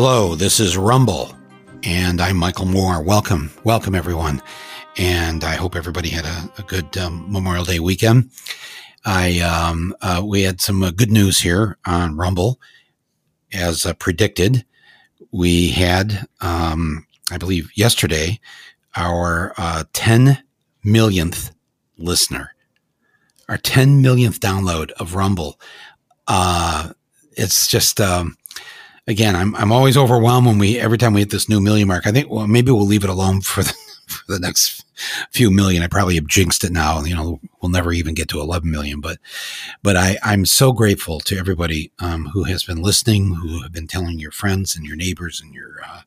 Hello, 0.00 0.36
this 0.36 0.60
is 0.60 0.76
Rumble, 0.76 1.34
and 1.82 2.20
I'm 2.20 2.36
Michael 2.36 2.66
Moore. 2.66 3.02
Welcome, 3.02 3.50
welcome 3.64 3.96
everyone, 3.96 4.40
and 4.96 5.42
I 5.42 5.56
hope 5.56 5.74
everybody 5.74 6.08
had 6.08 6.24
a, 6.24 6.52
a 6.56 6.62
good 6.62 6.96
um, 6.96 7.26
Memorial 7.28 7.64
Day 7.64 7.80
weekend. 7.80 8.30
I 9.04 9.40
um, 9.40 9.96
uh, 10.00 10.22
we 10.24 10.42
had 10.42 10.60
some 10.60 10.84
uh, 10.84 10.92
good 10.92 11.10
news 11.10 11.40
here 11.40 11.78
on 11.84 12.16
Rumble, 12.16 12.60
as 13.52 13.84
uh, 13.84 13.92
predicted. 13.92 14.64
We 15.32 15.70
had, 15.70 16.28
um, 16.40 17.04
I 17.32 17.36
believe, 17.36 17.68
yesterday 17.74 18.38
our 18.94 19.52
uh, 19.56 19.82
10 19.94 20.44
millionth 20.84 21.50
listener, 21.96 22.54
our 23.48 23.58
10 23.58 24.00
millionth 24.00 24.38
download 24.38 24.92
of 24.92 25.16
Rumble. 25.16 25.58
Uh, 26.28 26.92
it's 27.32 27.66
just 27.66 28.00
um, 28.00 28.36
again, 29.08 29.34
I'm 29.34 29.56
I'm 29.56 29.72
always 29.72 29.96
overwhelmed 29.96 30.46
when 30.46 30.58
we 30.58 30.78
every 30.78 30.98
time 30.98 31.14
we 31.14 31.22
hit 31.22 31.30
this 31.30 31.48
new 31.48 31.60
million 31.60 31.88
mark. 31.88 32.06
I 32.06 32.12
think 32.12 32.30
well 32.30 32.46
maybe 32.46 32.70
we'll 32.70 32.86
leave 32.86 33.04
it 33.04 33.10
alone 33.10 33.40
for 33.40 33.64
the 33.64 33.74
for 34.06 34.32
the 34.32 34.38
next 34.38 34.84
few 35.30 35.50
million. 35.50 35.82
I 35.82 35.88
probably 35.88 36.14
have 36.14 36.26
jinxed 36.26 36.64
it 36.64 36.72
now. 36.72 37.02
You 37.02 37.14
know, 37.14 37.40
we'll 37.60 37.70
never 37.70 37.92
even 37.92 38.14
get 38.14 38.28
to 38.28 38.40
11 38.40 38.70
million. 38.70 39.00
But 39.00 39.18
but 39.82 39.96
I 39.96 40.18
I'm 40.22 40.46
so 40.46 40.72
grateful 40.72 41.18
to 41.20 41.36
everybody 41.36 41.90
um, 41.98 42.26
who 42.26 42.44
has 42.44 42.62
been 42.62 42.82
listening, 42.82 43.34
who 43.34 43.62
have 43.62 43.72
been 43.72 43.88
telling 43.88 44.18
your 44.18 44.30
friends 44.30 44.76
and 44.76 44.86
your 44.86 44.96
neighbors 44.96 45.40
and 45.40 45.52
your 45.52 45.80
uh, 45.84 46.02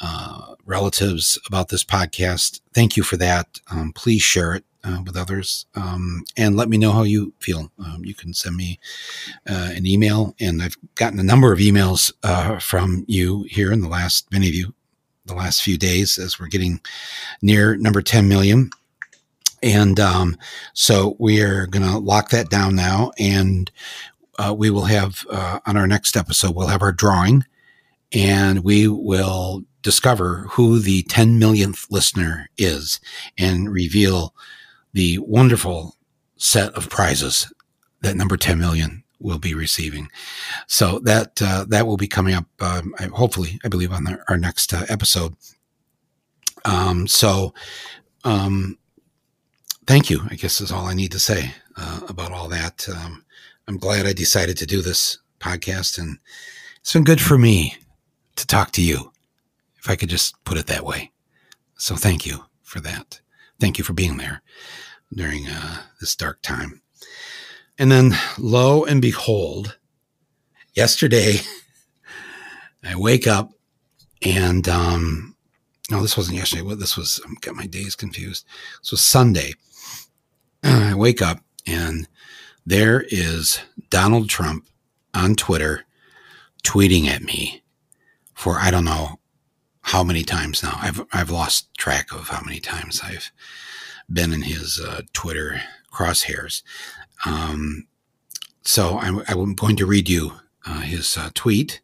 uh, 0.00 0.54
relatives 0.64 1.38
about 1.46 1.68
this 1.68 1.84
podcast. 1.84 2.60
Thank 2.72 2.96
you 2.96 3.02
for 3.02 3.16
that. 3.16 3.60
Um, 3.70 3.92
please 3.92 4.22
share 4.22 4.54
it 4.54 4.64
uh, 4.84 5.02
with 5.04 5.16
others 5.16 5.66
um, 5.74 6.24
and 6.36 6.56
let 6.56 6.68
me 6.68 6.78
know 6.78 6.92
how 6.92 7.02
you 7.02 7.32
feel. 7.40 7.70
Um, 7.78 8.04
you 8.04 8.14
can 8.14 8.32
send 8.32 8.56
me 8.56 8.78
uh, 9.48 9.70
an 9.74 9.86
email, 9.86 10.34
and 10.40 10.62
I've 10.62 10.76
gotten 10.94 11.18
a 11.18 11.24
number 11.24 11.52
of 11.52 11.58
emails 11.58 12.12
uh, 12.22 12.58
from 12.58 13.04
you 13.08 13.44
here 13.48 13.72
in 13.72 13.80
the 13.80 13.88
last, 13.88 14.30
many 14.32 14.48
of 14.48 14.54
you, 14.54 14.74
the 15.26 15.34
last 15.34 15.62
few 15.62 15.76
days 15.76 16.18
as 16.18 16.38
we're 16.38 16.46
getting 16.46 16.80
near 17.42 17.76
number 17.76 18.02
10 18.02 18.28
million. 18.28 18.70
And 19.62 19.98
um, 19.98 20.36
so 20.72 21.16
we 21.18 21.42
are 21.42 21.66
going 21.66 21.84
to 21.84 21.98
lock 21.98 22.30
that 22.30 22.48
down 22.48 22.76
now. 22.76 23.10
And 23.18 23.70
uh, 24.38 24.54
we 24.56 24.70
will 24.70 24.84
have 24.84 25.26
uh, 25.28 25.58
on 25.66 25.76
our 25.76 25.88
next 25.88 26.16
episode, 26.16 26.54
we'll 26.54 26.68
have 26.68 26.82
our 26.82 26.92
drawing 26.92 27.44
and 28.12 28.64
we 28.64 28.88
will 28.88 29.62
discover 29.88 30.44
who 30.50 30.78
the 30.78 31.02
10 31.04 31.38
millionth 31.38 31.86
listener 31.90 32.50
is 32.58 33.00
and 33.38 33.72
reveal 33.72 34.34
the 34.92 35.16
wonderful 35.20 35.96
set 36.36 36.74
of 36.74 36.90
prizes 36.90 37.50
that 38.02 38.14
number 38.14 38.36
10 38.36 38.58
million 38.58 39.02
will 39.18 39.38
be 39.38 39.54
receiving. 39.54 40.10
So 40.66 40.98
that 41.04 41.40
uh, 41.40 41.64
that 41.68 41.86
will 41.86 41.96
be 41.96 42.06
coming 42.06 42.34
up, 42.34 42.44
um, 42.60 42.92
hopefully, 43.14 43.58
I 43.64 43.68
believe, 43.68 43.90
on 43.90 44.04
the, 44.04 44.22
our 44.28 44.36
next 44.36 44.74
uh, 44.74 44.84
episode. 44.90 45.34
Um, 46.66 47.08
so, 47.08 47.54
um, 48.24 48.76
thank 49.86 50.10
you. 50.10 50.20
I 50.30 50.34
guess 50.34 50.60
is 50.60 50.70
all 50.70 50.84
I 50.84 50.92
need 50.92 51.12
to 51.12 51.18
say 51.18 51.54
uh, 51.78 52.00
about 52.10 52.30
all 52.30 52.48
that. 52.48 52.86
Um, 52.94 53.24
I'm 53.66 53.78
glad 53.78 54.04
I 54.04 54.12
decided 54.12 54.58
to 54.58 54.66
do 54.66 54.82
this 54.82 55.18
podcast, 55.40 55.98
and 55.98 56.18
it's 56.80 56.92
been 56.92 57.04
good 57.04 57.22
for 57.22 57.38
me 57.38 57.78
to 58.36 58.46
talk 58.46 58.72
to 58.72 58.82
you, 58.82 59.12
I 59.88 59.96
could 59.96 60.08
just 60.08 60.42
put 60.44 60.58
it 60.58 60.66
that 60.66 60.84
way. 60.84 61.12
So, 61.76 61.96
thank 61.96 62.26
you 62.26 62.44
for 62.62 62.80
that. 62.80 63.20
Thank 63.60 63.78
you 63.78 63.84
for 63.84 63.92
being 63.92 64.16
there 64.16 64.42
during 65.12 65.46
uh, 65.48 65.82
this 66.00 66.14
dark 66.14 66.42
time. 66.42 66.82
And 67.78 67.90
then, 67.90 68.12
lo 68.38 68.84
and 68.84 69.00
behold, 69.00 69.78
yesterday 70.74 71.36
I 72.84 72.96
wake 72.96 73.26
up 73.26 73.52
and, 74.22 74.68
um, 74.68 75.36
no, 75.90 76.02
this 76.02 76.16
wasn't 76.16 76.36
yesterday. 76.36 76.62
Well, 76.62 76.76
this 76.76 76.96
was, 76.96 77.20
I 77.24 77.32
got 77.40 77.54
my 77.54 77.66
days 77.66 77.94
confused. 77.94 78.44
This 78.82 78.90
was 78.90 79.00
Sunday. 79.00 79.54
I 80.62 80.94
wake 80.94 81.22
up 81.22 81.40
and 81.66 82.08
there 82.66 83.04
is 83.08 83.60
Donald 83.90 84.28
Trump 84.28 84.66
on 85.14 85.34
Twitter 85.34 85.84
tweeting 86.64 87.06
at 87.06 87.22
me 87.22 87.62
for 88.34 88.58
I 88.58 88.70
don't 88.70 88.84
know 88.84 89.17
how 89.88 90.04
many 90.04 90.22
times 90.22 90.62
now. 90.62 90.76
I've 90.82 91.00
I've 91.14 91.30
lost 91.30 91.74
track 91.78 92.12
of 92.12 92.28
how 92.28 92.42
many 92.44 92.60
times 92.60 93.00
I've 93.02 93.32
been 94.12 94.34
in 94.34 94.42
his 94.42 94.78
uh, 94.78 95.00
Twitter 95.14 95.62
crosshairs. 95.90 96.62
Um, 97.24 97.86
so 98.62 98.98
I'm, 98.98 99.22
I'm, 99.28 99.54
going 99.54 99.76
to 99.76 99.86
read 99.86 100.10
you 100.10 100.32
uh, 100.66 100.80
his 100.80 101.16
uh, 101.16 101.30
tweet, 101.32 101.80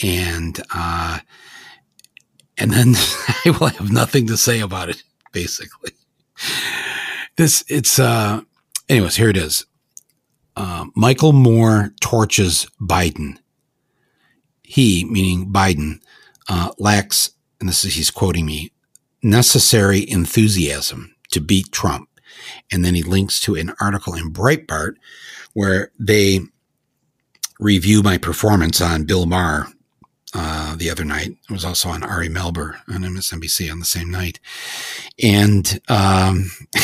and 0.00 0.62
uh, 0.72 1.18
and 2.56 2.70
then 2.70 2.94
I 3.44 3.50
will 3.50 3.66
have 3.66 3.90
nothing 3.90 4.28
to 4.28 4.36
say 4.36 4.60
about 4.60 4.88
it. 4.88 5.02
Basically, 5.32 5.90
this 7.36 7.64
it's 7.66 7.98
uh, 7.98 8.42
anyways. 8.88 9.16
Here 9.16 9.30
it 9.30 9.36
is. 9.36 9.66
Uh, 10.56 10.84
Michael 10.94 11.32
Moore 11.32 11.92
torches 12.00 12.68
Biden. 12.80 13.38
He, 14.62 15.04
meaning 15.04 15.52
Biden, 15.52 15.98
uh, 16.48 16.70
lacks, 16.78 17.30
and 17.60 17.68
this 17.68 17.84
is 17.84 17.94
he's 17.94 18.10
quoting 18.10 18.46
me, 18.46 18.72
necessary 19.22 20.08
enthusiasm 20.08 21.14
to 21.30 21.40
beat 21.40 21.72
Trump. 21.72 22.08
And 22.70 22.84
then 22.84 22.94
he 22.94 23.02
links 23.02 23.40
to 23.40 23.54
an 23.54 23.72
article 23.80 24.14
in 24.14 24.32
Breitbart 24.32 24.94
where 25.54 25.92
they 25.98 26.40
review 27.58 28.02
my 28.02 28.18
performance 28.18 28.80
on 28.80 29.04
Bill 29.04 29.26
Maher 29.26 29.68
uh, 30.34 30.76
the 30.76 30.90
other 30.90 31.04
night. 31.04 31.36
It 31.48 31.52
was 31.52 31.64
also 31.64 31.88
on 31.88 32.02
Ari 32.02 32.28
Melber 32.28 32.76
on 32.88 33.02
MSNBC 33.02 33.70
on 33.70 33.78
the 33.78 33.84
same 33.84 34.10
night. 34.10 34.40
And 35.22 35.80
um, 35.88 36.50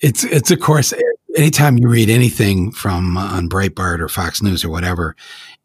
it's, 0.00 0.24
it's 0.24 0.50
of 0.50 0.60
course, 0.60 0.92
anytime 1.36 1.78
you 1.78 1.88
read 1.88 2.10
anything 2.10 2.70
from 2.70 3.16
uh, 3.16 3.36
on 3.36 3.48
Breitbart 3.48 4.00
or 4.00 4.08
Fox 4.08 4.42
News 4.42 4.64
or 4.64 4.70
whatever, 4.70 5.16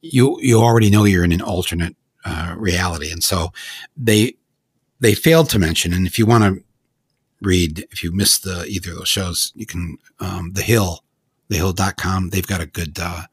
you, 0.01 0.37
you 0.41 0.59
already 0.59 0.89
know 0.89 1.03
you're 1.03 1.25
in 1.25 1.33
an 1.33 1.41
alternate 1.41 1.95
uh, 2.25 2.55
reality. 2.57 3.11
And 3.11 3.23
so 3.23 3.51
they, 3.97 4.35
they 4.99 5.13
failed 5.13 5.49
to 5.49 5.59
mention, 5.59 5.93
and 5.93 6.05
if 6.05 6.19
you 6.19 6.25
want 6.25 6.43
to 6.43 6.63
read. 7.41 7.87
If 7.91 8.03
you 8.03 8.11
missed 8.11 8.43
the, 8.43 8.65
either 8.65 8.91
of 8.91 8.99
those 8.99 9.09
shows, 9.09 9.51
you 9.55 9.65
can, 9.65 9.97
um, 10.19 10.51
The 10.53 10.61
Hill, 10.61 11.03
thehill.com. 11.49 12.29
They've 12.29 12.47
got 12.47 12.61
a 12.61 12.65
good, 12.65 12.97
uh, 13.01 13.23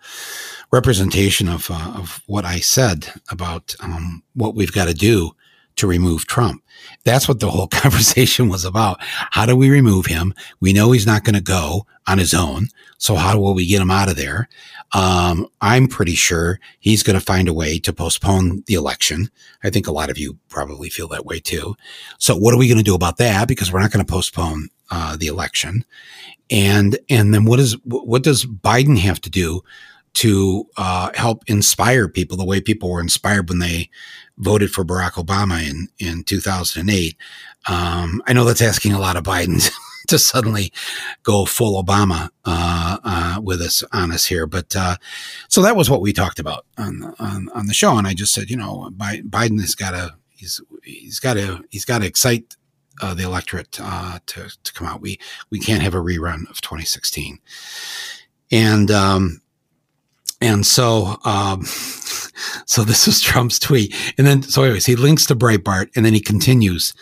representation 0.72 1.48
of, 1.48 1.70
uh, 1.70 1.92
of 1.96 2.22
what 2.26 2.44
I 2.44 2.58
said 2.58 3.12
about, 3.30 3.76
um, 3.80 4.22
what 4.34 4.54
we've 4.54 4.72
got 4.72 4.88
to 4.88 4.94
do 4.94 5.32
to 5.76 5.86
remove 5.86 6.26
Trump. 6.26 6.62
That's 7.04 7.28
what 7.28 7.40
the 7.40 7.50
whole 7.50 7.68
conversation 7.68 8.48
was 8.48 8.64
about. 8.64 8.98
How 9.00 9.46
do 9.46 9.54
we 9.54 9.70
remove 9.70 10.06
him? 10.06 10.34
We 10.60 10.72
know 10.72 10.90
he's 10.90 11.06
not 11.06 11.24
going 11.24 11.36
to 11.36 11.40
go 11.40 11.86
on 12.06 12.18
his 12.18 12.34
own. 12.34 12.68
So 12.96 13.14
how 13.14 13.38
will 13.38 13.54
we 13.54 13.66
get 13.66 13.82
him 13.82 13.90
out 13.90 14.08
of 14.08 14.16
there? 14.16 14.48
Um, 14.92 15.46
I'm 15.60 15.86
pretty 15.86 16.14
sure 16.14 16.60
he's 16.80 17.02
going 17.02 17.18
to 17.18 17.24
find 17.24 17.48
a 17.48 17.52
way 17.52 17.78
to 17.80 17.92
postpone 17.92 18.62
the 18.66 18.74
election. 18.74 19.30
I 19.62 19.70
think 19.70 19.86
a 19.86 19.92
lot 19.92 20.10
of 20.10 20.18
you 20.18 20.38
probably 20.48 20.88
feel 20.88 21.08
that 21.08 21.26
way 21.26 21.40
too. 21.40 21.76
So 22.18 22.36
what 22.36 22.54
are 22.54 22.58
we 22.58 22.68
going 22.68 22.78
to 22.78 22.84
do 22.84 22.94
about 22.94 23.18
that? 23.18 23.48
Because 23.48 23.72
we're 23.72 23.80
not 23.80 23.92
going 23.92 24.04
to 24.04 24.10
postpone 24.10 24.68
uh, 24.90 25.16
the 25.16 25.26
election. 25.26 25.84
And 26.50 26.98
and 27.10 27.34
then 27.34 27.44
what 27.44 27.60
is 27.60 27.76
what 27.84 28.22
does 28.22 28.46
Biden 28.46 28.98
have 28.98 29.20
to 29.20 29.30
do 29.30 29.60
to 30.14 30.66
uh, 30.78 31.10
help 31.14 31.44
inspire 31.46 32.08
people 32.08 32.36
the 32.36 32.44
way 32.44 32.60
people 32.60 32.90
were 32.90 33.00
inspired 33.00 33.48
when 33.50 33.58
they 33.58 33.90
voted 34.38 34.70
for 34.70 34.84
Barack 34.84 35.12
Obama 35.22 35.62
in 35.62 35.88
in 35.98 36.24
2008? 36.24 37.16
Um, 37.66 38.22
I 38.26 38.32
know 38.32 38.44
that's 38.44 38.62
asking 38.62 38.92
a 38.92 38.98
lot 38.98 39.16
of 39.16 39.24
Biden's. 39.24 39.70
to 40.08 40.18
suddenly 40.18 40.72
go 41.22 41.44
full 41.44 41.82
Obama 41.82 42.30
uh, 42.44 42.98
uh, 43.04 43.40
with 43.40 43.60
us 43.60 43.84
on 43.92 44.12
us 44.12 44.26
here. 44.26 44.46
But 44.46 44.74
uh, 44.76 44.96
so 45.48 45.62
that 45.62 45.76
was 45.76 45.88
what 45.88 46.00
we 46.00 46.12
talked 46.12 46.38
about 46.38 46.66
on, 46.76 47.14
on, 47.18 47.48
on 47.54 47.66
the 47.66 47.74
show, 47.74 47.96
and 47.96 48.06
I 48.06 48.14
just 48.14 48.34
said, 48.34 48.50
you 48.50 48.56
know, 48.56 48.90
Biden 48.96 49.60
has 49.60 49.74
got 49.74 49.92
to 49.92 50.14
he's 50.38 50.60
he's 50.82 51.20
got 51.20 51.34
to 51.34 51.64
he's 51.70 51.84
got 51.84 51.98
to 51.98 52.06
excite 52.06 52.56
uh, 53.00 53.14
the 53.14 53.24
electorate 53.24 53.78
uh, 53.80 54.18
to 54.26 54.50
to 54.62 54.72
come 54.72 54.86
out. 54.86 55.00
We 55.00 55.18
we 55.50 55.58
can't 55.58 55.82
have 55.82 55.94
a 55.94 55.98
rerun 55.98 56.48
of 56.50 56.60
2016, 56.60 57.38
and 58.50 58.90
um, 58.90 59.42
and 60.40 60.64
so 60.64 61.16
um, 61.24 61.64
so 62.66 62.84
this 62.84 63.06
was 63.06 63.20
Trump's 63.20 63.58
tweet, 63.58 63.94
and 64.16 64.26
then 64.26 64.42
so 64.42 64.62
anyways, 64.62 64.86
he 64.86 64.96
links 64.96 65.26
to 65.26 65.36
Breitbart, 65.36 65.90
and 65.94 66.06
then 66.06 66.14
he 66.14 66.20
continues. 66.20 66.94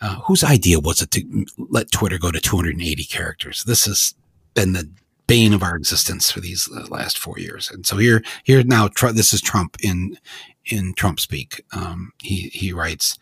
Uh, 0.00 0.16
whose 0.20 0.44
idea 0.44 0.78
was 0.78 1.02
it 1.02 1.10
to 1.10 1.46
let 1.56 1.90
Twitter 1.90 2.18
go 2.18 2.30
to 2.30 2.40
280 2.40 3.04
characters? 3.04 3.64
This 3.64 3.84
has 3.86 4.14
been 4.54 4.72
the 4.72 4.88
bane 5.26 5.52
of 5.52 5.62
our 5.62 5.76
existence 5.76 6.30
for 6.30 6.40
these 6.40 6.68
uh, 6.74 6.86
last 6.88 7.18
four 7.18 7.38
years. 7.38 7.70
And 7.70 7.86
so 7.86 7.96
here, 7.96 8.22
here 8.44 8.62
now, 8.64 8.88
this 8.88 9.32
is 9.32 9.40
Trump 9.40 9.76
in 9.82 10.18
in 10.66 10.94
Trump 10.94 11.20
speak. 11.20 11.64
Um, 11.72 12.12
he 12.22 12.48
he 12.48 12.72
writes, 12.72 13.18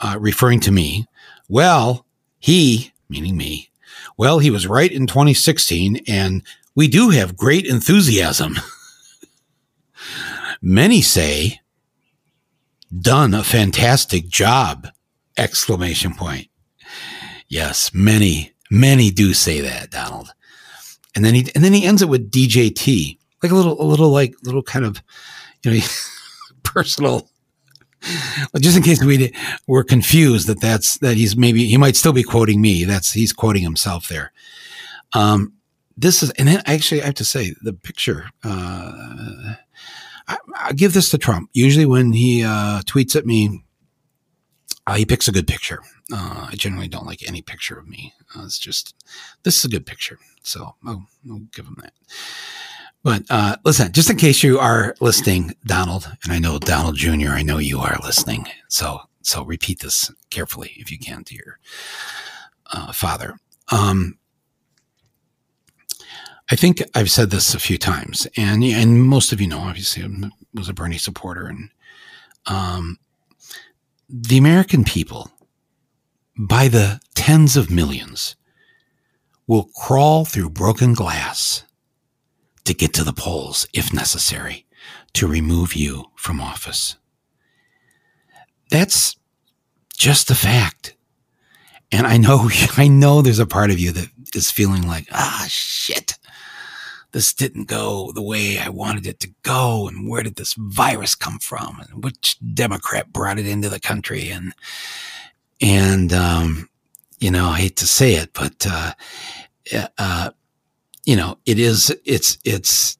uh, 0.00 0.16
referring 0.20 0.60
to 0.60 0.72
me. 0.72 1.06
Well, 1.48 2.06
he, 2.38 2.92
meaning 3.08 3.36
me. 3.36 3.70
Well, 4.16 4.38
he 4.38 4.50
was 4.50 4.66
right 4.66 4.90
in 4.90 5.06
2016, 5.06 6.00
and 6.06 6.42
we 6.74 6.88
do 6.88 7.10
have 7.10 7.36
great 7.36 7.66
enthusiasm. 7.66 8.56
Many 10.62 11.02
say, 11.02 11.60
done 12.96 13.34
a 13.34 13.42
fantastic 13.42 14.28
job! 14.28 14.88
Exclamation 15.36 16.14
point. 16.14 16.48
Yes, 17.48 17.92
many, 17.92 18.52
many 18.70 19.10
do 19.10 19.34
say 19.34 19.60
that, 19.60 19.90
Donald. 19.90 20.32
And 21.14 21.24
then 21.24 21.34
he 21.34 21.50
and 21.54 21.64
then 21.64 21.72
he 21.72 21.84
ends 21.84 22.02
it 22.02 22.08
with 22.08 22.30
DJT, 22.30 23.18
like 23.42 23.52
a 23.52 23.54
little, 23.54 23.80
a 23.80 23.84
little, 23.84 24.10
like 24.10 24.34
little 24.44 24.62
kind 24.62 24.84
of, 24.84 25.02
you 25.64 25.72
know, 25.72 25.80
personal. 26.62 27.28
Just 28.58 28.76
in 28.76 28.82
case 28.82 29.02
we 29.02 29.32
were 29.66 29.84
confused 29.84 30.46
that 30.46 30.60
that's 30.60 30.98
that 30.98 31.16
he's 31.16 31.36
maybe 31.36 31.66
he 31.66 31.76
might 31.76 31.96
still 31.96 32.12
be 32.12 32.22
quoting 32.22 32.60
me. 32.60 32.84
That's 32.84 33.12
he's 33.12 33.32
quoting 33.32 33.62
himself 33.62 34.08
there. 34.08 34.32
Um, 35.12 35.52
this 35.96 36.22
is 36.22 36.30
and 36.30 36.48
then 36.48 36.62
actually 36.66 37.02
I 37.02 37.06
have 37.06 37.14
to 37.16 37.24
say 37.24 37.54
the 37.62 37.72
picture. 37.72 38.30
Uh, 38.42 39.54
I, 40.28 40.36
I 40.56 40.72
give 40.72 40.94
this 40.94 41.10
to 41.10 41.18
Trump. 41.18 41.50
Usually 41.52 41.86
when 41.86 42.12
he 42.12 42.44
uh, 42.44 42.80
tweets 42.82 43.16
at 43.16 43.26
me, 43.26 43.64
uh, 44.86 44.94
he 44.94 45.04
picks 45.04 45.28
a 45.28 45.32
good 45.32 45.46
picture. 45.46 45.80
Uh, 46.12 46.48
I 46.50 46.54
generally 46.56 46.88
don't 46.88 47.06
like 47.06 47.26
any 47.26 47.42
picture 47.42 47.78
of 47.78 47.88
me. 47.88 48.14
Uh, 48.34 48.42
it's 48.44 48.58
just 48.58 48.94
this 49.42 49.58
is 49.58 49.64
a 49.64 49.68
good 49.68 49.86
picture, 49.86 50.18
so 50.42 50.74
I'll, 50.86 51.06
I'll 51.30 51.42
give 51.54 51.66
him 51.66 51.76
that. 51.80 51.92
But 53.02 53.22
uh, 53.30 53.56
listen, 53.64 53.92
just 53.92 54.10
in 54.10 54.16
case 54.16 54.42
you 54.42 54.58
are 54.58 54.94
listening, 55.00 55.54
Donald, 55.64 56.10
and 56.24 56.32
I 56.32 56.38
know 56.38 56.58
Donald 56.58 56.96
Jr., 56.96 57.30
I 57.30 57.42
know 57.42 57.58
you 57.58 57.78
are 57.80 57.98
listening. 58.02 58.46
So 58.68 59.00
so 59.22 59.44
repeat 59.44 59.80
this 59.80 60.10
carefully 60.30 60.72
if 60.76 60.90
you 60.90 60.98
can 60.98 61.24
to 61.24 61.34
your 61.34 61.58
uh, 62.72 62.92
father. 62.92 63.36
Um, 63.70 64.18
I 66.50 66.56
think 66.56 66.82
I've 66.94 67.10
said 67.10 67.30
this 67.30 67.54
a 67.54 67.60
few 67.60 67.78
times, 67.78 68.26
and 68.36 68.64
and 68.64 69.04
most 69.04 69.32
of 69.32 69.40
you 69.40 69.46
know, 69.46 69.60
obviously, 69.60 70.02
I 70.02 70.30
was 70.52 70.68
a 70.68 70.74
Bernie 70.74 70.98
supporter, 70.98 71.46
and 71.46 71.70
um, 72.46 72.98
the 74.12 74.38
American 74.38 74.84
people, 74.84 75.30
by 76.36 76.68
the 76.68 77.00
tens 77.14 77.56
of 77.56 77.70
millions, 77.70 78.34
will 79.46 79.70
crawl 79.76 80.24
through 80.24 80.50
broken 80.50 80.94
glass 80.94 81.64
to 82.64 82.74
get 82.74 82.92
to 82.94 83.04
the 83.04 83.12
polls, 83.12 83.66
if 83.72 83.92
necessary, 83.92 84.66
to 85.12 85.26
remove 85.26 85.74
you 85.74 86.04
from 86.16 86.40
office. 86.40 86.96
That's 88.70 89.16
just 89.96 90.30
a 90.30 90.34
fact. 90.34 90.94
And 91.92 92.06
I 92.06 92.16
know, 92.16 92.48
I 92.76 92.88
know 92.88 93.22
there's 93.22 93.38
a 93.38 93.46
part 93.46 93.70
of 93.70 93.78
you 93.78 93.92
that 93.92 94.08
is 94.34 94.50
feeling 94.50 94.86
like, 94.86 95.08
ah, 95.12 95.46
shit 95.48 96.16
this 97.12 97.32
didn't 97.32 97.64
go 97.64 98.12
the 98.12 98.22
way 98.22 98.58
I 98.58 98.68
wanted 98.68 99.06
it 99.06 99.20
to 99.20 99.34
go. 99.42 99.88
And 99.88 100.08
where 100.08 100.22
did 100.22 100.36
this 100.36 100.54
virus 100.54 101.14
come 101.14 101.38
from? 101.38 101.80
And 101.80 102.04
which 102.04 102.38
Democrat 102.54 103.12
brought 103.12 103.38
it 103.38 103.46
into 103.46 103.68
the 103.68 103.80
country? 103.80 104.30
And, 104.30 104.54
and, 105.60 106.12
um, 106.12 106.68
you 107.18 107.30
know, 107.30 107.48
I 107.48 107.58
hate 107.58 107.76
to 107.76 107.86
say 107.86 108.14
it, 108.14 108.32
but, 108.32 108.66
uh, 108.68 108.92
uh, 109.98 110.30
you 111.04 111.16
know, 111.16 111.38
it 111.46 111.58
is, 111.58 111.94
it's, 112.04 112.38
it's, 112.44 112.96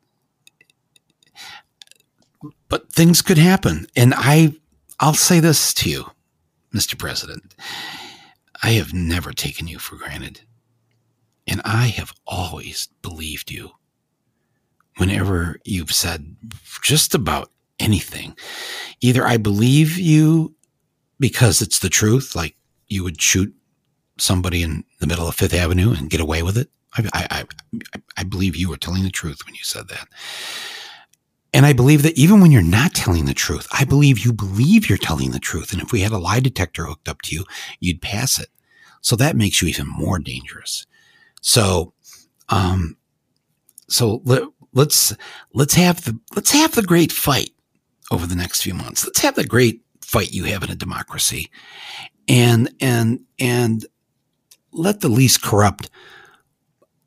but 2.68 2.92
things 2.92 3.22
could 3.22 3.38
happen. 3.38 3.86
And 3.96 4.14
I, 4.16 4.54
I'll 4.98 5.14
say 5.14 5.40
this 5.40 5.72
to 5.74 5.90
you, 5.90 6.04
Mr. 6.74 6.98
President. 6.98 7.54
I 8.62 8.70
have 8.72 8.92
never 8.92 9.32
taken 9.32 9.68
you 9.68 9.78
for 9.78 9.96
granted. 9.96 10.42
And 11.46 11.62
I 11.64 11.86
have 11.86 12.12
always 12.26 12.88
believed 13.02 13.50
you 13.50 13.70
whenever 15.00 15.58
you've 15.64 15.92
said 15.92 16.36
just 16.82 17.14
about 17.14 17.50
anything. 17.78 18.36
Either 19.00 19.26
I 19.26 19.38
believe 19.38 19.96
you 19.96 20.54
because 21.18 21.62
it's 21.62 21.78
the 21.78 21.88
truth, 21.88 22.36
like 22.36 22.54
you 22.88 23.02
would 23.02 23.20
shoot 23.20 23.54
somebody 24.18 24.62
in 24.62 24.84
the 24.98 25.06
middle 25.06 25.26
of 25.26 25.34
Fifth 25.34 25.54
Avenue 25.54 25.92
and 25.92 26.10
get 26.10 26.20
away 26.20 26.42
with 26.42 26.58
it. 26.58 26.68
I, 26.94 27.08
I, 27.12 27.44
I, 27.94 28.00
I 28.18 28.24
believe 28.24 28.56
you 28.56 28.68
were 28.68 28.76
telling 28.76 29.02
the 29.02 29.10
truth 29.10 29.44
when 29.46 29.54
you 29.54 29.62
said 29.62 29.88
that. 29.88 30.08
And 31.52 31.66
I 31.66 31.72
believe 31.72 32.02
that 32.02 32.16
even 32.16 32.40
when 32.40 32.52
you're 32.52 32.62
not 32.62 32.94
telling 32.94 33.24
the 33.24 33.34
truth, 33.34 33.66
I 33.72 33.84
believe 33.84 34.20
you 34.20 34.32
believe 34.32 34.88
you're 34.88 34.98
telling 34.98 35.30
the 35.30 35.40
truth. 35.40 35.72
And 35.72 35.82
if 35.82 35.92
we 35.92 36.00
had 36.00 36.12
a 36.12 36.18
lie 36.18 36.40
detector 36.40 36.84
hooked 36.84 37.08
up 37.08 37.22
to 37.22 37.34
you, 37.34 37.44
you'd 37.80 38.02
pass 38.02 38.38
it. 38.38 38.48
So 39.00 39.16
that 39.16 39.36
makes 39.36 39.60
you 39.60 39.68
even 39.68 39.88
more 39.88 40.18
dangerous. 40.18 40.86
So, 41.40 41.94
um, 42.50 42.96
so 43.88 44.22
let's 44.72 45.14
let's 45.54 45.74
have 45.74 46.04
the 46.04 46.18
let's 46.34 46.52
have 46.52 46.74
the 46.74 46.82
great 46.82 47.12
fight 47.12 47.50
over 48.10 48.26
the 48.26 48.36
next 48.36 48.62
few 48.62 48.74
months. 48.74 49.04
Let's 49.04 49.20
have 49.20 49.34
the 49.34 49.46
great 49.46 49.82
fight 50.00 50.32
you 50.32 50.44
have 50.44 50.62
in 50.62 50.70
a 50.70 50.76
democracy, 50.76 51.50
and 52.28 52.70
and 52.80 53.20
and 53.38 53.84
let 54.72 55.00
the 55.00 55.08
least 55.08 55.42
corrupt, 55.42 55.90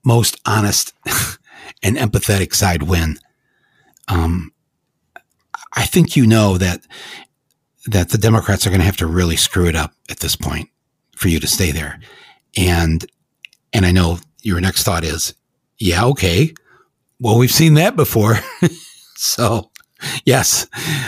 most 0.04 0.40
honest, 0.46 0.94
and 1.84 1.98
empathetic 1.98 2.54
side 2.54 2.84
win. 2.84 3.18
Um, 4.08 4.52
I 5.74 5.86
think 5.86 6.16
you 6.16 6.28
know 6.28 6.58
that 6.58 6.86
that 7.86 8.10
the 8.10 8.18
Democrats 8.18 8.66
are 8.66 8.70
going 8.70 8.80
to 8.80 8.86
have 8.86 8.98
to 8.98 9.08
really 9.08 9.36
screw 9.36 9.68
it 9.68 9.76
up 9.76 9.94
at 10.10 10.20
this 10.20 10.36
point 10.36 10.70
for 11.16 11.28
you 11.28 11.40
to 11.40 11.48
stay 11.48 11.72
there, 11.72 12.00
and 12.58 13.06
and 13.74 13.86
I 13.86 13.92
know 13.92 14.20
your 14.42 14.60
next 14.60 14.84
thought 14.84 15.04
is, 15.04 15.34
yeah, 15.78 16.06
okay, 16.06 16.54
well, 17.24 17.38
we've 17.38 17.52
seen 17.52 17.76
that 17.76 17.96
before. 17.96 18.38
so, 19.16 19.72
yes. 20.26 20.68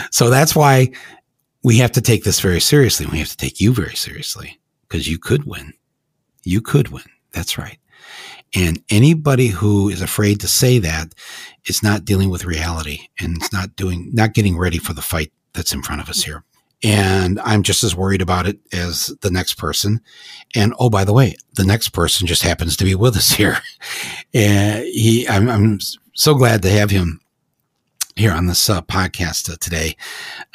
So 0.09 0.29
that's 0.29 0.55
why 0.55 0.91
we 1.61 1.77
have 1.79 1.91
to 1.91 2.01
take 2.01 2.23
this 2.23 2.39
very 2.39 2.61
seriously. 2.61 3.05
We 3.05 3.19
have 3.19 3.27
to 3.27 3.37
take 3.37 3.59
you 3.59 3.73
very 3.73 3.95
seriously 3.95 4.57
because 4.87 5.09
you 5.09 5.19
could 5.19 5.43
win. 5.43 5.73
You 6.43 6.61
could 6.61 6.87
win. 6.87 7.03
That's 7.33 7.57
right. 7.57 7.77
And 8.55 8.81
anybody 8.89 9.47
who 9.47 9.89
is 9.89 10.01
afraid 10.01 10.39
to 10.39 10.47
say 10.47 10.79
that 10.79 11.13
is 11.65 11.83
not 11.83 12.05
dealing 12.05 12.29
with 12.29 12.45
reality 12.45 13.09
and 13.19 13.35
it's 13.35 13.51
not 13.51 13.75
doing, 13.75 14.09
not 14.13 14.33
getting 14.33 14.57
ready 14.57 14.77
for 14.77 14.93
the 14.93 15.01
fight 15.01 15.33
that's 15.53 15.73
in 15.73 15.83
front 15.83 15.99
of 15.99 16.07
us 16.07 16.23
here. 16.23 16.45
And 16.81 17.41
I'm 17.41 17.63
just 17.63 17.83
as 17.83 17.95
worried 17.95 18.21
about 18.21 18.47
it 18.47 18.59
as 18.71 19.07
the 19.21 19.31
next 19.31 19.55
person. 19.55 19.99
And 20.55 20.73
oh, 20.79 20.89
by 20.89 21.03
the 21.03 21.13
way, 21.13 21.35
the 21.55 21.65
next 21.65 21.89
person 21.89 22.25
just 22.25 22.43
happens 22.43 22.77
to 22.77 22.85
be 22.85 22.95
with 22.95 23.17
us 23.17 23.31
here. 23.31 23.57
And 24.33 24.79
eh, 24.83 24.83
he, 24.83 25.27
I'm, 25.27 25.49
I'm 25.49 25.79
so 26.15 26.33
glad 26.33 26.61
to 26.61 26.69
have 26.69 26.89
him 26.89 27.19
here 28.15 28.31
on 28.31 28.47
this 28.47 28.69
uh, 28.69 28.81
podcast 28.83 29.51
uh, 29.51 29.57
today. 29.59 29.97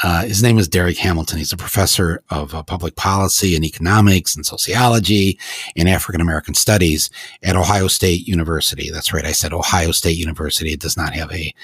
Uh, 0.02 0.24
his 0.24 0.42
name 0.42 0.58
is 0.58 0.66
Darrick 0.66 0.96
Hamilton. 0.96 1.36
He's 1.36 1.52
a 1.52 1.58
professor 1.58 2.22
of 2.30 2.54
uh, 2.54 2.62
public 2.62 2.96
policy 2.96 3.54
and 3.54 3.62
economics 3.62 4.34
and 4.34 4.46
sociology 4.46 5.38
and 5.76 5.86
African 5.86 6.22
American 6.22 6.54
studies 6.54 7.10
at 7.42 7.56
Ohio 7.56 7.86
State 7.88 8.26
University. 8.26 8.90
That's 8.90 9.12
right. 9.12 9.26
I 9.26 9.32
said 9.32 9.52
Ohio 9.52 9.92
State 9.92 10.16
University. 10.16 10.72
It 10.72 10.80
does 10.80 10.96
not 10.96 11.12
have 11.12 11.30
a, 11.30 11.54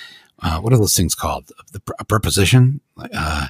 uh, 0.42 0.60
what 0.60 0.74
are 0.74 0.78
those 0.78 0.94
things 0.94 1.14
called? 1.14 1.50
The, 1.72 1.80
a 1.98 2.04
preposition? 2.04 2.82
Uh, 3.14 3.46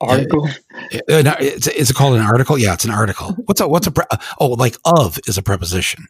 article? 0.00 0.48
It's, 0.90 1.66
is 1.66 1.90
it 1.90 1.94
called 1.94 2.16
an 2.16 2.22
article? 2.22 2.56
Yeah, 2.56 2.72
it's 2.72 2.86
an 2.86 2.90
article. 2.90 3.32
What's 3.44 3.60
a, 3.60 3.68
what's 3.68 3.86
a, 3.86 3.90
pre- 3.90 4.06
oh, 4.40 4.48
like 4.48 4.76
of 4.86 5.18
is 5.26 5.36
a 5.36 5.42
preposition. 5.42 6.06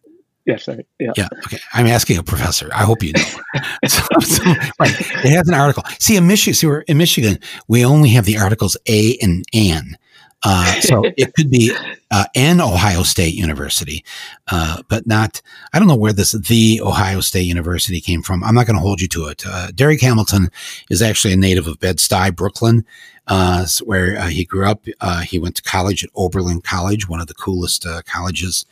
Yes, 0.49 0.65
sir. 0.65 0.83
Yeah. 0.99 1.13
Yeah. 1.15 1.29
Okay. 1.45 1.59
I'm 1.75 1.87
asking 1.87 2.17
a 2.17 2.23
professor. 2.23 2.71
I 2.73 2.83
hope 2.85 3.03
you 3.03 3.13
know. 3.13 3.21
so, 3.87 4.03
so, 4.21 4.43
right. 4.81 4.99
It 4.99 5.31
has 5.37 5.47
an 5.47 5.53
article. 5.53 5.83
See, 5.99 6.17
in 6.17 6.27
Michigan, 6.27 6.55
see, 6.55 6.67
we're 6.67 6.81
in 6.81 6.97
Michigan, 6.97 7.39
we 7.69 7.85
only 7.85 8.09
have 8.11 8.25
the 8.25 8.39
articles 8.39 8.75
A 8.89 9.19
and 9.19 9.45
An. 9.53 9.99
Uh, 10.43 10.81
so 10.81 11.03
it 11.19 11.35
could 11.35 11.51
be 11.51 11.77
uh, 12.11 12.25
an 12.35 12.63
Ohio 12.63 13.03
State 13.03 13.35
University, 13.35 14.03
uh, 14.51 14.83
but 14.89 15.07
not. 15.07 15.43
I 15.75 15.79
don't 15.79 15.87
know 15.87 15.97
where 15.97 16.15
this 16.15 16.33
the 16.33 16.81
Ohio 16.83 17.21
State 17.21 17.43
University 17.43 18.01
came 18.01 18.23
from. 18.23 18.43
I'm 18.43 18.55
not 18.55 18.67
going 18.67 18.77
to 18.77 18.83
hold 18.83 19.03
you 19.03 19.09
to 19.09 19.27
it. 19.27 19.45
Uh, 19.47 19.69
Darrick 19.75 20.01
Hamilton 20.01 20.51
is 20.89 21.03
actually 21.03 21.35
a 21.35 21.37
native 21.37 21.67
of 21.67 21.79
Bed 21.79 21.99
Stuy, 21.99 22.35
Brooklyn, 22.35 22.87
uh, 23.27 23.67
where 23.85 24.17
uh, 24.17 24.29
he 24.29 24.47
grew 24.47 24.67
up. 24.67 24.87
he 25.25 25.39
went 25.39 25.57
to 25.57 25.63
college 25.63 26.05
at 26.05 26.11
Oberlin 26.15 26.63
College, 26.63 27.07
one 27.07 27.21
of 27.21 27.27
the 27.27 27.35
coolest 27.35 27.87
colleges 28.07 28.65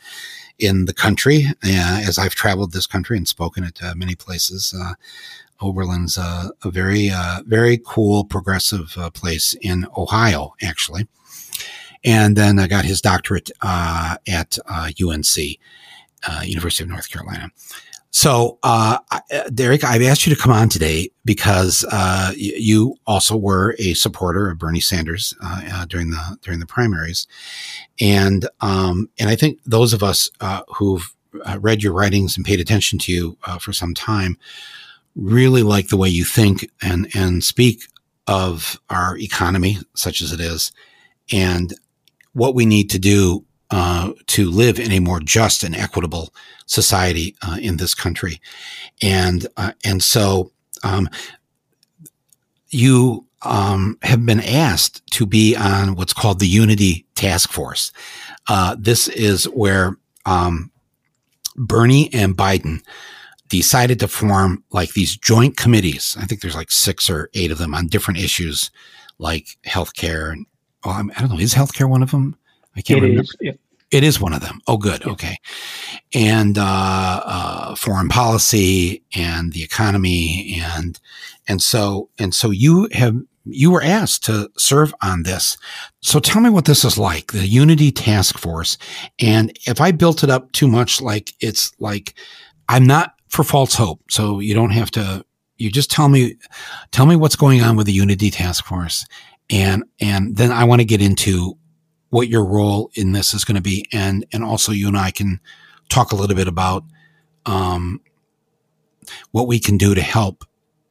in 0.59 0.85
the 0.85 0.93
country. 0.93 1.45
Uh, 1.63 2.01
as 2.07 2.17
I've 2.17 2.35
traveled 2.35 2.71
this 2.71 2.87
country 2.87 3.17
and 3.17 3.27
spoken 3.27 3.63
at 3.63 3.81
uh, 3.83 3.93
many 3.95 4.15
places, 4.15 4.73
uh, 4.79 4.93
Oberlin's 5.61 6.17
a 6.17 6.51
very, 6.65 7.11
very 7.45 7.81
cool, 7.83 8.23
progressive 8.23 8.95
place 9.15 9.55
in 9.61 9.87
Ohio, 9.97 10.53
actually. 10.61 11.07
And 12.03 12.35
then 12.35 12.59
I 12.59 12.67
got 12.67 12.85
his 12.85 13.01
doctorate 13.01 13.49
at 13.63 14.59
UNC, 14.69 15.37
University 16.43 16.83
of 16.83 16.89
North 16.89 17.09
Carolina. 17.09 17.49
So, 18.11 18.57
uh, 18.63 18.99
Darrick, 19.49 19.83
I've 19.83 20.01
asked 20.01 20.25
you 20.25 20.33
to 20.33 20.41
come 20.41 20.51
on 20.51 20.69
today 20.69 21.09
because 21.25 21.85
uh, 21.91 22.31
you 22.35 22.95
also 23.05 23.35
were 23.35 23.75
a 23.79 23.93
supporter 23.93 24.49
of 24.49 24.57
Bernie 24.57 24.79
Sanders 24.79 25.35
uh, 25.43 25.61
uh, 25.71 25.85
during 25.85 26.09
the 26.09 26.37
during 26.41 26.59
the 26.59 26.65
primaries, 26.65 27.27
and 27.99 28.47
um, 28.61 29.09
and 29.19 29.29
I 29.29 29.35
think 29.35 29.59
those 29.65 29.93
of 29.93 30.03
us 30.03 30.29
uh, 30.39 30.61
who've 30.69 31.13
uh, 31.45 31.59
read 31.59 31.83
your 31.83 31.93
writings 31.93 32.37
and 32.37 32.45
paid 32.45 32.59
attention 32.59 32.97
to 32.99 33.11
you 33.11 33.37
for 33.59 33.73
some 33.73 33.93
time 33.93 34.37
really 35.15 35.63
like 35.63 35.89
the 35.89 35.97
way 35.97 36.07
you 36.07 36.23
think 36.23 36.69
and 36.81 37.09
and 37.13 37.43
speak 37.43 37.87
of 38.27 38.79
our 38.89 39.17
economy, 39.17 39.77
such 39.95 40.21
as 40.21 40.31
it 40.31 40.39
is, 40.39 40.71
and 41.31 41.73
what 42.33 42.55
we 42.55 42.65
need 42.65 42.89
to 42.91 42.99
do 42.99 43.43
uh, 43.71 44.13
to 44.27 44.49
live 44.49 44.79
in 44.79 44.91
a 44.91 44.99
more 44.99 45.19
just 45.19 45.63
and 45.63 45.75
equitable 45.75 46.33
society 46.65 47.35
uh, 47.41 47.57
in 47.61 47.77
this 47.77 47.93
country, 47.93 48.39
and 49.01 49.47
uh, 49.57 49.71
and 49.83 50.03
so 50.03 50.51
um, 50.83 51.09
you 52.69 53.25
um, 53.43 53.97
have 54.01 54.25
been 54.25 54.39
asked 54.41 55.05
to 55.11 55.25
be 55.25 55.55
on 55.55 55.95
what's 55.95 56.13
called 56.13 56.39
the 56.39 56.47
Unity 56.47 57.05
Task 57.15 57.51
Force. 57.51 57.91
Uh, 58.47 58.75
this 58.79 59.07
is 59.09 59.45
where 59.45 59.97
um, 60.25 60.71
Bernie 61.55 62.13
and 62.13 62.35
Biden 62.37 62.83
decided 63.49 63.99
to 63.99 64.07
form 64.07 64.63
like 64.71 64.93
these 64.93 65.15
joint 65.15 65.57
committees. 65.57 66.17
I 66.19 66.25
think 66.25 66.41
there's 66.41 66.55
like 66.55 66.71
six 66.71 67.09
or 67.09 67.29
eight 67.33 67.51
of 67.51 67.57
them 67.57 67.73
on 67.73 67.87
different 67.87 68.19
issues 68.19 68.69
like 69.19 69.57
healthcare. 69.65 70.31
And 70.31 70.45
I 70.83 71.19
don't 71.19 71.29
know, 71.29 71.39
is 71.39 71.53
healthcare 71.53 71.89
one 71.89 72.03
of 72.03 72.11
them? 72.11 72.35
I 72.77 72.81
can't 72.81 72.99
it 72.99 73.03
remember. 73.03 73.23
Is, 73.23 73.35
yeah. 73.41 73.51
It 73.89 74.03
is 74.03 74.19
one 74.19 74.33
of 74.33 74.41
them. 74.41 74.59
Oh, 74.67 74.77
good. 74.77 75.05
Okay. 75.05 75.37
And 76.13 76.57
uh, 76.57 77.21
uh, 77.25 77.75
foreign 77.75 78.09
policy 78.09 79.01
and 79.15 79.53
the 79.53 79.63
economy 79.63 80.61
and 80.61 80.99
and 81.47 81.61
so 81.61 82.09
and 82.19 82.35
so 82.35 82.51
you 82.51 82.89
have 82.91 83.15
you 83.45 83.71
were 83.71 83.81
asked 83.81 84.25
to 84.25 84.49
serve 84.57 84.93
on 85.01 85.23
this. 85.23 85.57
So 86.01 86.19
tell 86.19 86.41
me 86.41 86.49
what 86.49 86.65
this 86.65 86.83
is 86.83 86.97
like, 86.97 87.31
the 87.31 87.47
Unity 87.47 87.91
Task 87.91 88.37
Force. 88.37 88.77
And 89.19 89.57
if 89.65 89.79
I 89.79 89.91
built 89.91 90.21
it 90.23 90.29
up 90.29 90.51
too 90.51 90.67
much, 90.67 91.01
like 91.01 91.33
it's 91.39 91.71
like 91.79 92.13
I'm 92.67 92.85
not 92.85 93.13
for 93.29 93.43
false 93.43 93.73
hope. 93.73 94.01
So 94.09 94.39
you 94.39 94.53
don't 94.53 94.71
have 94.71 94.91
to. 94.91 95.25
You 95.59 95.71
just 95.71 95.89
tell 95.89 96.07
me, 96.07 96.35
tell 96.91 97.07
me 97.07 97.15
what's 97.15 97.35
going 97.35 97.61
on 97.61 97.75
with 97.75 97.87
the 97.87 97.93
Unity 97.93 98.29
Task 98.29 98.65
Force, 98.65 99.07
and 99.49 99.83
and 99.99 100.35
then 100.37 100.51
I 100.51 100.65
want 100.65 100.81
to 100.81 100.85
get 100.85 101.01
into 101.01 101.57
what 102.09 102.27
your 102.27 102.45
role 102.45 102.89
in 102.93 103.11
this 103.11 103.33
is 103.33 103.43
going 103.43 103.55
to 103.55 103.61
be, 103.61 103.85
and 103.91 104.25
and 104.31 104.43
also 104.43 104.71
you 104.71 104.87
and 104.87 104.97
I 104.97 105.11
can 105.11 105.39
talk 105.89 106.11
a 106.11 106.15
little 106.15 106.35
bit 106.35 106.47
about 106.47 106.83
um, 107.45 108.01
what 109.31 109.47
we 109.47 109.59
can 109.59 109.77
do 109.77 109.95
to 109.95 110.01
help 110.01 110.43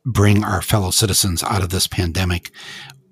bring 0.05 0.45
our 0.45 0.63
fellow 0.63 0.91
citizens 0.91 1.43
out 1.43 1.63
of 1.63 1.71
this 1.71 1.87
pandemic 1.87 2.51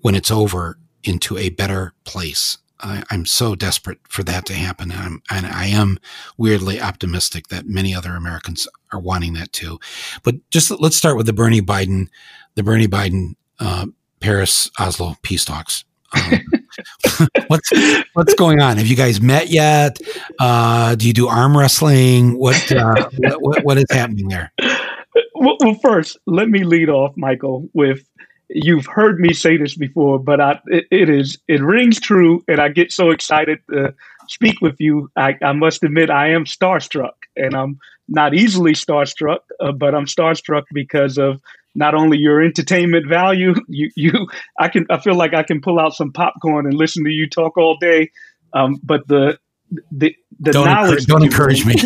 when 0.00 0.14
it's 0.14 0.30
over 0.30 0.78
into 1.02 1.36
a 1.36 1.50
better 1.50 1.92
place. 2.04 2.58
I, 2.80 3.02
am 3.10 3.24
so 3.24 3.54
desperate 3.54 3.98
for 4.08 4.22
that 4.24 4.46
to 4.46 4.54
happen, 4.54 4.90
and, 4.90 5.00
I'm, 5.00 5.22
and 5.30 5.46
I 5.46 5.66
am 5.66 5.98
weirdly 6.36 6.80
optimistic 6.80 7.48
that 7.48 7.66
many 7.66 7.94
other 7.94 8.14
Americans 8.14 8.68
are 8.92 9.00
wanting 9.00 9.32
that 9.34 9.52
too. 9.52 9.78
But 10.22 10.36
just 10.50 10.70
let's 10.70 10.96
start 10.96 11.16
with 11.16 11.26
the 11.26 11.32
Bernie 11.32 11.62
Biden, 11.62 12.08
the 12.56 12.62
Bernie 12.62 12.88
Biden, 12.88 13.36
uh, 13.58 13.86
Paris 14.20 14.70
Oslo 14.78 15.16
peace 15.22 15.44
talks. 15.44 15.84
Um, 16.12 16.40
what's 17.48 17.70
what's 18.14 18.34
going 18.34 18.60
on? 18.60 18.76
Have 18.76 18.86
you 18.86 18.96
guys 18.96 19.20
met 19.20 19.48
yet? 19.48 20.00
Uh, 20.38 20.94
do 20.94 21.06
you 21.06 21.12
do 21.12 21.28
arm 21.28 21.56
wrestling? 21.56 22.38
What, 22.38 22.72
uh, 22.72 23.08
what, 23.40 23.64
what 23.64 23.78
is 23.78 23.86
happening 23.90 24.28
there? 24.28 24.52
Well, 25.34 25.56
well, 25.60 25.74
first, 25.74 26.18
let 26.26 26.48
me 26.48 26.64
lead 26.64 26.88
off, 26.88 27.12
Michael, 27.16 27.68
with 27.72 28.08
you've 28.48 28.86
heard 28.86 29.18
me 29.18 29.32
say 29.32 29.56
this 29.56 29.76
before, 29.76 30.18
but 30.18 30.40
I, 30.40 30.60
it, 30.66 30.86
it 30.90 31.08
is 31.08 31.38
it 31.48 31.60
rings 31.60 32.00
true, 32.00 32.42
and 32.48 32.60
I 32.60 32.68
get 32.68 32.92
so 32.92 33.10
excited 33.10 33.58
to 33.70 33.94
speak 34.28 34.60
with 34.60 34.80
you. 34.80 35.10
I, 35.16 35.36
I 35.42 35.52
must 35.52 35.82
admit, 35.82 36.10
I 36.10 36.28
am 36.30 36.44
starstruck, 36.44 37.12
and 37.36 37.54
I'm 37.54 37.78
not 38.08 38.34
easily 38.34 38.72
starstruck, 38.72 39.40
uh, 39.60 39.72
but 39.72 39.94
I'm 39.94 40.06
starstruck 40.06 40.64
because 40.72 41.18
of 41.18 41.40
not 41.74 41.94
only 41.94 42.18
your 42.18 42.42
entertainment 42.42 43.08
value. 43.08 43.54
You, 43.68 43.90
you, 43.96 44.28
I 44.58 44.68
can, 44.68 44.86
I 44.90 45.00
feel 45.00 45.14
like 45.14 45.34
I 45.34 45.42
can 45.42 45.60
pull 45.60 45.78
out 45.80 45.94
some 45.94 46.12
popcorn 46.12 46.66
and 46.66 46.74
listen 46.74 47.04
to 47.04 47.10
you 47.10 47.28
talk 47.28 47.56
all 47.56 47.76
day. 47.76 48.10
Um, 48.52 48.80
but 48.82 49.06
the, 49.08 49.38
the, 49.90 50.14
the 50.38 50.52
don't 50.52 50.66
knowledge. 50.66 50.90
Encourage, 50.90 51.06
don't 51.06 51.22
encourage 51.24 51.66
me. 51.66 51.74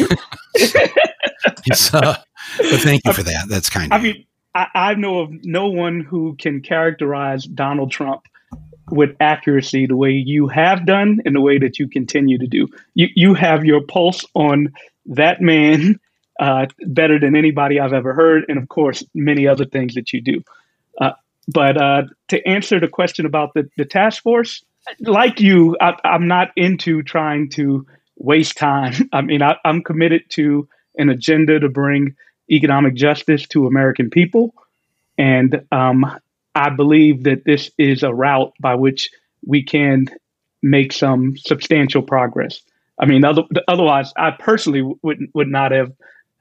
uh, 1.92 2.16
but 2.58 2.80
thank 2.80 3.02
you 3.04 3.12
for 3.12 3.22
that. 3.22 3.46
That's 3.48 3.70
kind 3.70 3.92
of. 3.92 3.98
I 3.98 4.02
mean, 4.02 4.26
I, 4.54 4.66
I 4.74 4.94
know 4.94 5.20
of 5.20 5.30
no 5.42 5.68
one 5.68 6.00
who 6.00 6.36
can 6.36 6.60
characterize 6.60 7.44
Donald 7.44 7.90
Trump 7.90 8.22
with 8.90 9.14
accuracy 9.20 9.86
the 9.86 9.96
way 9.96 10.10
you 10.10 10.48
have 10.48 10.86
done 10.86 11.20
and 11.24 11.34
the 11.34 11.40
way 11.40 11.58
that 11.58 11.78
you 11.78 11.88
continue 11.88 12.38
to 12.38 12.46
do. 12.46 12.68
You 12.94 13.08
you 13.14 13.34
have 13.34 13.64
your 13.64 13.82
pulse 13.82 14.24
on 14.34 14.72
that 15.06 15.40
man 15.40 16.00
uh, 16.38 16.66
better 16.86 17.18
than 17.18 17.34
anybody 17.36 17.80
I've 17.80 17.92
ever 17.92 18.14
heard, 18.14 18.44
and 18.48 18.58
of 18.58 18.68
course 18.68 19.04
many 19.14 19.46
other 19.46 19.64
things 19.64 19.94
that 19.94 20.12
you 20.12 20.20
do. 20.20 20.42
Uh, 21.00 21.12
but 21.48 21.80
uh, 21.80 22.02
to 22.28 22.46
answer 22.46 22.78
the 22.78 22.88
question 22.88 23.26
about 23.26 23.54
the, 23.54 23.68
the 23.76 23.84
task 23.84 24.22
force, 24.22 24.64
like 25.00 25.40
you, 25.40 25.76
I, 25.80 25.94
am 26.04 26.28
not 26.28 26.50
into 26.56 27.02
trying 27.02 27.50
to 27.50 27.86
waste 28.16 28.56
time. 28.56 29.08
I 29.12 29.22
mean, 29.22 29.42
I, 29.42 29.56
I'm 29.64 29.82
committed 29.82 30.22
to 30.30 30.68
an 30.96 31.08
agenda 31.08 31.60
to 31.60 31.68
bring 31.68 32.16
economic 32.50 32.94
justice 32.94 33.46
to 33.48 33.66
American 33.66 34.10
people. 34.10 34.54
And 35.16 35.64
um, 35.72 36.06
I 36.54 36.70
believe 36.70 37.24
that 37.24 37.44
this 37.44 37.70
is 37.78 38.02
a 38.02 38.12
route 38.12 38.52
by 38.60 38.74
which 38.74 39.10
we 39.46 39.62
can 39.62 40.08
make 40.62 40.92
some 40.92 41.36
substantial 41.36 42.02
progress. 42.02 42.60
I 42.98 43.06
mean, 43.06 43.24
other, 43.24 43.42
otherwise, 43.68 44.12
I 44.16 44.32
personally 44.32 44.82
would 45.02 45.30
would 45.34 45.48
not 45.48 45.70
have 45.70 45.92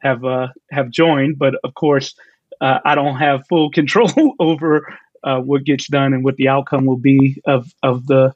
have 0.08 0.26
uh, 0.26 0.48
have 0.72 0.90
joined, 0.90 1.38
but 1.38 1.56
of 1.64 1.74
course, 1.74 2.16
uh, 2.62 2.80
I 2.86 2.96
don't 2.96 3.18
have 3.18 3.48
full 3.48 3.70
control 3.80 4.34
over 4.40 4.98
uh, 5.24 5.40
what 5.40 5.64
gets 5.64 5.88
done 5.88 6.14
and 6.14 6.24
what 6.24 6.38
the 6.38 6.48
outcome 6.48 6.86
will 6.86 6.98
be 6.98 7.42
of 7.46 7.74
of 7.84 8.08
the 8.08 8.34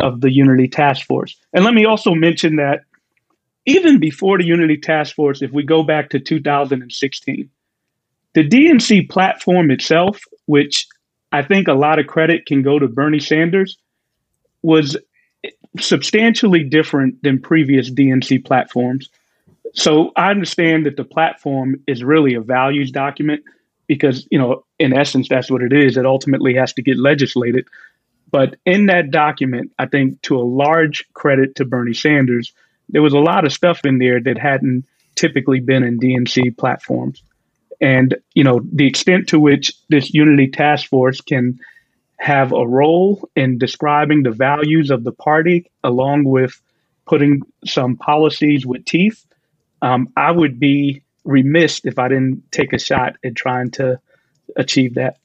of 0.00 0.20
the 0.20 0.32
Unity 0.32 0.68
Task 0.68 1.06
Force. 1.06 1.36
And 1.52 1.64
let 1.64 1.74
me 1.74 1.84
also 1.84 2.14
mention 2.14 2.56
that 2.56 2.80
even 3.66 4.00
before 4.00 4.38
the 4.38 4.44
Unity 4.44 4.76
Task 4.76 5.14
Force, 5.14 5.42
if 5.42 5.52
we 5.52 5.62
go 5.62 5.82
back 5.82 6.10
to 6.10 6.18
2016, 6.18 7.48
the 8.34 8.48
DNC 8.48 9.08
platform 9.08 9.70
itself, 9.70 10.20
which 10.46 10.86
I 11.30 11.42
think 11.42 11.68
a 11.68 11.74
lot 11.74 11.98
of 11.98 12.06
credit 12.06 12.46
can 12.46 12.62
go 12.62 12.78
to 12.78 12.88
Bernie 12.88 13.20
Sanders, 13.20 13.78
was 14.62 14.96
substantially 15.78 16.64
different 16.64 17.22
than 17.22 17.40
previous 17.40 17.90
DNC 17.90 18.44
platforms. 18.44 19.08
So 19.72 20.12
I 20.16 20.30
understand 20.30 20.86
that 20.86 20.96
the 20.96 21.04
platform 21.04 21.82
is 21.86 22.04
really 22.04 22.34
a 22.34 22.40
values 22.40 22.90
document 22.90 23.42
because, 23.86 24.26
you 24.30 24.38
know, 24.38 24.64
in 24.78 24.96
essence, 24.96 25.28
that's 25.28 25.50
what 25.50 25.62
it 25.62 25.72
is. 25.72 25.96
It 25.96 26.06
ultimately 26.06 26.54
has 26.54 26.72
to 26.74 26.82
get 26.82 26.98
legislated. 26.98 27.66
But 28.30 28.56
in 28.64 28.86
that 28.86 29.10
document, 29.10 29.72
I 29.78 29.86
think 29.86 30.20
to 30.22 30.38
a 30.38 30.42
large 30.42 31.04
credit 31.14 31.54
to 31.56 31.64
Bernie 31.64 31.94
Sanders, 31.94 32.52
there 32.88 33.02
was 33.02 33.12
a 33.12 33.18
lot 33.18 33.44
of 33.44 33.52
stuff 33.52 33.84
in 33.84 33.98
there 33.98 34.20
that 34.20 34.38
hadn't 34.38 34.84
typically 35.14 35.60
been 35.60 35.82
in 35.82 35.98
DNC 35.98 36.56
platforms. 36.56 37.22
And, 37.80 38.16
you 38.34 38.44
know, 38.44 38.60
the 38.72 38.86
extent 38.86 39.28
to 39.28 39.40
which 39.40 39.74
this 39.88 40.14
Unity 40.14 40.48
Task 40.48 40.88
Force 40.88 41.20
can 41.20 41.58
have 42.18 42.52
a 42.52 42.66
role 42.66 43.28
in 43.34 43.58
describing 43.58 44.22
the 44.22 44.30
values 44.30 44.90
of 44.90 45.02
the 45.02 45.12
party 45.12 45.70
along 45.82 46.24
with 46.24 46.60
putting 47.06 47.40
some 47.64 47.96
policies 47.96 48.64
with 48.64 48.84
teeth, 48.84 49.26
um, 49.82 50.08
I 50.16 50.30
would 50.30 50.58
be 50.58 51.02
remiss 51.24 51.80
if 51.84 51.98
I 51.98 52.08
didn't 52.08 52.50
take 52.52 52.72
a 52.72 52.78
shot 52.78 53.16
at 53.24 53.34
trying 53.34 53.70
to 53.72 54.00
achieve 54.56 54.94
that. 54.94 55.18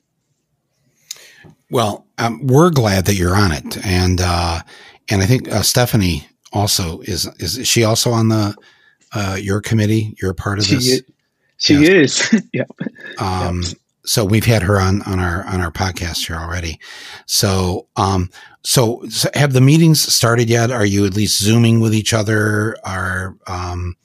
Well, 1.70 2.06
um, 2.18 2.46
we're 2.48 2.70
glad 2.70 3.06
that 3.06 3.16
you're 3.16 3.36
on 3.36 3.52
it, 3.52 3.86
and 3.86 4.20
uh, 4.22 4.62
and 5.10 5.22
I 5.22 5.26
think 5.26 5.50
uh, 5.50 5.62
Stephanie 5.62 6.28
also 6.52 7.02
is 7.02 7.26
is 7.40 7.68
she 7.68 7.84
also 7.84 8.12
on 8.12 8.30
the 8.30 8.56
uh, 9.14 9.38
your 9.40 9.62
committee? 9.62 10.16
You're 10.22 10.32
a 10.32 10.36
part 10.36 10.60
of 10.60 10.66
she 10.66 10.76
this. 10.76 10.88
Is, 10.88 11.04
she 11.58 11.74
yes. 11.76 12.34
is. 12.34 12.44
yeah. 12.54 12.64
Um, 13.20 13.62
yep. 13.64 13.74
So 14.06 14.24
we've 14.24 14.46
had 14.46 14.64
her 14.64 14.80
on 14.80 15.02
on 15.04 15.20
our 15.20 15.46
on 15.46 15.60
our 15.60 15.72
podcast 15.72 16.26
here 16.28 16.38
already. 16.38 16.80
So 17.26 17.88
um, 17.98 18.30
so, 18.68 19.02
so 19.08 19.30
have 19.34 19.54
the 19.54 19.62
meetings 19.62 20.02
started 20.02 20.50
yet? 20.50 20.72
Are 20.72 20.86
you 20.86 21.06
at 21.06 21.16
least 21.16 21.42
zooming 21.42 21.80
with 21.80 21.96
each 21.96 22.14
other? 22.14 22.76
Are 22.84 23.38
um, 23.48 23.96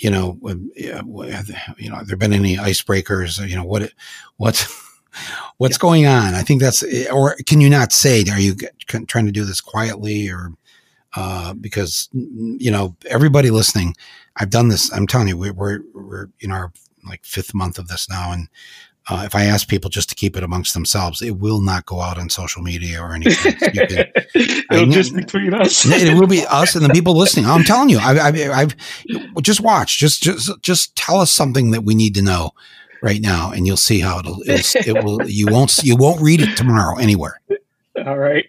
you 0.00 0.10
know, 0.10 0.38
you 0.76 0.92
know, 0.92 1.96
have 1.96 2.06
there 2.06 2.16
been 2.16 2.32
any 2.32 2.56
icebreakers? 2.56 3.46
You 3.46 3.56
know, 3.56 3.64
what 3.64 3.92
what 4.36 4.66
what's 5.58 5.76
yeah. 5.76 5.80
going 5.80 6.06
on? 6.06 6.34
I 6.34 6.42
think 6.42 6.60
that's, 6.60 6.82
or 7.10 7.36
can 7.46 7.60
you 7.60 7.70
not 7.70 7.92
say? 7.92 8.24
Are 8.30 8.40
you 8.40 8.56
trying 8.86 9.26
to 9.26 9.32
do 9.32 9.44
this 9.44 9.60
quietly 9.60 10.28
or? 10.30 10.52
uh, 11.16 11.54
because 11.54 12.08
you 12.12 12.70
know 12.70 12.96
everybody 13.08 13.50
listening. 13.50 13.96
I've 14.36 14.50
done 14.50 14.68
this. 14.68 14.92
I'm 14.92 15.06
telling 15.06 15.28
you, 15.28 15.36
we're 15.36 15.52
we're, 15.52 15.80
we're 15.92 16.28
in 16.40 16.50
our 16.52 16.72
like 17.06 17.24
fifth 17.24 17.54
month 17.54 17.78
of 17.78 17.88
this 17.88 18.08
now, 18.08 18.32
and 18.32 18.48
uh, 19.10 19.24
if 19.24 19.34
I 19.34 19.44
ask 19.44 19.66
people 19.66 19.90
just 19.90 20.08
to 20.10 20.14
keep 20.14 20.36
it 20.36 20.44
amongst 20.44 20.72
themselves, 20.72 21.20
it 21.20 21.38
will 21.38 21.60
not 21.60 21.84
go 21.84 22.00
out 22.00 22.16
on 22.16 22.30
social 22.30 22.62
media 22.62 23.02
or 23.02 23.12
anything. 23.12 23.54
Can, 23.54 24.06
It'll 24.34 24.88
I, 24.88 24.88
just 24.88 25.14
between 25.14 25.52
us. 25.52 25.84
it 25.88 26.14
will 26.14 26.28
be 26.28 26.46
us 26.48 26.76
and 26.76 26.84
the 26.84 26.90
people 26.90 27.16
listening. 27.18 27.46
I'm 27.46 27.64
telling 27.64 27.88
you, 27.88 27.98
I, 27.98 28.14
have 28.14 28.36
I've 28.36 28.76
just 29.42 29.60
watch, 29.60 29.98
just 29.98 30.22
just 30.22 30.50
just 30.62 30.94
tell 30.94 31.18
us 31.18 31.32
something 31.32 31.72
that 31.72 31.82
we 31.82 31.96
need 31.96 32.14
to 32.14 32.22
know. 32.22 32.52
right 33.02 33.20
now, 33.20 33.50
and 33.50 33.66
you'll 33.66 33.76
see 33.76 33.98
how 33.98 34.20
it'll, 34.20 34.42
it'll 34.42 34.96
it 34.96 35.04
will 35.04 35.28
you 35.28 35.48
won't 35.48 35.76
you 35.82 35.96
won't 35.96 36.22
read 36.22 36.40
it 36.40 36.56
tomorrow 36.56 36.96
anywhere. 36.96 37.40
All 38.06 38.18
right. 38.18 38.46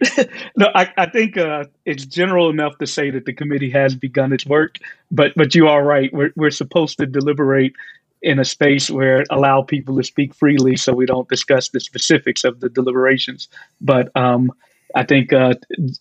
no, 0.56 0.68
I, 0.74 0.92
I 0.96 1.06
think 1.06 1.36
uh, 1.36 1.64
it's 1.84 2.06
general 2.06 2.50
enough 2.50 2.78
to 2.78 2.86
say 2.86 3.10
that 3.10 3.26
the 3.26 3.32
committee 3.32 3.70
has 3.70 3.96
begun 3.96 4.32
its 4.32 4.46
work, 4.46 4.78
but 5.10 5.32
but 5.34 5.56
you 5.56 5.66
are 5.66 5.82
right. 5.82 6.12
We're 6.12 6.32
we're 6.36 6.50
supposed 6.50 6.98
to 6.98 7.06
deliberate 7.06 7.74
in 8.22 8.38
a 8.38 8.44
space 8.44 8.90
where 8.90 9.24
allow 9.30 9.62
people 9.62 9.96
to 9.96 10.04
speak 10.04 10.34
freely, 10.34 10.76
so 10.76 10.92
we 10.92 11.06
don't 11.06 11.28
discuss 11.28 11.70
the 11.70 11.80
specifics 11.80 12.44
of 12.44 12.60
the 12.60 12.68
deliberations. 12.68 13.48
But 13.80 14.14
um, 14.16 14.52
I 14.94 15.04
think, 15.04 15.32
uh, 15.32 15.54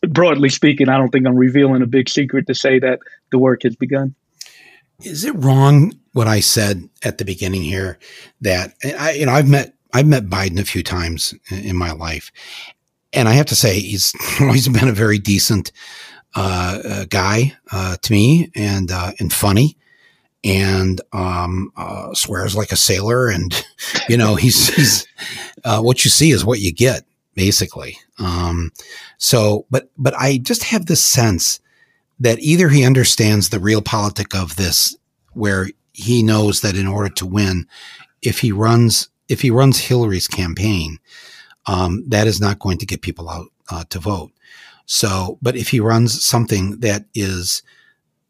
broadly 0.08 0.50
speaking, 0.50 0.90
I 0.90 0.98
don't 0.98 1.10
think 1.10 1.26
I'm 1.26 1.36
revealing 1.36 1.82
a 1.82 1.88
big 1.88 2.10
secret 2.10 2.48
to 2.48 2.56
say 2.56 2.80
that 2.80 3.00
the 3.32 3.40
work 3.40 3.64
has 3.64 3.76
begun. 3.76 4.16
Is 5.04 5.26
it 5.26 5.34
wrong 5.36 5.94
what 6.14 6.28
I 6.28 6.42
said 6.42 6.88
at 7.04 7.18
the 7.18 7.26
beginning 7.26 7.64
here 7.64 7.98
that 8.42 8.76
I, 8.84 9.14
you 9.14 9.26
know, 9.26 9.32
I've 9.32 9.50
met 9.50 9.74
I've 9.94 10.08
met 10.08 10.28
Biden 10.28 10.60
a 10.60 10.66
few 10.66 10.84
times 10.84 11.34
in 11.50 11.76
my 11.76 11.92
life, 11.92 12.32
and 13.12 13.28
I 13.28 13.34
have 13.34 13.48
to 13.48 13.56
say 13.56 13.80
he's 13.80 14.14
always 14.40 14.68
been 14.68 14.88
a 14.88 14.94
very 14.94 15.18
decent 15.18 15.72
uh, 16.36 16.80
uh, 16.86 17.06
guy 17.06 17.54
uh, 17.72 17.98
to 18.02 18.14
me 18.14 18.52
and 18.56 18.92
uh, 18.92 19.12
and 19.20 19.34
funny 19.34 19.78
and 20.44 21.02
um, 21.14 21.72
uh, 21.78 22.14
swears 22.14 22.56
like 22.56 22.72
a 22.72 22.78
sailor 22.78 23.30
and 23.30 23.64
you 24.10 24.18
know 24.18 24.36
he's 24.36 24.74
he's 24.76 25.08
uh, 25.64 25.82
what 25.82 26.04
you 26.04 26.12
see 26.12 26.32
is 26.32 26.46
what 26.46 26.60
you 26.60 26.72
get 26.74 27.04
basically 27.36 27.98
um, 28.20 28.72
so 29.18 29.66
but 29.70 29.90
but 29.98 30.14
I 30.16 30.38
just 30.38 30.64
have 30.64 30.86
this 30.86 31.04
sense 31.04 31.60
that 32.20 32.40
either 32.40 32.70
he 32.70 32.86
understands 32.86 33.50
the 33.50 33.58
realpolitik 33.58 34.40
of 34.40 34.56
this 34.56 34.96
where 35.34 35.68
he 35.94 36.24
knows 36.24 36.62
that 36.62 36.76
in 36.76 36.88
order 36.88 37.10
to 37.10 37.26
win 37.26 37.68
if 38.22 38.40
he 38.40 38.52
runs 38.52 39.10
if 39.28 39.42
he 39.42 39.52
runs 39.52 39.80
Hillary's 39.80 40.28
campaign 40.28 41.00
um, 41.66 42.04
that 42.08 42.28
is 42.28 42.42
not 42.42 42.60
going 42.60 42.78
to 42.80 42.86
get 42.86 43.02
people 43.02 43.30
out 43.30 43.48
uh, 43.70 43.84
to 43.90 44.00
vote. 44.00 44.32
So, 44.86 45.38
but 45.42 45.56
if 45.56 45.70
he 45.70 45.80
runs 45.80 46.24
something 46.26 46.80
that 46.80 47.06
is 47.14 47.64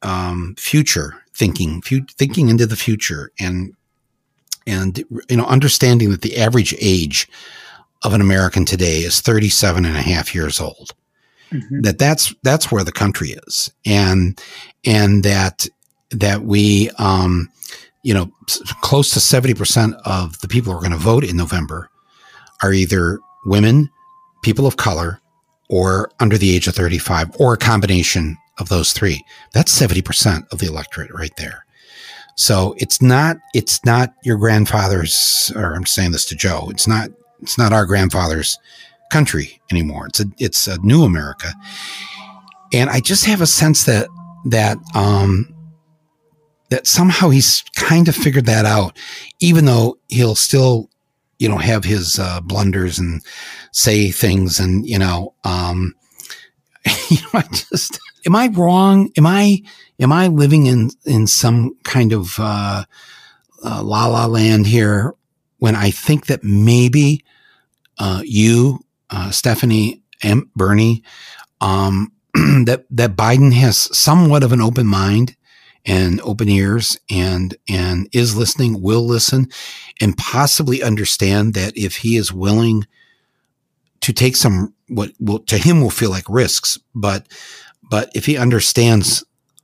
um, 0.02 0.56
future 0.58 1.21
thinking, 1.34 1.82
thinking 1.82 2.50
into 2.50 2.66
the 2.66 2.76
future, 2.76 3.32
and 3.40 3.74
and 4.68 5.04
you 5.30 5.38
know, 5.38 5.46
understanding 5.46 6.12
that 6.12 6.22
the 6.22 6.38
average 6.38 6.76
age 6.80 7.28
of 8.04 8.14
an 8.14 8.22
American 8.22 8.66
today 8.66 9.00
is 9.00 9.22
37 9.22 9.86
and 9.86 9.96
a 9.96 10.02
half 10.02 10.34
years 10.34 10.60
old. 10.60 10.94
Mm-hmm. 11.52 11.82
That 11.82 12.00
that's 12.00 12.34
that's 12.44 12.72
where 12.72 12.84
the 12.84 12.92
country 12.92 13.36
is, 13.48 13.72
and 13.86 14.42
and 14.86 15.24
that 15.24 15.68
that 16.12 16.44
we 16.44 16.90
um, 16.98 17.50
you 18.04 18.14
know 18.14 18.32
close 18.82 19.12
to 19.12 19.20
70 19.20 19.54
percent 19.56 19.96
of 20.06 20.40
the 20.40 20.48
people 20.48 20.72
who 20.72 20.78
are 20.78 20.82
going 20.82 20.92
to 20.92 20.98
vote 20.98 21.26
in 21.26 21.36
November 21.36 21.90
are 22.64 22.72
either 22.72 23.20
women, 23.46 23.90
people 24.44 24.66
of 24.66 24.78
color, 24.78 25.20
or 25.70 26.10
under 26.22 26.38
the 26.38 26.56
age 26.56 26.68
of 26.68 26.76
35, 26.76 27.36
or 27.38 27.54
a 27.54 27.58
combination 27.58 28.38
of 28.58 28.70
those 28.70 28.94
three. 28.94 29.24
That's 29.54 29.78
70% 29.78 30.52
of 30.52 30.60
the 30.60 30.68
electorate 30.68 31.14
right 31.14 31.36
there. 31.38 31.66
So 32.36 32.76
it's 32.78 33.02
not, 33.02 33.38
it's 33.54 33.84
not 33.86 34.14
your 34.24 34.38
grandfather's, 34.38 35.52
or 35.56 35.76
I'm 35.76 35.86
saying 35.86 36.12
this 36.12 36.26
to 36.26 36.36
Joe, 36.36 36.68
it's 36.70 36.88
not, 36.88 37.10
it's 37.42 37.58
not 37.58 37.74
our 37.74 37.86
grandfather's 37.86 38.58
country 39.12 39.62
anymore. 39.70 40.08
It's 40.08 40.20
a, 40.22 40.26
it's 40.38 40.68
a 40.68 40.80
new 40.80 41.04
America. 41.04 41.54
And 42.74 42.90
I 42.90 43.00
just 43.00 43.26
have 43.26 43.42
a 43.42 43.48
sense 43.48 43.84
that, 43.86 44.08
that, 44.46 44.78
um, 44.96 45.54
that 46.70 46.88
somehow 46.88 47.30
he's 47.30 47.64
kind 47.76 48.08
of 48.08 48.16
figured 48.16 48.46
that 48.46 48.66
out, 48.66 48.98
even 49.42 49.66
though 49.66 49.98
he'll 50.08 50.36
still 50.36 50.90
you 51.42 51.50
know, 51.50 51.58
have 51.58 51.84
his 51.84 52.20
uh, 52.20 52.40
blunders 52.42 53.00
and 53.00 53.26
say 53.72 54.12
things 54.12 54.60
and, 54.60 54.86
you 54.86 55.00
know, 55.00 55.34
um, 55.44 55.96
you 57.10 57.18
know, 57.18 57.40
I 57.40 57.42
just, 57.42 58.00
am 58.26 58.36
I 58.36 58.48
wrong? 58.48 59.10
Am 59.18 59.26
I, 59.26 59.62
am 60.00 60.12
I 60.12 60.28
living 60.28 60.66
in, 60.66 60.92
in 61.06 61.28
some 61.28 61.76
kind 61.84 62.14
of, 62.14 62.36
uh, 62.40 62.86
uh, 63.64 63.84
la 63.84 64.08
la 64.08 64.26
land 64.26 64.68
here 64.68 65.14
when 65.60 65.76
I 65.76 65.92
think 65.92 66.28
that 66.28 66.44
maybe, 66.44 67.24
uh, 68.00 68.22
you, 68.26 68.80
uh, 69.10 69.32
Stephanie 69.32 70.02
and 70.24 70.52
Bernie, 70.56 71.04
um, 71.60 72.12
that, 72.34 72.86
that 72.90 73.16
Biden 73.16 73.54
has 73.54 73.96
somewhat 73.98 74.44
of 74.44 74.52
an 74.52 74.62
open 74.62 74.88
mind 74.88 75.36
and 75.86 76.22
open 76.22 76.48
ears 76.48 76.98
and 77.10 77.56
and 77.68 78.08
is 78.12 78.36
listening 78.36 78.82
will 78.82 79.06
listen 79.06 79.48
and 80.00 80.18
possibly 80.18 80.84
understand 80.84 81.54
that 81.54 81.76
if 81.76 81.98
he 81.98 82.16
is 82.16 82.32
willing 82.32 82.86
to 84.02 84.14
take 84.14 84.36
some 84.36 84.74
what 84.88 85.12
will 85.20 85.40
to 85.40 85.58
him 85.58 85.82
will 85.82 85.90
feel 85.90 86.10
like 86.12 86.26
risks 86.30 86.78
but 86.94 87.28
but 87.92 88.10
if 88.16 88.26
he 88.26 88.38
understands 88.38 89.24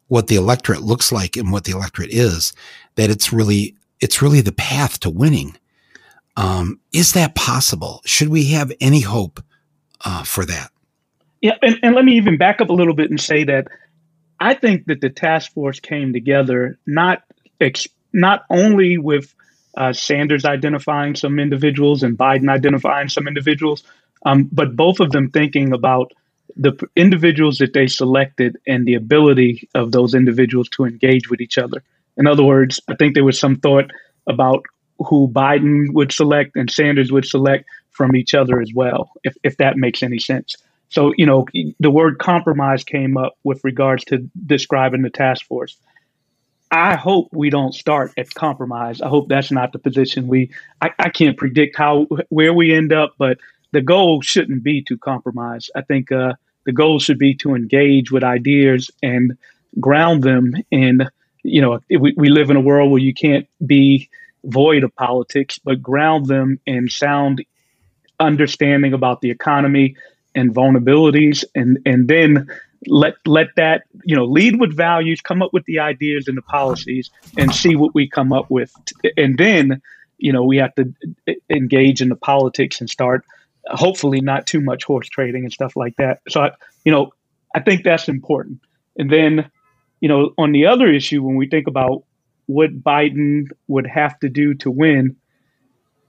what 0.10 0.28
the 0.28 0.36
electorate 0.36 0.82
looks 0.82 1.12
like 1.12 1.38
and 1.38 1.52
what 1.52 1.64
the 1.64 1.72
electorate 1.72 2.12
is 2.12 2.54
that 2.96 3.10
it's 3.10 3.34
really 3.34 3.76
it's 4.00 4.22
really 4.22 4.42
the 4.42 4.52
path 4.52 5.00
to 5.00 5.10
winning. 5.10 5.58
Um, 6.36 6.80
is 6.94 7.14
that 7.14 7.34
possible? 7.34 8.02
Should 8.06 8.28
we 8.30 8.46
have 8.50 8.72
any 8.80 9.00
hope 9.00 9.42
uh, 10.06 10.24
for 10.24 10.46
that? 10.46 10.70
Yeah 11.42 11.56
and, 11.62 11.80
and 11.82 11.96
let 11.96 12.06
me 12.06 12.18
even 12.18 12.38
back 12.38 12.62
up 12.62 12.70
a 12.70 12.74
little 12.74 12.94
bit 12.94 13.10
and 13.10 13.20
say 13.20 13.46
that 13.46 13.68
I 14.40 14.54
think 14.54 14.86
that 14.86 15.02
the 15.02 15.10
task 15.10 15.54
force 15.54 15.80
came 15.80 16.14
together 16.14 16.78
not 16.86 17.24
ex- 17.62 17.88
not 18.14 18.44
only 18.50 18.98
with 18.98 19.34
uh, 19.78 19.94
Sanders 19.94 20.44
identifying 20.44 21.16
some 21.16 21.40
individuals 21.40 22.04
and 22.04 22.18
Biden 22.18 22.50
identifying 22.50 23.10
some 23.10 23.28
individuals, 23.28 23.84
um, 24.26 24.50
but 24.52 24.76
both 24.76 25.00
of 25.00 25.12
them 25.12 25.30
thinking 25.30 25.72
about 25.72 26.12
the 26.58 26.88
individuals 26.96 27.60
that 27.60 27.74
they 27.74 27.88
selected 27.88 28.58
and 28.68 28.86
the 28.86 28.96
ability 28.96 29.70
of 29.76 29.92
those 29.92 30.14
individuals 30.14 30.70
to 30.70 30.86
engage 30.86 31.30
with 31.30 31.42
each 31.42 31.58
other. 31.58 31.84
In 32.18 32.28
other 32.28 32.44
words, 32.44 32.82
I 32.88 32.96
think 32.96 33.14
there 33.14 33.24
was 33.24 33.40
some 33.40 33.58
thought 33.58 33.92
about 34.28 34.66
who 35.00 35.28
Biden 35.28 35.94
would 35.94 36.12
select 36.12 36.56
and 36.56 36.70
Sanders 36.70 37.12
would 37.12 37.26
select 37.26 37.66
from 37.92 38.16
each 38.16 38.34
other 38.34 38.60
as 38.62 38.72
well, 38.74 39.12
if, 39.24 39.36
if 39.44 39.58
that 39.58 39.78
makes 39.78 40.02
any 40.02 40.20
sense. 40.20 40.56
So, 40.90 41.14
you 41.18 41.26
know, 41.26 41.46
the 41.80 41.92
word 41.92 42.18
compromise 42.20 42.84
came 42.84 43.18
up 43.18 43.38
with 43.44 43.64
regards 43.64 44.06
to 44.06 44.30
describing 44.46 45.02
the 45.02 45.10
task 45.10 45.46
force. 45.46 45.78
I 46.72 46.96
hope 46.96 47.30
we 47.32 47.50
don't 47.50 47.74
start 47.74 48.14
at 48.18 48.34
compromise. 48.34 49.02
I 49.02 49.08
hope 49.08 49.30
that's 49.30 49.52
not 49.52 49.72
the 49.72 49.80
position 49.80 50.28
we. 50.28 50.52
I, 50.82 50.92
I 51.00 51.10
can't 51.10 51.38
predict 51.38 51.78
how 51.78 52.08
where 52.30 52.54
we 52.54 52.74
end 52.74 52.92
up, 52.92 53.16
but 53.18 53.38
the 53.72 53.82
goal 53.82 54.22
shouldn't 54.22 54.64
be 54.64 54.82
to 54.84 54.98
compromise. 54.98 55.70
I 55.76 55.82
think 55.82 56.12
uh, 56.12 56.34
the 56.68 56.72
goal 56.74 57.00
should 57.00 57.18
be 57.18 57.34
to 57.34 57.56
engage 57.56 58.12
with 58.12 58.24
ideas 58.24 58.92
and 59.02 59.36
ground 59.80 60.22
them 60.22 60.54
in. 60.70 61.08
You 61.42 61.62
know, 61.62 61.80
we, 61.90 62.14
we 62.16 62.30
live 62.30 62.52
in 62.52 62.58
a 62.58 62.62
world 62.62 62.92
where 62.92 63.02
you 63.02 63.14
can't 63.14 63.48
be 63.66 64.10
void 64.44 64.84
of 64.84 64.96
politics, 64.96 65.60
but 65.64 65.82
ground 65.82 66.28
them 66.28 66.60
in 66.68 66.90
sound 66.90 67.44
understanding 68.20 68.94
about 68.94 69.22
the 69.22 69.32
economy, 69.32 69.96
and 70.38 70.54
vulnerabilities 70.54 71.44
and 71.56 71.80
and 71.86 72.08
then 72.08 72.48
let 72.86 73.16
let 73.26 73.48
that 73.56 73.84
you 74.04 74.16
know 74.16 74.26
lead 74.26 74.60
with 74.60 74.76
values 74.76 75.20
come 75.20 75.42
up 75.42 75.52
with 75.52 75.66
the 75.66 75.80
ideas 75.80 76.28
and 76.28 76.38
the 76.38 76.44
policies 76.44 77.10
and 77.38 77.54
see 77.54 77.76
what 77.76 77.94
we 77.96 78.08
come 78.08 78.32
up 78.32 78.50
with 78.50 78.72
and 79.18 79.38
then 79.38 79.82
you 80.20 80.32
know 80.32 80.44
we 80.44 80.58
have 80.58 80.74
to 80.76 80.94
engage 81.50 82.02
in 82.02 82.10
the 82.10 82.16
politics 82.16 82.80
and 82.80 82.90
start 82.90 83.26
hopefully 83.72 84.22
not 84.22 84.48
too 84.48 84.62
much 84.62 84.84
horse 84.84 85.08
trading 85.08 85.44
and 85.44 85.54
stuff 85.54 85.76
like 85.76 85.96
that. 85.98 86.22
So 86.30 86.42
I, 86.42 86.52
you 86.88 86.92
know 86.92 87.12
i 87.54 87.60
think 87.60 87.84
that's 87.84 88.08
important. 88.08 88.62
And 88.98 89.12
then 89.12 89.50
you 90.00 90.10
know 90.10 90.32
on 90.38 90.54
the 90.54 90.66
other 90.68 90.88
issue 90.88 91.22
when 91.22 91.36
we 91.36 91.48
think 91.48 91.68
about 91.68 92.04
what 92.46 92.82
biden 92.82 93.50
would 93.68 93.86
have 93.86 94.18
to 94.20 94.30
do 94.30 94.54
to 94.54 94.72
win 94.72 95.18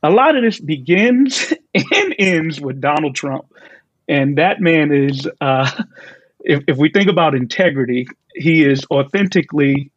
a 0.04 0.10
lot 0.10 0.36
of 0.36 0.44
this 0.44 0.60
begins 0.60 1.52
and 1.74 2.14
ends 2.18 2.60
with 2.60 2.80
donald 2.80 3.16
trump. 3.16 3.46
And 4.08 4.38
that 4.38 4.60
man 4.60 4.90
is, 4.90 5.28
uh, 5.40 5.70
if, 6.40 6.64
if 6.66 6.78
we 6.78 6.88
think 6.88 7.10
about 7.10 7.34
integrity, 7.34 8.08
he 8.34 8.64
is 8.64 8.86
authentically 8.90 9.90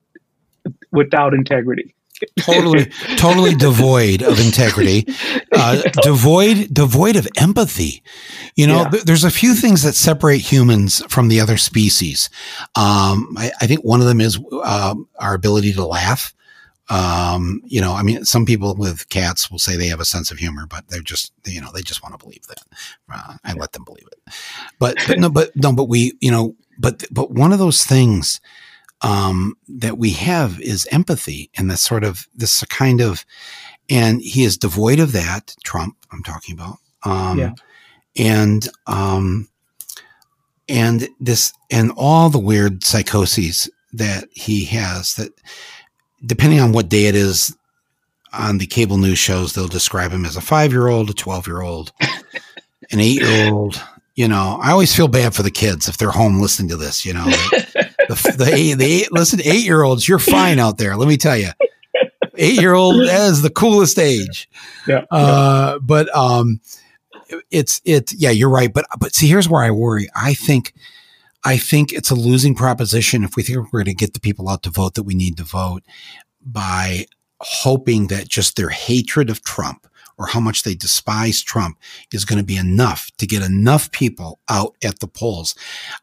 without 0.91 1.33
integrity. 1.33 1.95
Totally 2.39 2.85
totally 3.17 3.55
devoid 3.55 4.21
of 4.21 4.39
integrity 4.39 5.05
uh, 5.53 5.81
devoid 6.03 6.73
devoid 6.73 7.15
of 7.15 7.27
empathy 7.37 8.03
you 8.55 8.67
know 8.67 8.87
yeah. 8.91 9.01
there's 9.05 9.23
a 9.23 9.31
few 9.31 9.53
things 9.53 9.83
that 9.83 9.93
separate 9.93 10.39
humans 10.39 11.03
from 11.09 11.27
the 11.27 11.39
other 11.39 11.57
species 11.57 12.29
um, 12.75 13.35
I, 13.37 13.51
I, 13.61 13.67
think 13.67 13.81
one 13.81 14.01
of 14.01 14.07
them 14.07 14.21
is 14.21 14.39
uh, 14.51 14.95
our 15.19 15.33
ability 15.33 15.73
to 15.73 15.85
laugh 15.85 16.33
um, 16.89 17.61
you 17.63 17.79
know, 17.79 17.93
I 17.93 18.03
mean, 18.03 18.25
some 18.25 18.45
people 18.45 18.75
with 18.75 19.07
cats 19.07 19.49
will 19.49 19.59
say 19.59 19.77
they 19.77 19.87
have 19.87 20.01
a 20.01 20.05
sense 20.05 20.29
of 20.29 20.39
humor, 20.39 20.65
but 20.67 20.89
they're 20.89 20.99
just, 20.99 21.31
you 21.45 21.61
know, 21.61 21.71
they 21.73 21.81
just 21.81 22.03
want 22.03 22.13
to 22.13 22.23
believe 22.23 22.45
that. 22.47 22.57
Uh, 23.09 23.37
I 23.45 23.53
let 23.53 23.71
them 23.71 23.85
believe 23.85 24.09
it. 24.11 24.33
But, 24.77 24.97
but 25.07 25.17
no, 25.17 25.29
but 25.29 25.55
no, 25.55 25.71
but 25.71 25.85
we, 25.85 26.17
you 26.19 26.31
know, 26.31 26.53
but 26.77 27.05
but 27.11 27.31
one 27.31 27.53
of 27.53 27.59
those 27.59 27.85
things 27.85 28.41
um, 29.01 29.55
that 29.67 29.97
we 29.97 30.11
have 30.11 30.59
is 30.61 30.87
empathy, 30.91 31.49
and 31.57 31.69
this 31.69 31.81
sort 31.81 32.03
of 32.03 32.27
this 32.35 32.63
kind 32.65 33.01
of, 33.01 33.25
and 33.89 34.21
he 34.21 34.43
is 34.43 34.57
devoid 34.57 34.99
of 34.99 35.11
that. 35.11 35.55
Trump, 35.63 35.95
I'm 36.11 36.23
talking 36.23 36.53
about. 36.53 36.77
Um, 37.03 37.39
yeah. 37.39 37.53
And 38.17 38.67
um, 38.87 39.47
and 40.71 41.09
this 41.19 41.53
and 41.69 41.91
all 41.95 42.29
the 42.29 42.39
weird 42.39 42.83
psychoses 42.83 43.69
that 43.93 44.25
he 44.31 44.65
has 44.65 45.15
that 45.15 45.31
depending 46.25 46.59
on 46.59 46.71
what 46.71 46.89
day 46.89 47.05
it 47.05 47.15
is 47.15 47.55
on 48.33 48.57
the 48.57 48.65
cable 48.65 48.97
news 48.97 49.19
shows 49.19 49.53
they'll 49.53 49.67
describe 49.67 50.11
him 50.11 50.25
as 50.25 50.37
a 50.37 50.41
5-year-old 50.41 51.09
a 51.09 51.13
12-year-old 51.13 51.91
an 51.99 52.99
8-year-old 52.99 53.81
you 54.15 54.27
know 54.27 54.59
i 54.61 54.71
always 54.71 54.95
feel 54.95 55.09
bad 55.09 55.35
for 55.35 55.43
the 55.43 55.51
kids 55.51 55.89
if 55.89 55.97
they're 55.97 56.11
home 56.11 56.39
listening 56.41 56.69
to 56.69 56.77
this 56.77 57.05
you 57.05 57.13
know 57.13 57.25
the, 58.15 58.35
the, 58.37 58.73
the, 58.73 59.07
listen 59.11 59.39
8-year-olds 59.39 60.07
you're 60.07 60.19
fine 60.19 60.59
out 60.59 60.77
there 60.77 60.95
let 60.95 61.07
me 61.07 61.17
tell 61.17 61.37
you 61.37 61.49
8-year-old 62.35 63.07
that 63.07 63.21
is 63.29 63.41
the 63.41 63.49
coolest 63.49 63.99
age. 63.99 64.49
Yeah, 64.87 65.05
uh, 65.11 65.79
but 65.79 66.13
um 66.15 66.59
it's 67.49 67.81
it 67.85 68.11
yeah 68.13 68.29
you're 68.29 68.49
right 68.49 68.73
but 68.73 68.85
but 68.99 69.15
see 69.15 69.27
here's 69.27 69.47
where 69.47 69.63
i 69.63 69.71
worry. 69.71 70.09
I 70.15 70.33
think 70.33 70.73
i 71.45 71.57
think 71.57 71.93
it's 71.93 72.11
a 72.11 72.15
losing 72.15 72.55
proposition 72.55 73.23
if 73.23 73.35
we 73.35 73.43
think 73.43 73.57
we're 73.57 73.83
going 73.83 73.85
to 73.85 73.93
get 73.93 74.13
the 74.13 74.19
people 74.19 74.49
out 74.49 74.63
to 74.63 74.69
vote 74.69 74.95
that 74.95 75.03
we 75.03 75.13
need 75.13 75.37
to 75.37 75.43
vote 75.43 75.83
by 76.45 77.05
hoping 77.39 78.07
that 78.07 78.27
just 78.27 78.55
their 78.55 78.69
hatred 78.69 79.29
of 79.29 79.43
trump 79.43 79.87
or 80.21 80.27
how 80.27 80.39
much 80.39 80.61
they 80.61 80.75
despise 80.75 81.41
Trump 81.41 81.79
is 82.13 82.25
going 82.25 82.37
to 82.37 82.45
be 82.45 82.55
enough 82.55 83.09
to 83.17 83.25
get 83.25 83.41
enough 83.41 83.91
people 83.91 84.39
out 84.47 84.75
at 84.83 84.99
the 84.99 85.07
polls. 85.07 85.55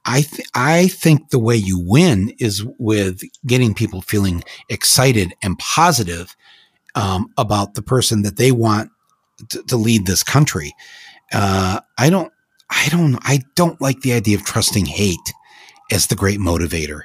I 0.05 0.23
th- 0.23 0.49
I 0.55 0.89
think 0.89 1.31
the 1.31 1.39
way 1.39 1.55
you 1.55 1.79
win 1.79 2.35
is 2.41 2.65
with 2.79 3.23
getting 3.47 3.75
people 3.75 4.03
feeling 4.03 4.43
excited 4.69 5.35
and 5.41 5.57
positive 5.61 6.35
um, 6.97 7.33
about 7.39 7.75
the 7.75 7.83
person 7.83 8.23
that 8.23 8.39
they 8.39 8.51
want 8.51 8.91
to, 9.51 9.63
to 9.69 9.77
lead 9.77 10.07
this 10.07 10.25
country. 10.25 10.75
Uh, 11.33 11.79
I 11.97 12.11
don't, 12.11 12.33
I 12.71 12.89
don't, 12.91 13.19
I 13.23 13.45
don't 13.55 13.81
like 13.81 14.01
the 14.01 14.15
idea 14.15 14.37
of 14.37 14.45
trusting 14.45 14.87
hate 14.87 15.33
as 15.93 16.09
the 16.09 16.17
great 16.17 16.41
motivator. 16.41 17.03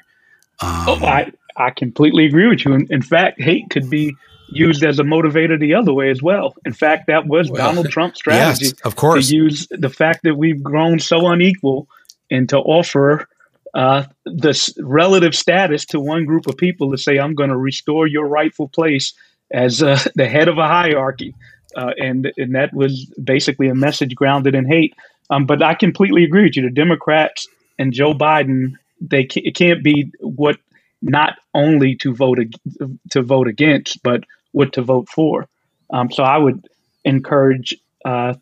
Um, 0.62 0.86
oh, 0.88 1.00
I, 1.06 1.32
I 1.58 1.70
completely 1.70 2.26
agree 2.26 2.48
with 2.48 2.66
you. 2.66 2.74
In, 2.74 2.88
in, 2.90 3.04
fact, 3.04 3.40
hate 3.40 3.70
could 3.70 3.88
be 3.88 4.16
used 4.56 4.84
as 4.84 5.00
a 5.00 5.04
motivator 5.04 5.60
the 5.60 5.74
other 5.74 5.94
way 5.94 6.10
as 6.10 6.22
well. 6.22 6.56
In 6.66 6.74
fact, 6.74 7.08
that 7.08 7.28
was 7.28 7.50
well, 7.50 7.68
Donald 7.68 7.90
Trump's 7.92 8.20
strategy. 8.20 8.66
Yes, 8.66 8.74
of 8.84 8.96
course. 8.96 9.30
To 9.30 9.36
use 9.36 9.68
the 9.70 9.90
fact 9.90 10.24
that 10.24 10.36
we've 10.36 10.62
grown 10.62 11.00
so 11.00 11.28
unequal 11.28 11.88
and 12.32 12.48
to 12.50 12.58
offer 12.58 13.28
uh, 13.74 14.04
this 14.26 14.74
relative 14.80 15.36
status 15.36 15.86
to 15.88 16.00
one 16.00 16.26
group 16.26 16.48
of 16.48 16.58
people 16.58 16.92
to 16.92 16.98
say, 16.98 17.18
I'm 17.18 17.36
going 17.36 17.50
to 17.50 17.58
restore 17.58 18.08
your 18.08 18.28
rightful 18.28 18.70
place 18.70 19.14
as 19.52 19.84
uh, 19.84 20.00
the 20.16 20.28
head 20.28 20.48
of 20.48 20.58
a 20.58 20.68
hierarchy 20.68 21.34
uh, 21.76 21.92
and 21.98 22.32
and 22.38 22.56
that 22.56 22.74
was 22.74 23.06
basically 23.24 23.68
a 23.68 23.76
message 23.76 24.16
grounded 24.16 24.56
in 24.56 24.66
hate. 24.66 24.94
Um, 25.30 25.46
but 25.46 25.64
I 25.64 25.74
completely 25.74 26.24
agree 26.24 26.44
with 26.44 26.56
you. 26.56 26.64
The 26.64 26.70
Democrats 26.70 27.48
and 27.80 27.94
Joe 27.94 28.14
Biden, 28.14 28.74
they 29.02 29.26
ca- 29.26 29.42
it 29.44 29.56
can't 29.56 29.84
be 29.84 30.12
what 30.20 30.58
not 31.02 31.38
only 31.54 31.96
to 31.98 32.14
vote 32.14 32.40
ag- 32.40 33.00
to 33.12 33.22
vote 33.22 33.48
against, 33.48 34.04
but 34.04 34.24
what 34.54 34.74
to 34.74 34.82
vote 34.82 35.10
for. 35.10 35.48
Um, 35.92 36.10
so 36.10 36.24
I 36.24 36.38
would 36.38 36.66
encourage 37.04 37.76
uh, 38.06 38.34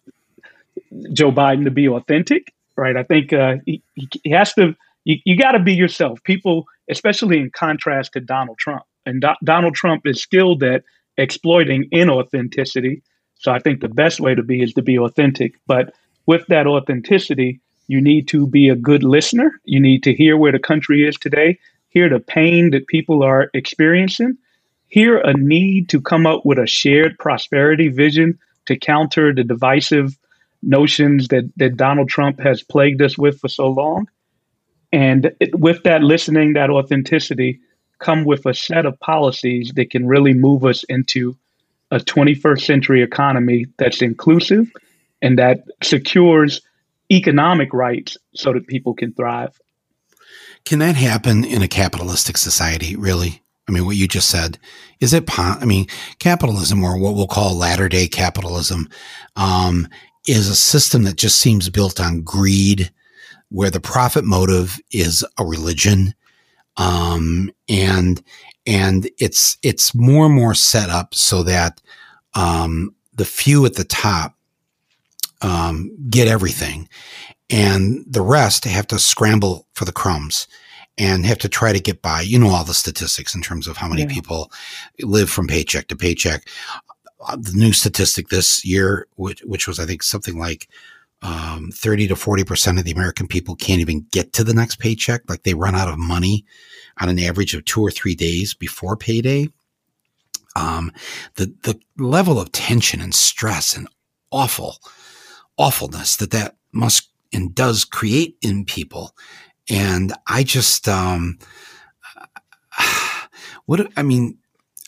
Joe 1.12 1.32
Biden 1.32 1.66
to 1.66 1.72
be 1.72 1.90
authentic, 1.90 2.54
right? 2.78 2.96
I 2.96 3.04
think 3.04 3.34
uh, 3.34 3.56
he, 3.66 3.82
he 3.96 4.30
has 4.30 4.54
to. 4.54 4.76
You, 5.04 5.18
you 5.26 5.36
got 5.36 5.54
to 5.54 5.60
be 5.60 5.74
yourself. 5.74 6.24
People, 6.24 6.68
especially 6.90 7.40
in 7.40 7.50
contrast 7.50 8.14
to 8.14 8.20
Donald 8.20 8.60
Trump, 8.60 8.84
and 9.06 9.20
Do- 9.20 9.36
Donald 9.44 9.74
Trump 9.74 10.06
is 10.06 10.22
skilled 10.22 10.62
at 10.64 10.84
exploiting 11.18 11.90
inauthenticity 11.90 13.02
so 13.42 13.52
I 13.52 13.58
think 13.58 13.82
the 13.82 13.90
best 13.90 14.20
way 14.20 14.36
to 14.36 14.44
be 14.44 14.62
is 14.62 14.74
to 14.76 14.84
be 14.84 15.00
authentic. 15.00 15.56
But 15.66 15.96
with 16.28 16.46
that 16.48 16.68
authenticity, 16.68 17.60
you 17.88 18.00
need 18.00 18.28
to 18.28 18.46
be 18.46 18.70
a 18.70 18.76
good 18.76 19.04
listener. 19.04 19.60
You 19.66 19.80
need 19.80 20.04
to 20.04 20.14
hear 20.14 20.38
where 20.38 20.52
the 20.52 20.60
country 20.60 21.08
is 21.08 21.18
today, 21.18 21.58
hear 21.90 22.08
the 22.08 22.20
pain 22.20 22.70
that 22.70 22.86
people 22.86 23.24
are 23.24 23.50
experiencing, 23.56 24.38
hear 24.92 25.18
a 25.18 25.34
need 25.34 25.88
to 25.90 26.02
come 26.02 26.28
up 26.28 26.46
with 26.46 26.60
a 26.60 26.68
shared 26.68 27.18
prosperity 27.18 27.88
vision 27.88 28.38
to 28.66 28.78
counter 28.78 29.34
the 29.34 29.44
divisive 29.44 30.18
notions 30.62 31.30
that, 31.30 31.50
that 31.56 31.78
Donald 31.78 32.10
Trump 32.10 32.40
has 32.42 32.62
plagued 32.62 33.02
us 33.02 33.18
with 33.18 33.40
for 33.40 33.48
so 33.48 33.68
long. 33.68 34.08
And 34.92 35.34
with 35.54 35.84
that 35.84 36.04
listening, 36.04 36.54
that 36.54 36.70
authenticity, 36.70 37.62
come 38.00 38.26
with 38.26 38.46
a 38.46 38.54
set 38.54 38.86
of 38.86 39.00
policies 39.00 39.72
that 39.78 39.90
can 39.90 40.08
really 40.08 40.34
move 40.34 40.66
us 40.66 40.84
into 40.84 41.38
a 41.90 41.98
21st 41.98 42.62
century 42.62 43.02
economy 43.02 43.68
that's 43.78 44.02
inclusive 44.02 44.70
and 45.22 45.40
that 45.40 45.64
secures 45.82 46.62
economic 47.10 47.74
rights 47.74 48.18
so 48.36 48.52
that 48.52 48.68
people 48.68 48.94
can 48.94 49.14
thrive. 49.14 49.58
Can 50.66 50.80
that 50.80 50.96
happen 50.96 51.46
in 51.46 51.62
a 51.62 51.68
capitalistic 51.68 52.38
society, 52.38 52.98
really? 52.98 53.42
I 53.68 53.72
mean, 53.72 53.86
what 53.86 53.96
you 53.96 54.08
just 54.08 54.30
said, 54.30 54.58
is 55.00 55.14
it, 55.14 55.24
I 55.38 55.66
mean, 55.66 55.88
capitalism 56.20 56.84
or 56.84 56.98
what 56.98 57.16
we'll 57.16 57.28
call 57.28 57.56
latter 57.56 57.88
day 57.88 58.08
capitalism, 58.08 58.90
um, 59.36 59.88
is 60.28 60.48
a 60.48 60.56
system 60.56 61.04
that 61.04 61.16
just 61.18 61.38
seems 61.38 61.70
built 61.70 62.00
on 62.00 62.22
greed, 62.22 62.92
where 63.50 63.70
the 63.70 63.80
profit 63.80 64.24
motive 64.24 64.80
is 64.92 65.26
a 65.38 65.46
religion. 65.46 66.14
Um, 66.78 67.52
and 67.68 68.24
and 68.66 69.10
it's 69.18 69.58
it's 69.64 69.94
more 69.94 70.26
and 70.26 70.36
more 70.36 70.54
set 70.54 70.90
up 70.90 71.14
so 71.14 71.44
that 71.44 71.82
um, 72.34 72.96
the 73.14 73.26
few 73.26 73.66
at 73.66 73.74
the 73.74 73.84
top 73.84 74.36
um, 75.42 75.92
get 76.10 76.28
everything, 76.28 76.88
and 77.50 78.06
the 78.08 78.22
rest 78.22 78.66
have 78.66 78.88
to 78.88 79.00
scramble 79.00 79.68
for 79.74 79.86
the 79.86 79.92
crumbs 79.92 80.48
and 80.98 81.26
have 81.26 81.40
to 81.40 81.50
try 81.50 81.74
to 81.74 81.80
get 81.80 82.02
by. 82.02 82.22
You 82.22 82.40
know 82.40 82.50
all 82.50 82.64
the 82.64 82.74
statistics 82.74 83.34
in 83.34 83.42
terms 83.42 83.68
of 83.68 83.78
how 83.78 83.88
many 83.88 84.04
yeah. 84.04 84.10
people 84.10 84.52
live 85.00 85.30
from 85.30 85.48
paycheck 85.48 85.88
to 85.88 85.96
paycheck. 85.96 86.48
Uh, 87.26 87.36
the 87.36 87.54
new 87.54 87.72
statistic 87.72 88.30
this 88.30 88.66
year, 88.66 89.08
which, 89.16 89.42
which 89.42 89.68
was 89.68 89.80
I 89.80 89.86
think 89.86 90.04
something 90.04 90.40
like 90.40 90.68
um, 91.22 91.70
30 91.72 92.08
to 92.08 92.16
40% 92.16 92.80
of 92.80 92.84
the 92.84 92.92
American 92.92 93.28
people 93.28 93.56
can't 93.56 93.82
even 93.82 94.06
get 94.12 94.34
to 94.34 94.44
the 94.44 94.54
next 94.54 94.80
paycheck. 94.80 95.22
Like 95.30 95.44
they 95.44 95.54
run 95.54 95.76
out 95.76 95.88
of 95.88 96.00
money 96.00 96.46
on 97.00 97.10
an 97.10 97.20
average 97.20 97.54
of 97.54 97.66
two 97.66 97.82
or 97.82 97.92
three 97.92 98.16
days 98.16 98.54
before 98.54 98.98
payday. 98.98 99.48
Um, 100.56 100.92
the, 101.36 101.54
the 101.64 101.80
level 101.98 102.40
of 102.40 102.52
tension 102.52 103.02
and 103.02 103.14
stress 103.14 103.76
and 103.76 103.88
awful, 104.32 104.78
awfulness 105.58 106.18
that 106.18 106.32
that 106.32 106.56
must 106.72 107.10
and 107.34 107.56
does 107.56 107.86
create 107.86 108.36
in 108.42 108.66
people. 108.66 109.16
And 109.70 110.14
I 110.28 110.44
just, 110.44 110.88
um, 110.88 111.40
what, 113.66 113.92
I 113.96 114.04
mean, 114.04 114.38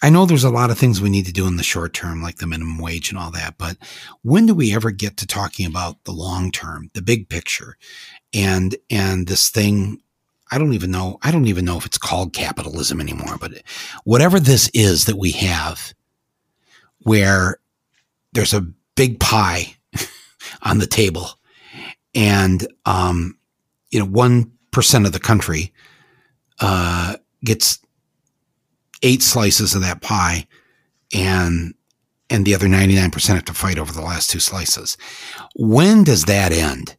I 0.03 0.09
know 0.09 0.25
there's 0.25 0.43
a 0.43 0.49
lot 0.49 0.69
of 0.69 0.77
things 0.77 0.99
we 0.99 1.09
need 1.09 1.27
to 1.27 1.31
do 1.31 1.47
in 1.47 1.55
the 1.55 1.63
short 1.63 1.93
term, 1.93 2.21
like 2.21 2.35
the 2.35 2.45
minimum 2.45 2.77
wage 2.77 3.09
and 3.09 3.17
all 3.17 3.31
that, 3.31 3.57
but 3.57 3.77
when 4.21 4.45
do 4.45 4.53
we 4.53 4.75
ever 4.75 4.91
get 4.91 5.15
to 5.17 5.25
talking 5.25 5.65
about 5.65 6.03
the 6.03 6.11
long 6.11 6.51
term, 6.51 6.91
the 6.93 7.01
big 7.01 7.29
picture, 7.29 7.77
and 8.33 8.75
and 8.89 9.27
this 9.27 9.49
thing? 9.49 10.01
I 10.51 10.57
don't 10.57 10.73
even 10.73 10.91
know. 10.91 11.19
I 11.21 11.31
don't 11.31 11.47
even 11.47 11.63
know 11.63 11.77
if 11.77 11.85
it's 11.85 11.97
called 11.97 12.33
capitalism 12.33 12.99
anymore, 12.99 13.37
but 13.39 13.53
whatever 14.03 14.41
this 14.41 14.69
is 14.73 15.05
that 15.05 15.17
we 15.17 15.31
have, 15.31 15.93
where 17.03 17.59
there's 18.33 18.53
a 18.53 18.67
big 18.95 19.21
pie 19.21 19.77
on 20.63 20.79
the 20.79 20.85
table, 20.85 21.29
and 22.13 22.67
um, 22.85 23.37
you 23.89 23.99
know, 23.99 24.05
one 24.05 24.51
percent 24.73 25.05
of 25.05 25.11
the 25.11 25.19
country 25.19 25.73
uh, 26.59 27.15
gets 27.43 27.79
eight 29.01 29.21
slices 29.21 29.75
of 29.75 29.81
that 29.81 30.01
pie 30.01 30.47
and 31.13 31.73
and 32.29 32.45
the 32.45 32.55
other 32.55 32.67
99% 32.67 33.27
have 33.27 33.45
to 33.45 33.53
fight 33.53 33.77
over 33.77 33.93
the 33.93 34.01
last 34.01 34.31
two 34.31 34.39
slices. 34.39 34.97
When 35.55 36.03
does 36.03 36.23
that 36.25 36.51
end? 36.51 36.95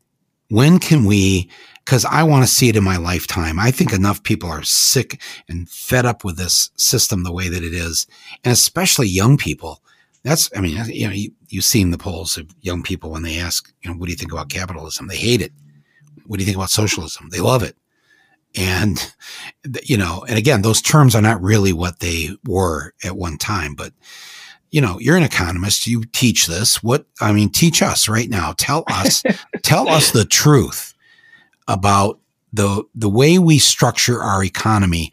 When 0.49 0.79
can 0.79 1.07
we 1.07 1.51
because 1.85 2.05
I 2.07 2.23
want 2.23 2.45
to 2.45 2.51
see 2.51 2.69
it 2.69 2.77
in 2.77 2.85
my 2.85 2.97
lifetime. 2.97 3.59
I 3.59 3.71
think 3.71 3.93
enough 3.93 4.23
people 4.23 4.49
are 4.49 4.63
sick 4.63 5.21
and 5.49 5.69
fed 5.69 6.07
up 6.07 6.25
with 6.25 6.39
this 6.39 6.71
system 6.77 7.23
the 7.23 7.33
way 7.33 7.49
that 7.49 7.63
it 7.63 7.75
is, 7.75 8.07
and 8.43 8.53
especially 8.53 9.09
young 9.09 9.37
people. 9.37 9.83
That's, 10.23 10.51
I 10.57 10.61
mean, 10.61 10.83
you 10.87 11.07
know, 11.07 11.13
you, 11.13 11.33
you've 11.49 11.65
seen 11.65 11.91
the 11.91 11.99
polls 11.99 12.39
of 12.39 12.47
young 12.63 12.83
people 12.83 13.11
when 13.11 13.23
they 13.23 13.39
ask, 13.39 13.71
you 13.83 13.91
know, 13.91 13.97
what 13.99 14.07
do 14.07 14.13
you 14.13 14.17
think 14.17 14.33
about 14.33 14.49
capitalism? 14.49 15.09
They 15.09 15.19
hate 15.19 15.43
it. 15.43 15.53
What 16.27 16.39
do 16.39 16.43
you 16.43 16.47
think 16.47 16.57
about 16.57 16.71
socialism? 16.71 17.29
They 17.31 17.41
love 17.41 17.63
it. 17.63 17.77
And, 18.57 19.13
you 19.83 19.97
know, 19.97 20.25
and 20.29 20.39
again, 20.39 20.63
those 20.63 20.81
terms 20.81 21.15
are 21.15 21.23
not 21.23 21.43
really 21.43 21.73
what 21.73 22.01
they 22.01 22.31
were 22.47 22.95
at 23.03 23.17
one 23.17 23.37
time, 23.37 23.75
but, 23.75 23.93
you 24.71 24.81
know, 24.81 24.99
you're 25.01 25.17
an 25.17 25.25
economist. 25.25 25.87
You 25.87 26.05
teach 26.05 26.47
this. 26.47 26.83
What, 26.83 27.07
I 27.21 27.33
mean, 27.33 27.51
teach 27.51 27.83
us 27.83 28.09
right 28.09 28.31
now. 28.31 28.55
Tell 28.57 28.85
us, 28.89 29.25
tell 29.63 29.89
us 29.89 30.13
the 30.13 30.25
truth 30.25 30.95
about 31.67 32.21
the, 32.53 32.85
the 32.95 33.11
way 33.11 33.39
we 33.39 33.59
structure 33.59 34.23
our 34.23 34.45
economy, 34.45 35.13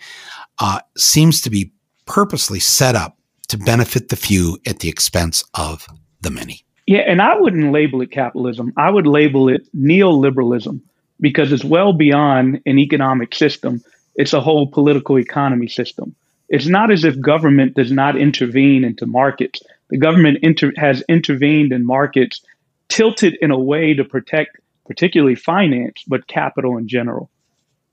uh, 0.60 0.80
seems 0.95 1.41
to 1.41 1.50
be 1.50 1.71
purposely 2.06 2.60
set 2.60 2.95
up 2.95 3.17
to 3.47 3.58
benefit 3.58 4.10
the 4.10 4.15
few 4.15 4.60
at 4.67 4.80
the 4.80 4.89
expense 4.89 5.43
of 5.56 5.88
the 6.21 6.30
many. 6.30 6.63
Yeah, 6.86 7.00
and 7.00 7.21
I 7.21 7.39
wouldn't 7.39 7.71
label 7.71 8.02
it 8.02 8.12
capitalism. 8.12 8.74
I 8.78 8.89
would 8.89 9.08
label 9.08 9.50
it 9.50 9.67
neoliberalism 9.76 10.82
because 11.22 11.54
it's 11.54 11.64
well 11.64 11.94
beyond 11.94 12.62
an 12.66 12.80
economic 12.80 13.34
system. 13.34 13.82
It's 14.16 14.34
a 14.34 14.42
whole 14.42 14.68
political 14.68 15.18
economy 15.18 15.68
system. 15.68 16.16
It's 16.50 16.68
not 16.68 16.92
as 16.92 17.06
if 17.06 17.20
government 17.22 17.76
does 17.76 17.92
not 17.92 18.18
intervene 18.18 18.84
into 18.84 19.06
markets. 19.06 19.62
The 19.90 19.98
government 19.98 20.40
inter- 20.42 20.74
has 20.76 21.02
intervened 21.08 21.72
in 21.72 21.86
markets 21.86 22.42
tilted 22.90 23.38
in 23.42 23.52
a 23.52 23.60
way 23.60 23.94
to 23.94 24.04
protect 24.04 24.58
particularly 24.86 25.36
finance, 25.36 26.04
but 26.06 26.28
capital 26.28 26.78
in 26.78 26.90
general. 26.90 27.30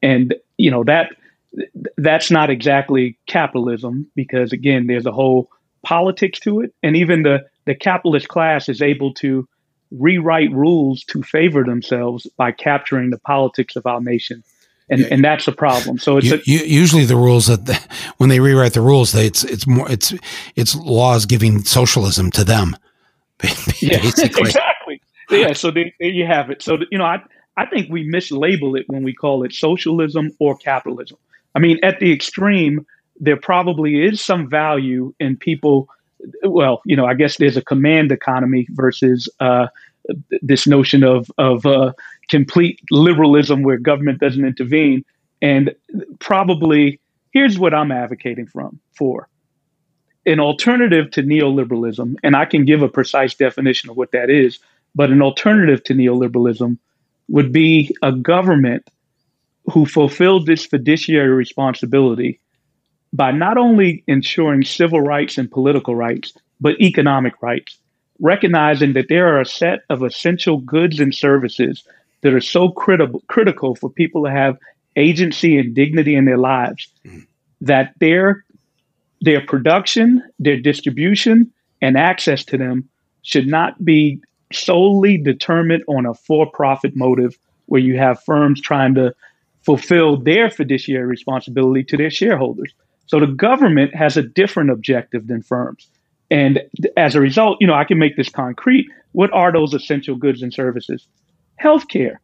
And 0.03 0.35
you 0.57 0.71
know 0.71 0.83
that 0.85 1.11
that's 1.97 2.31
not 2.31 2.51
exactly 2.51 3.19
capitalism 3.27 4.11
because 4.15 4.53
again, 4.53 4.87
there's 4.87 5.07
a 5.07 5.13
whole 5.13 5.51
politics 5.83 6.41
to 6.41 6.61
it, 6.61 6.75
and 6.83 6.97
even 6.97 7.23
the 7.23 7.47
the 7.65 7.75
capitalist 7.75 8.29
class 8.29 8.69
is 8.69 8.83
able 8.83 9.15
to 9.15 9.49
rewrite 9.91 10.53
rules 10.53 11.05
to 11.05 11.23
favor 11.23 11.65
themselves 11.65 12.27
by 12.37 12.53
capturing 12.53 13.11
the 13.11 13.19
politics 13.19 13.77
of 13.77 13.87
our 13.87 14.01
nation. 14.01 14.43
And, 14.91 15.03
and 15.05 15.23
that's 15.23 15.47
a 15.47 15.53
problem. 15.53 15.99
So 15.99 16.17
it's 16.17 16.31
a, 16.31 16.41
usually 16.47 17.05
the 17.05 17.17
rules 17.17 17.47
that 17.47 17.67
the, 17.67 17.79
when 18.17 18.31
they 18.31 18.41
rewrite 18.41 18.73
the 18.73 18.81
rules, 18.81 19.13
they, 19.13 19.27
it's 19.27 19.45
it's 19.45 19.67
more 19.67 19.91
it's 19.91 20.15
it's 20.57 20.75
laws 20.77 21.27
giving 21.27 21.63
socialism 21.63 22.31
to 22.31 22.45
them, 22.45 22.75
basically. 23.39 23.89
Yeah, 23.89 23.99
exactly. 23.99 25.03
Yeah. 25.31 25.53
So 25.53 25.71
there 25.71 25.93
you 25.99 26.25
have 26.25 26.49
it. 26.49 26.63
So 26.63 26.79
you 26.91 26.97
know, 26.97 27.05
I 27.05 27.23
I 27.59 27.67
think 27.67 27.91
we 27.91 28.09
mislabel 28.09 28.79
it 28.79 28.89
when 28.89 29.03
we 29.03 29.13
call 29.13 29.45
it 29.45 29.53
socialism 29.53 30.31
or 30.39 30.57
capitalism. 30.57 31.19
I 31.55 31.59
mean, 31.59 31.79
at 31.83 32.01
the 32.01 32.13
extreme, 32.13 32.87
there 33.21 33.37
probably 33.37 34.05
is 34.05 34.21
some 34.23 34.49
value 34.49 35.13
in 35.21 35.37
people. 35.37 35.89
Well, 36.43 36.83
you 36.85 36.97
know, 36.97 37.07
I 37.07 37.15
guess 37.15 37.37
there's 37.37 37.57
a 37.57 37.63
command 37.63 38.13
economy 38.13 38.67
versus 38.71 39.29
uh, 39.41 39.69
this 40.43 40.67
notion 40.67 41.05
of 41.05 41.31
of 41.39 41.67
uh, 41.67 41.93
complete 42.29 42.81
liberalism 42.91 43.63
where 43.63 43.79
government 43.79 44.21
doesn't 44.21 44.45
intervene. 44.45 45.05
And 45.41 45.75
probably 46.19 47.01
here's 47.33 47.59
what 47.59 47.75
I'm 47.75 47.93
advocating 47.93 48.47
from 48.47 48.81
for 48.93 49.29
an 50.27 50.41
alternative 50.41 51.11
to 51.13 51.23
neoliberalism, 51.23 52.17
and 52.23 52.37
I 52.37 52.45
can 52.45 52.65
give 52.65 52.83
a 52.83 52.89
precise 52.89 53.35
definition 53.35 53.91
of 53.91 53.97
what 53.97 54.13
that 54.13 54.31
is. 54.31 54.59
But 54.95 55.11
an 55.11 55.23
alternative 55.23 55.85
to 55.85 55.95
neoliberalism 55.95 56.79
would 57.29 57.53
be 57.53 57.95
a 58.03 58.11
government 58.11 58.89
who 59.71 59.87
fulfilled 59.87 60.47
this 60.47 60.65
fiduciary 60.65 61.29
responsibility 61.29 62.41
by 63.13 63.31
not 63.31 63.57
only 63.57 64.05
ensuring 64.07 64.65
civil 64.65 65.01
rights 65.01 65.39
and 65.39 65.51
political 65.51 65.95
rights, 65.95 66.33
but 66.61 66.81
economic 66.81 67.41
rights, 67.43 67.79
recognizing 68.21 68.93
that 68.95 69.09
there 69.09 69.35
are 69.35 69.41
a 69.41 69.47
set 69.47 69.81
of 69.89 70.03
essential 70.03 70.59
goods 70.59 71.01
and 71.01 71.15
services 71.15 71.85
that 72.21 72.35
are 72.35 72.41
so 72.41 72.71
critical 72.71 73.23
critical 73.29 73.75
for 73.75 73.89
people 73.89 74.25
to 74.25 74.31
have 74.31 74.59
agency 74.97 75.57
and 75.57 75.75
dignity 75.75 76.15
in 76.15 76.25
their 76.25 76.39
lives 76.39 76.89
mm-hmm. 77.07 77.21
that 77.61 77.95
their 78.01 78.45
their 79.21 79.45
production, 79.45 80.23
their 80.39 80.59
distribution, 80.59 81.51
and 81.81 81.97
access 81.97 82.45
to 82.45 82.57
them 82.57 82.89
should 83.23 83.47
not 83.47 83.85
be 83.85 84.21
solely 84.53 85.19
determined 85.19 85.85
on 85.89 86.07
a 86.07 86.15
for-profit 86.15 86.97
motive 86.97 87.37
where 87.67 87.81
you 87.81 87.99
have 87.99 88.23
firms 88.25 88.61
trying 88.61 88.95
to 88.95 89.15
fulfill 89.63 90.17
their 90.17 90.51
fiduciary 90.51 91.05
responsibility 91.05 91.85
to 91.85 91.97
their 91.97 92.11
shareholders. 92.11 92.73
So 93.09 93.19
the 93.19 93.27
government 93.27 93.95
has 93.95 94.17
a 94.17 94.23
different 94.23 94.71
objective 94.71 95.27
than 95.27 95.43
firms. 95.43 95.89
And 96.31 96.61
as 96.97 97.15
a 97.15 97.21
result, 97.21 97.57
you 97.61 97.67
know, 97.67 97.75
I 97.75 97.85
can 97.85 97.99
make 97.99 98.17
this 98.17 98.29
concrete. 98.29 98.87
What 99.13 99.33
are 99.33 99.51
those 99.51 99.75
essential 99.75 100.15
goods 100.15 100.43
and 100.43 100.53
services? 100.53 101.07
Healthcare. 101.63 102.19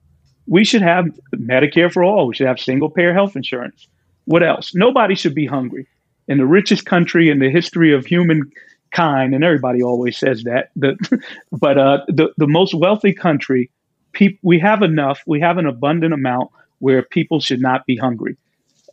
We 0.46 0.62
should 0.64 0.82
have 0.82 1.06
Medicare 1.34 1.90
for 1.90 2.04
all. 2.04 2.26
We 2.26 2.34
should 2.34 2.46
have 2.46 2.60
single 2.60 2.90
payer 2.90 3.14
health 3.14 3.34
insurance. 3.34 3.88
What 4.26 4.42
else? 4.42 4.74
Nobody 4.74 5.14
should 5.14 5.34
be 5.34 5.46
hungry. 5.46 5.86
In 6.28 6.38
the 6.38 6.46
richest 6.46 6.84
country 6.84 7.30
in 7.30 7.38
the 7.38 7.50
history 7.50 7.94
of 7.94 8.04
humankind, 8.04 9.34
and 9.34 9.42
everybody 9.42 9.82
always 9.82 10.18
says 10.18 10.44
that, 10.44 10.70
the, 10.76 10.96
but 11.52 11.78
uh, 11.78 12.04
the, 12.08 12.28
the 12.36 12.46
most 12.46 12.74
wealthy 12.74 13.14
country, 13.14 13.70
pe- 14.12 14.38
we 14.42 14.58
have 14.58 14.82
enough, 14.82 15.22
we 15.26 15.40
have 15.40 15.56
an 15.56 15.66
abundant 15.66 16.12
amount 16.12 16.50
where 16.78 17.02
people 17.02 17.40
should 17.40 17.60
not 17.60 17.86
be 17.86 17.96
hungry. 17.96 18.36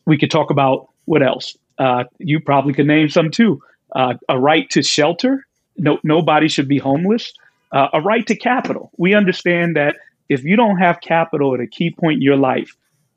We 0.06 0.18
could 0.18 0.32
talk 0.32 0.52
about 0.52 0.88
what 1.06 1.22
else? 1.22 1.58
Uh, 1.78 2.04
you 2.20 2.40
probably 2.40 2.74
could 2.74 2.88
name 2.88 3.10
some 3.10 3.32
too 3.32 3.62
uh, 3.96 4.16
a 4.30 4.40
right 4.40 4.70
to 4.72 4.84
shelter. 4.84 5.46
No, 5.78 6.00
nobody 6.04 6.48
should 6.48 6.68
be 6.68 6.78
homeless. 6.78 7.34
Uh, 7.72 7.88
a 7.94 8.02
right 8.02 8.26
to 8.28 8.36
capital. 8.36 8.92
We 8.98 9.14
understand 9.14 9.76
that 9.76 9.96
if 10.30 10.44
you 10.44 10.56
don't 10.56 10.78
have 10.78 11.02
capital 11.02 11.54
at 11.54 11.60
a 11.60 11.68
key 11.68 11.92
point 11.92 12.18
in 12.18 12.22
your 12.22 12.38
life, 12.38 12.76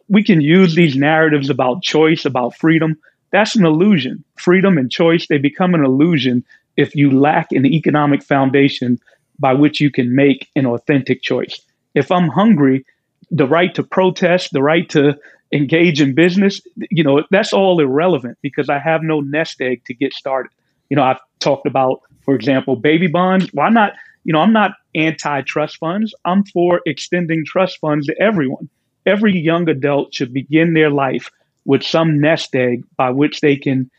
we 0.09 0.23
can 0.23 0.41
use 0.41 0.75
these 0.75 0.97
narratives 0.97 1.51
about 1.51 1.83
choice, 1.83 2.25
about 2.25 2.57
freedom. 2.57 2.97
That's 3.31 3.57
an 3.57 3.65
illusion. 3.65 4.23
Freedom 4.37 4.79
and 4.79 4.91
choice, 4.91 5.27
they 5.27 5.39
become 5.39 5.75
an 5.75 5.85
illusion 5.85 6.45
if 6.77 6.95
you 6.95 7.11
lack 7.11 7.53
an 7.53 7.67
economic 7.67 8.23
foundation 8.23 8.99
by 9.39 9.55
which 9.55 9.81
you 9.81 9.91
can 9.91 10.15
make 10.15 10.49
an 10.55 10.67
authentic 10.67 11.23
choice. 11.23 11.61
If 11.95 12.11
I'm 12.11 12.29
hungry, 12.29 12.85
the 13.31 13.47
right 13.47 13.75
to 13.75 13.83
protest, 13.83 14.53
the 14.53 14.63
right 14.63 14.89
to 14.91 15.19
engage 15.55 16.03
in 16.03 16.15
business, 16.15 16.61
you 16.91 17.05
know, 17.05 17.23
that's 17.31 17.53
all 17.53 17.81
irrelevant 17.81 18.37
because 18.43 18.69
I 18.69 18.79
have 18.79 19.03
no 19.03 19.21
nest 19.21 19.61
egg 19.61 19.85
to 19.87 19.95
get 19.95 20.13
started. 20.13 20.51
You 20.91 20.97
know, 20.97 21.05
I've 21.05 21.21
talked 21.39 21.67
about, 21.67 22.01
for 22.25 22.35
example, 22.35 22.77
baby 22.77 23.07
bonds. 23.07 23.49
Why 23.53 23.71
not? 23.71 23.93
You 24.25 24.33
know, 24.33 24.41
I'm 24.41 24.53
not 24.53 24.73
anti 24.95 25.43
trust 25.43 25.79
funds. 25.79 26.13
I'm 26.25 26.45
for 26.45 26.81
extending 26.87 27.45
trust 27.47 27.79
funds 27.79 28.07
to 28.09 28.21
everyone. 28.21 28.69
Every 29.07 29.39
young 29.39 29.69
adult 29.69 30.13
should 30.13 30.33
begin 30.33 30.75
their 30.75 30.91
life 30.91 31.31
with 31.65 31.83
some 31.83 32.21
nest 32.21 32.55
egg 32.55 32.85
by 32.97 33.11
which 33.11 33.41
they 33.41 33.57
can 33.57 33.91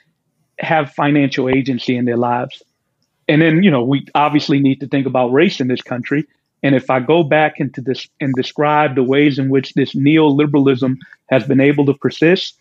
have 0.60 0.92
financial 0.92 1.50
agency 1.50 1.96
in 1.96 2.06
their 2.06 2.18
lives. 2.18 2.62
And 3.28 3.42
then, 3.42 3.64
you 3.64 3.72
know, 3.72 3.84
we 3.84 4.06
obviously 4.14 4.60
need 4.60 4.80
to 4.82 4.88
think 4.88 5.08
about 5.08 5.32
race 5.32 5.60
in 5.60 5.68
this 5.68 5.82
country. 5.82 6.26
And 6.66 6.74
if 6.74 6.90
I 6.90 7.00
go 7.00 7.22
back 7.22 7.60
into 7.60 7.80
this 7.80 8.10
and 8.20 8.34
describe 8.34 8.96
the 8.96 9.04
ways 9.04 9.38
in 9.38 9.50
which 9.50 9.76
this 9.76 9.94
neoliberalism 9.94 10.96
has 11.28 11.44
been 11.44 11.62
able 11.62 11.86
to 11.86 11.94
persist, 11.94 12.58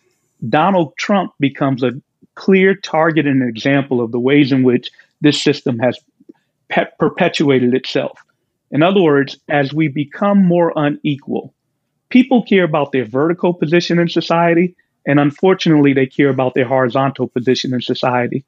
Donald 0.47 0.95
Trump 0.95 1.31
becomes 1.39 1.81
a 1.81 1.91
clear 2.35 2.75
target 2.75 3.25
and 3.25 3.41
example 3.41 4.01
of 4.01 4.11
the 4.11 4.19
ways 4.19 4.51
in 4.51 4.61
which 4.61 4.91
this 5.21 5.41
system 5.41 5.79
has 5.79 5.99
pe- 6.69 6.85
perpetuated 6.99 7.73
itself. 7.73 8.23
In 8.69 8.83
other 8.83 9.01
words, 9.01 9.39
as 9.49 9.73
we 9.73 9.87
become 9.87 10.45
more 10.45 10.71
unequal, 10.75 11.51
people 12.09 12.43
care 12.43 12.63
about 12.63 12.91
their 12.91 13.05
vertical 13.05 13.55
position 13.55 13.97
in 13.97 14.09
society, 14.09 14.75
and 15.07 15.19
unfortunately, 15.19 15.93
they 15.93 16.05
care 16.05 16.29
about 16.29 16.53
their 16.53 16.67
horizontal 16.67 17.27
position 17.27 17.73
in 17.73 17.81
society. 17.81 18.45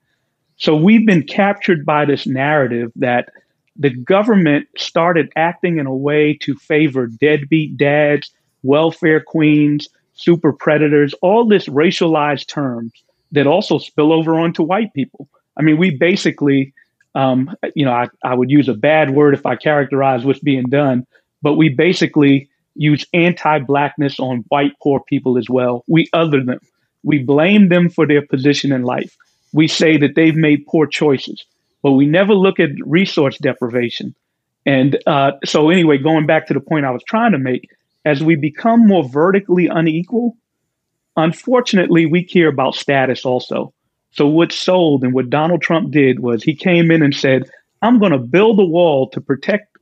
So 0.58 0.76
we've 0.76 1.08
been 1.08 1.24
captured 1.24 1.84
by 1.84 2.06
this 2.06 2.28
narrative 2.28 2.92
that 2.98 3.30
the 3.78 3.90
government 3.90 4.68
started 4.78 5.32
acting 5.36 5.78
in 5.78 5.86
a 5.86 5.96
way 5.96 6.34
to 6.42 6.56
favor 6.56 7.08
deadbeat 7.08 7.78
dads, 7.78 8.32
welfare 8.64 9.22
queens, 9.22 9.88
super 10.14 10.52
predators, 10.52 11.14
all 11.22 11.48
this 11.48 11.68
racialized 11.68 12.48
terms 12.48 12.92
that 13.32 13.48
also 13.48 13.78
spill 13.78 14.12
over 14.12 14.40
onto 14.40 14.64
white 14.64 14.94
people. 14.94 15.28
I 15.58 15.62
mean, 15.62 15.78
we 15.78 15.92
basically, 15.92 16.74
um, 17.14 17.56
you 17.76 17.86
know, 17.86 17.92
I, 17.92 18.08
I 18.24 18.34
would 18.34 18.50
use 18.50 18.68
a 18.68 18.74
bad 18.74 19.12
word 19.12 19.34
if 19.34 19.46
I 19.46 19.56
characterize 19.56 20.26
what's 20.26 20.40
being 20.40 20.66
done, 20.66 21.06
but 21.42 21.54
we 21.54 21.70
basically 21.70 22.50
use 22.76 23.06
anti 23.14 23.60
blackness 23.60 24.20
on 24.20 24.46
white 24.50 24.74
poor 24.82 25.02
people 25.02 25.38
as 25.38 25.50
well. 25.50 25.84
We 25.88 26.10
other 26.14 26.44
them. 26.44 26.60
We 27.04 27.20
blame 27.20 27.70
them 27.70 27.90
for 27.90 28.08
their 28.08 28.26
position 28.26 28.72
in 28.72 28.84
life. 28.84 29.16
We 29.54 29.68
say 29.68 29.98
that 29.98 30.16
they've 30.16 30.36
made 30.36 30.66
poor 30.68 30.88
choices 30.88 31.46
but 31.82 31.92
we 31.94 32.06
never 32.06 32.34
look 32.34 32.60
at 32.60 32.70
resource 32.86 33.38
deprivation. 33.38 34.16
And 34.66 35.00
uh, 35.08 35.34
so, 35.46 35.70
anyway, 35.70 35.98
going 35.98 36.26
back 36.26 36.48
to 36.48 36.54
the 36.54 36.60
point 36.60 36.86
I 36.86 36.92
was 36.92 37.04
trying 37.08 37.32
to 37.32 37.38
make, 37.38 37.70
as 38.04 38.22
we 38.22 38.36
become 38.36 38.86
more 38.86 39.08
vertically 39.08 39.68
unequal, 39.68 40.36
unfortunately, 41.16 42.06
we 42.06 42.24
care 42.24 42.50
about 42.50 42.76
status 42.76 43.26
also. 43.26 43.74
So, 44.12 44.28
what's 44.28 44.56
sold 44.56 45.04
and 45.04 45.14
what 45.14 45.30
Donald 45.30 45.62
Trump 45.62 45.92
did 45.92 46.20
was 46.20 46.44
he 46.44 46.56
came 46.56 46.92
in 46.92 47.02
and 47.02 47.16
said, 47.16 47.50
I'm 47.82 48.00
going 48.00 48.12
to 48.12 48.18
build 48.18 48.60
a 48.60 48.66
wall 48.66 49.10
to 49.12 49.22
protect 49.22 49.78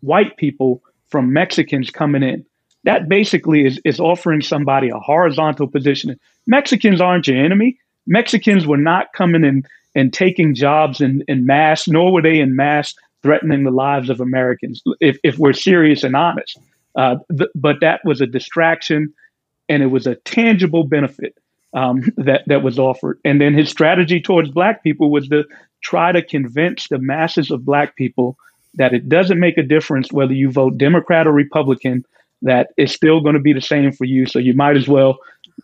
white 0.00 0.36
people 0.36 0.82
from 1.08 1.32
Mexicans 1.32 1.90
coming 1.90 2.22
in. 2.22 2.44
That 2.84 3.08
basically 3.08 3.66
is, 3.66 3.80
is 3.84 4.00
offering 4.00 4.42
somebody 4.42 4.88
a 4.88 4.98
horizontal 4.98 5.68
position. 5.68 6.18
Mexicans 6.46 7.00
aren't 7.00 7.28
your 7.28 7.42
enemy. 7.42 7.78
Mexicans 8.06 8.66
were 8.66 8.76
not 8.76 9.12
coming 9.12 9.44
in 9.44 9.64
and 9.94 10.12
taking 10.12 10.54
jobs 10.54 11.00
in, 11.00 11.22
in 11.28 11.46
mass, 11.46 11.88
nor 11.88 12.12
were 12.12 12.22
they 12.22 12.38
in 12.40 12.56
mass 12.56 12.94
threatening 13.22 13.64
the 13.64 13.70
lives 13.70 14.10
of 14.10 14.20
Americans, 14.20 14.82
if, 15.00 15.18
if 15.24 15.38
we're 15.38 15.52
serious 15.52 16.04
and 16.04 16.14
honest. 16.16 16.58
Uh, 16.96 17.16
th- 17.36 17.50
but 17.54 17.76
that 17.80 18.00
was 18.04 18.20
a 18.20 18.26
distraction 18.26 19.12
and 19.68 19.82
it 19.82 19.86
was 19.86 20.06
a 20.06 20.14
tangible 20.24 20.84
benefit. 20.84 21.34
um, 21.72 22.02
that 22.16 22.42
that 22.46 22.62
was 22.62 22.78
offered. 22.78 23.18
And 23.24 23.40
then 23.40 23.54
his 23.54 23.68
strategy 23.68 24.20
towards 24.20 24.50
black 24.50 24.82
people 24.82 25.10
was 25.10 25.28
to 25.28 25.44
try 25.82 26.12
to 26.12 26.22
convince 26.22 26.88
the 26.88 26.98
masses 26.98 27.50
of 27.50 27.64
black 27.64 27.96
people 27.96 28.36
that 28.74 28.94
it 28.94 29.08
doesn't 29.08 29.40
make 29.40 29.58
a 29.58 29.62
difference 29.62 30.12
whether 30.12 30.32
you 30.32 30.50
vote 30.50 30.78
Democrat 30.78 31.26
or 31.26 31.32
Republican, 31.32 32.04
that 32.42 32.68
it's 32.76 32.92
still 32.92 33.20
going 33.20 33.34
to 33.34 33.40
be 33.40 33.52
the 33.52 33.60
same 33.60 33.92
for 33.92 34.04
you. 34.04 34.26
So 34.26 34.38
you 34.38 34.54
might 34.54 34.76
as 34.76 34.88
well 34.88 35.18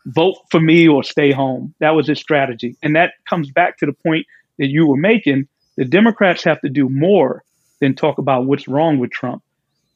vote 0.06 0.36
for 0.50 0.60
me 0.60 0.88
or 0.88 1.02
stay 1.02 1.32
home. 1.32 1.74
That 1.80 1.90
was 1.90 2.08
his 2.08 2.18
strategy. 2.18 2.76
And 2.82 2.96
that 2.96 3.14
comes 3.28 3.50
back 3.50 3.78
to 3.78 3.86
the 3.86 3.92
point 3.92 4.26
that 4.58 4.68
you 4.68 4.86
were 4.86 4.96
making. 4.96 5.48
The 5.76 5.84
Democrats 5.84 6.44
have 6.44 6.60
to 6.60 6.68
do 6.68 6.88
more 6.88 7.42
than 7.80 7.94
talk 7.94 8.18
about 8.18 8.46
what's 8.46 8.68
wrong 8.68 8.98
with 8.98 9.10
Trump. 9.10 9.42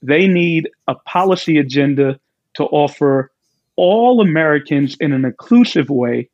They 0.03 0.27
need 0.27 0.69
a 0.87 0.95
policy 0.95 1.59
agenda 1.59 2.19
to 2.55 2.65
offer 2.65 3.31
all 3.77 4.21
Americans 4.21 4.97
in 4.99 5.13
an 5.13 5.25
inclusive 5.25 5.89
way 5.89 6.29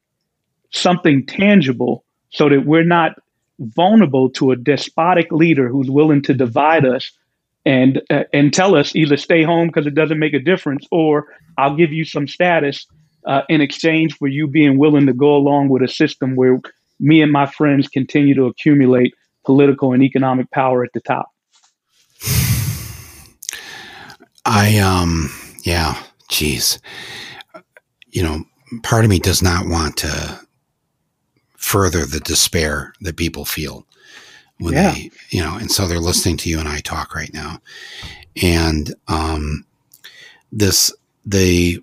something 0.70 1.26
tangible 1.26 2.04
so 2.30 2.48
that 2.48 2.66
we're 2.66 2.84
not 2.84 3.12
vulnerable 3.58 4.30
to 4.30 4.50
a 4.50 4.56
despotic 4.56 5.30
leader 5.30 5.68
who's 5.68 5.90
willing 5.90 6.22
to 6.22 6.34
divide 6.34 6.84
us 6.84 7.12
and 7.64 8.02
uh, 8.10 8.24
and 8.32 8.52
tell 8.52 8.74
us 8.74 8.94
either 8.96 9.16
stay 9.16 9.42
home 9.42 9.68
because 9.68 9.86
it 9.86 9.94
doesn't 9.94 10.18
make 10.18 10.34
a 10.34 10.38
difference 10.38 10.86
or 10.90 11.28
I'll 11.56 11.76
give 11.76 11.92
you 11.92 12.04
some 12.04 12.26
status 12.26 12.86
uh, 13.26 13.42
in 13.48 13.60
exchange 13.60 14.16
for 14.16 14.28
you 14.28 14.46
being 14.46 14.78
willing 14.78 15.06
to 15.06 15.12
go 15.12 15.34
along 15.34 15.68
with 15.68 15.82
a 15.82 15.88
system 15.88 16.36
where 16.36 16.60
me 17.00 17.22
and 17.22 17.32
my 17.32 17.46
friends 17.46 17.88
continue 17.88 18.34
to 18.34 18.44
accumulate 18.44 19.14
political 19.44 19.92
and 19.92 20.02
economic 20.02 20.50
power 20.50 20.84
at 20.84 20.92
the 20.92 21.00
top. 21.00 21.30
I 24.44 24.78
um 24.78 25.30
yeah, 25.64 26.02
geez. 26.28 26.78
You 28.10 28.22
know, 28.22 28.44
part 28.82 29.04
of 29.04 29.10
me 29.10 29.18
does 29.18 29.42
not 29.42 29.66
want 29.66 29.96
to 29.98 30.40
further 31.56 32.04
the 32.04 32.20
despair 32.20 32.92
that 33.00 33.16
people 33.16 33.44
feel 33.44 33.86
when 34.58 34.74
yeah. 34.74 34.92
they, 34.92 35.10
you 35.30 35.42
know, 35.42 35.56
and 35.56 35.70
so 35.70 35.86
they're 35.86 35.98
listening 35.98 36.36
to 36.36 36.50
you 36.50 36.58
and 36.58 36.68
I 36.68 36.80
talk 36.80 37.14
right 37.14 37.32
now. 37.32 37.60
And 38.42 38.94
um 39.08 39.64
this 40.52 40.92
the 41.24 41.82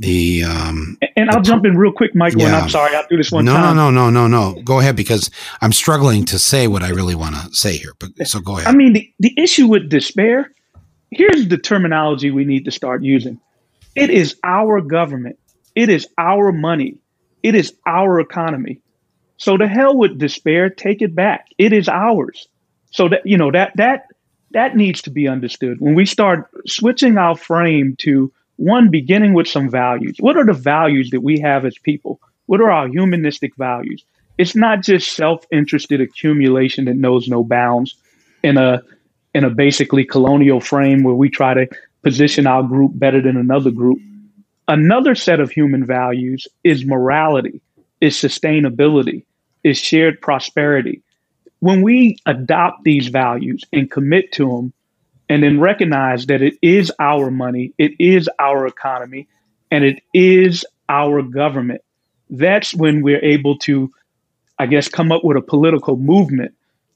the 0.00 0.42
um 0.42 0.98
and 1.14 1.30
I'll 1.30 1.42
jump 1.42 1.66
in 1.66 1.76
real 1.76 1.92
quick, 1.92 2.14
Michael. 2.14 2.40
Yeah. 2.40 2.46
And 2.46 2.56
I'm 2.56 2.68
sorry, 2.70 2.96
I'll 2.96 3.06
do 3.08 3.18
this 3.18 3.30
one 3.30 3.44
no, 3.44 3.52
time. 3.52 3.76
No, 3.76 3.90
no, 3.90 4.10
no, 4.10 4.26
no, 4.26 4.52
no. 4.54 4.62
Go 4.62 4.80
ahead 4.80 4.96
because 4.96 5.30
I'm 5.60 5.72
struggling 5.72 6.24
to 6.26 6.38
say 6.38 6.66
what 6.68 6.82
I 6.82 6.88
really 6.88 7.14
want 7.14 7.36
to 7.36 7.54
say 7.54 7.76
here. 7.76 7.92
But 7.98 8.26
so 8.26 8.40
go 8.40 8.56
ahead. 8.56 8.66
I 8.66 8.72
mean, 8.72 8.94
the, 8.94 9.12
the 9.20 9.34
issue 9.36 9.66
with 9.66 9.90
despair. 9.90 10.52
Here's 11.10 11.48
the 11.48 11.58
terminology 11.58 12.30
we 12.30 12.44
need 12.44 12.64
to 12.64 12.70
start 12.70 13.02
using. 13.02 13.38
It 13.94 14.10
is 14.10 14.36
our 14.42 14.80
government. 14.80 15.38
It 15.74 15.90
is 15.90 16.08
our 16.16 16.50
money. 16.50 16.96
It 17.42 17.54
is 17.54 17.74
our 17.86 18.20
economy. 18.20 18.80
So 19.36 19.56
to 19.56 19.68
hell 19.68 19.96
with 19.96 20.18
despair. 20.18 20.70
Take 20.70 21.02
it 21.02 21.14
back. 21.14 21.48
It 21.58 21.74
is 21.74 21.88
ours. 21.88 22.48
So 22.90 23.08
that 23.08 23.26
you 23.26 23.36
know 23.36 23.50
that 23.50 23.76
that 23.76 24.06
that 24.52 24.76
needs 24.76 25.02
to 25.02 25.10
be 25.10 25.28
understood 25.28 25.78
when 25.80 25.94
we 25.94 26.06
start 26.06 26.48
switching 26.66 27.18
our 27.18 27.36
frame 27.36 27.96
to 27.98 28.32
one 28.60 28.90
beginning 28.90 29.32
with 29.32 29.48
some 29.48 29.70
values. 29.70 30.16
What 30.20 30.36
are 30.36 30.44
the 30.44 30.52
values 30.52 31.08
that 31.10 31.22
we 31.22 31.40
have 31.40 31.64
as 31.64 31.78
people? 31.78 32.20
What 32.44 32.60
are 32.60 32.70
our 32.70 32.88
humanistic 32.88 33.56
values? 33.56 34.04
It's 34.36 34.54
not 34.54 34.82
just 34.82 35.14
self-interested 35.14 35.98
accumulation 36.00 36.84
that 36.84 36.96
knows 36.96 37.26
no 37.26 37.42
bounds 37.42 37.94
in 38.42 38.58
a 38.58 38.82
in 39.32 39.44
a 39.44 39.50
basically 39.50 40.04
colonial 40.04 40.60
frame 40.60 41.02
where 41.04 41.14
we 41.14 41.30
try 41.30 41.54
to 41.54 41.68
position 42.02 42.46
our 42.46 42.62
group 42.62 42.92
better 42.94 43.22
than 43.22 43.38
another 43.38 43.70
group. 43.70 43.98
Another 44.68 45.14
set 45.14 45.40
of 45.40 45.50
human 45.50 45.86
values 45.86 46.46
is 46.62 46.84
morality, 46.84 47.62
is 48.02 48.14
sustainability, 48.14 49.24
is 49.64 49.78
shared 49.78 50.20
prosperity. 50.20 51.02
When 51.60 51.80
we 51.80 52.18
adopt 52.26 52.84
these 52.84 53.08
values 53.08 53.64
and 53.72 53.90
commit 53.90 54.32
to 54.32 54.48
them, 54.48 54.72
and 55.30 55.44
then 55.44 55.60
recognize 55.60 56.26
that 56.26 56.42
it 56.42 56.54
is 56.60 56.92
our 56.98 57.30
money, 57.30 57.72
it 57.78 57.92
is 58.00 58.28
our 58.40 58.66
economy, 58.66 59.28
and 59.70 59.84
it 59.84 60.02
is 60.12 60.66
our 60.88 61.22
government. 61.22 61.82
That's 62.28 62.74
when 62.74 63.00
we're 63.00 63.24
able 63.24 63.56
to, 63.58 63.92
I 64.58 64.66
guess, 64.66 64.88
come 64.88 65.12
up 65.12 65.24
with 65.24 65.36
a 65.36 65.40
political 65.40 65.96
movement 65.96 66.52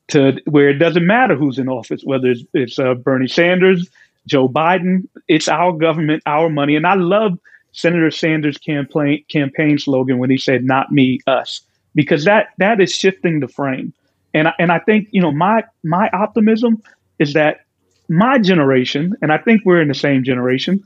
to 0.09 0.40
where 0.47 0.68
it 0.68 0.81
doesn't 0.81 1.07
matter 1.07 1.37
who's 1.37 1.61
in 1.61 1.68
office, 1.68 2.03
whether 2.03 2.33
it's, 2.33 2.42
it's 2.53 2.77
uh, 2.77 2.94
Bernie 2.94 3.29
Sanders, 3.29 3.88
Joe 4.27 4.49
Biden. 4.49 5.07
It's 5.29 5.49
our 5.49 5.73
government, 5.73 6.25
our 6.27 6.51
money. 6.51 6.75
And 6.75 6.88
I 6.88 6.94
love 6.94 7.38
Senator 7.70 8.11
Sanders' 8.11 8.59
campaign 8.59 9.25
campaign 9.31 9.79
slogan 9.79 10.18
when 10.18 10.31
he 10.31 10.38
said 10.38 10.64
"Not 10.64 10.90
me, 10.90 11.20
us," 11.29 11.61
because 11.94 12.25
that 12.25 12.49
that 12.59 12.81
is 12.81 12.92
shifting 12.92 13.38
the 13.38 13.49
frame. 13.49 13.92
And 14.33 14.49
I, 14.49 14.55
and 14.59 14.73
I 14.73 14.81
think 14.81 15.09
you 15.12 15.23
know 15.23 15.31
my 15.31 15.62
my 15.85 16.11
optimism 16.12 16.83
is 17.20 17.35
that 17.35 17.61
my 18.09 18.38
generation, 18.38 19.14
and 19.23 19.33
I 19.33 19.38
think 19.38 19.62
we're 19.64 19.81
in 19.81 19.88
the 19.88 19.95
same 19.95 20.25
generation, 20.25 20.85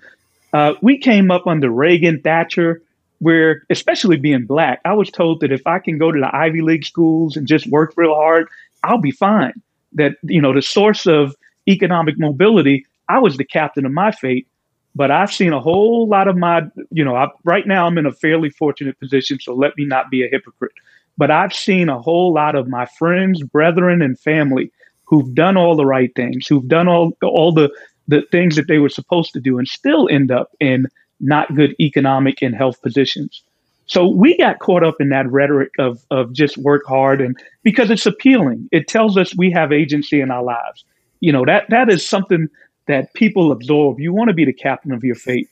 uh, 0.53 0.75
we 0.83 0.99
came 0.99 1.31
up 1.31 1.47
under 1.47 1.71
Reagan, 1.71 2.21
Thatcher, 2.21 2.81
where, 3.19 3.63
especially 3.71 4.17
being 4.17 4.47
black, 4.47 4.81
I 4.85 4.95
was 4.95 5.11
told 5.11 5.41
that 5.41 5.53
if 5.53 5.67
I 5.67 5.79
can 5.79 5.99
go 5.99 6.13
to 6.13 6.21
the 6.21 6.35
Ivy 6.35 6.63
League 6.63 6.85
schools 6.85 7.37
and 7.37 7.47
just 7.47 7.67
work 7.67 7.95
real 7.97 8.15
hard, 8.15 8.49
I'll 8.85 8.99
be 8.99 9.11
fine. 9.11 9.55
That, 9.95 10.17
you 10.23 10.41
know, 10.41 10.53
the 10.53 10.63
source 10.63 11.07
of 11.07 11.35
economic 11.67 12.19
mobility, 12.19 12.87
I 13.09 13.19
was 13.19 13.37
the 13.37 13.45
captain 13.45 13.85
of 13.85 13.93
my 13.93 14.13
fate. 14.13 14.47
But 14.95 15.11
I've 15.11 15.33
seen 15.33 15.53
a 15.53 15.61
whole 15.61 16.09
lot 16.09 16.27
of 16.27 16.37
my, 16.37 16.63
you 16.91 17.05
know, 17.05 17.15
I, 17.15 17.29
right 17.45 17.67
now 17.67 17.87
I'm 17.87 17.99
in 17.99 18.07
a 18.07 18.13
fairly 18.13 18.51
fortunate 18.51 18.99
position, 18.99 19.39
so 19.39 19.55
let 19.55 19.77
me 19.77 19.85
not 19.85 20.11
be 20.11 20.25
a 20.25 20.29
hypocrite. 20.29 20.73
But 21.17 21.31
I've 21.31 21.53
seen 21.53 21.89
a 21.89 22.01
whole 22.01 22.33
lot 22.33 22.57
of 22.57 22.69
my 22.69 22.87
friends, 22.87 23.43
brethren, 23.43 24.03
and 24.03 24.19
family 24.19 24.73
who've 25.09 25.35
done 25.35 25.57
all 25.57 25.75
the 25.75 25.87
right 25.87 26.15
things, 26.15 26.47
who've 26.47 26.69
done 26.69 26.87
all 26.87 27.13
all 27.23 27.53
the 27.53 27.71
the 28.07 28.23
things 28.31 28.57
that 28.57 28.69
they 28.69 28.79
were 28.79 28.89
supposed 28.89 29.33
to 29.33 29.41
do, 29.41 29.59
and 29.59 29.67
still 29.67 30.09
end 30.11 30.31
up 30.31 30.51
in 30.61 30.87
not 31.21 31.55
good 31.55 31.75
economic 31.81 32.43
and 32.43 32.55
health 32.55 32.81
positions. 32.83 33.43
So 33.87 34.07
we 34.07 34.37
got 34.37 34.59
caught 34.59 34.85
up 34.85 34.97
in 35.01 35.09
that 35.09 35.31
rhetoric 35.31 35.73
of 35.79 36.05
of 36.11 36.33
just 36.33 36.59
work 36.59 36.85
hard 36.87 37.21
and 37.21 37.37
because 37.63 37.91
it's 37.91 38.07
appealing. 38.07 38.69
It 38.71 38.87
tells 38.87 39.17
us 39.17 39.37
we 39.37 39.51
have 39.53 39.73
agency 39.73 40.21
in 40.21 40.31
our 40.31 40.43
lives. 40.43 40.85
You 41.21 41.33
know, 41.33 41.45
that 41.47 41.65
that 41.71 41.89
is 41.89 42.07
something 42.07 42.49
that 42.87 43.13
people 43.15 43.51
absorb. 43.51 43.99
You 43.99 44.13
want 44.13 44.29
to 44.29 44.35
be 44.35 44.45
the 44.45 44.53
captain 44.53 44.93
of 44.93 45.05
your 45.05 45.15
fate. 45.15 45.49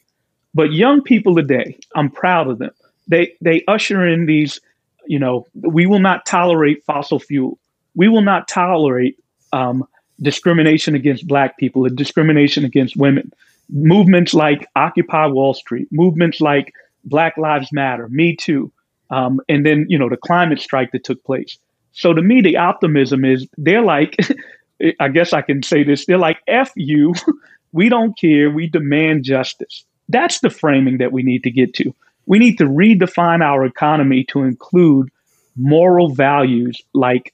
But 0.54 0.72
young 0.72 1.02
people 1.02 1.34
today, 1.34 1.78
I'm 1.94 2.10
proud 2.10 2.48
of 2.48 2.58
them. 2.58 2.72
They 3.08 3.34
they 3.40 3.64
usher 3.68 4.06
in 4.06 4.26
these, 4.26 4.60
you 5.06 5.18
know, 5.18 5.46
we 5.54 5.86
will 5.86 5.98
not 5.98 6.26
tolerate 6.26 6.84
fossil 6.84 7.18
fuel. 7.18 7.58
We 7.94 8.08
will 8.08 8.22
not 8.22 8.48
tolerate 8.48 9.16
um, 9.56 9.84
discrimination 10.20 10.94
against 10.94 11.26
black 11.26 11.58
people 11.58 11.86
discrimination 11.88 12.64
against 12.64 12.96
women. 12.96 13.32
Movements 13.70 14.34
like 14.34 14.68
Occupy 14.76 15.26
Wall 15.26 15.54
Street, 15.54 15.88
movements 15.90 16.40
like 16.40 16.72
Black 17.04 17.36
Lives 17.36 17.72
Matter, 17.72 18.08
Me 18.08 18.36
Too, 18.36 18.70
um, 19.10 19.40
and 19.48 19.64
then 19.64 19.86
you 19.88 19.98
know 19.98 20.08
the 20.08 20.16
climate 20.16 20.60
strike 20.60 20.92
that 20.92 21.04
took 21.04 21.22
place. 21.24 21.58
So 21.92 22.12
to 22.12 22.22
me, 22.22 22.42
the 22.42 22.58
optimism 22.58 23.24
is 23.24 23.48
they're 23.56 23.82
like, 23.82 24.16
I 25.00 25.08
guess 25.08 25.32
I 25.32 25.42
can 25.42 25.62
say 25.62 25.82
this, 25.82 26.06
they're 26.06 26.18
like, 26.18 26.38
"F 26.46 26.70
you, 26.76 27.14
we 27.72 27.88
don't 27.88 28.16
care, 28.18 28.50
we 28.50 28.68
demand 28.68 29.24
justice." 29.24 29.84
That's 30.08 30.40
the 30.40 30.50
framing 30.50 30.98
that 30.98 31.12
we 31.12 31.22
need 31.22 31.42
to 31.42 31.50
get 31.50 31.74
to. 31.74 31.94
We 32.26 32.38
need 32.38 32.58
to 32.58 32.64
redefine 32.64 33.42
our 33.42 33.64
economy 33.64 34.24
to 34.30 34.42
include 34.42 35.10
moral 35.56 36.14
values 36.14 36.80
like 36.92 37.32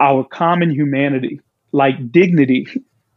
our 0.00 0.24
common 0.24 0.70
humanity, 0.70 1.40
like 1.72 2.10
dignity, 2.10 2.66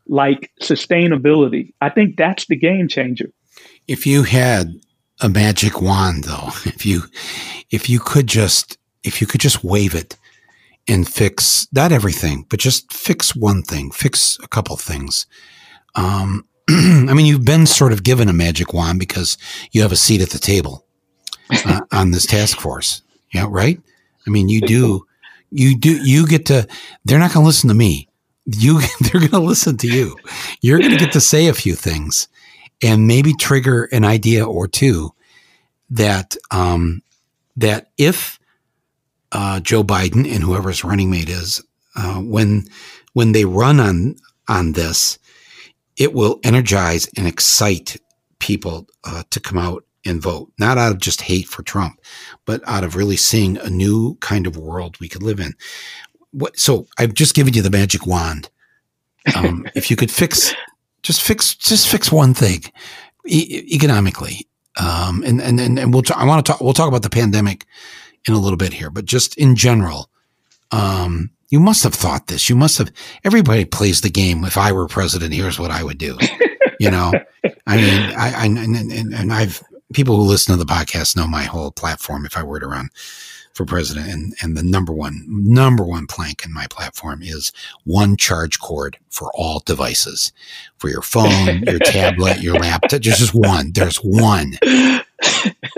like 0.08 0.52
sustainability. 0.62 1.74
I 1.82 1.90
think 1.90 2.18
that's 2.18 2.46
the 2.46 2.56
game 2.56 2.88
changer. 2.88 3.32
If 3.88 4.06
you 4.06 4.24
had 4.24 4.74
a 5.22 5.30
magic 5.30 5.82
wand 5.82 6.26
though, 6.26 6.50
if 6.66 6.86
you 6.86 7.04
if 7.72 7.90
you 7.90 8.00
could 8.00 8.28
just 8.28 8.78
if 9.04 9.22
you 9.22 9.28
could 9.28 9.42
just 9.42 9.64
wave 9.64 9.96
it 9.96 10.18
and 10.88 11.08
fix 11.08 11.68
not 11.72 11.92
everything, 11.92 12.46
but 12.50 12.60
just 12.60 12.92
fix 12.92 13.36
one 13.36 13.64
thing, 13.64 13.92
fix 13.92 14.38
a 14.44 14.48
couple 14.48 14.76
things. 14.76 15.26
Um, 15.96 16.46
I 16.70 17.14
mean, 17.14 17.26
you've 17.26 17.46
been 17.46 17.66
sort 17.66 17.94
of 17.94 18.04
given 18.04 18.30
a 18.30 18.34
magic 18.34 18.74
wand 18.74 19.00
because 19.00 19.38
you 19.72 19.82
have 19.82 19.92
a 19.92 19.98
seat 19.98 20.22
at 20.22 20.30
the 20.30 20.40
table 20.40 20.86
uh, 21.66 21.82
on 21.92 22.12
this 22.12 22.26
task 22.26 22.60
force. 22.60 23.02
Yeah, 23.34 23.48
right. 23.50 23.80
I 24.26 24.30
mean, 24.30 24.50
you 24.50 24.62
do 24.62 25.06
you 25.54 25.78
do 25.78 25.98
you 26.04 26.28
get 26.28 26.46
to 26.48 26.68
they're 27.06 27.20
not 27.20 27.34
going 27.34 27.44
to 27.44 27.48
listen 27.48 27.70
to 27.70 27.76
me. 27.76 28.10
You 28.46 28.82
they're 29.02 29.22
going 29.22 29.30
to 29.30 29.40
listen 29.40 29.78
to 29.78 29.88
you. 29.88 30.16
You're 30.62 30.80
going 30.80 30.92
to 30.92 30.98
get 30.98 31.14
to 31.14 31.22
say 31.22 31.48
a 31.48 31.54
few 31.54 31.76
things 31.76 32.28
and 32.82 33.08
maybe 33.08 33.34
trigger 33.34 33.86
an 33.92 34.04
idea 34.04 34.46
or 34.46 34.68
two 34.68 35.14
that 35.90 36.36
um, 36.52 37.02
that 37.58 37.92
if 37.98 38.40
uh, 39.32 39.60
Joe 39.60 39.84
Biden 39.84 40.32
and 40.32 40.44
whoever's 40.44 40.84
running 40.84 41.10
mate 41.10 41.30
is 41.30 41.64
uh, 41.96 42.20
when 42.20 42.66
when 43.14 43.32
they 43.32 43.46
run 43.46 43.80
on 43.80 44.16
on 44.48 44.74
this, 44.74 45.18
it 45.98 46.14
will 46.14 46.40
energize 46.44 47.10
and 47.16 47.28
excite 47.28 47.98
people 48.40 48.88
uh, 49.04 49.24
to 49.30 49.40
come 49.40 49.58
out 49.58 49.86
and 50.06 50.22
vote, 50.22 50.52
not 50.58 50.78
out 50.78 50.92
of 50.92 51.00
just 51.00 51.22
hate 51.22 51.48
for 51.48 51.64
Trump, 51.64 52.00
but 52.46 52.62
out 52.68 52.84
of 52.84 52.96
really 52.96 53.18
seeing 53.18 53.58
a 53.58 53.70
new 53.70 54.16
kind 54.16 54.48
of 54.48 54.58
world 54.58 55.00
we 55.00 55.08
could 55.08 55.24
live 55.24 55.40
in. 55.40 55.54
What, 56.32 56.58
so 56.58 56.88
I've 56.98 57.14
just 57.14 57.36
given 57.36 57.54
you 57.54 57.62
the 57.62 57.70
magic 57.70 58.06
wand. 58.06 58.50
Um, 59.36 59.66
if 59.76 59.90
you 59.90 59.96
could 59.96 60.12
fix, 60.12 60.54
just 61.02 61.22
fix, 61.22 61.56
just 61.56 61.88
fix 61.88 62.12
one 62.12 62.34
thing 62.34 62.64
e- 63.26 63.68
economically. 63.72 64.48
Um, 64.78 65.24
and, 65.24 65.42
and, 65.42 65.60
and, 65.60 65.78
and 65.78 65.94
we'll, 65.94 66.04
I 66.16 66.26
want 66.26 66.46
to 66.46 66.52
talk, 66.52 66.62
we'll 66.62 66.74
talk 66.74 66.88
about 66.88 67.04
the 67.04 67.10
pandemic 67.10 67.66
in 68.28 68.34
a 68.34 68.40
little 68.40 68.58
bit 68.58 68.74
here, 68.74 68.90
but 68.90 69.06
just 69.06 69.38
in 69.38 69.56
general, 69.56 70.10
um, 70.72 71.30
you 71.50 71.60
must 71.60 71.84
have 71.84 71.94
thought 71.94 72.28
this. 72.28 72.50
You 72.50 72.56
must 72.56 72.80
have, 72.80 72.92
everybody 73.24 73.64
plays 73.64 74.02
the 74.02 74.10
game. 74.10 74.44
If 74.44 74.58
I 74.58 74.72
were 74.72 74.88
president, 74.88 75.34
here's 75.34 75.60
what 75.60 75.70
I 75.70 75.84
would 75.84 76.00
do. 76.00 76.18
you 76.80 76.90
know, 76.90 77.14
I 77.68 77.78
mean, 77.78 78.16
I, 78.18 78.34
I 78.36 78.46
and, 78.46 78.92
and, 78.92 79.14
and 79.14 79.32
I've, 79.32 79.62
people 79.94 80.16
who 80.18 80.24
listen 80.24 80.58
to 80.58 80.64
the 80.64 80.72
podcast 80.72 81.16
know 81.16 81.28
my 81.28 81.44
whole 81.44 81.72
platform 81.72 82.26
if 82.26 82.38
I 82.38 82.44
were 82.44 82.60
to 82.60 82.68
run 82.68 82.90
for 83.54 83.66
president. 83.66 84.10
And, 84.10 84.34
and 84.42 84.58
the 84.58 84.64
number 84.64 84.92
one, 84.92 85.24
number 85.28 85.84
one 85.84 86.08
plank 86.08 86.44
in 86.46 86.54
my 86.54 86.68
platform 86.68 87.22
is 87.22 87.52
one 87.84 88.18
charge 88.18 88.60
cord 88.60 88.98
for 89.10 89.32
all 89.36 89.62
devices 89.66 90.32
for 90.78 90.90
your 90.90 91.02
phone, 91.02 91.64
your 91.64 91.80
tablet, 91.86 92.42
your 92.42 92.56
laptop. 92.56 93.02
There's 93.02 93.20
just 93.20 93.36
one. 93.36 93.72
There's 93.72 93.98
one. 93.98 94.58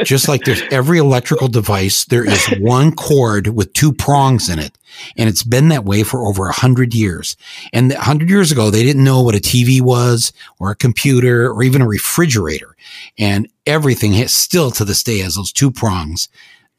Just 0.04 0.28
like 0.28 0.44
there's 0.44 0.62
every 0.72 0.98
electrical 0.98 1.48
device, 1.48 2.06
there 2.06 2.26
is 2.26 2.46
one 2.60 2.94
cord 2.94 3.48
with 3.48 3.74
two 3.74 3.94
prongs 3.94 4.50
in 4.50 4.60
it. 4.60 4.78
And 5.18 5.30
it's 5.30 5.44
been 5.44 5.70
that 5.70 5.86
way 5.86 6.04
for 6.04 6.26
over 6.26 6.48
a 6.48 6.54
hundred 6.54 6.94
years. 6.94 7.38
And 7.74 7.92
a 7.92 8.02
hundred 8.02 8.30
years 8.30 8.52
ago, 8.52 8.70
they 8.70 8.84
didn't 8.84 9.04
know 9.04 9.22
what 9.22 9.36
a 9.36 9.40
TV 9.40 9.82
was 9.82 10.34
or 10.60 10.72
a 10.72 10.76
computer 10.76 11.50
or 11.50 11.64
even 11.64 11.82
a 11.82 11.88
refrigerator. 11.88 12.76
And 13.18 13.48
everything 13.66 14.14
has 14.14 14.34
still 14.34 14.72
to 14.72 14.86
this 14.86 15.04
day 15.04 15.20
has 15.20 15.36
those 15.36 15.52
two 15.52 15.72
prongs 15.72 16.28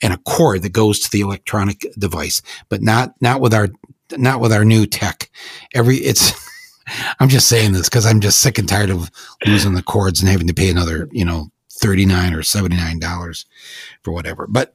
and 0.03 0.13
a 0.13 0.19
cord 0.19 0.63
that 0.63 0.73
goes 0.73 0.99
to 1.01 1.11
the 1.11 1.21
electronic 1.21 1.87
device, 1.99 2.43
but 2.69 2.83
not, 2.83 3.15
not 3.21 3.41
with 3.41 3.55
our, 3.55 3.69
not 4.17 4.41
with 4.41 4.53
our 4.53 4.65
new 4.65 4.87
tech. 4.87 5.31
Every, 5.75 5.97
it's, 5.97 6.33
I'm 7.19 7.29
just 7.29 7.49
saying 7.49 7.73
this 7.73 7.89
because 7.89 8.07
I'm 8.07 8.21
just 8.21 8.41
sick 8.41 8.59
and 8.59 8.69
tired 8.69 8.91
of 8.91 9.11
losing 9.47 9.75
the 9.75 9.83
cords 9.83 10.21
and 10.21 10.31
having 10.31 10.47
to 10.47 10.55
pay 10.55 10.71
another, 10.71 11.09
you 11.13 11.25
know, 11.25 11.51
39 11.81 12.35
or 12.35 12.43
79 12.43 12.99
dollars 12.99 13.47
for 14.03 14.13
whatever. 14.13 14.47
But 14.47 14.73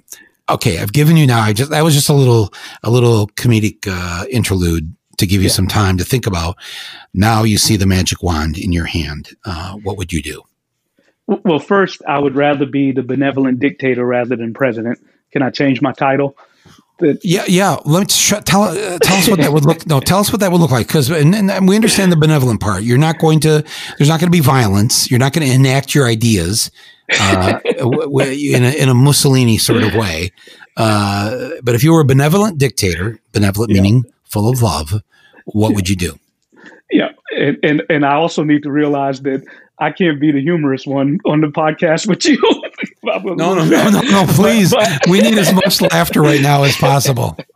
okay, 0.50 0.80
I've 0.80 0.94
given 0.94 1.18
you 1.18 1.28
now. 1.28 1.42
I 1.42 1.54
just 1.54 1.72
that 1.72 1.84
was 1.84 1.94
just 1.94 2.10
a 2.10 2.14
little 2.14 2.54
a 2.84 2.90
little 2.90 3.28
comedic 3.30 3.88
uh, 3.88 4.26
interlude 4.30 4.96
to 5.18 5.28
give 5.28 5.42
you 5.42 5.48
yeah. 5.48 5.54
some 5.54 5.68
time 5.68 5.98
to 5.98 6.04
think 6.04 6.28
about. 6.28 6.58
Now 7.14 7.44
you 7.44 7.58
see 7.58 7.78
the 7.78 7.86
magic 7.86 8.24
wand 8.24 8.58
in 8.58 8.72
your 8.72 8.86
hand. 8.86 9.30
Uh, 9.46 9.76
what 9.78 9.98
would 9.98 10.12
you 10.12 10.22
do? 10.22 10.42
Well, 11.28 11.60
first, 11.60 12.02
I 12.08 12.20
would 12.20 12.36
rather 12.36 12.66
be 12.66 12.92
the 12.92 13.04
benevolent 13.04 13.60
dictator 13.60 14.06
rather 14.06 14.36
than 14.36 14.54
president. 14.54 15.00
Can 15.32 15.42
I 15.42 15.50
change 15.50 15.82
my 15.82 15.94
title? 15.94 16.36
Yeah, 17.24 17.44
yeah. 17.48 17.78
Let 17.86 18.00
me 18.02 18.06
sh- 18.10 18.34
tell 18.46 18.64
uh, 18.64 19.00
tell 19.00 19.18
us 19.18 19.28
what 19.28 19.40
that 19.40 19.52
would 19.52 19.66
look. 19.66 19.86
No, 19.88 20.00
tell 20.00 20.20
us 20.20 20.32
what 20.32 20.40
that 20.42 20.52
would 20.52 20.62
look 20.62 20.72
like 20.72 20.88
because 20.88 21.10
and, 21.10 21.34
and, 21.36 21.68
we 21.68 21.76
understand 21.76 22.12
the 22.12 22.16
benevolent 22.16 22.62
part. 22.62 22.84
You're 22.84 22.98
not 22.98 23.20
going 23.20 23.40
to. 23.42 23.64
There's 23.98 24.10
not 24.10 24.20
going 24.20 24.32
to 24.32 24.36
be 24.36 24.40
violence. 24.40 25.10
You're 25.10 25.20
not 25.20 25.34
going 25.34 25.48
to 25.48 25.54
enact 25.54 25.96
your 25.96 26.08
ideas 26.08 26.72
uh, 27.20 27.60
in 27.66 28.64
a 28.64 28.82
in 28.82 28.90
a 28.90 28.94
Mussolini 28.94 29.58
sort 29.58 29.84
of 29.84 29.94
way. 29.96 30.32
Uh, 30.78 31.52
but 31.64 31.76
if 31.76 31.84
you 31.84 31.94
were 31.94 32.02
a 32.02 32.06
benevolent 32.06 32.58
dictator, 32.58 33.20
benevolent 33.34 33.72
yeah. 33.72 33.82
meaning 33.82 34.06
full 34.24 34.50
of 34.50 34.62
love, 34.62 35.02
what 35.46 35.76
would 35.76 35.90
you 35.90 35.96
do? 35.96 36.18
Yeah, 36.90 37.10
and, 37.38 37.58
and 37.64 37.84
and 37.90 38.06
I 38.06 38.16
also 38.16 38.44
need 38.44 38.64
to 38.64 38.72
realize 38.72 39.22
that 39.22 39.44
I 39.80 39.92
can't 39.92 40.20
be 40.20 40.32
the 40.32 40.42
humorous 40.42 40.86
one 40.86 41.20
on 41.26 41.42
the 41.42 41.48
podcast 41.48 42.08
with 42.08 42.26
you. 42.26 42.40
no, 43.04 43.20
no, 43.20 43.64
no, 43.64 43.90
no, 43.90 44.02
no, 44.02 44.26
please. 44.30 44.72
But, 44.72 44.88
but, 45.02 45.10
we 45.10 45.22
need 45.22 45.38
as 45.38 45.54
much 45.54 45.82
laughter 45.82 46.22
right 46.22 46.42
now 46.42 46.64
as 46.64 46.76
possible. 46.76 47.38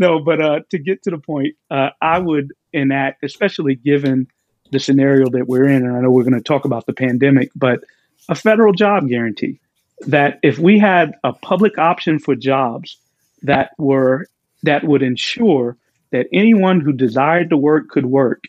No, 0.00 0.18
but 0.18 0.40
uh, 0.40 0.60
to 0.70 0.78
get 0.78 1.02
to 1.02 1.10
the 1.10 1.18
point, 1.18 1.56
uh, 1.70 1.90
I 2.00 2.18
would 2.18 2.54
enact, 2.72 3.22
especially 3.22 3.74
given 3.74 4.28
the 4.72 4.80
scenario 4.80 5.28
that 5.28 5.46
we're 5.46 5.66
in, 5.66 5.84
and 5.84 5.94
I 5.94 6.00
know 6.00 6.10
we're 6.10 6.22
going 6.22 6.32
to 6.32 6.40
talk 6.40 6.64
about 6.64 6.86
the 6.86 6.94
pandemic, 6.94 7.50
but 7.54 7.84
a 8.26 8.34
federal 8.34 8.72
job 8.72 9.08
guarantee 9.10 9.60
that 10.06 10.38
if 10.42 10.58
we 10.58 10.78
had 10.78 11.12
a 11.22 11.34
public 11.34 11.76
option 11.76 12.18
for 12.18 12.34
jobs 12.34 12.96
that 13.42 13.72
were 13.76 14.26
that 14.62 14.84
would 14.84 15.02
ensure 15.02 15.76
that 16.12 16.26
anyone 16.32 16.80
who 16.80 16.92
desired 16.92 17.50
to 17.50 17.58
work 17.58 17.88
could 17.88 18.06
work, 18.06 18.44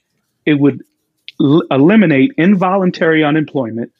it 0.46 0.54
would 0.54 0.84
l- 1.42 1.64
eliminate 1.70 2.32
involuntary 2.38 3.26
unemployment 3.26 3.92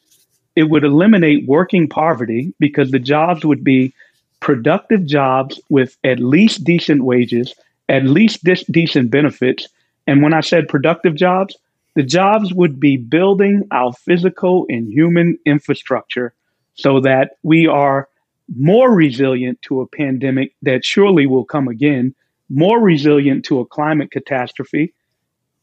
it 0.54 0.64
would 0.64 0.84
eliminate 0.84 1.46
working 1.46 1.88
poverty 1.88 2.54
because 2.58 2.90
the 2.90 2.98
jobs 2.98 3.44
would 3.44 3.64
be 3.64 3.94
productive 4.40 5.06
jobs 5.06 5.60
with 5.70 5.96
at 6.04 6.18
least 6.18 6.64
decent 6.64 7.04
wages, 7.04 7.54
at 7.88 8.04
least 8.04 8.44
decent 8.70 9.10
benefits. 9.10 9.68
And 10.06 10.22
when 10.22 10.34
I 10.34 10.40
said 10.40 10.68
productive 10.68 11.14
jobs, 11.14 11.56
the 11.94 12.02
jobs 12.02 12.52
would 12.52 12.80
be 12.80 12.96
building 12.96 13.62
our 13.70 13.92
physical 13.92 14.66
and 14.68 14.90
human 14.92 15.38
infrastructure 15.46 16.34
so 16.74 17.00
that 17.00 17.36
we 17.42 17.66
are 17.66 18.08
more 18.56 18.90
resilient 18.90 19.60
to 19.62 19.80
a 19.80 19.86
pandemic 19.86 20.54
that 20.62 20.84
surely 20.84 21.26
will 21.26 21.44
come 21.44 21.68
again, 21.68 22.14
more 22.48 22.80
resilient 22.80 23.44
to 23.44 23.60
a 23.60 23.66
climate 23.66 24.10
catastrophe, 24.10 24.92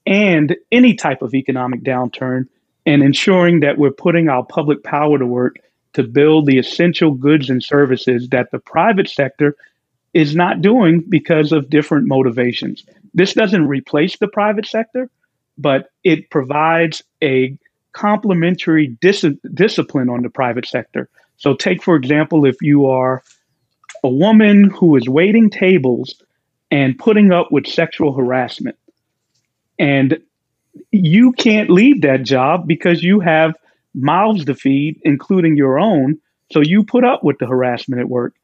and 0.05 0.55
any 0.71 0.93
type 0.93 1.21
of 1.21 1.33
economic 1.33 1.83
downturn 1.83 2.47
and 2.89 3.03
ensuring 3.03 3.59
that 3.59 3.77
we're 3.77 3.91
putting 3.91 4.29
our 4.29 4.43
public 4.43 4.83
power 4.83 5.19
to 5.19 5.25
work 5.25 5.57
to 5.93 6.01
build 6.01 6.47
the 6.47 6.57
essential 6.57 7.11
goods 7.11 7.47
and 7.47 7.63
services 7.63 8.29
that 8.29 8.49
the 8.51 8.57
private 8.57 9.07
sector 9.07 9.55
is 10.15 10.35
not 10.35 10.61
doing 10.61 11.03
because 11.07 11.51
of 11.51 11.69
different 11.69 12.07
motivations. 12.07 12.83
This 13.13 13.33
doesn't 13.33 13.67
replace 13.67 14.17
the 14.17 14.27
private 14.27 14.65
sector, 14.65 15.07
but 15.55 15.91
it 16.03 16.31
provides 16.31 17.03
a 17.23 17.55
complementary 17.91 18.87
dis- 19.01 19.25
discipline 19.53 20.09
on 20.09 20.23
the 20.23 20.29
private 20.29 20.65
sector. 20.65 21.09
So, 21.37 21.53
take 21.53 21.83
for 21.83 21.95
example, 21.95 22.45
if 22.45 22.55
you 22.59 22.87
are 22.87 23.21
a 24.03 24.09
woman 24.09 24.71
who 24.71 24.95
is 24.95 25.07
waiting 25.07 25.51
tables 25.51 26.15
and 26.71 26.97
putting 26.97 27.31
up 27.31 27.51
with 27.51 27.67
sexual 27.67 28.13
harassment, 28.13 28.77
and 29.77 30.19
you 30.91 31.31
can't 31.33 31.69
leave 31.69 32.01
that 32.01 32.23
job 32.23 32.67
because 32.67 33.03
you 33.03 33.19
have 33.19 33.55
mouths 33.93 34.45
to 34.45 34.55
feed, 34.55 34.99
including 35.03 35.57
your 35.57 35.79
own. 35.79 36.17
So 36.51 36.61
you 36.61 36.83
put 36.83 37.03
up 37.03 37.23
with 37.23 37.37
the 37.39 37.47
harassment 37.47 38.01
at 38.01 38.09
work. 38.09 38.35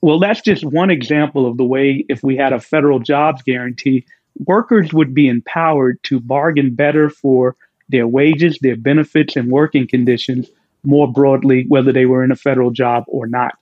Well, 0.00 0.18
that's 0.18 0.40
just 0.40 0.64
one 0.64 0.90
example 0.90 1.46
of 1.46 1.56
the 1.56 1.64
way, 1.64 2.04
if 2.08 2.22
we 2.22 2.36
had 2.36 2.52
a 2.52 2.60
federal 2.60 2.98
jobs 2.98 3.42
guarantee, 3.42 4.04
workers 4.46 4.92
would 4.92 5.14
be 5.14 5.28
empowered 5.28 6.02
to 6.04 6.20
bargain 6.20 6.74
better 6.74 7.08
for 7.08 7.56
their 7.88 8.08
wages, 8.08 8.58
their 8.60 8.76
benefits, 8.76 9.36
and 9.36 9.50
working 9.50 9.86
conditions 9.86 10.50
more 10.82 11.10
broadly, 11.10 11.64
whether 11.68 11.92
they 11.92 12.06
were 12.06 12.24
in 12.24 12.32
a 12.32 12.36
federal 12.36 12.70
job 12.70 13.04
or 13.06 13.26
not. 13.26 13.56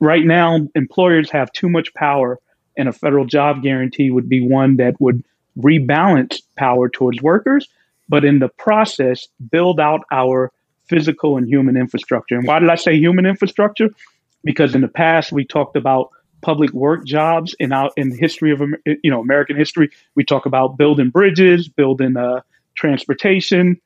Right 0.00 0.24
now, 0.24 0.66
employers 0.74 1.30
have 1.30 1.52
too 1.52 1.68
much 1.68 1.94
power, 1.94 2.40
and 2.76 2.88
a 2.88 2.92
federal 2.92 3.24
job 3.24 3.62
guarantee 3.62 4.10
would 4.10 4.28
be 4.28 4.40
one 4.40 4.76
that 4.76 5.00
would 5.00 5.24
rebalance 5.58 6.40
power 6.56 6.88
towards 6.88 7.20
workers, 7.22 7.68
but 8.08 8.24
in 8.24 8.38
the 8.38 8.48
process, 8.48 9.26
build 9.50 9.80
out 9.80 10.00
our 10.10 10.52
physical 10.88 11.36
and 11.36 11.46
human 11.46 11.76
infrastructure. 11.76 12.36
And 12.36 12.46
why 12.46 12.58
did 12.58 12.70
I 12.70 12.76
say 12.76 12.96
human 12.96 13.26
infrastructure? 13.26 13.90
Because 14.44 14.74
in 14.74 14.80
the 14.80 14.88
past, 14.88 15.32
we 15.32 15.44
talked 15.44 15.76
about 15.76 16.10
public 16.40 16.72
work 16.72 17.04
jobs 17.04 17.54
in 17.58 17.72
our 17.72 17.90
in 17.96 18.10
the 18.10 18.16
history 18.16 18.52
of 18.52 18.62
you 18.86 19.10
know 19.10 19.20
American 19.20 19.56
history. 19.56 19.90
We 20.14 20.24
talk 20.24 20.46
about 20.46 20.78
building 20.78 21.10
bridges, 21.10 21.68
building 21.68 22.16
uh, 22.16 22.40
transportation, 22.74 23.80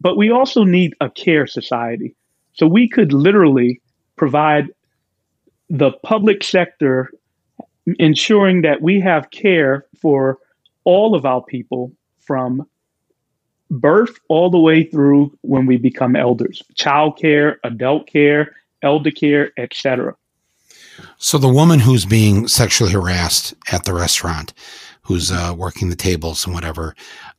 but 0.00 0.16
we 0.16 0.30
also 0.30 0.64
need 0.64 0.94
a 1.00 1.10
care 1.10 1.46
society. 1.46 2.14
So 2.52 2.66
we 2.66 2.88
could 2.88 3.12
literally 3.12 3.80
provide 4.16 4.68
the 5.70 5.92
public 6.02 6.44
sector 6.44 7.10
ensuring 7.98 8.62
that 8.62 8.80
we 8.80 9.00
have 9.00 9.30
care 9.30 9.86
for 10.00 10.38
all 10.84 11.14
of 11.14 11.24
our 11.24 11.42
people 11.42 11.92
from 12.20 12.66
birth 13.70 14.18
all 14.28 14.50
the 14.50 14.58
way 14.58 14.84
through 14.84 15.36
when 15.42 15.66
we 15.66 15.76
become 15.76 16.14
elders 16.14 16.62
child 16.74 17.18
care 17.18 17.58
adult 17.64 18.06
care 18.06 18.54
elder 18.82 19.10
care 19.10 19.52
etc 19.56 20.14
so 21.16 21.38
the 21.38 21.48
woman 21.48 21.80
who's 21.80 22.04
being 22.04 22.46
sexually 22.46 22.92
harassed 22.92 23.54
at 23.72 23.84
the 23.84 23.92
restaurant 23.92 24.52
who's 25.02 25.32
uh, 25.32 25.54
working 25.56 25.90
the 25.90 25.96
tables 25.96 26.44
and 26.44 26.54
whatever 26.54 26.94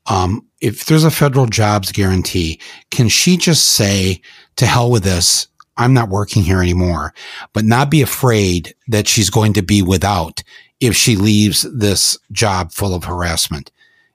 um, 0.08 0.46
if 0.62 0.86
there's 0.86 1.04
a 1.04 1.12
federal 1.12 1.46
jobs 1.46 1.92
guarantee 1.92 2.60
can 2.92 3.08
she 3.08 3.38
just 3.38 3.72
say 3.72 4.22
to 4.58 4.66
hell 4.66 4.92
with 4.92 5.04
this. 5.04 5.48
I'm 5.78 5.94
not 5.94 6.10
working 6.10 6.44
here 6.44 6.62
anymore 6.62 7.14
but 7.54 7.66
not 7.66 7.92
be 7.92 8.02
afraid 8.02 8.74
that 8.88 9.08
she's 9.08 9.30
going 9.30 9.54
to 9.54 9.62
be 9.62 9.82
without 9.82 10.42
if 10.80 10.96
she 10.96 11.16
leaves 11.16 11.62
this 11.62 12.18
job 12.32 12.72
full 12.72 12.94
of 12.94 13.06
harassment. 13.06 13.72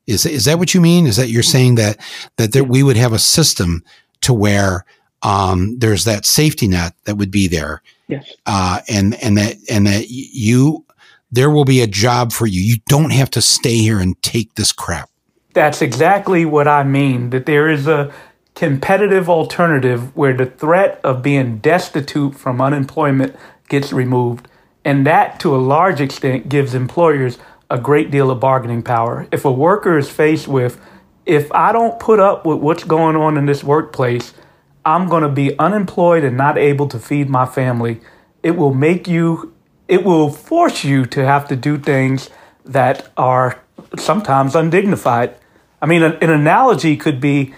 Is 0.06 0.26
is 0.26 0.44
that 0.46 0.58
what 0.58 0.74
you 0.74 0.80
mean? 0.80 1.06
Is 1.06 1.16
that 1.16 1.28
you're 1.28 1.42
saying 1.42 1.76
that 1.76 1.98
that 2.36 2.52
there, 2.52 2.64
we 2.64 2.82
would 2.82 2.96
have 2.96 3.12
a 3.12 3.18
system 3.18 3.84
to 4.22 4.32
where 4.32 4.84
um, 5.22 5.78
there's 5.78 6.04
that 6.04 6.26
safety 6.26 6.68
net 6.68 6.94
that 7.04 7.16
would 7.16 7.30
be 7.30 7.46
there. 7.48 7.82
Yes. 8.08 8.32
Uh, 8.46 8.80
and 8.88 9.14
and 9.22 9.36
that 9.38 9.56
and 9.70 9.86
that 9.86 10.06
you 10.08 10.84
there 11.30 11.50
will 11.50 11.64
be 11.64 11.80
a 11.80 11.86
job 11.86 12.32
for 12.32 12.46
you. 12.46 12.60
You 12.60 12.78
don't 12.88 13.12
have 13.12 13.30
to 13.30 13.42
stay 13.42 13.76
here 13.76 14.00
and 14.00 14.20
take 14.22 14.54
this 14.54 14.72
crap. 14.72 15.08
That's 15.52 15.82
exactly 15.82 16.44
what 16.44 16.66
I 16.66 16.82
mean. 16.82 17.30
That 17.30 17.46
there 17.46 17.68
is 17.68 17.86
a 17.86 18.12
competitive 18.54 19.28
alternative 19.28 20.14
where 20.16 20.36
the 20.36 20.46
threat 20.46 21.00
of 21.04 21.22
being 21.22 21.58
destitute 21.58 22.34
from 22.34 22.60
unemployment 22.60 23.36
gets 23.68 23.92
removed. 23.92 24.48
And 24.84 25.06
that, 25.06 25.40
to 25.40 25.54
a 25.54 25.58
large 25.58 26.00
extent, 26.00 26.48
gives 26.48 26.74
employers 26.74 27.38
a 27.70 27.78
great 27.78 28.10
deal 28.10 28.30
of 28.30 28.40
bargaining 28.40 28.82
power. 28.82 29.28
If 29.30 29.44
a 29.44 29.52
worker 29.52 29.98
is 29.98 30.10
faced 30.10 30.48
with, 30.48 30.80
if 31.26 31.52
I 31.52 31.72
don't 31.72 32.00
put 32.00 32.18
up 32.18 32.44
with 32.44 32.58
what's 32.58 32.84
going 32.84 33.16
on 33.16 33.36
in 33.36 33.46
this 33.46 33.62
workplace, 33.62 34.32
I'm 34.84 35.08
going 35.08 35.22
to 35.22 35.28
be 35.28 35.58
unemployed 35.58 36.24
and 36.24 36.36
not 36.36 36.56
able 36.58 36.88
to 36.88 36.98
feed 36.98 37.28
my 37.28 37.46
family. 37.46 38.00
It 38.42 38.52
will 38.52 38.74
make 38.74 39.06
you, 39.06 39.54
it 39.86 40.04
will 40.04 40.30
force 40.30 40.82
you 40.82 41.04
to 41.06 41.24
have 41.24 41.46
to 41.48 41.56
do 41.56 41.78
things 41.78 42.30
that 42.64 43.10
are 43.16 43.60
sometimes 43.98 44.54
undignified. 44.54 45.36
I 45.82 45.86
mean, 45.86 46.02
an, 46.02 46.14
an 46.22 46.30
analogy 46.30 46.96
could 46.96 47.20
be 47.20 47.54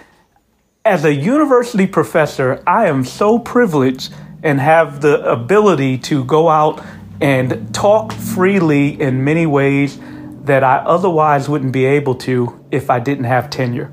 as 0.85 1.05
a 1.05 1.15
university 1.15 1.87
professor, 1.87 2.63
I 2.67 2.87
am 2.89 3.05
so 3.05 3.39
privileged 3.39 4.13
and 4.43 4.61
have 4.61 5.01
the 5.01 5.23
ability 5.31 5.99
to 5.99 6.25
go 6.25 6.49
out 6.49 6.85
and 7.23 7.73
talk 7.73 8.13
freely 8.13 9.01
in 9.01 9.23
many 9.23 9.47
ways 9.47 9.99
that 10.43 10.65
I 10.65 10.79
otherwise 10.79 11.49
wouldn't 11.49 11.73
be 11.73 11.85
able 11.85 12.17
to 12.17 12.65
if 12.73 12.91
I 12.91 12.99
didn't 12.99 13.25
have 13.25 13.49
tenure. 13.49 13.93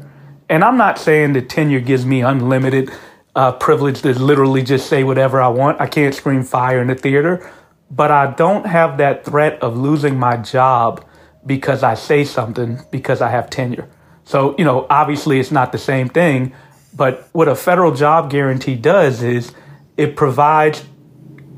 And 0.49 0.63
I'm 0.63 0.77
not 0.77 0.97
saying 0.97 1.33
that 1.33 1.47
tenure 1.47 1.79
gives 1.79 2.07
me 2.07 2.21
unlimited 2.21 2.91
uh, 3.35 3.51
privilege 3.51 4.01
to 4.01 4.17
literally 4.19 4.63
just 4.63 4.89
say 4.89 5.03
whatever 5.03 5.39
I 5.39 5.49
want. 5.49 5.79
I 5.79 5.85
can't 5.85 6.15
scream 6.15 6.41
fire 6.41 6.81
in 6.81 6.87
the 6.87 6.95
theater, 6.95 7.47
but 7.91 8.09
I 8.09 8.31
don't 8.31 8.65
have 8.65 8.97
that 8.97 9.25
threat 9.25 9.61
of 9.61 9.77
losing 9.77 10.17
my 10.17 10.37
job 10.37 11.05
because 11.45 11.83
I 11.83 11.93
say 11.93 12.23
something 12.23 12.79
because 12.89 13.21
I 13.21 13.29
have 13.29 13.51
tenure. 13.51 13.87
So, 14.23 14.55
you 14.57 14.65
know, 14.65 14.87
obviously 14.89 15.39
it's 15.39 15.51
not 15.51 15.71
the 15.71 15.77
same 15.77 16.09
thing, 16.09 16.53
but 16.95 17.29
what 17.31 17.47
a 17.47 17.55
federal 17.55 17.93
job 17.93 18.31
guarantee 18.31 18.75
does 18.75 19.21
is 19.21 19.53
it 19.97 20.15
provides 20.15 20.83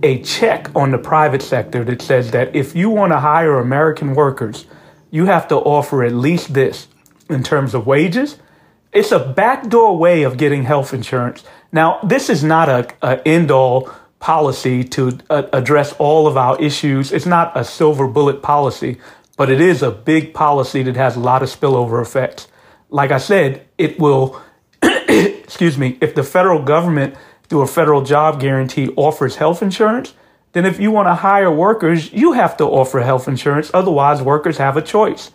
a 0.04 0.22
check 0.24 0.70
on 0.76 0.91
the 0.91 0.97
private 0.97 1.41
sector 1.41 1.84
that 1.84 2.02
says 2.02 2.32
that 2.32 2.56
if 2.56 2.76
you 2.76 2.89
want 2.89 3.12
to 3.12 3.20
hire 3.20 3.60
American 3.60 4.16
workers, 4.16 4.66
you 5.10 5.26
have 5.26 5.47
to 5.49 5.56
offer 5.56 6.04
at 6.04 6.14
least 6.14 6.54
this 6.54 6.88
in 7.30 7.43
terms 7.43 7.74
of 7.74 7.86
wages. 7.86 8.38
It's 8.91 9.12
a 9.12 9.20
backdoor 9.20 9.97
way 9.97 10.24
of 10.24 10.38
getting 10.38 10.64
health 10.64 10.93
insurance. 10.93 11.43
Now, 11.72 11.99
this 12.04 12.30
is 12.30 12.43
not 12.43 12.68
a, 12.68 12.93
a 13.02 13.26
end 13.28 13.52
all 13.52 13.89
policy 14.20 14.84
to 14.84 15.18
uh, 15.30 15.43
address 15.54 15.93
all 15.93 16.28
of 16.28 16.38
our 16.38 16.62
issues. 16.62 17.12
It's 17.12 17.26
not 17.26 17.52
a 17.56 17.64
silver 17.64 18.08
bullet 18.08 18.41
policy, 18.41 18.99
but 19.38 19.49
it 19.49 19.62
is 19.62 19.82
a 19.82 19.91
big 19.91 20.34
policy 20.34 20.84
that 20.84 20.95
has 20.95 21.16
a 21.16 21.20
lot 21.20 21.41
of 21.41 21.49
spillover 21.49 22.02
effects. 22.02 22.47
Like 22.89 23.12
I 23.12 23.18
said, 23.18 23.66
it 23.78 23.99
will, 23.99 24.41
excuse 24.82 25.78
me, 25.78 25.97
if 26.02 26.14
the 26.14 26.24
federal 26.24 26.62
government 26.62 27.16
through 27.52 27.62
a 27.62 27.68
federal 27.68 28.02
job 28.02 28.39
guarantee 28.39 28.88
offers 28.95 29.36
health 29.36 29.62
insurance, 29.62 30.14
then 30.54 30.66
if 30.66 30.80
you 30.80 30.89
want 30.89 31.10
to 31.10 31.16
hire 31.16 31.52
workers, 31.52 32.10
you 32.14 32.32
have 32.32 32.56
to 32.56 32.64
offer 32.64 33.02
health 33.02 33.28
insurance. 33.28 33.70
Otherwise, 33.74 34.22
workers 34.22 34.58
have 34.58 34.78
a 34.78 34.82
choice. 34.82 35.32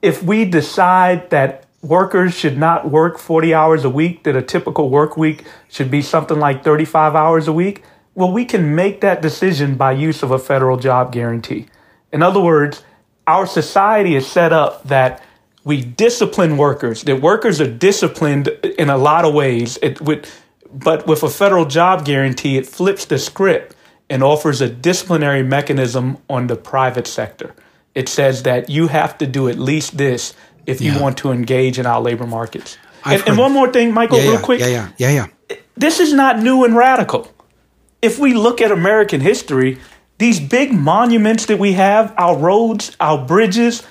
If 0.00 0.22
we 0.22 0.46
decide 0.46 1.28
that 1.28 1.66
workers 1.82 2.32
should 2.32 2.56
not 2.56 2.90
work 2.90 3.18
40 3.18 3.52
hours 3.52 3.84
a 3.84 3.90
week, 3.90 4.22
that 4.22 4.34
a 4.34 4.40
typical 4.40 4.88
work 4.88 5.18
week 5.18 5.44
should 5.68 5.90
be 5.90 6.00
something 6.00 6.38
like 6.38 6.64
35 6.64 7.14
hours 7.14 7.46
a 7.46 7.52
week, 7.52 7.84
well, 8.14 8.32
we 8.32 8.46
can 8.46 8.74
make 8.74 9.02
that 9.02 9.20
decision 9.20 9.74
by 9.74 9.92
use 9.92 10.22
of 10.22 10.30
a 10.30 10.38
federal 10.38 10.78
job 10.78 11.12
guarantee. 11.12 11.66
In 12.10 12.22
other 12.22 12.40
words, 12.40 12.82
our 13.26 13.44
society 13.44 14.16
is 14.16 14.26
set 14.26 14.54
up 14.54 14.82
that 14.84 15.22
we 15.62 15.82
discipline 15.82 16.56
workers, 16.56 17.02
that 17.02 17.20
workers 17.20 17.60
are 17.60 17.70
disciplined 17.70 18.48
in 18.78 18.88
a 18.88 18.96
lot 18.96 19.26
of 19.26 19.34
ways. 19.34 19.78
It, 19.82 20.00
with 20.00 20.43
but 20.74 21.06
with 21.06 21.22
a 21.22 21.30
federal 21.30 21.64
job 21.64 22.04
guarantee, 22.04 22.58
it 22.58 22.66
flips 22.66 23.04
the 23.04 23.18
script 23.18 23.76
and 24.10 24.22
offers 24.22 24.60
a 24.60 24.68
disciplinary 24.68 25.42
mechanism 25.42 26.18
on 26.28 26.48
the 26.48 26.56
private 26.56 27.06
sector. 27.06 27.54
It 27.94 28.08
says 28.08 28.42
that 28.42 28.68
you 28.68 28.88
have 28.88 29.16
to 29.18 29.26
do 29.26 29.48
at 29.48 29.58
least 29.58 29.96
this 29.96 30.34
if 30.66 30.80
you 30.80 30.92
yeah. 30.92 31.00
want 31.00 31.18
to 31.18 31.30
engage 31.30 31.78
in 31.78 31.86
our 31.86 32.00
labor 32.00 32.26
markets. 32.26 32.76
And, 33.04 33.22
and, 33.26 33.38
one 33.38 33.52
more 33.52 33.70
thing, 33.70 33.92
Michael, 33.92 34.18
yeah, 34.18 34.30
real 34.30 34.40
quick. 34.40 34.60
Yeah, 34.60 34.66
yeah, 34.66 34.90
yeah, 34.98 35.10
yeah. 35.50 35.56
This 35.76 36.00
is 36.00 36.12
not 36.12 36.40
new 36.40 36.64
and 36.64 36.74
radical. 36.74 37.32
If 38.02 38.18
we 38.18 38.34
look 38.34 38.60
at 38.60 38.72
American 38.72 39.20
history, 39.20 39.78
these 40.18 40.40
big 40.40 40.72
monuments 40.72 41.46
that 41.46 41.58
we 41.58 41.74
have, 41.74 42.14
our 42.16 42.36
roads, 42.36 42.96
our 43.00 43.24
bridges, 43.24 43.82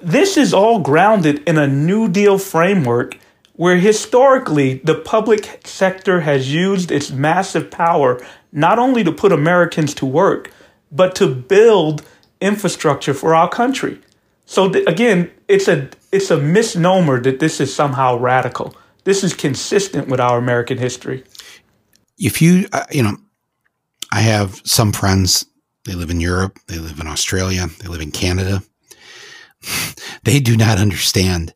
this 0.00 0.36
is 0.36 0.52
all 0.52 0.80
grounded 0.80 1.42
in 1.48 1.58
a 1.58 1.66
New 1.66 2.08
Deal 2.08 2.38
framework 2.38 3.16
where 3.62 3.76
historically 3.76 4.78
the 4.82 4.96
public 4.96 5.60
sector 5.64 6.22
has 6.22 6.52
used 6.52 6.90
its 6.90 7.12
massive 7.12 7.70
power 7.70 8.20
not 8.50 8.76
only 8.76 9.04
to 9.04 9.12
put 9.12 9.30
Americans 9.30 9.94
to 9.94 10.04
work, 10.04 10.50
but 10.90 11.14
to 11.14 11.32
build 11.32 12.02
infrastructure 12.40 13.14
for 13.14 13.36
our 13.36 13.48
country. 13.48 14.00
So 14.46 14.68
th- 14.68 14.84
again, 14.88 15.30
it's 15.46 15.68
a 15.68 15.88
it's 16.10 16.28
a 16.28 16.38
misnomer 16.38 17.20
that 17.20 17.38
this 17.38 17.60
is 17.60 17.72
somehow 17.72 18.18
radical. 18.18 18.74
This 19.04 19.22
is 19.22 19.32
consistent 19.32 20.08
with 20.08 20.18
our 20.18 20.38
American 20.38 20.78
history. 20.78 21.22
If 22.18 22.42
you 22.42 22.66
uh, 22.72 22.86
you 22.90 23.04
know, 23.04 23.16
I 24.10 24.22
have 24.22 24.60
some 24.64 24.90
friends. 24.90 25.46
They 25.84 25.94
live 25.94 26.10
in 26.10 26.18
Europe. 26.18 26.58
They 26.66 26.80
live 26.80 26.98
in 26.98 27.06
Australia. 27.06 27.68
They 27.78 27.86
live 27.86 28.00
in 28.02 28.10
Canada. 28.10 28.60
they 30.24 30.40
do 30.40 30.56
not 30.56 30.78
understand 30.78 31.54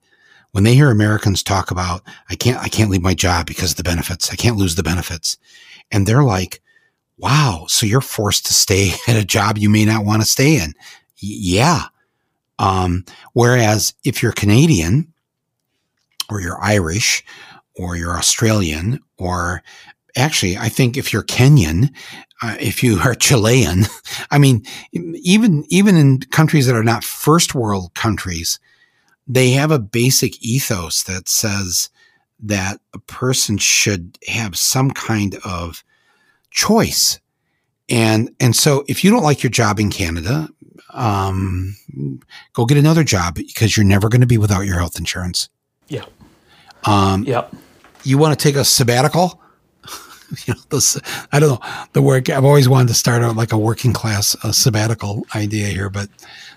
when 0.57 0.65
they 0.65 0.75
hear 0.75 0.91
Americans 0.91 1.43
talk 1.43 1.71
about, 1.71 2.01
I 2.31 2.35
can't, 2.35 2.57
I 2.57 2.69
can't 2.69 2.89
leave 2.89 3.03
my 3.03 3.13
job 3.13 3.45
because 3.45 3.73
of 3.73 3.77
the 3.77 3.83
benefits. 3.83 4.33
I 4.33 4.37
can't 4.37 4.57
lose 4.57 4.75
the 4.75 4.83
benefits. 4.83 5.37
And 5.93 6.07
they're 6.07 6.23
like, 6.23 6.63
wow, 7.19 7.67
so 7.69 7.85
you're 7.85 8.01
forced 8.01 8.47
to 8.47 8.55
stay 8.55 8.93
at 9.07 9.17
a 9.17 9.25
job 9.27 9.59
you 9.59 9.69
may 9.69 9.85
not 9.85 10.07
want 10.07 10.23
to 10.23 10.27
stay 10.27 10.57
in. 10.57 10.73
Y- 11.23 11.37
yeah. 11.53 11.83
Um, 12.59 13.05
whereas 13.35 13.93
if 14.03 14.23
you're 14.23 14.33
Canadian 14.33 15.13
or 16.31 16.41
you're 16.41 16.59
Irish 16.59 17.23
or 17.75 17.95
you're 17.95 18.17
Australian 18.17 19.01
or 19.19 19.63
actually, 20.17 20.57
I 20.57 20.71
think 20.71 20.97
if 20.97 21.13
you're 21.13 21.23
Kenyan, 21.23 21.91
uh, 22.43 22.57
if 22.59 22.83
you 22.83 22.99
are 23.05 23.15
Chilean, 23.15 23.85
I 24.31 24.39
mean, 24.39 24.65
even, 24.93 25.67
even 25.69 25.97
in 25.99 26.21
countries 26.21 26.67
that 26.67 26.77
are 26.77 26.83
not 26.83 27.05
first 27.05 27.55
world 27.55 27.93
countries, 27.93 28.59
they 29.27 29.51
have 29.51 29.71
a 29.71 29.79
basic 29.79 30.43
ethos 30.43 31.03
that 31.05 31.29
says 31.29 31.91
that 32.41 32.81
a 32.95 32.99
person 32.99 33.59
should 33.59 34.19
have 34.29 34.57
some 34.57 34.91
kind 34.91 35.37
of 35.45 35.83
choice. 36.51 37.19
And, 37.89 38.31
and 38.41 38.55
so 38.55 38.85
if 38.89 39.05
you 39.05 39.11
don't 39.11 39.23
like 39.23 39.43
your 39.43 39.51
job 39.51 39.81
in 39.81 39.91
Canada, 39.91 40.49
um, 40.91 41.77
go 42.53 42.67
get 42.67 42.79
another 42.79 43.05
job 43.05 43.35
because 43.35 43.77
you're 43.77 43.87
never 43.87 44.09
going 44.09 44.21
to 44.21 44.27
be 44.27 44.39
without 44.39 44.63
your 44.63 44.79
health 44.79 44.99
insurance. 44.99 45.49
Yeah. 45.89 46.05
Um, 46.85 47.25
yeah. 47.25 47.47
You 48.03 48.19
want 48.19 48.39
to 48.39 48.43
take 48.43 48.57
a 48.57 48.65
sabbatical? 48.65 49.41
you 50.47 50.55
know, 50.55 50.61
this, 50.71 50.99
I 51.33 51.41
don't 51.41 51.51
know 51.51 51.87
the 51.93 52.03
work. 52.03 52.31
I've 52.31 52.45
always 52.45 52.69
wanted 52.69 52.89
to 52.89 52.95
start 52.95 53.23
out 53.23 53.37
like 53.37 53.53
a 53.53 53.59
working 53.59 53.93
class 53.93 54.37
uh, 54.45 54.53
sabbatical 54.53 55.27
idea 55.35 55.67
here, 55.67 55.91
but 55.91 56.09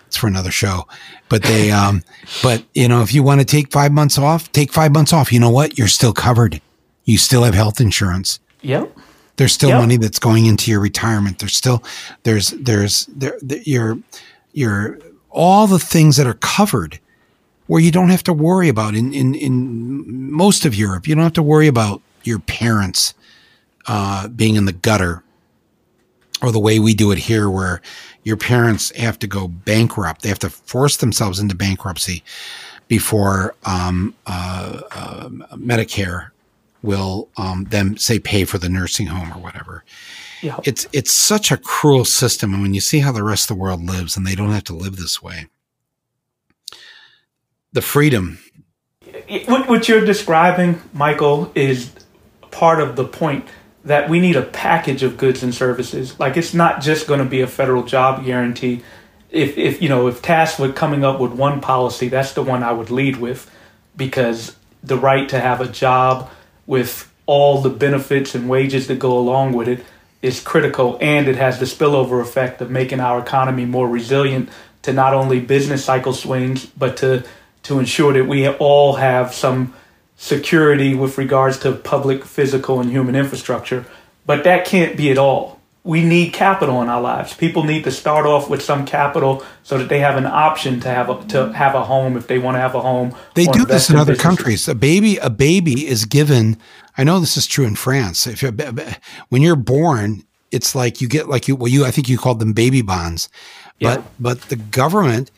it's 0.09 0.17
for 0.17 0.27
another 0.27 0.51
show. 0.51 0.87
But 1.29 1.43
they, 1.43 1.71
um, 1.81 2.03
but 2.43 2.63
you 2.73 2.87
know, 2.87 3.01
if 3.01 3.13
you 3.13 3.23
want 3.23 3.39
to 3.41 3.45
take 3.45 3.71
five 3.71 3.91
months 3.91 4.17
off, 4.17 4.51
take 4.51 4.73
five 4.73 4.91
months 4.91 5.13
off. 5.13 5.31
You 5.31 5.39
know 5.39 5.49
what? 5.49 5.77
You're 5.77 5.87
still 5.87 6.13
covered. 6.13 6.59
You 7.05 7.17
still 7.17 7.43
have 7.43 7.53
health 7.53 7.79
insurance. 7.79 8.39
Yep. 8.61 8.95
There's 9.37 9.53
still 9.53 9.69
yep. 9.69 9.79
money 9.79 9.95
that's 9.95 10.19
going 10.19 10.47
into 10.47 10.69
your 10.69 10.81
retirement. 10.81 11.39
There's 11.39 11.55
still, 11.55 11.81
there's, 12.23 12.49
there's, 12.49 13.05
there, 13.05 13.37
there 13.41 13.61
you're, 13.63 13.99
you're, 14.51 14.99
all 15.29 15.67
the 15.67 15.79
things 15.79 16.17
that 16.17 16.27
are 16.27 16.33
covered 16.33 16.99
where 17.67 17.79
you 17.79 17.91
don't 17.91 18.09
have 18.09 18.23
to 18.23 18.33
worry 18.33 18.67
about 18.67 18.95
in, 18.95 19.13
in, 19.13 19.35
in 19.35 20.31
most 20.31 20.65
of 20.65 20.73
Europe. 20.75 21.07
You 21.07 21.15
don't 21.15 21.23
have 21.23 21.33
to 21.33 21.43
worry 21.43 21.67
about 21.67 22.01
your 22.23 22.39
parents, 22.39 23.13
uh, 23.87 24.27
being 24.27 24.55
in 24.55 24.65
the 24.65 24.73
gutter 24.73 25.23
or 26.41 26.51
the 26.51 26.59
way 26.59 26.79
we 26.79 26.93
do 26.93 27.11
it 27.11 27.19
here, 27.19 27.49
where 27.49 27.81
your 28.23 28.37
parents 28.37 28.91
have 28.95 29.19
to 29.19 29.27
go 29.27 29.47
bankrupt. 29.47 30.21
They 30.21 30.29
have 30.29 30.39
to 30.39 30.49
force 30.49 30.97
themselves 30.97 31.39
into 31.39 31.55
bankruptcy 31.55 32.23
before 32.87 33.55
um, 33.65 34.15
uh, 34.25 34.81
uh, 34.91 35.29
Medicare 35.55 36.31
will 36.81 37.29
um, 37.37 37.65
then 37.69 37.97
say 37.97 38.19
pay 38.19 38.45
for 38.45 38.57
the 38.57 38.69
nursing 38.69 39.07
home 39.07 39.31
or 39.31 39.41
whatever. 39.41 39.83
Yeah. 40.41 40.57
It's 40.63 40.87
it's 40.93 41.11
such 41.11 41.51
a 41.51 41.57
cruel 41.57 42.05
system, 42.05 42.53
and 42.53 42.61
when 42.61 42.73
you 42.73 42.79
see 42.79 42.99
how 42.99 43.11
the 43.11 43.23
rest 43.23 43.49
of 43.49 43.57
the 43.57 43.61
world 43.61 43.83
lives, 43.83 44.15
and 44.15 44.25
they 44.25 44.35
don't 44.35 44.51
have 44.51 44.63
to 44.65 44.73
live 44.75 44.95
this 44.95 45.21
way, 45.21 45.47
the 47.73 47.81
freedom. 47.81 48.39
What, 49.47 49.67
what 49.67 49.89
you're 49.89 50.05
describing, 50.05 50.81
Michael, 50.93 51.51
is 51.55 51.91
part 52.51 52.79
of 52.79 52.95
the 52.95 53.05
point 53.05 53.47
that 53.85 54.09
we 54.09 54.19
need 54.19 54.35
a 54.35 54.41
package 54.41 55.03
of 55.03 55.17
goods 55.17 55.43
and 55.43 55.53
services. 55.53 56.19
Like 56.19 56.37
it's 56.37 56.53
not 56.53 56.81
just 56.81 57.07
going 57.07 57.19
to 57.19 57.25
be 57.25 57.41
a 57.41 57.47
federal 57.47 57.83
job 57.83 58.25
guarantee. 58.25 58.83
If 59.31 59.57
if 59.57 59.81
you 59.81 59.89
know 59.89 60.07
if 60.07 60.21
tasked 60.21 60.59
with 60.59 60.75
coming 60.75 61.03
up 61.03 61.19
with 61.19 61.31
one 61.31 61.61
policy, 61.61 62.09
that's 62.09 62.33
the 62.33 62.43
one 62.43 62.63
I 62.63 62.71
would 62.71 62.89
lead 62.89 63.17
with, 63.17 63.49
because 63.95 64.55
the 64.83 64.97
right 64.97 65.29
to 65.29 65.39
have 65.39 65.61
a 65.61 65.67
job 65.67 66.29
with 66.65 67.11
all 67.25 67.61
the 67.61 67.69
benefits 67.69 68.33
and 68.33 68.49
wages 68.49 68.87
that 68.87 68.97
go 68.97 69.17
along 69.17 69.53
with 69.53 69.67
it 69.67 69.85
is 70.21 70.41
critical, 70.41 70.97
and 70.99 71.27
it 71.27 71.35
has 71.35 71.59
the 71.59 71.65
spillover 71.65 72.21
effect 72.21 72.59
of 72.59 72.69
making 72.69 72.99
our 72.99 73.19
economy 73.19 73.65
more 73.65 73.87
resilient 73.87 74.49
to 74.81 74.91
not 74.91 75.13
only 75.13 75.39
business 75.39 75.85
cycle 75.85 76.13
swings, 76.13 76.65
but 76.65 76.97
to 76.97 77.23
to 77.63 77.79
ensure 77.79 78.13
that 78.13 78.25
we 78.25 78.47
all 78.47 78.93
have 78.93 79.33
some 79.33 79.73
security 80.19 80.93
with 80.93 81.17
regards 81.17 81.57
to 81.57 81.71
public, 81.71 82.25
physical, 82.25 82.81
and 82.81 82.91
human 82.91 83.15
infrastructure. 83.15 83.85
But 84.25 84.43
that 84.43 84.65
can't 84.65 84.97
be 84.97 85.09
it 85.09 85.17
all. 85.17 85.61
We 85.85 86.03
need 86.03 86.33
capital 86.33 86.81
in 86.81 86.89
our 86.89 87.01
lives. 87.01 87.33
People 87.33 87.63
need 87.63 87.85
to 87.85 87.91
start 87.91 88.25
off 88.25 88.49
with 88.49 88.61
some 88.61 88.85
capital 88.85 89.43
so 89.63 89.77
that 89.77 89.87
they 89.87 89.99
have 89.99 90.17
an 90.17 90.25
option 90.25 90.81
to 90.81 90.89
have 90.89 91.09
a, 91.09 91.25
to 91.27 91.53
have 91.53 91.73
a 91.73 91.85
home 91.85 92.17
if 92.17 92.27
they 92.27 92.37
want 92.37 92.55
to 92.55 92.59
have 92.59 92.75
a 92.75 92.81
home. 92.81 93.15
They 93.33 93.45
do 93.45 93.65
this 93.65 93.89
in 93.89 93.95
other 93.95 94.11
businesses. 94.11 94.21
countries. 94.21 94.67
A 94.67 94.75
baby 94.75 95.15
a 95.17 95.29
baby 95.29 95.87
is 95.87 96.03
given. 96.03 96.57
I 96.97 97.05
know 97.05 97.21
this 97.21 97.37
is 97.37 97.47
true 97.47 97.65
in 97.65 97.75
France. 97.75 98.27
If 98.27 98.41
you're, 98.41 98.51
when 99.29 99.41
you're 99.41 99.55
born, 99.55 100.23
it's 100.51 100.75
like 100.75 100.99
you 100.99 101.07
get 101.07 101.29
like 101.29 101.47
you 101.47 101.55
well 101.55 101.69
you 101.69 101.85
I 101.85 101.91
think 101.91 102.09
you 102.09 102.17
called 102.17 102.39
them 102.39 102.51
baby 102.51 102.81
bonds, 102.81 103.29
but 103.79 103.99
yeah. 103.99 104.05
but 104.19 104.41
the 104.49 104.57
government 104.57 105.31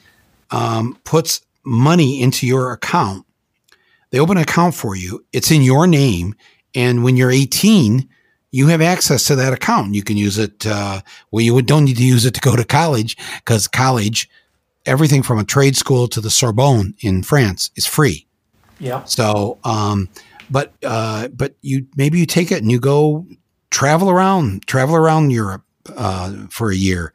um, 0.49 0.97
puts 1.03 1.41
money 1.63 2.19
into 2.19 2.47
your 2.47 2.71
account 2.71 3.25
they 4.11 4.19
open 4.19 4.37
an 4.37 4.43
account 4.43 4.75
for 4.75 4.95
you. 4.95 5.25
It's 5.33 5.51
in 5.51 5.61
your 5.61 5.87
name. 5.87 6.35
And 6.75 7.03
when 7.03 7.17
you're 7.17 7.31
18, 7.31 8.07
you 8.51 8.67
have 8.67 8.81
access 8.81 9.25
to 9.27 9.35
that 9.35 9.53
account. 9.53 9.95
You 9.95 10.03
can 10.03 10.17
use 10.17 10.37
it. 10.37 10.65
Uh, 10.65 11.01
well, 11.31 11.41
you 11.41 11.61
don't 11.61 11.85
need 11.85 11.97
to 11.97 12.03
use 12.03 12.25
it 12.25 12.33
to 12.35 12.41
go 12.41 12.55
to 12.55 12.63
college 12.63 13.17
because 13.37 13.67
college, 13.67 14.29
everything 14.85 15.23
from 15.23 15.39
a 15.39 15.43
trade 15.43 15.75
school 15.75 16.07
to 16.09 16.21
the 16.21 16.29
Sorbonne 16.29 16.93
in 16.99 17.23
France 17.23 17.71
is 17.75 17.85
free. 17.85 18.27
Yeah. 18.79 19.03
So, 19.05 19.57
um, 19.63 20.09
but 20.49 20.73
uh, 20.83 21.29
but 21.29 21.55
you 21.61 21.87
maybe 21.95 22.19
you 22.19 22.25
take 22.25 22.51
it 22.51 22.61
and 22.61 22.69
you 22.69 22.79
go 22.79 23.25
travel 23.69 24.09
around, 24.09 24.67
travel 24.67 24.95
around 24.95 25.31
Europe 25.31 25.63
uh, 25.95 26.33
for 26.49 26.71
a 26.71 26.75
year, 26.75 27.13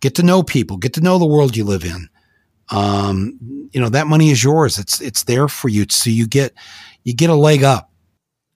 get 0.00 0.14
to 0.16 0.22
know 0.22 0.42
people, 0.42 0.76
get 0.76 0.92
to 0.94 1.00
know 1.00 1.18
the 1.18 1.26
world 1.26 1.56
you 1.56 1.64
live 1.64 1.84
in 1.84 2.10
um, 2.70 3.38
you 3.72 3.80
know 3.80 3.88
that 3.88 4.06
money 4.06 4.30
is 4.30 4.42
yours. 4.42 4.78
It's 4.78 5.00
it's 5.00 5.24
there 5.24 5.48
for 5.48 5.68
you. 5.68 5.86
So 5.88 6.10
you 6.10 6.26
get 6.26 6.54
you 7.04 7.14
get 7.14 7.30
a 7.30 7.34
leg 7.34 7.62
up 7.62 7.90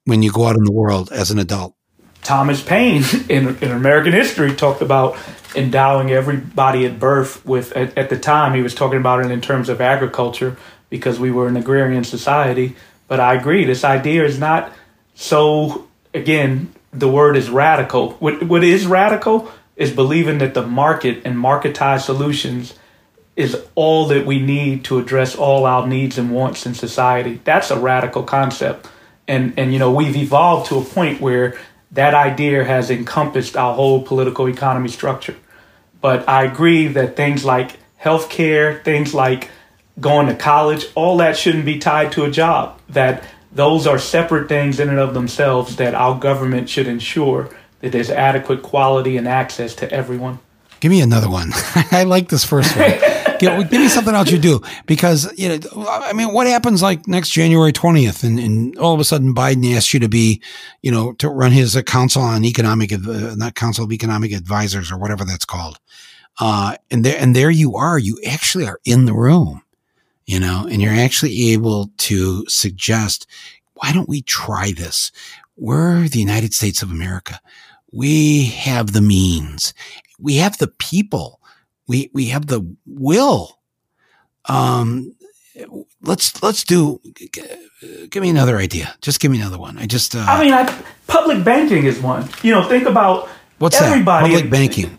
when 0.04 0.22
you 0.22 0.32
go 0.32 0.46
out 0.46 0.56
in 0.56 0.64
the 0.64 0.72
world 0.72 1.12
as 1.12 1.30
an 1.30 1.38
adult. 1.38 1.74
Thomas 2.22 2.62
Paine 2.62 3.02
in, 3.28 3.56
in 3.58 3.70
American 3.70 4.12
history 4.12 4.54
talked 4.54 4.82
about 4.82 5.16
endowing 5.54 6.10
everybody 6.10 6.86
at 6.86 6.98
birth 7.00 7.44
with 7.44 7.72
at, 7.72 7.96
at, 7.96 8.10
the 8.10 8.18
time 8.18 8.54
he 8.54 8.62
was 8.62 8.74
talking 8.74 8.98
about 8.98 9.24
it 9.24 9.30
in 9.30 9.40
terms 9.40 9.68
of 9.68 9.80
agriculture 9.80 10.56
because 10.90 11.18
we 11.18 11.30
were 11.30 11.48
an 11.48 11.56
agrarian 11.56 12.04
society. 12.04 12.76
But 13.08 13.20
I 13.20 13.34
agree, 13.34 13.64
this 13.64 13.84
idea 13.84 14.24
is 14.24 14.38
not 14.38 14.72
so 15.14 15.88
again, 16.14 16.72
the 16.92 17.08
word 17.08 17.36
is 17.36 17.50
radical. 17.50 18.12
What 18.14 18.42
what 18.44 18.64
is 18.64 18.86
radical 18.86 19.50
is 19.76 19.92
believing 19.92 20.38
that 20.38 20.54
the 20.54 20.66
market 20.66 21.22
and 21.24 21.36
marketized 21.36 22.02
solutions 22.02 22.74
is 23.40 23.56
all 23.74 24.06
that 24.08 24.26
we 24.26 24.38
need 24.38 24.84
to 24.84 24.98
address 24.98 25.34
all 25.34 25.64
our 25.64 25.86
needs 25.86 26.18
and 26.18 26.30
wants 26.30 26.66
in 26.66 26.74
society. 26.74 27.40
That's 27.44 27.70
a 27.70 27.80
radical 27.80 28.22
concept. 28.22 28.86
And 29.26 29.54
and 29.58 29.72
you 29.72 29.78
know, 29.78 29.90
we've 29.90 30.16
evolved 30.16 30.68
to 30.68 30.78
a 30.78 30.84
point 30.84 31.20
where 31.20 31.58
that 31.92 32.14
idea 32.14 32.64
has 32.64 32.90
encompassed 32.90 33.56
our 33.56 33.74
whole 33.74 34.02
political 34.02 34.46
economy 34.46 34.88
structure. 34.88 35.36
But 36.00 36.28
I 36.28 36.44
agree 36.44 36.88
that 36.88 37.16
things 37.16 37.44
like 37.44 37.78
healthcare, 38.00 38.84
things 38.84 39.14
like 39.14 39.48
going 39.98 40.26
to 40.28 40.34
college, 40.34 40.86
all 40.94 41.16
that 41.18 41.36
shouldn't 41.36 41.64
be 41.64 41.78
tied 41.78 42.12
to 42.12 42.24
a 42.24 42.30
job. 42.30 42.78
That 42.90 43.24
those 43.52 43.86
are 43.86 43.98
separate 43.98 44.48
things 44.48 44.78
in 44.78 44.90
and 44.90 44.98
of 44.98 45.14
themselves 45.14 45.76
that 45.76 45.94
our 45.94 46.18
government 46.18 46.68
should 46.68 46.86
ensure 46.86 47.50
that 47.80 47.92
there's 47.92 48.10
adequate 48.10 48.62
quality 48.62 49.16
and 49.16 49.26
access 49.26 49.74
to 49.76 49.90
everyone. 49.90 50.38
Give 50.80 50.90
me 50.90 51.00
another 51.00 51.28
one. 51.28 51.50
I 51.90 52.04
like 52.04 52.28
this 52.28 52.44
first 52.44 52.76
one. 52.76 52.90
give, 53.40 53.70
give, 53.70 53.80
me 53.80 53.88
something 53.88 54.14
else 54.14 54.30
you 54.30 54.38
do 54.38 54.60
because 54.86 55.32
you 55.38 55.48
know. 55.48 55.86
I 55.88 56.12
mean, 56.12 56.32
what 56.32 56.46
happens 56.46 56.82
like 56.82 57.08
next 57.08 57.30
January 57.30 57.72
twentieth, 57.72 58.22
and, 58.22 58.38
and, 58.38 58.78
all 58.78 58.94
of 58.94 59.00
a 59.00 59.04
sudden 59.04 59.34
Biden 59.34 59.74
asks 59.74 59.92
you 59.92 60.00
to 60.00 60.08
be, 60.08 60.40
you 60.82 60.90
know, 60.90 61.12
to 61.14 61.28
run 61.28 61.52
his 61.52 61.76
uh, 61.76 61.82
council 61.82 62.22
on 62.22 62.44
economic, 62.44 62.92
uh, 62.92 63.34
not 63.36 63.54
council 63.54 63.84
of 63.84 63.92
economic 63.92 64.32
advisors 64.32 64.92
or 64.92 64.98
whatever 64.98 65.24
that's 65.24 65.44
called. 65.44 65.78
Uh, 66.38 66.76
and 66.90 67.04
there, 67.04 67.16
and 67.18 67.34
there 67.34 67.50
you 67.50 67.76
are. 67.76 67.98
You 67.98 68.18
actually 68.26 68.66
are 68.66 68.80
in 68.84 69.06
the 69.06 69.14
room, 69.14 69.62
you 70.26 70.38
know, 70.38 70.66
and 70.70 70.80
you're 70.80 70.92
actually 70.92 71.52
able 71.52 71.90
to 71.98 72.44
suggest, 72.48 73.26
why 73.74 73.92
don't 73.92 74.08
we 74.08 74.22
try 74.22 74.72
this? 74.72 75.10
We're 75.56 76.08
the 76.08 76.20
United 76.20 76.54
States 76.54 76.82
of 76.82 76.90
America. 76.90 77.40
We 77.92 78.46
have 78.46 78.92
the 78.92 79.02
means 79.02 79.74
we 80.20 80.36
have 80.36 80.58
the 80.58 80.68
people, 80.68 81.39
we 81.90 82.08
we 82.14 82.26
have 82.26 82.46
the 82.46 82.60
will. 82.86 83.58
Um, 84.44 85.16
let's 86.00 86.40
let's 86.40 86.62
do. 86.62 87.00
Give 88.08 88.22
me 88.22 88.30
another 88.30 88.58
idea. 88.58 88.94
Just 89.00 89.18
give 89.18 89.32
me 89.32 89.40
another 89.40 89.58
one. 89.58 89.76
I 89.76 89.86
just. 89.86 90.14
Uh, 90.14 90.20
I 90.20 90.40
mean, 90.42 90.54
I, 90.54 90.72
public 91.08 91.42
banking 91.42 91.84
is 91.84 92.00
one. 92.00 92.28
You 92.42 92.52
know, 92.52 92.68
think 92.68 92.86
about 92.86 93.28
what's 93.58 93.80
everybody 93.80 94.28
that? 94.28 94.34
Public 94.34 94.50
banking. 94.52 94.98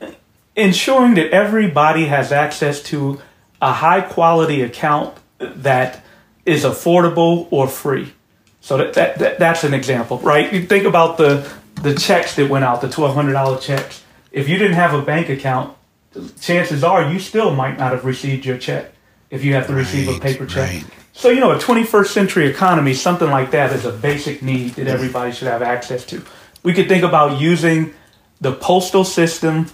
Ensuring 0.57 1.13
that 1.15 1.31
everybody 1.31 2.07
has 2.07 2.33
access 2.33 2.83
to 2.83 3.21
a 3.61 3.71
high 3.71 4.01
quality 4.01 4.61
account 4.61 5.15
that 5.39 6.03
is 6.45 6.65
affordable 6.65 7.47
or 7.51 7.69
free. 7.69 8.13
So 8.59 8.77
that, 8.77 8.93
that, 8.95 9.17
that, 9.19 9.39
that's 9.39 9.63
an 9.63 9.73
example, 9.73 10.19
right? 10.19 10.51
You 10.51 10.65
think 10.65 10.85
about 10.85 11.17
the 11.17 11.49
the 11.81 11.95
checks 11.95 12.35
that 12.35 12.49
went 12.49 12.65
out, 12.65 12.81
the 12.81 12.89
twelve 12.89 13.15
hundred 13.15 13.33
dollar 13.33 13.57
checks 13.59 14.03
if 14.31 14.47
you 14.47 14.57
didn't 14.57 14.75
have 14.75 14.93
a 14.93 15.01
bank 15.01 15.29
account, 15.29 15.75
chances 16.39 16.84
are 16.84 17.12
you 17.12 17.20
still 17.20 17.53
might 17.55 17.78
not 17.78 17.91
have 17.91 18.05
received 18.05 18.45
your 18.45 18.57
check 18.57 18.93
if 19.30 19.43
you 19.43 19.53
have 19.53 19.68
to 19.68 19.74
receive 19.74 20.09
a 20.09 20.20
paper 20.20 20.45
check. 20.45 20.70
Right. 20.70 20.86
So, 21.14 21.30
you 21.30 21.39
know, 21.39 21.51
a 21.51 21.57
21st 21.57 22.07
century 22.07 22.47
economy, 22.47 22.93
something 22.93 23.30
like 23.30 23.51
that 23.51 23.74
is 23.74 23.86
a 23.86 23.91
basic 23.91 24.41
need 24.41 24.72
that 24.72 24.88
everybody 24.88 25.32
should 25.32 25.47
have 25.47 25.62
access 25.62 26.05
to. 26.05 26.24
We 26.64 26.74
could 26.74 26.88
think 26.88 27.03
about 27.03 27.39
using 27.39 27.93
the 28.39 28.53
postal 28.53 29.03
system 29.03 29.68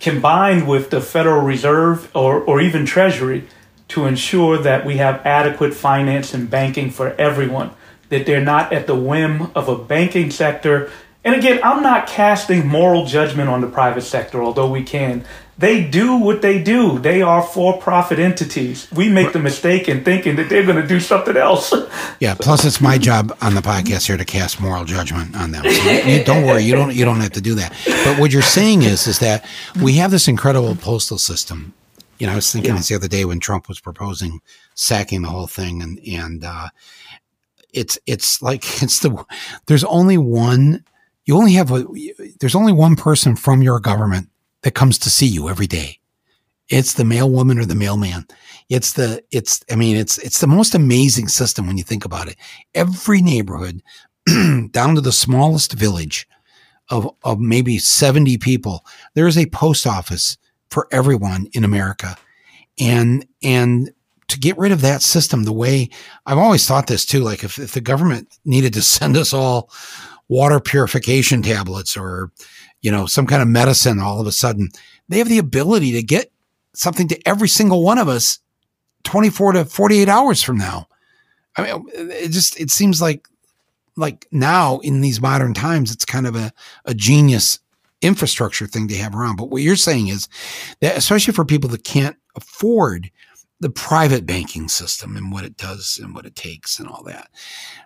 combined 0.00 0.68
with 0.68 0.90
the 0.90 1.00
Federal 1.00 1.42
Reserve 1.42 2.10
or, 2.14 2.40
or 2.40 2.60
even 2.60 2.86
Treasury 2.86 3.48
to 3.88 4.06
ensure 4.06 4.58
that 4.58 4.84
we 4.84 4.96
have 4.96 5.24
adequate 5.24 5.72
finance 5.72 6.34
and 6.34 6.50
banking 6.50 6.90
for 6.90 7.12
everyone, 7.12 7.70
that 8.08 8.26
they're 8.26 8.44
not 8.44 8.72
at 8.72 8.86
the 8.86 8.94
whim 8.94 9.50
of 9.54 9.68
a 9.68 9.76
banking 9.76 10.30
sector 10.30 10.90
and 11.26 11.34
again, 11.34 11.58
I'm 11.64 11.82
not 11.82 12.06
casting 12.06 12.68
moral 12.68 13.04
judgment 13.04 13.48
on 13.48 13.60
the 13.60 13.66
private 13.66 14.02
sector, 14.02 14.40
although 14.40 14.70
we 14.70 14.84
can. 14.84 15.24
They 15.58 15.82
do 15.82 16.16
what 16.18 16.40
they 16.40 16.62
do. 16.62 17.00
They 17.00 17.20
are 17.20 17.42
for 17.42 17.80
profit 17.80 18.20
entities. 18.20 18.86
We 18.92 19.08
make 19.08 19.32
the 19.32 19.40
mistake 19.40 19.88
in 19.88 20.04
thinking 20.04 20.36
that 20.36 20.48
they're 20.48 20.64
going 20.64 20.80
to 20.80 20.86
do 20.86 21.00
something 21.00 21.36
else. 21.36 21.74
Yeah. 22.18 22.34
Plus, 22.34 22.64
it's 22.64 22.80
my 22.80 22.96
job 22.96 23.36
on 23.42 23.54
the 23.54 23.60
podcast 23.60 24.06
here 24.06 24.16
to 24.16 24.24
cast 24.24 24.58
moral 24.58 24.86
judgment 24.86 25.36
on 25.36 25.50
them. 25.50 25.64
So 25.64 25.90
you, 25.90 26.24
don't 26.24 26.46
worry. 26.46 26.62
You 26.62 26.74
don't. 26.74 26.94
You 26.94 27.04
don't 27.04 27.20
have 27.20 27.32
to 27.32 27.42
do 27.42 27.54
that. 27.56 27.72
But 27.84 28.18
what 28.18 28.32
you're 28.32 28.40
saying 28.40 28.82
is, 28.82 29.06
is 29.06 29.18
that 29.18 29.44
we 29.82 29.94
have 29.94 30.10
this 30.10 30.26
incredible 30.26 30.76
postal 30.76 31.18
system. 31.18 31.74
You 32.18 32.26
know, 32.26 32.32
I 32.32 32.36
was 32.36 32.50
thinking 32.50 32.70
yeah. 32.70 32.78
this 32.78 32.88
the 32.88 32.94
other 32.94 33.08
day 33.08 33.26
when 33.26 33.38
Trump 33.38 33.68
was 33.68 33.80
proposing 33.80 34.40
sacking 34.74 35.22
the 35.22 35.28
whole 35.28 35.46
thing, 35.46 35.82
and 35.82 35.98
and 36.06 36.42
uh, 36.42 36.68
it's 37.74 37.98
it's 38.06 38.40
like 38.40 38.64
it's 38.82 39.00
the 39.00 39.26
there's 39.66 39.84
only 39.84 40.16
one 40.16 40.82
you 41.26 41.36
only 41.36 41.52
have 41.52 41.70
a, 41.72 41.84
there's 42.40 42.54
only 42.54 42.72
one 42.72 42.96
person 42.96 43.36
from 43.36 43.60
your 43.60 43.80
government 43.80 44.28
that 44.62 44.74
comes 44.74 44.98
to 44.98 45.10
see 45.10 45.26
you 45.26 45.48
every 45.48 45.66
day. 45.66 45.98
It's 46.68 46.94
the 46.94 47.04
mail 47.04 47.30
woman 47.30 47.58
or 47.58 47.64
the 47.64 47.74
mailman. 47.74 48.26
It's 48.68 48.94
the, 48.94 49.22
it's, 49.30 49.64
I 49.70 49.76
mean, 49.76 49.96
it's, 49.96 50.18
it's 50.18 50.40
the 50.40 50.46
most 50.46 50.74
amazing 50.74 51.28
system 51.28 51.66
when 51.66 51.76
you 51.76 51.84
think 51.84 52.04
about 52.04 52.28
it. 52.28 52.36
Every 52.74 53.20
neighborhood 53.20 53.82
down 54.70 54.94
to 54.94 55.00
the 55.00 55.12
smallest 55.12 55.72
village 55.72 56.28
of, 56.90 57.08
of 57.22 57.38
maybe 57.38 57.78
70 57.78 58.38
people, 58.38 58.84
there 59.14 59.26
is 59.26 59.38
a 59.38 59.46
post 59.46 59.86
office 59.86 60.38
for 60.70 60.88
everyone 60.90 61.46
in 61.52 61.64
America. 61.64 62.16
And, 62.78 63.26
and 63.42 63.90
to 64.28 64.38
get 64.38 64.58
rid 64.58 64.72
of 64.72 64.80
that 64.80 65.02
system, 65.02 65.44
the 65.44 65.52
way 65.52 65.88
I've 66.24 66.38
always 66.38 66.66
thought 66.66 66.88
this 66.88 67.06
too, 67.06 67.20
like 67.20 67.44
if, 67.44 67.58
if 67.58 67.72
the 67.72 67.80
government 67.80 68.36
needed 68.44 68.74
to 68.74 68.82
send 68.82 69.16
us 69.16 69.32
all 69.32 69.70
water 70.28 70.60
purification 70.60 71.42
tablets 71.42 71.96
or, 71.96 72.32
you 72.80 72.90
know, 72.90 73.06
some 73.06 73.26
kind 73.26 73.42
of 73.42 73.48
medicine 73.48 74.00
all 74.00 74.20
of 74.20 74.26
a 74.26 74.32
sudden. 74.32 74.68
They 75.08 75.18
have 75.18 75.28
the 75.28 75.38
ability 75.38 75.92
to 75.92 76.02
get 76.02 76.32
something 76.74 77.08
to 77.08 77.28
every 77.28 77.48
single 77.48 77.82
one 77.82 77.98
of 77.98 78.08
us 78.08 78.40
24 79.04 79.52
to 79.52 79.64
48 79.64 80.08
hours 80.08 80.42
from 80.42 80.58
now. 80.58 80.88
I 81.56 81.62
mean, 81.62 81.86
it 81.94 82.32
just, 82.32 82.60
it 82.60 82.70
seems 82.70 83.00
like 83.00 83.28
like 83.96 84.26
now 84.30 84.78
in 84.80 85.00
these 85.00 85.20
modern 85.20 85.54
times, 85.54 85.90
it's 85.90 86.04
kind 86.04 86.26
of 86.26 86.36
a, 86.36 86.52
a 86.84 86.94
genius 86.94 87.58
infrastructure 88.02 88.66
thing 88.66 88.88
to 88.88 88.96
have 88.96 89.14
around. 89.14 89.36
But 89.36 89.50
what 89.50 89.62
you're 89.62 89.76
saying 89.76 90.08
is 90.08 90.28
that, 90.80 90.96
especially 90.96 91.32
for 91.32 91.44
people 91.44 91.70
that 91.70 91.84
can't 91.84 92.16
afford 92.36 93.10
the 93.60 93.70
private 93.70 94.26
banking 94.26 94.68
system 94.68 95.16
and 95.16 95.32
what 95.32 95.44
it 95.44 95.56
does 95.56 95.98
and 96.02 96.14
what 96.14 96.26
it 96.26 96.36
takes 96.36 96.78
and 96.78 96.88
all 96.88 97.02
that, 97.04 97.30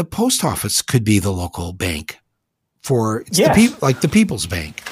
the 0.00 0.04
post 0.04 0.44
office 0.44 0.80
could 0.80 1.04
be 1.04 1.18
the 1.18 1.30
local 1.30 1.74
bank 1.74 2.18
for 2.80 3.22
yes. 3.30 3.54
the 3.54 3.60
people, 3.60 3.78
like 3.82 4.00
the 4.00 4.08
People's 4.08 4.46
Bank. 4.46 4.82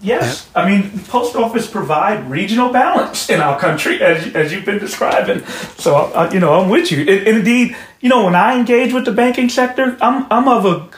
Yes, 0.00 0.48
I 0.54 0.66
mean, 0.66 0.98
post 1.00 1.36
office 1.36 1.66
provide 1.66 2.30
regional 2.30 2.72
balance 2.72 3.28
in 3.28 3.42
our 3.42 3.60
country, 3.60 4.00
as, 4.00 4.34
as 4.34 4.50
you've 4.50 4.64
been 4.64 4.78
describing. 4.78 5.44
So, 5.76 5.94
uh, 5.94 6.30
you 6.32 6.40
know, 6.40 6.58
I'm 6.58 6.70
with 6.70 6.90
you. 6.90 7.00
And, 7.00 7.36
indeed, 7.36 7.76
you 8.00 8.08
know, 8.08 8.24
when 8.24 8.34
I 8.34 8.56
engage 8.58 8.94
with 8.94 9.04
the 9.04 9.12
banking 9.12 9.50
sector, 9.50 9.98
I'm 10.00 10.26
I'm 10.30 10.48
of 10.48 10.64
a 10.64 10.88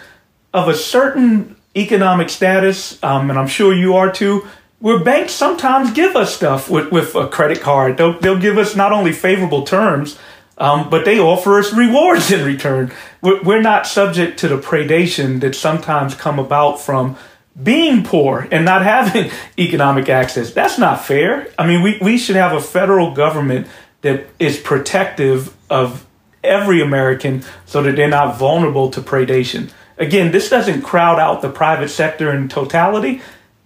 of 0.54 0.68
a 0.68 0.74
certain 0.74 1.56
economic 1.74 2.30
status, 2.30 3.02
um, 3.02 3.28
and 3.28 3.36
I'm 3.36 3.48
sure 3.48 3.74
you 3.74 3.96
are 3.96 4.12
too. 4.12 4.46
Where 4.78 5.02
banks 5.02 5.32
sometimes 5.32 5.90
give 5.92 6.14
us 6.14 6.32
stuff 6.32 6.70
with, 6.70 6.92
with 6.92 7.16
a 7.16 7.26
credit 7.26 7.60
card. 7.60 7.96
They'll 7.96 8.20
they'll 8.20 8.38
give 8.38 8.56
us 8.56 8.76
not 8.76 8.92
only 8.92 9.12
favorable 9.12 9.64
terms, 9.64 10.16
um, 10.58 10.90
but 10.90 11.04
they 11.04 11.18
offer 11.18 11.58
us 11.58 11.72
rewards 11.72 12.30
in 12.30 12.44
return. 12.44 12.92
We're, 13.20 13.42
we're 13.42 13.62
not 13.62 13.86
subject 13.86 14.38
to 14.40 14.48
the 14.48 14.58
predation 14.58 15.40
that 15.40 15.54
sometimes 15.54 16.14
come 16.14 16.38
about 16.38 16.80
from 16.80 17.16
being 17.60 18.04
poor 18.04 18.48
and 18.50 18.64
not 18.64 18.82
having 18.82 19.30
economic 19.58 20.08
access. 20.08 20.52
That's 20.52 20.78
not 20.78 21.04
fair. 21.04 21.48
I 21.58 21.66
mean, 21.66 21.82
we, 21.82 21.98
we 22.00 22.18
should 22.18 22.36
have 22.36 22.52
a 22.52 22.60
federal 22.60 23.14
government 23.14 23.66
that 24.02 24.26
is 24.38 24.58
protective 24.58 25.54
of 25.70 26.06
every 26.42 26.80
American 26.80 27.44
so 27.66 27.82
that 27.82 27.96
they're 27.96 28.08
not 28.08 28.36
vulnerable 28.36 28.90
to 28.90 29.00
predation. 29.00 29.70
Again, 29.96 30.32
this 30.32 30.48
doesn't 30.48 30.82
crowd 30.82 31.18
out 31.18 31.42
the 31.42 31.50
private 31.50 31.88
sector 31.88 32.34
in 32.34 32.48
totality. 32.48 33.22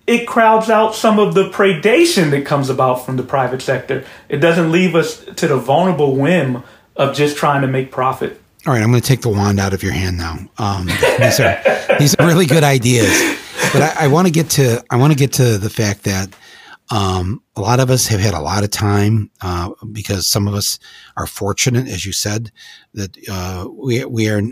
It 0.07 0.27
crowds 0.27 0.71
out 0.71 0.95
some 0.95 1.19
of 1.19 1.35
the 1.35 1.51
predation 1.51 2.31
that 2.31 2.45
comes 2.45 2.69
about 2.69 3.05
from 3.05 3.17
the 3.17 3.23
private 3.23 3.63
sector. 3.63 4.05
It 4.29 4.39
doesn't 4.39 4.71
leave 4.71 4.95
us 4.95 5.25
to 5.25 5.49
the 5.49 5.57
vulnerable 5.57 6.15
whim 6.15 6.63
of 6.97 7.15
just 7.15 7.37
trying 7.37 7.63
to 7.63 7.69
make 7.69 7.91
profit. 7.91 8.41
All 8.67 8.73
right, 8.73 8.83
I'm 8.83 8.91
going 8.91 9.01
to 9.01 9.07
take 9.07 9.21
the 9.21 9.29
wand 9.29 9.61
out 9.61 9.73
of 9.73 9.83
your 9.83 9.93
hand 9.93 10.19
now. 10.19 10.39
Um, 10.59 10.87
these 11.19 11.41
are 11.41 11.63
these 11.99 12.15
are 12.17 12.27
really 12.27 12.47
good 12.47 12.65
ideas 12.65 13.37
but 13.73 13.83
I, 13.83 14.05
I 14.05 14.09
want 14.09 14.27
to 14.27 14.33
get 14.33 14.51
to 14.51 14.83
I 14.91 14.97
want 14.97 15.13
to 15.13 15.19
get 15.19 15.33
to 15.35 15.59
the 15.59 15.71
fact 15.71 16.05
that 16.05 16.35
um, 16.91 17.43
a 17.57 17.61
lot 17.61 17.81
of 17.81 17.91
us 17.91 18.07
have 18.07 18.21
had 18.21 18.35
a 18.35 18.41
lot 18.41 18.63
of 18.63 18.71
time 18.71 19.31
uh, 19.43 19.71
because 19.91 20.29
some 20.29 20.47
of 20.47 20.55
us 20.55 20.79
are 21.17 21.27
fortunate, 21.27 21.89
as 21.89 22.07
you 22.07 22.13
said, 22.13 22.53
that 22.95 23.17
uh, 23.29 23.69
we 23.71 24.05
we 24.05 24.29
are 24.29 24.43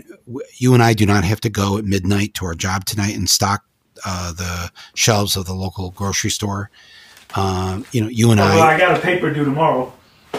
you 0.57 0.73
and 0.73 0.83
I 0.83 0.93
do 0.93 1.05
not 1.05 1.23
have 1.23 1.41
to 1.41 1.49
go 1.49 1.77
at 1.77 1.85
midnight 1.85 2.33
to 2.35 2.45
our 2.45 2.55
job 2.55 2.85
tonight 2.85 3.15
and 3.15 3.29
stock 3.29 3.63
uh, 4.05 4.33
the 4.33 4.71
shelves 4.95 5.37
of 5.37 5.45
the 5.45 5.53
local 5.53 5.91
grocery 5.91 6.29
store. 6.29 6.69
Um, 7.35 7.85
you 7.91 8.01
know, 8.01 8.07
you 8.07 8.31
and 8.31 8.39
oh, 8.39 8.43
I. 8.43 8.55
Well, 8.55 8.63
I 8.63 8.77
got 8.77 8.97
a 8.97 9.01
paper 9.01 9.31
due 9.33 9.45
tomorrow. 9.45 9.93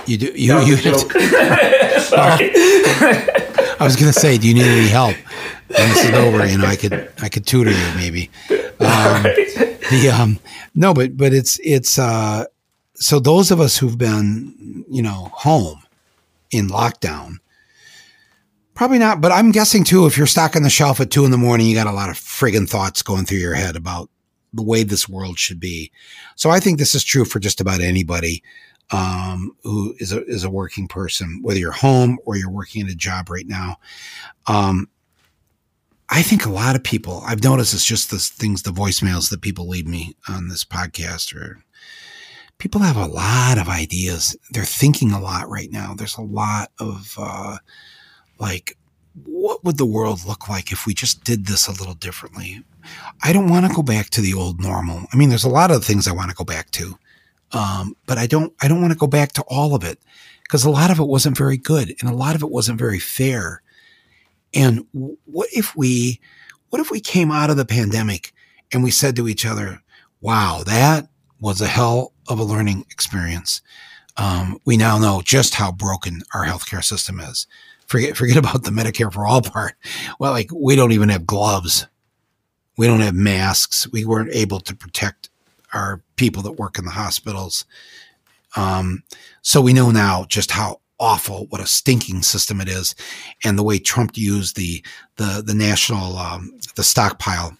You 0.07 0.19
do. 0.19 0.27
You. 0.27 0.61
you. 0.61 0.77
I 3.79 3.85
was 3.85 3.97
going 3.97 4.13
to 4.13 4.19
say, 4.19 4.39
do 4.39 4.49
you 4.49 4.55
need 4.55 4.65
any 4.65 4.89
help? 4.89 5.17
When 5.69 5.89
this 5.89 6.05
is 6.05 6.13
over, 6.13 6.47
you 6.47 6.59
know, 6.59 6.67
I 6.67 6.77
could 6.77 7.13
I 7.21 7.29
could 7.29 7.45
tutor 7.47 7.73
you 7.73 7.95
maybe. 7.97 8.31
Um, 8.49 9.23
the 9.91 10.13
um, 10.17 10.39
no, 10.75 10.95
but 10.95 11.17
but 11.17 11.35
it's 11.35 11.59
it's 11.63 11.99
uh, 11.99 12.45
so 12.95 13.19
those 13.19 13.51
of 13.51 13.61
us 13.61 13.77
who've 13.77 13.99
been 13.99 14.85
you 14.89 15.03
know 15.03 15.31
home 15.35 15.83
in 16.53 16.69
lockdown, 16.69 17.39
probably 18.75 18.99
not. 18.99 19.21
But 19.21 19.33
I'm 19.33 19.51
guessing 19.51 19.83
too, 19.83 20.07
if 20.07 20.17
you're 20.17 20.29
stocking 20.29 20.63
the 20.63 20.71
shelf 20.71 21.01
at 21.01 21.11
two 21.11 21.25
in 21.25 21.33
the 21.33 21.39
morning, 21.39 21.67
you 21.67 21.75
got 21.75 21.89
a 21.89 21.93
lot 21.93 22.11
of 22.11 22.17
friggin' 22.17 22.69
thoughts 22.69 23.03
going 23.03 23.25
through 23.25 23.39
your 23.39 23.55
head 23.55 23.75
about 23.75 24.09
the 24.53 24.63
way 24.63 24.85
this 24.85 25.09
world 25.09 25.39
should 25.39 25.59
be. 25.61 25.91
So 26.37 26.51
I 26.51 26.61
think 26.61 26.79
this 26.79 26.95
is 26.95 27.05
true 27.05 27.25
for 27.25 27.41
just 27.41 27.61
about 27.61 27.81
anybody 27.81 28.43
um, 28.91 29.53
who 29.63 29.95
is 29.99 30.13
a 30.13 30.25
is 30.27 30.45
a 30.45 30.51
working 30.51 30.89
person, 30.89 31.41
whether 31.43 31.59
you're 31.59 31.73
home 31.73 32.19
or 32.25 32.37
you're 32.37 32.51
working 32.51 32.83
in 32.83 32.89
a 32.89 32.95
job 32.95 33.31
right 33.31 33.47
now. 33.47 33.77
Um, 34.47 34.89
I 36.09 36.23
think 36.23 36.47
a 36.47 36.51
lot 36.51 36.77
of 36.77 36.85
people, 36.85 37.23
I've 37.27 37.43
noticed 37.43 37.75
it's 37.75 37.85
just 37.85 38.11
the 38.11 38.19
things, 38.19 38.63
the 38.63 38.71
voicemails 38.71 39.31
that 39.31 39.41
people 39.41 39.69
leave 39.69 39.89
me 39.89 40.15
on 40.29 40.49
this 40.49 40.65
podcast 40.65 41.35
or 41.35 41.59
people 42.59 42.81
have 42.81 42.97
a 42.97 43.07
lot 43.07 43.59
of 43.59 43.69
ideas. 43.69 44.37
They're 44.51 44.65
thinking 44.65 45.11
a 45.11 45.21
lot 45.21 45.49
right 45.49 45.71
now. 45.71 45.95
There's 45.95 46.17
a 46.17 46.23
lot 46.23 46.71
of, 46.79 47.17
uh, 47.19 47.59
like, 48.39 48.79
what 49.25 49.65
would 49.65 49.79
the 49.79 49.87
world 49.87 50.25
look 50.27 50.49
like 50.49 50.71
if 50.71 50.87
we 50.87 50.95
just 50.95 51.25
did 51.25 51.47
this 51.47 51.67
a 51.67 51.73
little 51.73 51.95
differently? 51.95 52.63
I 53.23 53.33
don't 53.33 53.51
want 53.51 53.67
to 53.67 53.75
go 53.75 53.83
back 53.83 54.11
to 54.11 54.21
the 54.21 54.35
old 54.35 54.61
normal. 54.61 55.07
I 55.13 55.17
mean, 55.17 55.29
there's 55.29 55.45
a 55.45 55.49
lot 55.49 55.73
of 55.73 55.85
things 55.85 56.07
I 56.07 56.13
want 56.13 56.31
to 56.31 56.37
go 56.37 56.45
back 56.45 56.71
to. 56.73 56.97
Um, 57.57 57.97
but 58.05 58.19
I 58.19 58.27
don't, 58.27 58.53
I 58.61 58.69
don't 58.69 58.83
want 58.83 58.93
to 58.93 58.99
go 58.99 59.07
back 59.07 59.33
to 59.33 59.43
all 59.49 59.75
of 59.75 59.83
it 59.83 59.99
because 60.43 60.65
a 60.65 60.71
lot 60.71 60.91
of 60.91 60.99
it 60.99 61.09
wasn't 61.09 61.39
very 61.39 61.57
good 61.57 61.95
and 62.01 62.11
a 62.11 62.15
lot 62.15 62.35
of 62.35 62.43
it 62.43 62.51
wasn't 62.51 62.79
very 62.79 62.99
fair. 62.99 63.63
And 64.53 64.87
what 65.25 65.49
if 65.53 65.75
we, 65.75 66.21
what 66.69 66.81
if 66.81 66.91
we 66.91 67.01
came 67.01 67.31
out 67.31 67.49
of 67.49 67.57
the 67.57 67.65
pandemic 67.65 68.35
and 68.73 68.85
we 68.85 68.91
said 68.91 69.17
to 69.17 69.27
each 69.27 69.47
other, 69.47 69.81
wow, 70.21 70.65
that 70.67 71.09
was 71.41 71.63
a 71.63 71.67
hell 71.67 72.13
of 72.29 72.39
a 72.39 72.45
learning 72.45 72.85
experience. 72.91 73.63
Um, 74.19 74.59
we 74.67 74.77
now 74.77 74.99
know 74.99 75.23
just 75.25 75.55
how 75.55 75.73
broken 75.73 76.21
our 76.35 76.45
healthcare 76.45 76.85
system 76.85 77.21
is. 77.21 77.47
Forget, 77.87 78.19
forget 78.19 78.37
about 78.37 78.65
the 78.65 78.71
Medicare 78.71 79.11
for 79.11 79.27
all 79.27 79.41
part. 79.41 79.77
Well, 80.19 80.33
like 80.33 80.51
we 80.53 80.77
don't 80.77 80.93
even 80.93 81.09
have 81.09 81.27
gloves. 81.27 81.87
We 82.77 82.87
don't 82.87 83.01
have 83.01 83.15
masks. 83.15 83.91
We 83.91 84.05
weren't 84.05 84.35
able 84.35 84.61
to 84.61 84.77
protect 84.77 85.31
our 85.73 86.03
people 86.17 86.43
that 86.43 86.53
work 86.53 86.79
in 86.79 86.85
the 86.85 86.91
hospitals. 86.91 87.65
Um, 88.57 89.03
so 89.43 89.61
we 89.61 89.73
know 89.73 89.91
now 89.91 90.25
just 90.29 90.51
how 90.51 90.81
awful, 90.99 91.47
what 91.51 91.61
a 91.61 91.67
stinking 91.67 92.23
system 92.23 92.61
it 92.61 92.69
is, 92.69 92.95
and 93.45 93.59
the 93.59 93.63
way 93.63 93.79
Trump 93.79 94.17
used 94.17 94.57
the 94.57 94.85
the 95.17 95.43
the 95.45 95.55
national 95.55 96.17
um, 96.17 96.59
the 96.75 96.85
stockpile 96.85 97.57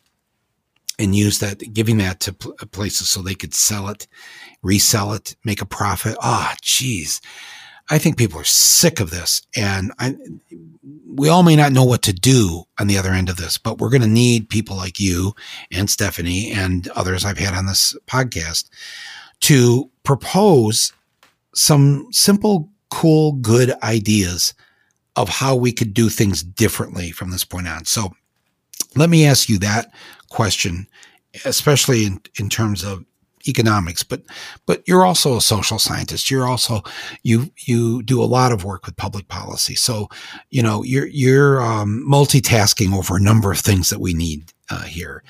and 0.99 1.15
used 1.15 1.41
that, 1.41 1.75
giving 1.75 1.99
that 1.99 2.21
to 2.21 2.33
pl- 2.33 2.55
places 2.73 3.11
so 3.11 3.21
they 3.21 3.35
could 3.35 3.55
sell 3.55 3.89
it, 3.89 4.07
resell 4.63 5.13
it, 5.13 5.37
make 5.45 5.61
a 5.61 5.67
profit. 5.67 6.17
Ah, 6.23 6.53
oh, 6.53 6.57
geez. 6.63 7.21
I 7.89 7.99
think 7.99 8.17
people 8.17 8.41
are 8.41 8.45
sick 8.45 8.99
of 9.01 9.11
this, 9.11 9.43
and 9.55 9.93
I, 9.99 10.17
we 11.07 11.29
all 11.29 11.43
may 11.43 11.57
not 11.57 11.73
know 11.73 11.85
what 11.85 12.03
to 12.03 12.13
do 12.13 12.65
on 12.79 12.89
the 12.89 12.99
other 12.99 13.13
end 13.13 13.29
of 13.29 13.37
this, 13.37 13.59
but 13.59 13.79
we're 13.79 13.91
going 13.91 14.03
to 14.03 14.09
need 14.09 14.49
people 14.49 14.77
like 14.77 14.99
you 14.99 15.35
and 15.71 15.89
Stephanie 15.89 16.53
and 16.53 16.89
others 16.89 17.25
I've 17.25 17.39
had 17.39 17.55
on 17.55 17.67
this 17.67 17.97
podcast 18.07 18.69
to 19.41 19.91
propose 20.03 20.93
some 21.55 22.09
simple 22.11 22.69
cool, 22.91 23.33
good 23.33 23.73
ideas 23.83 24.55
of 25.17 25.29
how 25.29 25.57
we 25.57 25.73
could 25.73 25.95
do 25.95 26.09
things 26.09 26.43
differently 26.43 27.11
from 27.11 27.31
this 27.31 27.45
point 27.45 27.67
on. 27.67 27.85
So 27.85 28.15
let 28.95 29.09
me 29.09 29.25
ask 29.25 29.49
you 29.49 29.59
that 29.61 29.93
question, 30.29 30.87
especially 31.45 32.05
in, 32.05 32.21
in 32.39 32.49
terms 32.49 32.85
of 32.85 33.05
economics, 33.49 34.03
but 34.03 34.23
but 34.67 34.83
you're 34.87 35.05
also 35.05 35.37
a 35.37 35.41
social 35.41 35.79
scientist. 35.79 36.31
You're 36.31 36.47
also 36.47 36.83
you 37.23 37.51
you 37.59 38.03
do 38.03 38.23
a 38.23 38.25
lot 38.25 38.53
of 38.53 38.65
work 38.65 38.87
with 38.87 38.97
public 38.97 39.29
policy. 39.29 39.75
So 39.75 40.09
you 40.51 40.63
know 40.63 40.83
you're 40.83 41.07
you're 41.07 41.63
um, 41.63 42.05
multitasking 42.09 42.95
over 42.95 43.17
a 43.17 43.21
number 43.21 43.53
of 43.53 43.59
things 43.59 43.91
that 43.91 44.01
we 44.01 44.15
need 44.15 44.53
uh, 44.71 44.83
here. 44.83 45.23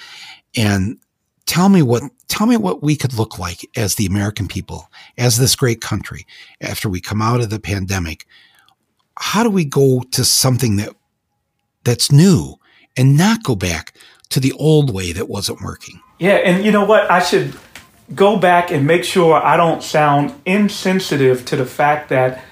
And 0.56 0.98
tell 1.46 1.68
me 1.68 1.82
what 1.82 2.02
tell 2.28 2.46
me 2.46 2.56
what 2.56 2.82
we 2.82 2.96
could 2.96 3.14
look 3.14 3.38
like 3.38 3.68
as 3.76 3.94
the 3.94 4.06
American 4.06 4.48
people, 4.48 4.90
as 5.16 5.38
this 5.38 5.56
great 5.56 5.80
country, 5.80 6.26
after 6.60 6.88
we 6.88 7.00
come 7.00 7.22
out 7.22 7.40
of 7.40 7.50
the 7.50 7.60
pandemic. 7.60 8.26
How 9.18 9.42
do 9.42 9.48
we 9.48 9.64
go 9.64 10.02
to 10.10 10.24
something 10.24 10.76
that 10.76 10.90
that's 11.84 12.12
new 12.12 12.56
and 12.96 13.16
not 13.16 13.42
go 13.44 13.54
back 13.54 13.94
to 14.28 14.40
the 14.40 14.52
old 14.52 14.92
way 14.92 15.12
that 15.12 15.28
wasn't 15.28 15.62
working? 15.62 16.00
Yeah, 16.18 16.34
and 16.36 16.64
you 16.64 16.70
know 16.70 16.84
what? 16.84 17.10
I 17.10 17.20
should 17.20 17.54
go 18.14 18.36
back 18.36 18.70
and 18.70 18.86
make 18.86 19.04
sure 19.04 19.34
I 19.34 19.56
don't 19.56 19.82
sound 19.82 20.34
insensitive 20.44 21.44
to 21.46 21.56
the 21.56 21.66
fact 21.66 22.10
that 22.10 22.44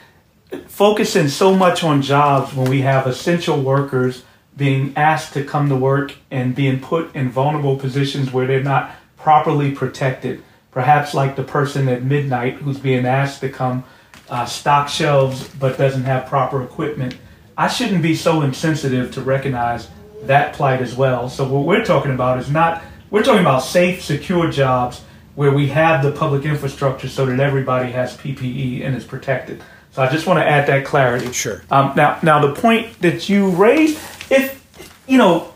focusing 0.67 1.29
so 1.29 1.55
much 1.55 1.85
on 1.85 2.03
jobs 2.03 2.55
when 2.55 2.69
we 2.71 2.83
have 2.83 3.07
essential 3.07 3.61
workers 3.61 4.25
being 4.57 4.93
asked 4.97 5.33
to 5.35 5.45
come 5.45 5.69
to 5.69 5.77
work 5.77 6.15
and 6.31 6.55
being 6.55 6.81
put 6.81 7.15
in 7.15 7.29
vulnerable 7.29 7.77
positions 7.77 8.33
where 8.33 8.47
they're 8.47 8.63
not 8.63 8.95
properly 9.17 9.73
protected. 9.73 10.43
Perhaps 10.71 11.15
like 11.15 11.37
the 11.37 11.43
person 11.43 11.89
at 11.89 12.03
midnight 12.03 12.55
who's 12.55 12.79
being 12.79 13.07
asked 13.07 13.41
to 13.41 13.49
come 13.49 13.85
uh, 14.29 14.45
stock 14.45 14.89
shelves 14.89 15.49
but 15.61 15.79
doesn't 15.79 16.05
have 16.05 16.27
proper 16.27 16.63
equipment. 16.63 17.17
I 17.57 17.69
shouldn't 17.69 18.03
be 18.03 18.15
so 18.15 18.43
insensitive 18.43 19.13
to 19.15 19.21
recognize 19.21 19.89
that 20.23 20.55
plight 20.55 20.81
as 20.81 20.95
well. 20.95 21.29
So 21.29 21.47
what 21.47 21.65
we're 21.65 21.85
talking 21.85 22.13
about 22.13 22.39
is 22.39 22.51
not 22.51 22.83
we're 23.11 23.23
talking 23.23 23.43
about 23.43 23.61
safe, 23.61 24.03
secure 24.03 24.51
jobs 24.51 25.03
where 25.35 25.53
we 25.53 25.69
have 25.69 26.03
the 26.03 26.13
public 26.13 26.45
infrastructure 26.45 27.09
so 27.09 27.27
that 27.27 27.41
everybody 27.41 27.93
has 27.93 28.17
PPE 28.17 28.85
and 28.85 28.97
is 28.97 29.05
protected. 29.05 29.63
So 29.93 30.03
I 30.03 30.11
just 30.11 30.27
want 30.27 30.39
to 30.39 30.45
add 30.45 30.67
that 30.69 30.85
clarity. 30.85 31.33
Sure. 31.33 31.63
Um, 31.71 31.93
now, 31.97 32.19
now 32.23 32.45
the 32.45 32.55
point 32.61 33.01
that 33.01 33.29
you 33.29 33.51
raised, 33.51 33.99
if 34.31 34.65
you 35.07 35.19
know, 35.19 35.53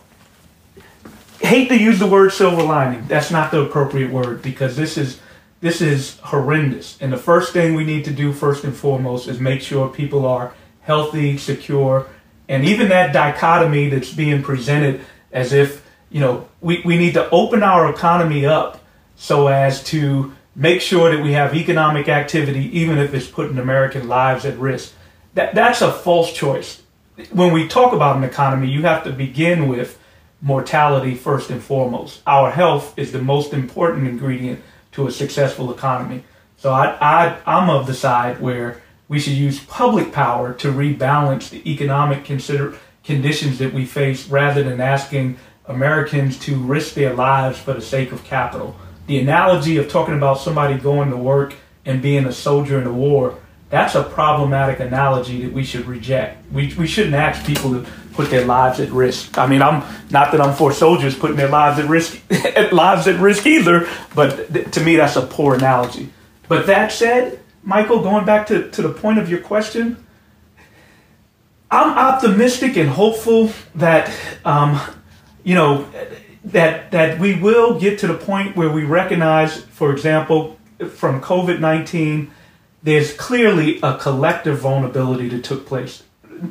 hate 1.40 1.68
to 1.68 1.78
use 1.78 1.98
the 1.98 2.06
word 2.06 2.32
silver 2.32 2.62
lining. 2.62 3.06
That's 3.06 3.30
not 3.30 3.50
the 3.50 3.62
appropriate 3.62 4.10
word 4.10 4.42
because 4.42 4.76
this 4.76 4.96
is 4.98 5.20
this 5.60 5.80
is 5.80 6.18
horrendous. 6.20 6.96
And 7.00 7.12
the 7.12 7.18
first 7.18 7.52
thing 7.52 7.74
we 7.74 7.84
need 7.84 8.04
to 8.04 8.12
do 8.12 8.32
first 8.32 8.62
and 8.62 8.76
foremost 8.76 9.26
is 9.26 9.40
make 9.40 9.60
sure 9.60 9.88
people 9.88 10.24
are 10.24 10.52
healthy, 10.82 11.36
secure, 11.36 12.06
and 12.48 12.64
even 12.64 12.90
that 12.90 13.12
dichotomy 13.12 13.88
that's 13.88 14.12
being 14.12 14.42
presented 14.42 15.00
as 15.32 15.52
if, 15.52 15.84
you 16.10 16.20
know, 16.20 16.48
we, 16.60 16.80
we 16.84 16.96
need 16.96 17.14
to 17.14 17.28
open 17.30 17.64
our 17.64 17.90
economy 17.90 18.46
up 18.46 18.80
so 19.18 19.48
as 19.48 19.82
to 19.84 20.32
make 20.54 20.80
sure 20.80 21.14
that 21.14 21.22
we 21.22 21.32
have 21.32 21.54
economic 21.54 22.08
activity, 22.08 22.78
even 22.78 22.98
if 22.98 23.12
it's 23.12 23.26
putting 23.26 23.58
American 23.58 24.08
lives 24.08 24.44
at 24.46 24.56
risk. 24.58 24.94
That, 25.34 25.54
that's 25.54 25.82
a 25.82 25.92
false 25.92 26.32
choice. 26.32 26.82
When 27.32 27.52
we 27.52 27.68
talk 27.68 27.92
about 27.92 28.16
an 28.16 28.24
economy, 28.24 28.70
you 28.70 28.82
have 28.82 29.04
to 29.04 29.12
begin 29.12 29.68
with 29.68 29.98
mortality 30.40 31.14
first 31.14 31.50
and 31.50 31.62
foremost. 31.62 32.22
Our 32.26 32.52
health 32.52 32.96
is 32.96 33.10
the 33.12 33.20
most 33.20 33.52
important 33.52 34.06
ingredient 34.06 34.62
to 34.92 35.08
a 35.08 35.12
successful 35.12 35.72
economy. 35.72 36.22
So 36.56 36.72
I, 36.72 36.96
I, 37.00 37.36
I'm 37.44 37.68
of 37.68 37.86
the 37.86 37.94
side 37.94 38.40
where 38.40 38.80
we 39.08 39.18
should 39.18 39.34
use 39.34 39.60
public 39.64 40.12
power 40.12 40.52
to 40.54 40.72
rebalance 40.72 41.50
the 41.50 41.68
economic 41.70 42.24
consider, 42.24 42.76
conditions 43.02 43.58
that 43.58 43.74
we 43.74 43.84
face 43.84 44.28
rather 44.28 44.62
than 44.62 44.80
asking 44.80 45.38
Americans 45.66 46.38
to 46.40 46.56
risk 46.56 46.94
their 46.94 47.14
lives 47.14 47.58
for 47.58 47.72
the 47.72 47.80
sake 47.80 48.12
of 48.12 48.22
capital. 48.24 48.76
The 49.08 49.18
analogy 49.18 49.78
of 49.78 49.88
talking 49.88 50.14
about 50.14 50.38
somebody 50.38 50.78
going 50.78 51.10
to 51.10 51.16
work 51.16 51.54
and 51.86 52.02
being 52.02 52.26
a 52.26 52.32
soldier 52.32 52.78
in 52.78 52.86
a 52.86 52.92
war, 52.92 53.38
that's 53.70 53.94
a 53.94 54.02
problematic 54.02 54.80
analogy 54.80 55.42
that 55.42 55.52
we 55.52 55.64
should 55.64 55.86
reject. 55.86 56.44
We, 56.52 56.74
we 56.74 56.86
shouldn't 56.86 57.14
ask 57.14 57.44
people 57.46 57.70
to 57.72 57.90
put 58.12 58.28
their 58.28 58.44
lives 58.44 58.80
at 58.80 58.90
risk. 58.90 59.38
I 59.38 59.46
mean, 59.46 59.62
I'm 59.62 59.82
not 60.10 60.30
that 60.32 60.42
I'm 60.42 60.54
for 60.54 60.72
soldiers 60.72 61.18
putting 61.18 61.36
their 61.36 61.48
lives 61.48 61.78
at 61.78 61.88
risk, 61.88 62.20
lives 62.72 63.06
at 63.08 63.18
risk 63.18 63.46
either, 63.46 63.88
but 64.14 64.52
th- 64.52 64.70
to 64.72 64.80
me 64.82 64.96
that's 64.96 65.16
a 65.16 65.22
poor 65.22 65.54
analogy. 65.54 66.10
But 66.46 66.66
that 66.66 66.92
said, 66.92 67.40
Michael, 67.62 68.02
going 68.02 68.26
back 68.26 68.46
to, 68.48 68.70
to 68.72 68.82
the 68.82 68.92
point 68.92 69.18
of 69.18 69.30
your 69.30 69.40
question, 69.40 70.04
I'm 71.70 71.96
optimistic 71.96 72.76
and 72.76 72.90
hopeful 72.90 73.52
that, 73.74 74.14
um, 74.44 74.80
you 75.44 75.54
know, 75.54 75.88
that 76.52 76.90
that 76.90 77.18
we 77.18 77.34
will 77.34 77.78
get 77.78 77.98
to 78.00 78.06
the 78.06 78.14
point 78.14 78.56
where 78.56 78.70
we 78.70 78.84
recognize, 78.84 79.62
for 79.62 79.92
example, 79.92 80.58
from 80.94 81.20
COVID 81.20 81.60
nineteen, 81.60 82.30
there's 82.82 83.14
clearly 83.14 83.80
a 83.82 83.96
collective 83.96 84.58
vulnerability 84.60 85.28
that 85.30 85.44
took 85.44 85.66
place. 85.66 86.02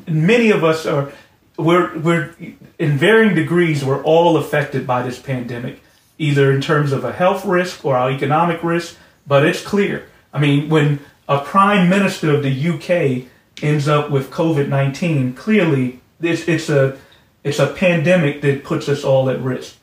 Many 0.08 0.52
of 0.52 0.64
us 0.64 0.86
are, 0.86 1.12
we're 1.58 1.98
we're 2.00 2.36
in 2.78 2.98
varying 2.98 3.36
degrees, 3.36 3.84
we're 3.84 4.04
all 4.04 4.38
affected 4.38 4.86
by 4.86 5.02
this 5.02 5.20
pandemic, 5.20 5.82
either 6.18 6.52
in 6.52 6.62
terms 6.62 6.92
of 6.92 7.04
a 7.04 7.14
health 7.14 7.46
risk 7.46 7.86
or 7.86 7.96
our 7.96 8.12
economic 8.12 8.64
risk. 8.64 8.98
But 9.26 9.46
it's 9.46 9.62
clear 9.62 10.08
I 10.34 10.40
mean, 10.40 10.70
when 10.70 11.00
a 11.28 11.40
prime 11.40 11.90
minister 11.90 12.36
of 12.36 12.44
the 12.44 12.70
UK 12.70 13.28
ends 13.64 13.88
up 13.88 14.12
with 14.12 14.30
COVID 14.30 14.68
nineteen, 14.68 15.34
clearly 15.34 16.00
it's, 16.22 16.48
it's 16.48 16.70
a 16.70 16.98
it's 17.44 17.60
a 17.60 17.74
pandemic 17.74 18.42
that 18.42 18.64
puts 18.64 18.88
us 18.90 19.04
all 19.04 19.30
at 19.30 19.40
risk. 19.42 19.77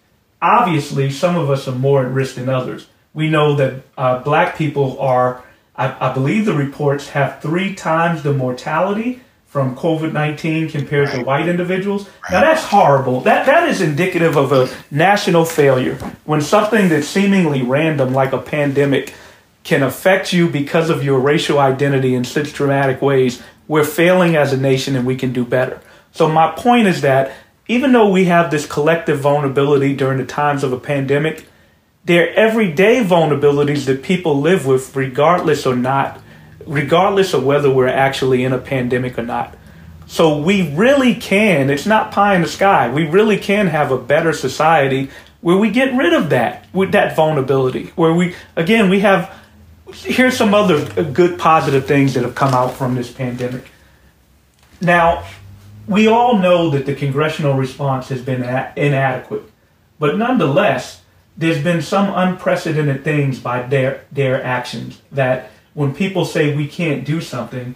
Obviously, 0.45 1.11
some 1.11 1.37
of 1.37 1.49
us 1.49 1.67
are 1.67 1.75
more 1.75 2.05
at 2.05 2.13
risk 2.13 2.35
than 2.35 2.51
others. 2.51 2.87
We 3.15 3.31
know 3.31 3.57
that 3.57 3.83
uh, 3.97 4.19
black 4.19 4.59
people 4.59 5.01
are, 5.01 5.43
I, 5.75 6.11
I, 6.11 6.13
believe 6.13 6.45
the 6.45 6.53
reports 6.53 7.09
have 7.11 7.41
three 7.41 7.75
times 7.75 8.23
the 8.23 8.35
mortality 8.35 9.21
from 9.47 9.75
COVID 9.75 10.13
19 10.13 10.69
compared 10.69 11.09
right. 11.09 11.21
to 11.21 11.25
white 11.25 11.49
individuals. 11.49 12.09
Right. 12.25 12.33
Now, 12.33 12.41
that's 12.41 12.65
horrible. 12.65 13.23
That, 13.23 13.47
that 13.47 13.71
is 13.71 13.81
indicative 13.81 14.37
of 14.37 14.53
a 14.53 14.69
national 14.91 15.47
failure 15.47 15.95
when 16.27 16.43
something 16.43 16.91
that's 16.91 17.09
seemingly 17.09 17.63
random, 17.63 18.13
like 18.13 18.35
a 18.35 18.39
pandemic, 18.39 19.15
can 19.63 19.83
affect 19.83 20.35
you 20.35 20.47
because 20.51 20.91
of 20.91 21.03
your 21.03 21.19
racial 21.21 21.59
identity 21.59 22.15
in 22.15 22.25
such 22.25 22.53
dramatic 22.53 23.01
ways, 23.01 23.43
we're 23.67 23.85
failing 23.85 24.37
as 24.37 24.53
a 24.53 24.59
nation 24.59 24.95
and 24.95 25.07
we 25.07 25.17
can 25.17 25.33
do 25.33 25.47
better. 25.47 25.81
So, 26.13 26.29
my 26.29 26.53
point 26.55 26.87
is 26.87 27.01
that 27.01 27.33
even 27.67 27.93
though 27.93 28.11
we 28.11 28.27
have 28.27 28.51
this 28.51 28.67
collective 28.67 29.21
vulnerability 29.21 29.95
during 29.95 30.19
the 30.19 30.27
times 30.27 30.63
of 30.63 30.73
a 30.73 30.79
pandemic, 30.79 31.47
there 32.05 32.27
are 32.27 32.35
everyday 32.35 33.03
vulnerabilities 33.03 33.87
that 33.87 34.03
people 34.03 34.41
live 34.41 34.67
with, 34.67 34.95
regardless 34.95 35.67
or 35.67 35.75
not, 35.75 36.21
regardless 36.67 37.33
of 37.33 37.45
whether 37.45 37.73
we're 37.73 37.89
actually 37.89 38.45
in 38.45 38.53
a 38.53 38.59
pandemic 38.59 39.19
or 39.19 39.23
not. 39.23 39.57
So, 40.07 40.39
we 40.39 40.75
really 40.75 41.15
can, 41.15 41.71
it's 41.71 41.87
not 41.87 42.13
pie 42.13 42.35
in 42.37 42.43
the 42.43 42.49
sky, 42.49 42.93
we 42.93 43.07
really 43.09 43.39
can 43.39 43.69
have 43.69 43.91
a 43.91 43.97
better 43.99 44.35
society 44.35 45.11
where 45.41 45.57
we 45.57 45.71
get 45.71 45.97
rid 45.97 46.13
of 46.13 46.31
that, 46.31 46.67
with 46.75 46.93
that 46.93 47.17
vulnerability, 47.17 47.93
where 47.97 48.13
we, 48.13 48.35
again, 48.57 48.91
we 48.91 49.01
have 49.01 49.35
here's 49.95 50.37
some 50.37 50.55
other 50.55 50.85
good 51.13 51.39
positive 51.39 51.87
things 51.87 52.15
that 52.15 52.25
have 52.25 52.35
come 52.35 52.55
out 52.55 52.75
from 52.75 52.95
this 52.95 53.11
pandemic. 53.11 53.71
Now, 54.81 55.25
we 55.87 56.07
all 56.07 56.39
know 56.39 56.71
that 56.71 56.87
the 56.87 56.95
congressional 56.95 57.55
response 57.55 58.09
has 58.09 58.23
been 58.23 58.43
inadequate, 58.77 59.43
but 59.99 60.17
nonetheless, 60.17 61.03
there's 61.37 61.63
been 61.63 61.83
some 61.83 62.13
unprecedented 62.15 63.05
things 63.05 63.39
by 63.39 63.63
their 63.63 64.05
their 64.13 64.43
actions 64.43 65.03
that 65.11 65.51
when 65.75 65.95
people 65.95 66.25
say 66.25 66.55
we 66.55 66.69
can't 66.69 67.05
do 67.05 67.21
something, 67.21 67.75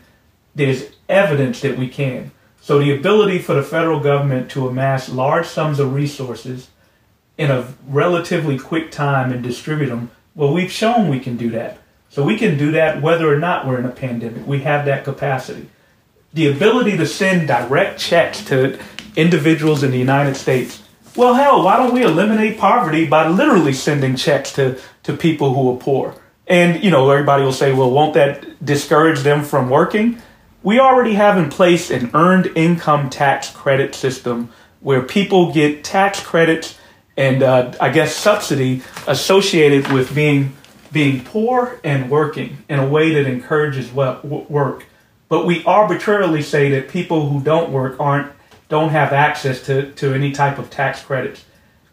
there's 0.54 0.90
evidence 1.08 1.60
that 1.60 1.76
we 1.76 1.88
can. 1.88 2.30
So 2.60 2.78
the 2.78 2.94
ability 2.94 3.38
for 3.38 3.54
the 3.54 3.62
federal 3.62 4.00
government 4.00 4.50
to 4.52 4.68
amass 4.68 5.08
large 5.08 5.46
sums 5.46 5.80
of 5.80 5.94
resources 5.94 6.68
in 7.36 7.50
a 7.50 7.72
relatively 7.88 8.58
quick 8.58 8.90
time 8.90 9.32
and 9.32 9.42
distribute 9.42 9.88
them, 9.88 10.10
well, 10.34 10.52
we've 10.52 10.70
shown 10.70 11.08
we 11.08 11.20
can 11.20 11.36
do 11.36 11.50
that. 11.50 11.78
So 12.08 12.24
we 12.24 12.36
can 12.36 12.56
do 12.56 12.72
that 12.72 13.02
whether 13.02 13.32
or 13.32 13.38
not 13.38 13.66
we're 13.66 13.78
in 13.78 13.84
a 13.84 13.90
pandemic. 13.90 14.46
We 14.46 14.60
have 14.60 14.84
that 14.86 15.04
capacity. 15.04 15.68
The 16.32 16.48
ability 16.48 16.96
to 16.96 17.06
send 17.06 17.48
direct 17.48 17.98
checks 17.98 18.44
to 18.46 18.78
individuals 19.16 19.82
in 19.82 19.90
the 19.90 19.98
United 19.98 20.36
States. 20.36 20.82
Well, 21.16 21.34
hell, 21.34 21.64
why 21.64 21.76
don't 21.76 21.94
we 21.94 22.02
eliminate 22.02 22.58
poverty 22.58 23.06
by 23.06 23.28
literally 23.28 23.72
sending 23.72 24.14
checks 24.14 24.52
to, 24.52 24.78
to 25.02 25.16
people 25.16 25.54
who 25.54 25.74
are 25.74 25.78
poor? 25.78 26.14
And, 26.46 26.82
you 26.82 26.90
know, 26.90 27.10
everybody 27.10 27.42
will 27.42 27.52
say, 27.52 27.72
well, 27.72 27.90
won't 27.90 28.14
that 28.14 28.64
discourage 28.64 29.20
them 29.20 29.42
from 29.42 29.68
working? 29.68 30.22
We 30.62 30.78
already 30.78 31.14
have 31.14 31.36
in 31.36 31.50
place 31.50 31.90
an 31.90 32.10
earned 32.14 32.52
income 32.54 33.10
tax 33.10 33.50
credit 33.50 33.94
system 33.94 34.50
where 34.80 35.02
people 35.02 35.52
get 35.52 35.82
tax 35.82 36.20
credits 36.20 36.78
and, 37.16 37.42
uh, 37.42 37.72
I 37.80 37.90
guess, 37.90 38.14
subsidy 38.14 38.82
associated 39.06 39.90
with 39.92 40.14
being 40.14 40.54
being 40.90 41.22
poor 41.22 41.78
and 41.84 42.08
working 42.10 42.58
in 42.68 42.78
a 42.78 42.88
way 42.88 43.12
that 43.14 43.26
encourages 43.26 43.92
work. 43.92 44.86
But 45.28 45.46
we 45.46 45.64
arbitrarily 45.64 46.42
say 46.42 46.70
that 46.70 46.88
people 46.88 47.28
who 47.28 47.40
don't 47.40 47.70
work 47.70 47.98
aren't 48.00 48.32
don't 48.68 48.90
have 48.90 49.12
access 49.12 49.62
to, 49.64 49.92
to 49.92 50.12
any 50.12 50.30
type 50.30 50.58
of 50.58 50.68
tax 50.70 51.02
credits. 51.02 51.44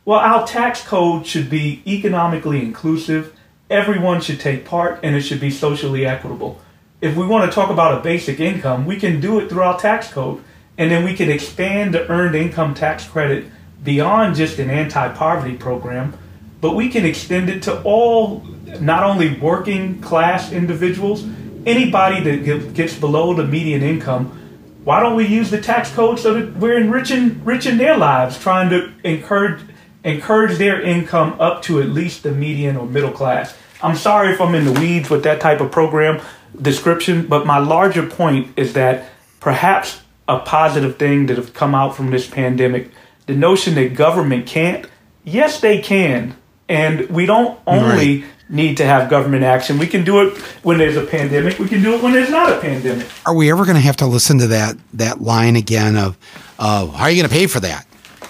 Well, 0.03 0.19
our 0.19 0.45
tax 0.45 0.83
code 0.83 1.25
should 1.25 1.49
be 1.49 1.81
economically 1.87 2.61
inclusive. 2.61 3.33
Everyone 3.69 4.21
should 4.21 4.39
take 4.39 4.65
part 4.65 4.99
and 5.01 5.15
it 5.15 5.21
should 5.21 5.39
be 5.39 5.49
socially 5.49 6.05
equitable. 6.05 6.59
If 7.01 7.15
we 7.15 7.25
want 7.25 7.49
to 7.49 7.55
talk 7.55 7.69
about 7.69 7.97
a 7.97 8.03
basic 8.03 8.39
income, 8.39 8.85
we 8.85 8.97
can 8.97 9.19
do 9.19 9.39
it 9.39 9.49
through 9.49 9.63
our 9.63 9.79
tax 9.79 10.11
code. 10.11 10.43
And 10.77 10.91
then 10.91 11.05
we 11.05 11.15
can 11.15 11.29
expand 11.29 11.93
the 11.93 12.07
earned 12.09 12.35
income 12.35 12.73
tax 12.73 13.07
credit 13.07 13.45
beyond 13.83 14.35
just 14.35 14.59
an 14.59 14.69
anti 14.69 15.07
poverty 15.13 15.55
program, 15.55 16.17
but 16.59 16.75
we 16.75 16.89
can 16.89 17.05
extend 17.05 17.49
it 17.49 17.63
to 17.63 17.81
all 17.83 18.45
not 18.81 19.03
only 19.03 19.37
working 19.39 20.01
class 20.01 20.51
individuals, 20.51 21.23
anybody 21.65 22.21
that 22.21 22.73
gets 22.73 22.97
below 22.97 23.33
the 23.33 23.45
median 23.45 23.81
income, 23.81 24.41
why 24.83 25.01
don't 25.01 25.15
we 25.15 25.25
use 25.25 25.49
the 25.49 25.59
tax 25.59 25.91
code 25.91 26.19
so 26.19 26.33
that 26.35 26.57
we're 26.57 26.77
enriching, 26.77 27.23
enriching 27.23 27.77
their 27.77 27.97
lives, 27.97 28.37
trying 28.37 28.69
to 28.69 28.91
encourage 29.03 29.61
encourage 30.03 30.59
their 30.59 30.79
income 30.81 31.35
up 31.39 31.63
to 31.63 31.81
at 31.81 31.89
least 31.89 32.21
the 32.21 32.31
median 32.31 32.77
or 32.77 32.85
middle 32.85 33.11
class. 33.11 33.57
I'm 33.81 33.95
sorry 33.95 34.31
if 34.31 34.39
I'm 34.39 34.53
in 34.53 34.65
the 34.65 34.79
weeds 34.79 35.09
with 35.09 35.23
that 35.23 35.41
type 35.41 35.59
of 35.61 35.71
program 35.71 36.21
description, 36.61 37.25
but 37.25 37.47
my 37.47 37.57
larger 37.57 38.05
point 38.05 38.53
is 38.55 38.73
that 38.73 39.09
perhaps 39.39 40.01
a 40.27 40.39
positive 40.39 40.97
thing 40.97 41.25
that 41.25 41.37
have 41.37 41.55
come 41.55 41.73
out 41.73 41.95
from 41.95 42.11
this 42.11 42.29
pandemic, 42.29 42.91
the 43.25 43.35
notion 43.35 43.73
that 43.75 43.95
government 43.95 44.45
can't, 44.45 44.87
yes 45.23 45.59
they 45.59 45.81
can. 45.81 46.35
And 46.69 47.09
we 47.09 47.25
don't 47.25 47.59
only 47.65 48.21
right 48.21 48.31
need 48.49 48.77
to 48.77 48.85
have 48.85 49.09
government 49.09 49.43
action. 49.43 49.77
We 49.77 49.87
can 49.87 50.03
do 50.03 50.21
it 50.21 50.37
when 50.63 50.77
there's 50.77 50.97
a 50.97 51.05
pandemic. 51.05 51.59
We 51.59 51.67
can 51.67 51.81
do 51.81 51.95
it 51.95 52.03
when 52.03 52.13
there's 52.13 52.29
not 52.29 52.51
a 52.51 52.59
pandemic. 52.59 53.07
Are 53.25 53.35
we 53.35 53.49
ever 53.51 53.65
going 53.65 53.75
to 53.75 53.81
have 53.81 53.97
to 53.97 54.05
listen 54.05 54.39
to 54.39 54.47
that 54.47 54.77
that 54.93 55.21
line 55.21 55.55
again 55.55 55.97
of, 55.97 56.17
uh, 56.59 56.87
"How 56.87 57.05
are 57.05 57.09
you 57.09 57.21
going 57.21 57.29
to 57.29 57.35
pay 57.35 57.47
for 57.47 57.59
that? 57.61 57.87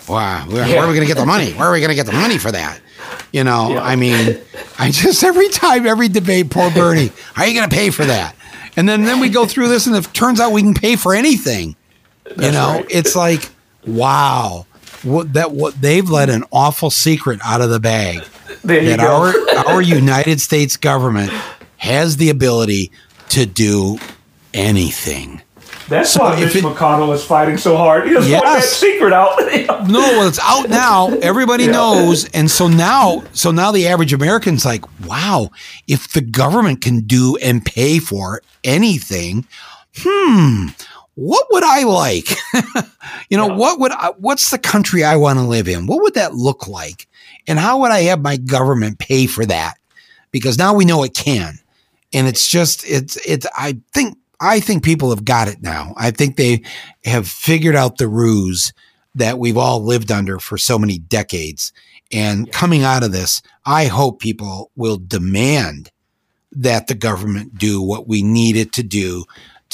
Wow, 0.07 0.45
where, 0.47 0.67
yeah. 0.67 0.75
where 0.75 0.83
are 0.83 0.87
we 0.87 0.93
going 0.93 1.07
to 1.07 1.13
get 1.13 1.19
the 1.19 1.25
money? 1.25 1.51
Where 1.53 1.67
are 1.67 1.73
we 1.73 1.79
going 1.79 1.89
to 1.89 1.95
get 1.95 2.05
the 2.05 2.13
money 2.13 2.37
for 2.37 2.51
that?" 2.51 2.79
You 3.31 3.43
know, 3.43 3.71
yeah. 3.71 3.81
I 3.81 3.95
mean, 3.95 4.39
I 4.79 4.91
just 4.91 5.23
every 5.23 5.49
time, 5.49 5.85
every 5.85 6.07
debate, 6.07 6.49
poor 6.49 6.71
Bernie, 6.71 7.11
how 7.33 7.43
are 7.43 7.47
you 7.47 7.55
going 7.55 7.69
to 7.69 7.75
pay 7.75 7.89
for 7.89 8.05
that? 8.05 8.35
And 8.77 8.87
then 8.87 9.03
then 9.03 9.19
we 9.19 9.29
go 9.29 9.45
through 9.45 9.67
this, 9.67 9.87
and 9.87 9.95
it 9.95 10.05
turns 10.13 10.39
out 10.39 10.51
we 10.51 10.61
can 10.61 10.73
pay 10.73 10.95
for 10.95 11.13
anything. 11.13 11.75
You 12.37 12.51
know, 12.51 12.77
right. 12.77 12.85
it's 12.89 13.15
like, 13.15 13.49
wow. 13.85 14.65
what 15.03 15.33
that 15.33 15.51
what 15.51 15.79
they've 15.79 16.09
let 16.09 16.29
an 16.29 16.43
awful 16.51 16.89
secret 16.89 17.39
out 17.43 17.61
of 17.61 17.69
the 17.69 17.79
bag 17.79 18.23
There 18.65 18.83
that 18.97 18.99
our 18.99 19.33
our 19.67 19.81
United 19.81 20.41
States 20.41 20.77
government 20.77 21.31
has 21.77 22.17
the 22.17 22.29
ability 22.29 22.91
to 23.29 23.45
do 23.45 23.97
anything. 24.53 25.41
That's 25.87 26.11
So 26.11 26.23
why 26.23 26.39
Mitch 26.39 26.55
it- 26.55 26.63
McConnell 26.63 27.13
is 27.13 27.23
fighting 27.23 27.57
so 27.57 27.77
hard. 27.77 28.07
He 28.07 28.13
just 28.13 28.29
want 28.31 28.43
that 28.43 28.55
Yes. 28.55 28.73
secret 28.73 29.13
out. 29.13 29.37
No, 29.87 29.99
well, 29.99 30.27
it's 30.27 30.39
out 30.41 30.67
now. 30.69 31.09
Everybody 31.21 31.65
Yeah. 31.65 31.71
knows, 31.73 32.25
and 32.29 32.49
so 32.49 32.67
now, 32.67 33.23
so 33.33 33.51
now 33.51 33.71
the 33.71 33.87
average 33.87 34.13
American's 34.13 34.65
like, 34.65 34.83
wow, 35.05 35.49
if 35.87 36.11
the 36.13 36.21
government 36.21 36.81
can 36.81 37.01
do 37.01 37.35
and 37.37 37.63
pay 37.63 37.99
for 37.99 38.41
anything, 38.63 39.45
hmm, 39.97 40.67
what 41.13 41.45
would 41.51 41.63
I 41.63 41.83
like? 41.83 42.29
you 43.29 43.37
know, 43.37 43.47
Yeah. 43.49 43.55
what 43.55 43.79
would 43.79 43.91
I, 43.91 44.11
what's 44.17 44.49
the 44.49 44.57
country 44.57 45.03
I 45.03 45.15
want 45.17 45.37
to 45.37 45.45
live 45.45 45.67
in? 45.67 45.85
What 45.85 46.01
would 46.01 46.15
that 46.15 46.33
look 46.33 46.67
like? 46.67 47.07
And 47.47 47.59
how 47.59 47.79
would 47.79 47.91
I 47.91 48.01
have 48.01 48.21
my 48.21 48.37
government 48.37 48.99
pay 48.99 49.27
for 49.27 49.45
that? 49.45 49.75
Because 50.31 50.57
now 50.57 50.73
we 50.73 50.85
know 50.85 51.03
it 51.03 51.13
can, 51.13 51.59
and 52.13 52.27
it's 52.27 52.49
just 52.49 52.85
it's 52.85 53.17
it's. 53.25 53.45
I 53.57 53.77
think 53.93 54.17
I 54.39 54.59
think 54.59 54.83
people 54.83 55.11
have 55.11 55.23
got 55.23 55.47
it 55.47 55.61
now. 55.61 55.93
I 55.97 56.11
think 56.11 56.35
they 56.35 56.63
have 57.05 57.27
figured 57.27 57.75
out 57.75 57.97
the 57.97 58.07
ruse 58.07 58.73
that 59.15 59.39
we've 59.39 59.57
all 59.57 59.83
lived 59.83 60.11
under 60.11 60.39
for 60.39 60.57
so 60.57 60.77
many 60.77 60.99
decades. 60.99 61.71
And 62.11 62.51
coming 62.51 62.83
out 62.83 63.03
of 63.03 63.11
this, 63.11 63.41
I 63.65 63.85
hope 63.85 64.19
people 64.19 64.71
will 64.75 64.97
demand 64.97 65.91
that 66.51 66.87
the 66.87 66.95
government 66.95 67.57
do 67.57 67.81
what 67.81 68.07
we 68.07 68.21
need 68.21 68.55
it 68.55 68.71
to 68.73 68.83
do 68.83 69.25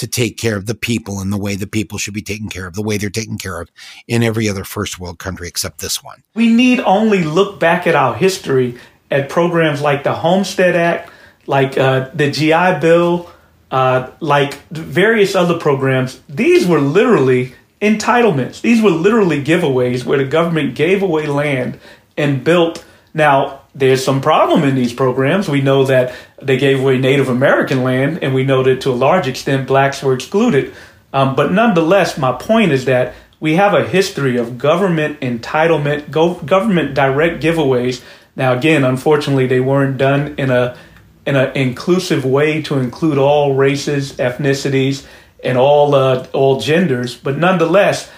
to 0.02 0.08
take 0.08 0.36
care 0.36 0.58
of 0.58 0.66
the 0.66 0.74
people 0.74 1.22
in 1.22 1.30
the 1.30 1.38
way 1.38 1.56
the 1.56 1.68
people 1.68 2.00
should 2.00 2.16
be 2.16 2.24
taken 2.24 2.50
care 2.50 2.66
of, 2.66 2.74
the 2.74 2.82
way 2.82 2.98
they're 2.98 3.12
taken 3.12 3.38
care 3.38 3.62
of 3.62 3.70
in 4.08 4.24
every 4.24 4.50
other 4.50 4.64
first 4.64 5.00
world 5.00 5.20
country 5.20 5.48
except 5.48 5.78
this 5.78 6.04
one. 6.04 6.24
we 6.34 6.50
need 6.50 6.80
only 6.80 7.24
look 7.24 7.60
back 7.60 7.86
at 7.86 7.94
our 7.94 8.16
history 8.16 8.80
at 9.12 9.30
programs 9.30 9.80
like 9.80 10.04
the 10.04 10.14
Homestead 10.14 10.76
Act, 10.76 11.12
like 11.46 11.78
uh, 11.78 12.10
the 12.16 12.32
GI 12.32 12.80
Bill, 12.80 13.30
uh, 13.70 14.10
like 14.20 14.56
various 14.70 15.36
other 15.36 15.60
programs. 15.60 16.20
These 16.28 16.66
were 16.66 16.82
literally 16.82 17.54
entitlements. 17.80 18.62
These 18.62 18.82
were 18.82 18.90
literally 18.90 19.44
giveaways 19.44 20.04
where 20.04 20.18
the 20.18 20.26
government 20.26 20.74
gave 20.74 21.04
away 21.04 21.28
land 21.28 21.80
and 22.18 22.44
built. 22.44 22.84
Now, 23.14 23.61
there's 23.74 24.04
some 24.04 24.22
problem 24.22 24.64
in 24.64 24.76
these 24.76 24.94
programs. 24.94 25.48
We 25.48 25.62
know 25.62 25.86
that 25.86 26.14
they 26.42 26.58
gave 26.58 26.82
away 26.82 26.98
Native 26.98 27.30
American 27.30 27.84
land, 27.84 28.20
and 28.22 28.34
we 28.34 28.44
know 28.44 28.64
that 28.64 28.82
to 28.82 28.92
a 28.92 28.94
large 28.94 29.28
extent 29.28 29.68
blacks 29.68 30.04
were 30.04 30.14
excluded. 30.14 30.74
Um, 31.14 31.36
but 31.36 31.52
nonetheless, 31.52 32.18
my 32.18 32.34
point 32.34 32.72
is 32.72 32.86
that 32.86 33.14
we 33.40 33.56
have 33.56 33.74
a 33.74 33.88
history 33.88 34.38
of 34.38 34.58
government 34.58 35.20
entitlement, 35.20 36.12
go, 36.12 36.36
government 36.36 36.94
direct 36.94 37.42
giveaways. 37.42 38.04
Now, 38.36 38.54
again, 38.54 38.84
unfortunately, 38.84 39.48
they 39.48 39.60
weren't 39.60 39.98
done 39.98 40.36
in 40.38 40.52
a 40.52 40.78
in 41.26 41.36
an 41.36 41.56
inclusive 41.56 42.26
way 42.26 42.62
to 42.64 42.80
include 42.80 43.18
all 43.18 43.54
races, 43.54 44.14
ethnicities, 44.14 45.06
and 45.44 45.58
all 45.58 45.96
uh, 45.96 46.28
all 46.34 46.60
genders. 46.60 47.16
But 47.16 47.38
nonetheless, 47.38 48.12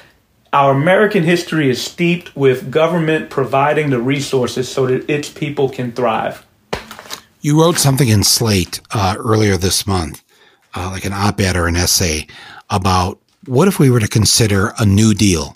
our 0.54 0.72
American 0.72 1.24
history 1.24 1.70
is 1.70 1.82
steeped 1.82 2.36
with 2.36 2.70
government 2.70 3.32
providing 3.32 3.90
the 3.90 4.00
resources 4.00 4.72
so 4.72 4.86
that 4.86 5.10
its 5.10 5.28
people 5.28 5.68
can 5.68 5.92
thrive. 5.92 6.46
You 7.42 7.60
wrote 7.60 7.78
something 7.78 8.08
in 8.08 8.24
Slate 8.24 8.80
uh, 8.92 9.16
earlier 9.18 9.58
this 9.58 9.88
month, 9.88 10.24
uh, 10.76 10.90
like 10.92 11.06
an 11.06 11.12
op 11.12 11.42
ed 11.42 11.56
or 11.56 11.68
an 11.68 11.76
essay, 11.76 12.28
about 12.70 13.20
what 13.48 13.68
if 13.68 13.80
we 13.80 13.90
were 13.90 14.00
to 14.00 14.08
consider 14.08 14.74
a 14.80 14.86
new 14.86 15.16
deal 15.16 15.56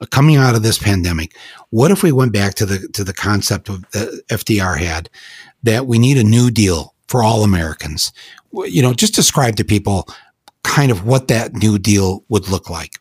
uh, 0.00 0.06
coming 0.06 0.36
out 0.36 0.56
of 0.56 0.62
this 0.62 0.78
pandemic? 0.78 1.36
What 1.68 1.90
if 1.90 2.02
we 2.02 2.10
went 2.10 2.32
back 2.32 2.54
to 2.54 2.66
the 2.66 2.88
to 2.94 3.04
the 3.04 3.12
concept 3.12 3.68
of 3.68 3.88
that 3.90 4.22
FDR 4.30 4.78
had 4.78 5.10
that 5.62 5.86
we 5.86 5.98
need 5.98 6.16
a 6.16 6.24
new 6.24 6.50
deal 6.50 6.94
for 7.06 7.22
all 7.22 7.44
Americans? 7.44 8.12
You 8.52 8.80
know, 8.80 8.94
just 8.94 9.14
describe 9.14 9.56
to 9.56 9.64
people 9.64 10.08
kind 10.64 10.90
of 10.90 11.06
what 11.06 11.28
that 11.28 11.52
new 11.52 11.78
deal 11.78 12.24
would 12.30 12.48
look 12.48 12.70
like. 12.70 12.98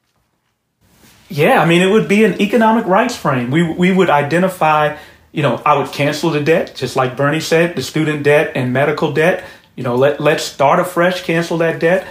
Yeah, 1.30 1.62
I 1.62 1.66
mean, 1.66 1.82
it 1.82 1.92
would 1.92 2.08
be 2.08 2.24
an 2.24 2.42
economic 2.42 2.86
rights 2.86 3.16
frame. 3.16 3.52
We 3.52 3.64
we 3.64 3.92
would 3.92 4.10
identify, 4.10 4.98
you 5.32 5.44
know, 5.44 5.62
I 5.66 5.78
would 5.78 5.92
cancel 5.92 6.30
the 6.30 6.42
debt, 6.42 6.74
just 6.76 6.96
like 6.96 7.18
Bernie 7.18 7.42
said, 7.42 7.76
the 7.76 7.82
student 7.82 8.24
debt 8.24 8.54
and 8.56 8.72
medical 8.72 9.12
debt. 9.12 9.44
You 9.76 9.84
know, 9.84 9.96
let 9.96 10.22
let's 10.22 10.44
start 10.44 10.80
afresh, 10.80 11.24
cancel 11.24 11.58
that 11.58 11.80
debt, 11.80 12.08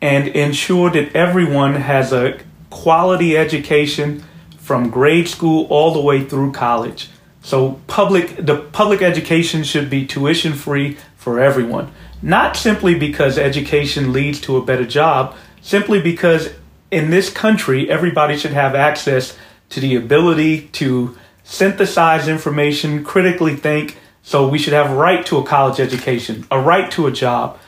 and 0.00 0.28
ensure 0.28 0.90
that 0.90 1.16
everyone 1.16 1.74
has 1.74 2.12
a 2.12 2.38
quality 2.70 3.36
education 3.36 4.22
from 4.58 4.90
grade 4.90 5.28
school 5.28 5.66
all 5.70 5.92
the 5.94 6.00
way 6.00 6.24
through 6.24 6.52
college. 6.52 7.08
So 7.40 7.80
public 7.86 8.36
the 8.36 8.56
public 8.56 9.00
education 9.00 9.64
should 9.64 9.88
be 9.88 10.06
tuition 10.06 10.52
free 10.52 10.98
for 11.16 11.40
everyone. 11.40 11.90
Not 12.20 12.56
simply 12.56 12.94
because 12.94 13.38
education 13.38 14.12
leads 14.12 14.40
to 14.42 14.56
a 14.58 14.64
better 14.64 14.84
job, 14.84 15.34
simply 15.62 16.02
because 16.02 16.50
in 16.90 17.10
this 17.10 17.30
country 17.30 17.90
everybody 17.90 18.36
should 18.36 18.52
have 18.52 18.74
access 18.74 19.36
to 19.70 19.80
the 19.80 19.96
ability 19.96 20.68
to 20.68 21.16
synthesize 21.44 22.28
information, 22.28 23.04
critically 23.04 23.56
think. 23.56 23.96
So 24.22 24.46
we 24.46 24.58
should 24.58 24.74
have 24.74 24.92
right 24.92 25.24
to 25.26 25.38
a 25.38 25.44
college 25.44 25.80
education, 25.80 26.46
a 26.50 26.60
right 26.60 26.90
to 26.92 27.06
a 27.06 27.12
job, 27.12 27.58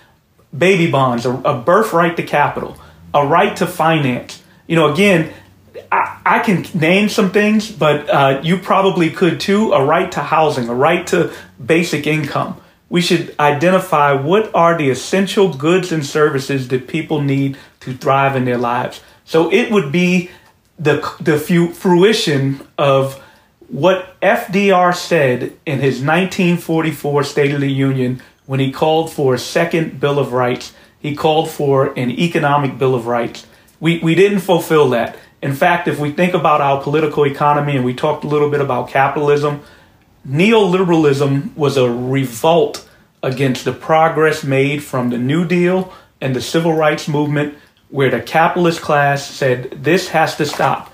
baby 0.56 0.90
bonds, 0.90 1.24
a, 1.24 1.32
a 1.32 1.58
birthright 1.58 2.16
to 2.18 2.22
capital, 2.22 2.76
a 3.14 3.26
right 3.26 3.56
to 3.56 3.66
finance. 3.66 4.42
You 4.66 4.76
know, 4.76 4.92
again, 4.92 5.32
I, 5.90 6.20
I 6.26 6.38
can 6.40 6.66
name 6.78 7.08
some 7.08 7.30
things, 7.30 7.70
but 7.70 8.08
uh, 8.10 8.40
you 8.42 8.58
probably 8.58 9.10
could 9.10 9.40
too. 9.40 9.72
A 9.72 9.84
right 9.84 10.10
to 10.12 10.20
housing, 10.20 10.68
a 10.68 10.74
right 10.74 11.06
to 11.08 11.32
basic 11.64 12.06
income. 12.06 12.59
We 12.90 13.00
should 13.00 13.34
identify 13.40 14.12
what 14.12 14.54
are 14.54 14.76
the 14.76 14.90
essential 14.90 15.54
goods 15.54 15.92
and 15.92 16.04
services 16.04 16.68
that 16.68 16.88
people 16.88 17.22
need 17.22 17.56
to 17.80 17.96
thrive 17.96 18.36
in 18.36 18.44
their 18.44 18.58
lives. 18.58 19.00
So 19.24 19.50
it 19.50 19.70
would 19.70 19.90
be 19.90 20.30
the 20.78 20.96
the 21.20 21.38
fruition 21.38 22.60
of 22.76 23.22
what 23.68 24.20
FDR 24.20 24.94
said 24.94 25.52
in 25.64 25.78
his 25.78 26.02
1944 26.02 27.22
State 27.22 27.54
of 27.54 27.60
the 27.60 27.72
Union 27.72 28.20
when 28.46 28.58
he 28.58 28.72
called 28.72 29.12
for 29.12 29.34
a 29.34 29.38
second 29.38 30.00
Bill 30.00 30.18
of 30.18 30.32
Rights. 30.32 30.72
He 30.98 31.14
called 31.14 31.48
for 31.48 31.92
an 31.96 32.10
economic 32.10 32.76
Bill 32.78 32.94
of 32.94 33.06
Rights. 33.06 33.46
We, 33.78 34.00
we 34.00 34.14
didn't 34.14 34.40
fulfill 34.40 34.90
that. 34.90 35.16
In 35.40 35.54
fact, 35.54 35.88
if 35.88 35.98
we 35.98 36.10
think 36.10 36.34
about 36.34 36.60
our 36.60 36.82
political 36.82 37.24
economy 37.24 37.76
and 37.76 37.84
we 37.84 37.94
talked 37.94 38.24
a 38.24 38.28
little 38.28 38.50
bit 38.50 38.60
about 38.60 38.88
capitalism, 38.88 39.62
neoliberalism 40.26 41.54
was 41.56 41.76
a 41.76 41.90
revolt 41.90 42.88
against 43.22 43.64
the 43.64 43.72
progress 43.72 44.42
made 44.44 44.82
from 44.82 45.10
the 45.10 45.18
New 45.18 45.44
Deal 45.44 45.92
and 46.20 46.34
the 46.34 46.40
civil 46.40 46.72
rights 46.72 47.08
movement, 47.08 47.54
where 47.88 48.10
the 48.10 48.20
capitalist 48.20 48.80
class 48.80 49.28
said 49.28 49.70
this 49.82 50.08
has 50.08 50.36
to 50.36 50.46
stop. 50.46 50.92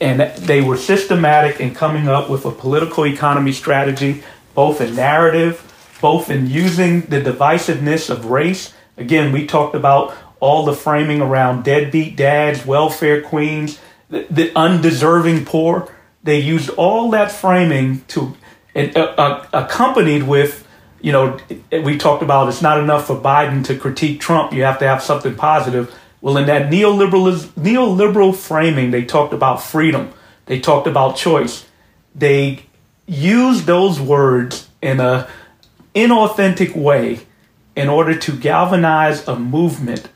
And 0.00 0.20
they 0.38 0.60
were 0.60 0.76
systematic 0.76 1.60
in 1.60 1.74
coming 1.74 2.08
up 2.08 2.30
with 2.30 2.44
a 2.44 2.52
political 2.52 3.04
economy 3.04 3.52
strategy, 3.52 4.22
both 4.54 4.80
in 4.80 4.94
narrative, 4.94 5.64
both 6.00 6.30
in 6.30 6.48
using 6.48 7.02
the 7.02 7.20
divisiveness 7.20 8.08
of 8.08 8.26
race. 8.26 8.72
Again, 8.96 9.32
we 9.32 9.46
talked 9.46 9.74
about 9.74 10.16
all 10.40 10.64
the 10.64 10.72
framing 10.72 11.20
around 11.20 11.64
deadbeat 11.64 12.16
dads, 12.16 12.64
welfare 12.64 13.20
queens, 13.20 13.80
the, 14.08 14.26
the 14.30 14.52
undeserving 14.56 15.44
poor. 15.44 15.92
They 16.22 16.38
used 16.38 16.70
all 16.70 17.10
that 17.10 17.32
framing 17.32 18.02
to, 18.08 18.36
and, 18.78 18.96
uh, 18.96 19.14
uh, 19.18 19.46
accompanied 19.52 20.22
with, 20.22 20.66
you 21.00 21.10
know, 21.10 21.36
we 21.72 21.98
talked 21.98 22.22
about 22.22 22.48
it's 22.48 22.62
not 22.62 22.78
enough 22.78 23.08
for 23.08 23.16
Biden 23.16 23.64
to 23.64 23.76
critique 23.76 24.20
Trump. 24.20 24.52
You 24.52 24.62
have 24.62 24.78
to 24.78 24.86
have 24.86 25.02
something 25.02 25.34
positive. 25.34 25.92
Well, 26.20 26.36
in 26.36 26.46
that 26.46 26.70
neoliberal 26.70 27.34
neoliberal 27.58 28.34
framing, 28.34 28.92
they 28.92 29.04
talked 29.04 29.34
about 29.34 29.62
freedom. 29.62 30.12
They 30.46 30.60
talked 30.60 30.86
about 30.86 31.16
choice. 31.16 31.66
They 32.14 32.66
used 33.06 33.66
those 33.66 34.00
words 34.00 34.68
in 34.80 35.00
a 35.00 35.28
inauthentic 35.94 36.76
way 36.76 37.20
in 37.74 37.88
order 37.88 38.16
to 38.16 38.32
galvanize 38.32 39.26
a 39.26 39.36
movement 39.36 40.08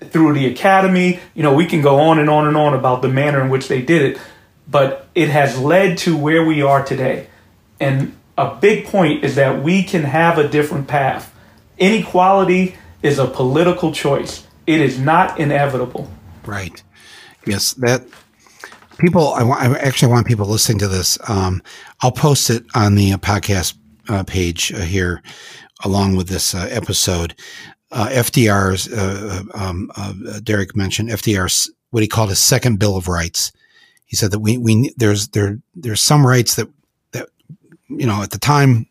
through 0.00 0.32
the 0.34 0.46
academy. 0.46 1.20
You 1.34 1.42
know, 1.42 1.54
we 1.54 1.66
can 1.66 1.82
go 1.82 2.00
on 2.00 2.18
and 2.18 2.30
on 2.30 2.46
and 2.46 2.56
on 2.56 2.72
about 2.72 3.02
the 3.02 3.08
manner 3.08 3.42
in 3.42 3.50
which 3.50 3.68
they 3.68 3.82
did 3.82 4.02
it, 4.02 4.20
but 4.66 5.08
it 5.14 5.28
has 5.28 5.58
led 5.58 5.98
to 5.98 6.16
where 6.16 6.44
we 6.44 6.62
are 6.62 6.82
today. 6.82 7.26
And 7.82 8.16
a 8.38 8.54
big 8.54 8.86
point 8.86 9.24
is 9.24 9.34
that 9.34 9.60
we 9.60 9.82
can 9.82 10.04
have 10.04 10.38
a 10.38 10.48
different 10.48 10.86
path. 10.86 11.34
Inequality 11.78 12.76
is 13.02 13.18
a 13.18 13.26
political 13.26 13.92
choice. 13.92 14.46
It 14.68 14.80
is 14.80 15.00
not 15.00 15.40
inevitable. 15.40 16.08
Right. 16.46 16.80
Yes, 17.44 17.72
that 17.74 18.06
people. 18.98 19.34
I, 19.34 19.42
want, 19.42 19.60
I 19.60 19.76
actually 19.80 20.12
want 20.12 20.28
people 20.28 20.46
listening 20.46 20.78
to 20.78 20.86
this. 20.86 21.18
Um, 21.28 21.60
I'll 22.02 22.12
post 22.12 22.50
it 22.50 22.64
on 22.72 22.94
the 22.94 23.14
uh, 23.14 23.16
podcast 23.18 23.74
uh, 24.08 24.22
page 24.22 24.72
uh, 24.72 24.82
here, 24.82 25.20
along 25.84 26.14
with 26.14 26.28
this 26.28 26.54
uh, 26.54 26.68
episode. 26.70 27.34
Uh, 27.90 28.08
FDR's 28.10 28.92
uh, 28.92 29.42
um, 29.54 29.90
Darrick 30.44 30.76
mentioned 30.76 31.08
FDR's 31.08 31.68
what 31.90 32.04
he 32.04 32.08
called 32.08 32.28
his 32.28 32.38
second 32.38 32.78
Bill 32.78 32.96
of 32.96 33.08
Rights. 33.08 33.50
He 34.06 34.14
said 34.14 34.30
that 34.30 34.38
we 34.38 34.56
we 34.56 34.94
there's 34.96 35.28
there 35.28 35.58
there's 35.74 36.00
some 36.00 36.24
rights 36.24 36.54
that 36.54 36.68
you 37.98 38.06
know 38.06 38.22
at 38.22 38.30
the 38.30 38.38
time 38.38 38.86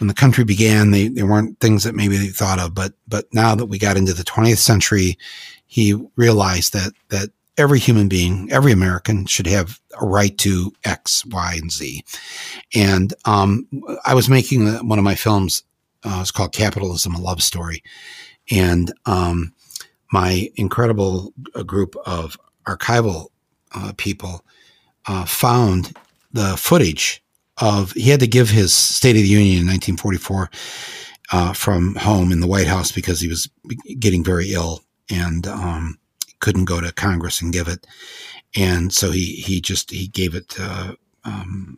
when 0.00 0.08
the 0.08 0.14
country 0.14 0.44
began, 0.44 0.90
they, 0.90 1.08
they 1.08 1.22
weren't 1.22 1.60
things 1.60 1.84
that 1.84 1.94
maybe 1.94 2.16
they 2.16 2.28
thought 2.28 2.58
of, 2.58 2.74
but 2.74 2.94
but 3.06 3.26
now 3.32 3.54
that 3.54 3.66
we 3.66 3.78
got 3.78 3.96
into 3.98 4.14
the 4.14 4.24
20th 4.24 4.58
century, 4.58 5.18
he 5.66 5.94
realized 6.16 6.72
that 6.72 6.92
that 7.10 7.30
every 7.58 7.78
human 7.78 8.08
being, 8.08 8.50
every 8.50 8.72
American 8.72 9.26
should 9.26 9.46
have 9.46 9.78
a 10.00 10.06
right 10.06 10.36
to 10.38 10.72
X, 10.84 11.26
Y, 11.26 11.54
and 11.60 11.70
Z. 11.70 12.02
And 12.74 13.12
um, 13.26 13.68
I 14.06 14.14
was 14.14 14.30
making 14.30 14.66
one 14.88 14.98
of 14.98 15.04
my 15.04 15.14
films. 15.14 15.62
Uh, 16.02 16.18
it's 16.22 16.30
called 16.30 16.52
Capitalism: 16.52 17.14
A 17.14 17.20
Love 17.20 17.42
Story, 17.42 17.82
and 18.50 18.92
um, 19.04 19.52
my 20.10 20.50
incredible 20.56 21.34
uh, 21.54 21.62
group 21.62 21.94
of 22.06 22.38
archival 22.66 23.28
uh, 23.74 23.92
people 23.98 24.44
uh, 25.06 25.26
found 25.26 25.94
the 26.32 26.56
footage 26.56 27.22
of 27.60 27.92
he 27.92 28.10
had 28.10 28.20
to 28.20 28.26
give 28.26 28.50
his 28.50 28.72
State 28.72 29.16
of 29.16 29.22
the 29.22 29.28
Union 29.28 29.60
in 29.60 29.66
1944 29.66 30.50
uh, 31.32 31.52
from 31.52 31.94
home 31.96 32.32
in 32.32 32.40
the 32.40 32.46
White 32.46 32.66
House 32.66 32.90
because 32.90 33.20
he 33.20 33.28
was 33.28 33.48
getting 33.98 34.24
very 34.24 34.52
ill 34.52 34.80
and 35.10 35.46
um, 35.46 35.98
couldn't 36.40 36.64
go 36.64 36.80
to 36.80 36.92
Congress 36.92 37.40
and 37.40 37.52
give 37.52 37.68
it, 37.68 37.86
and 38.56 38.92
so 38.92 39.10
he 39.10 39.36
he 39.36 39.60
just 39.60 39.90
he 39.90 40.08
gave 40.08 40.34
it 40.34 40.54
uh, 40.58 40.94
um, 41.24 41.76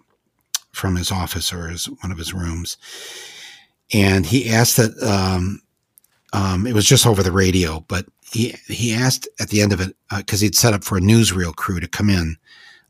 from 0.72 0.96
his 0.96 1.10
office 1.10 1.52
or 1.52 1.68
his 1.68 1.86
one 1.86 2.12
of 2.12 2.18
his 2.18 2.32
rooms, 2.32 2.76
and 3.92 4.24
he 4.24 4.50
asked 4.50 4.76
that 4.76 4.92
um, 5.02 5.60
um 6.32 6.66
it 6.66 6.74
was 6.74 6.86
just 6.86 7.06
over 7.06 7.22
the 7.22 7.32
radio, 7.32 7.80
but 7.88 8.06
he 8.30 8.54
he 8.68 8.94
asked 8.94 9.28
at 9.40 9.48
the 9.48 9.60
end 9.60 9.72
of 9.72 9.80
it 9.80 9.96
because 10.16 10.42
uh, 10.42 10.44
he'd 10.44 10.54
set 10.54 10.74
up 10.74 10.84
for 10.84 10.96
a 10.96 11.02
newsreel 11.02 11.54
crew 11.54 11.80
to 11.80 11.88
come 11.88 12.08
in. 12.08 12.36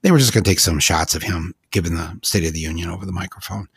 They 0.02 0.10
were 0.10 0.18
just 0.18 0.34
going 0.34 0.42
to 0.42 0.50
take 0.50 0.58
some 0.58 0.80
shots 0.80 1.14
of 1.14 1.22
him 1.22 1.54
giving 1.72 1.94
the 1.94 2.18
State 2.22 2.46
of 2.46 2.52
the 2.52 2.60
Union 2.60 2.88
over 2.88 3.04
the 3.04 3.12
microphone, 3.12 3.68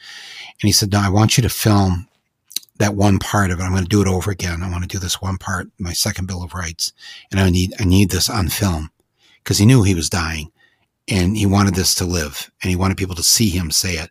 and 0.61 0.67
he 0.67 0.71
said, 0.71 0.91
"No, 0.91 0.99
I 0.99 1.09
want 1.09 1.37
you 1.37 1.41
to 1.43 1.49
film 1.49 2.07
that 2.77 2.95
one 2.95 3.19
part 3.19 3.51
of 3.51 3.59
it. 3.59 3.63
I'm 3.63 3.71
going 3.71 3.83
to 3.83 3.89
do 3.89 4.01
it 4.01 4.07
over 4.07 4.29
again. 4.31 4.61
I 4.61 4.69
want 4.69 4.83
to 4.83 4.87
do 4.87 4.99
this 4.99 5.21
one 5.21 5.37
part, 5.37 5.69
my 5.79 5.93
second 5.93 6.27
Bill 6.27 6.43
of 6.43 6.53
Rights, 6.53 6.93
and 7.31 7.39
I 7.39 7.49
need 7.49 7.73
I 7.79 7.85
need 7.85 8.11
this 8.11 8.29
on 8.29 8.49
film 8.49 8.91
because 9.43 9.57
he 9.57 9.65
knew 9.65 9.83
he 9.83 9.95
was 9.95 10.09
dying, 10.09 10.51
and 11.07 11.37
he 11.37 11.45
wanted 11.45 11.75
this 11.75 11.95
to 11.95 12.05
live, 12.05 12.51
and 12.61 12.69
he 12.69 12.75
wanted 12.75 12.97
people 12.97 13.15
to 13.15 13.23
see 13.23 13.49
him 13.49 13.71
say 13.71 13.93
it. 13.93 14.09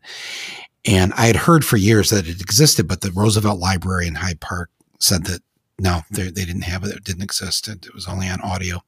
And 0.87 1.13
I 1.15 1.27
had 1.27 1.37
heard 1.37 1.65
for 1.65 1.77
years 1.77 2.11
that 2.11 2.29
it 2.29 2.41
existed, 2.41 2.89
but 2.89 3.01
the 3.01 3.11
Roosevelt 3.11 3.59
Library 3.59 4.07
in 4.07 4.17
Hyde 4.17 4.41
Park 4.41 4.71
said 5.01 5.25
that 5.25 5.41
no, 5.79 6.03
they, 6.11 6.25
they 6.25 6.45
didn't 6.45 6.63
have 6.63 6.85
it. 6.85 6.95
It 6.95 7.05
didn't 7.05 7.23
exist. 7.23 7.69
It, 7.69 7.87
it 7.87 7.95
was 7.95 8.07
only 8.07 8.29
on 8.29 8.41
audio. 8.41 8.83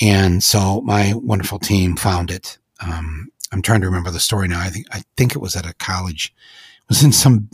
And 0.00 0.42
so 0.42 0.80
my 0.82 1.12
wonderful 1.14 1.58
team 1.58 1.96
found 1.96 2.30
it. 2.30 2.58
Um, 2.80 3.30
I'm 3.52 3.62
trying 3.62 3.80
to 3.80 3.86
remember 3.86 4.10
the 4.10 4.20
story 4.20 4.48
now. 4.48 4.60
I 4.60 4.68
think 4.68 4.86
I 4.92 5.02
think 5.16 5.34
it 5.34 5.40
was 5.40 5.56
at 5.56 5.66
a 5.66 5.74
college. 5.74 6.34
It 6.82 6.88
was 6.88 7.02
in 7.02 7.12
some 7.12 7.50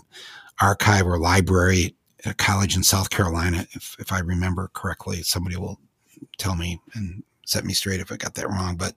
archive 0.61 1.07
or 1.07 1.19
library 1.19 1.95
at 2.25 2.33
a 2.33 2.35
college 2.35 2.77
in 2.77 2.83
South 2.83 3.11
Carolina, 3.11 3.67
if 3.73 3.97
if 3.99 4.13
I 4.13 4.21
remember 4.21 4.71
correctly. 4.75 5.23
Somebody 5.23 5.57
will 5.57 5.81
tell 6.39 6.57
me 6.57 6.81
and 6.95 7.23
set 7.47 7.65
me 7.65 7.73
straight 7.73 8.01
if 8.01 8.13
I 8.13 8.17
got 8.17 8.35
that 8.35 8.49
wrong. 8.49 8.77
But 8.77 8.95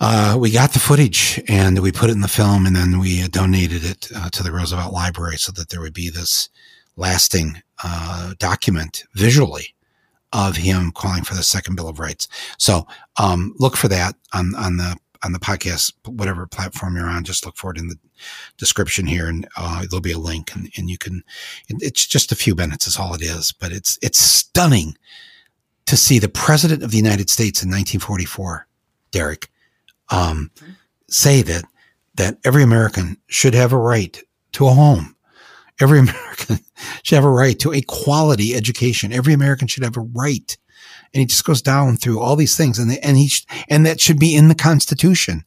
uh, 0.00 0.36
we 0.38 0.50
got 0.50 0.72
the 0.72 0.78
footage 0.78 1.42
and 1.46 1.78
we 1.80 1.92
put 1.92 2.10
it 2.10 2.14
in 2.14 2.22
the 2.22 2.28
film, 2.28 2.66
and 2.66 2.74
then 2.74 2.98
we 2.98 3.26
donated 3.28 3.84
it 3.84 4.08
uh, 4.14 4.30
to 4.30 4.42
the 4.42 4.52
Roosevelt 4.52 4.92
Library 4.92 5.36
so 5.36 5.52
that 5.52 5.68
there 5.68 5.80
would 5.80 5.94
be 5.94 6.10
this 6.10 6.48
lasting 6.96 7.62
uh, 7.84 8.34
document 8.38 9.04
visually 9.14 9.74
of 10.32 10.56
him 10.56 10.92
calling 10.92 11.24
for 11.24 11.34
the 11.34 11.42
second 11.42 11.74
Bill 11.74 11.88
of 11.88 11.98
Rights. 11.98 12.28
So 12.58 12.86
um, 13.16 13.54
look 13.58 13.76
for 13.76 13.88
that 13.88 14.14
on 14.32 14.54
on 14.54 14.76
the 14.76 14.96
on 15.22 15.32
the 15.32 15.38
podcast, 15.38 15.92
whatever 16.06 16.46
platform 16.46 16.96
you're 16.96 17.08
on. 17.08 17.24
Just 17.24 17.44
look 17.44 17.56
for 17.56 17.70
it 17.70 17.78
in 17.78 17.88
the 17.88 17.96
description 18.56 19.06
here, 19.06 19.26
and 19.26 19.48
uh, 19.56 19.84
there'll 19.88 20.00
be 20.00 20.12
a 20.12 20.18
link, 20.18 20.54
and, 20.54 20.70
and 20.76 20.90
you 20.90 20.98
can. 20.98 21.22
It's 21.68 22.06
just 22.06 22.32
a 22.32 22.36
few 22.36 22.54
minutes, 22.54 22.86
is 22.86 22.98
all 22.98 23.14
it 23.14 23.22
is, 23.22 23.52
but 23.52 23.72
it's 23.72 23.98
it's 24.02 24.18
stunning 24.18 24.96
to 25.86 25.96
see 25.96 26.18
the 26.18 26.28
president 26.28 26.82
of 26.82 26.90
the 26.90 26.96
United 26.96 27.28
States 27.30 27.62
in 27.62 27.68
1944, 27.68 28.66
Darrick, 29.12 29.48
um, 30.10 30.50
say 31.08 31.42
that 31.42 31.64
that 32.14 32.38
every 32.44 32.62
American 32.62 33.16
should 33.28 33.54
have 33.54 33.72
a 33.72 33.78
right 33.78 34.22
to 34.52 34.66
a 34.66 34.70
home 34.70 35.16
Every 35.80 35.98
American 36.00 36.60
should 37.02 37.16
have 37.16 37.24
a 37.24 37.30
right 37.30 37.58
to 37.60 37.72
a 37.72 37.80
quality 37.82 38.54
education. 38.54 39.12
Every 39.12 39.32
American 39.32 39.66
should 39.66 39.82
have 39.82 39.96
a 39.96 40.06
right. 40.14 40.56
And 41.12 41.20
he 41.20 41.26
just 41.26 41.44
goes 41.44 41.62
down 41.62 41.96
through 41.96 42.20
all 42.20 42.36
these 42.36 42.56
things 42.56 42.78
and, 42.78 42.92
and 43.02 43.16
he, 43.16 43.30
and 43.68 43.84
that 43.86 44.00
should 44.00 44.18
be 44.18 44.34
in 44.34 44.48
the 44.48 44.54
constitution. 44.54 45.44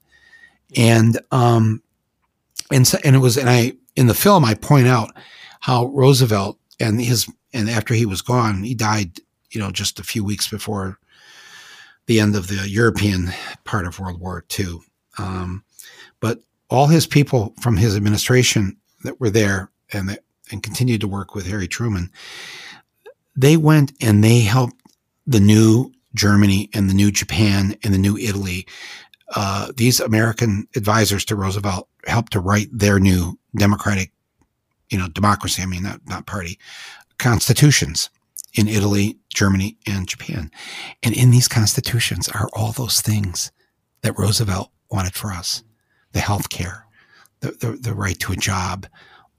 And, 0.75 1.19
um, 1.31 1.81
and 2.71 2.87
so, 2.87 2.97
and 3.03 3.15
it 3.15 3.19
was, 3.19 3.37
and 3.37 3.49
I, 3.49 3.73
in 3.95 4.07
the 4.07 4.13
film, 4.13 4.43
I 4.43 4.55
point 4.55 4.87
out 4.87 5.11
how 5.59 5.85
Roosevelt 5.85 6.57
and 6.79 6.99
his, 6.99 7.29
and 7.53 7.69
after 7.69 7.93
he 7.93 8.05
was 8.05 8.21
gone, 8.21 8.63
he 8.63 8.73
died, 8.73 9.19
you 9.51 9.61
know, 9.61 9.71
just 9.71 9.99
a 9.99 10.03
few 10.03 10.23
weeks 10.23 10.49
before 10.49 10.99
the 12.07 12.19
end 12.19 12.35
of 12.35 12.47
the 12.47 12.67
European 12.67 13.29
part 13.63 13.85
of 13.85 13.99
World 13.99 14.19
War 14.19 14.43
II. 14.59 14.79
Um, 15.17 15.63
but 16.19 16.39
all 16.69 16.87
his 16.87 17.07
people 17.07 17.53
from 17.61 17.77
his 17.77 17.95
administration 17.95 18.77
that 19.03 19.19
were 19.19 19.29
there 19.29 19.69
and 19.91 20.09
that, 20.09 20.23
and 20.51 20.61
continued 20.61 21.01
to 21.01 21.07
work 21.07 21.33
with 21.33 21.47
Harry 21.47 21.67
Truman, 21.67 22.11
they 23.35 23.57
went 23.57 23.93
and 24.01 24.23
they 24.23 24.41
helped 24.41 24.75
the 25.25 25.39
new 25.39 25.91
Germany 26.15 26.69
and 26.73 26.89
the 26.89 26.93
new 26.93 27.11
Japan 27.11 27.75
and 27.83 27.93
the 27.93 27.97
new 27.97 28.17
Italy. 28.17 28.67
Uh, 29.35 29.71
these 29.75 29.99
American 29.99 30.67
advisors 30.75 31.25
to 31.25 31.35
Roosevelt 31.35 31.87
helped 32.05 32.33
to 32.33 32.39
write 32.39 32.67
their 32.71 32.99
new 32.99 33.39
democratic, 33.55 34.11
you 34.89 34.97
know, 34.97 35.07
democracy. 35.07 35.61
I 35.61 35.65
mean, 35.65 35.83
not, 35.83 36.01
not 36.05 36.25
party 36.25 36.59
constitutions 37.17 38.09
in 38.53 38.67
Italy, 38.67 39.17
Germany, 39.33 39.77
and 39.87 40.07
Japan. 40.07 40.51
And 41.01 41.15
in 41.15 41.31
these 41.31 41.47
constitutions 41.47 42.29
are 42.29 42.49
all 42.53 42.71
those 42.71 43.01
things 43.01 43.51
that 44.01 44.17
Roosevelt 44.17 44.71
wanted 44.91 45.15
for 45.15 45.31
us 45.31 45.63
the 46.11 46.19
health 46.19 46.49
care, 46.49 46.85
the, 47.39 47.51
the, 47.51 47.71
the 47.71 47.93
right 47.95 48.19
to 48.19 48.31
a 48.31 48.35
job, 48.35 48.85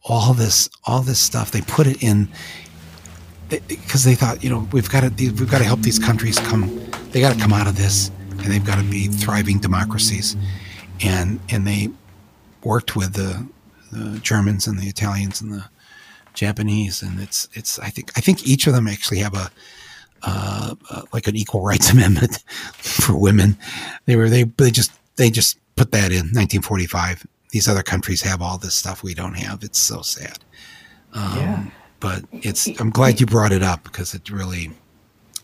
all 0.02 0.34
this 0.34 0.68
all 0.84 1.02
this 1.02 1.20
stuff. 1.20 1.50
They 1.50 1.62
put 1.62 1.86
it 1.86 2.02
in 2.02 2.28
because 3.48 4.04
they 4.04 4.14
thought, 4.14 4.42
you 4.42 4.50
know, 4.50 4.68
we've 4.72 4.90
got 4.90 5.00
to 5.00 5.10
we've 5.10 5.50
got 5.50 5.58
to 5.58 5.64
help 5.64 5.80
these 5.80 5.98
countries 5.98 6.38
come. 6.38 6.80
They 7.10 7.20
got 7.20 7.34
to 7.34 7.40
come 7.40 7.52
out 7.52 7.66
of 7.66 7.76
this, 7.76 8.10
and 8.30 8.40
they've 8.40 8.64
got 8.64 8.76
to 8.76 8.84
be 8.84 9.08
thriving 9.08 9.58
democracies. 9.58 10.36
And 11.02 11.40
and 11.50 11.66
they 11.66 11.90
worked 12.62 12.96
with 12.96 13.14
the, 13.14 13.46
the 13.92 14.18
Germans 14.20 14.66
and 14.66 14.78
the 14.78 14.86
Italians 14.86 15.40
and 15.40 15.52
the 15.52 15.64
Japanese, 16.34 17.02
and 17.02 17.20
it's 17.20 17.48
it's 17.52 17.78
I 17.78 17.90
think 17.90 18.12
I 18.16 18.20
think 18.20 18.46
each 18.46 18.66
of 18.66 18.74
them 18.74 18.88
actually 18.88 19.18
have 19.18 19.34
a 19.34 19.50
uh, 20.22 20.74
uh, 20.90 21.02
like 21.12 21.26
an 21.26 21.36
equal 21.36 21.62
rights 21.62 21.90
amendment 21.92 22.42
for 22.74 23.16
women. 23.16 23.56
They 24.06 24.16
were 24.16 24.28
they 24.28 24.44
they 24.44 24.70
just 24.70 24.92
they 25.16 25.30
just 25.30 25.58
put 25.76 25.90
that 25.90 26.12
in 26.12 26.30
1945 26.30 27.26
these 27.54 27.68
other 27.68 27.84
countries 27.84 28.20
have 28.20 28.42
all 28.42 28.58
this 28.58 28.74
stuff 28.74 29.04
we 29.04 29.14
don't 29.14 29.34
have. 29.34 29.62
It's 29.62 29.78
so 29.78 30.02
sad. 30.02 30.40
Um, 31.12 31.38
yeah. 31.38 31.64
But 32.00 32.24
it's. 32.32 32.68
I'm 32.80 32.90
glad 32.90 33.20
you 33.20 33.26
brought 33.26 33.52
it 33.52 33.62
up 33.62 33.84
because 33.84 34.14
it 34.14 34.30
really, 34.30 34.70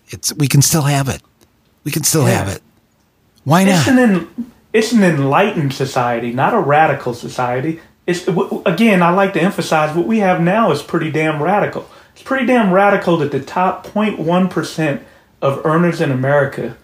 it's. 0.09 0.35
We 0.35 0.49
can 0.49 0.63
still 0.63 0.83
have 0.83 1.09
it. 1.09 1.23
We 1.85 1.91
can 1.91 2.05
still 2.05 2.25
yeah. 2.25 2.45
have 2.45 2.49
it. 2.49 2.63
Why 3.45 3.65
not? 3.65 3.87
It's 3.87 3.89
an, 3.89 4.53
it's 4.73 4.93
an 4.93 5.03
enlightened 5.03 5.73
society, 5.73 6.33
not 6.33 6.53
a 6.53 6.61
radical 6.61 7.15
society. 7.15 7.81
It's 8.07 8.27
again. 8.67 9.03
I 9.03 9.11
like 9.11 9.33
to 9.35 9.41
emphasize 9.41 9.97
what 9.97 10.07
we 10.07 10.19
have 10.19 10.41
now 10.41 10.71
is 10.73 10.83
pretty 10.83 11.11
damn 11.11 11.43
radical. 11.43 11.89
It's 12.13 12.23
pretty 12.23 12.47
damn 12.47 12.73
radical 12.73 13.17
that 13.19 13.33
the 13.33 13.41
top 13.41 13.87
0.1 13.87 14.51
percent 14.51 15.03
of 15.41 15.65
earners 15.65 16.01
in 16.01 16.11
America 16.11 16.77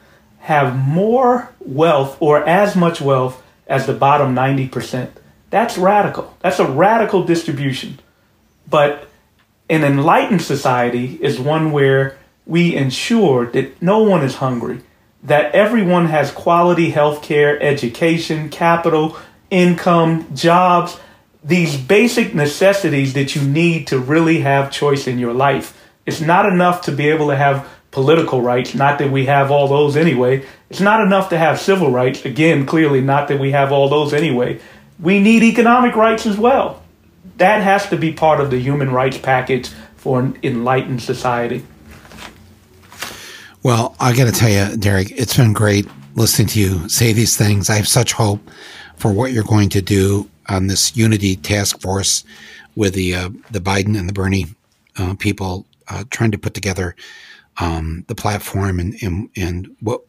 have 0.46 0.76
more 0.76 1.52
wealth 1.58 2.16
or 2.20 2.46
as 2.48 2.76
much 2.76 3.00
wealth 3.00 3.42
as 3.66 3.86
the 3.86 3.92
bottom 3.92 4.34
90%. 4.34 5.10
That's 5.50 5.76
radical. 5.76 6.36
That's 6.40 6.60
a 6.60 6.70
radical 6.70 7.24
distribution. 7.24 7.98
But 8.68 9.08
an 9.68 9.84
enlightened 9.84 10.42
society 10.42 11.18
is 11.20 11.40
one 11.40 11.72
where 11.72 12.18
we 12.46 12.76
ensure 12.76 13.46
that 13.46 13.80
no 13.82 14.02
one 14.02 14.22
is 14.22 14.36
hungry, 14.36 14.80
that 15.22 15.52
everyone 15.54 16.06
has 16.06 16.30
quality 16.30 16.90
health 16.90 17.22
care, 17.22 17.60
education, 17.60 18.48
capital, 18.48 19.16
income, 19.50 20.34
jobs, 20.34 20.98
these 21.42 21.76
basic 21.76 22.34
necessities 22.34 23.14
that 23.14 23.34
you 23.34 23.42
need 23.42 23.86
to 23.88 23.98
really 23.98 24.40
have 24.40 24.70
choice 24.70 25.06
in 25.06 25.18
your 25.18 25.32
life. 25.32 25.80
It's 26.04 26.20
not 26.20 26.46
enough 26.46 26.82
to 26.82 26.92
be 26.92 27.08
able 27.08 27.28
to 27.28 27.36
have 27.36 27.68
political 27.90 28.42
rights, 28.42 28.74
not 28.74 28.98
that 28.98 29.10
we 29.10 29.26
have 29.26 29.50
all 29.50 29.68
those 29.68 29.96
anyway. 29.96 30.44
It's 30.70 30.80
not 30.80 31.00
enough 31.00 31.30
to 31.30 31.38
have 31.38 31.60
civil 31.60 31.90
rights, 31.90 32.24
again, 32.24 32.66
clearly 32.66 33.00
not 33.00 33.28
that 33.28 33.40
we 33.40 33.52
have 33.52 33.72
all 33.72 33.88
those 33.88 34.12
anyway. 34.12 34.60
We 35.00 35.20
need 35.20 35.42
economic 35.42 35.96
rights 35.96 36.26
as 36.26 36.36
well. 36.36 36.82
That 37.36 37.62
has 37.62 37.88
to 37.90 37.96
be 37.96 38.12
part 38.12 38.40
of 38.40 38.50
the 38.50 38.58
human 38.58 38.90
rights 38.90 39.18
package 39.18 39.68
for 39.96 40.20
an 40.20 40.38
enlightened 40.42 41.02
society. 41.02 41.64
Well, 43.62 43.96
I 43.98 44.14
got 44.14 44.26
to 44.26 44.32
tell 44.32 44.48
you, 44.48 44.76
Darrick, 44.76 45.12
it's 45.16 45.36
been 45.36 45.52
great 45.52 45.86
listening 46.14 46.48
to 46.48 46.60
you 46.60 46.88
say 46.88 47.12
these 47.12 47.36
things. 47.36 47.68
I 47.68 47.74
have 47.74 47.88
such 47.88 48.12
hope 48.12 48.40
for 48.96 49.12
what 49.12 49.32
you're 49.32 49.44
going 49.44 49.68
to 49.70 49.82
do 49.82 50.28
on 50.48 50.68
this 50.68 50.96
unity 50.96 51.36
task 51.36 51.80
force 51.80 52.24
with 52.74 52.94
the 52.94 53.14
uh, 53.14 53.30
the 53.50 53.60
Biden 53.60 53.98
and 53.98 54.08
the 54.08 54.12
Bernie 54.12 54.46
uh, 54.96 55.14
people 55.14 55.66
uh, 55.88 56.04
trying 56.10 56.30
to 56.30 56.38
put 56.38 56.54
together 56.54 56.96
um, 57.58 58.04
the 58.08 58.14
platform 58.14 58.80
and, 58.80 58.94
and 59.02 59.28
and 59.36 59.76
what 59.80 60.02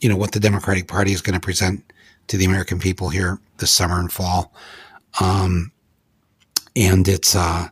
you 0.00 0.08
know 0.08 0.16
what 0.16 0.32
the 0.32 0.40
Democratic 0.40 0.88
Party 0.88 1.12
is 1.12 1.22
going 1.22 1.38
to 1.38 1.44
present 1.44 1.92
to 2.28 2.36
the 2.36 2.44
American 2.44 2.78
people 2.78 3.08
here 3.08 3.38
this 3.58 3.70
summer 3.70 3.98
and 3.98 4.12
fall. 4.12 4.52
Um, 5.20 5.72
and 6.76 7.06
it's 7.08 7.34
uh, 7.34 7.68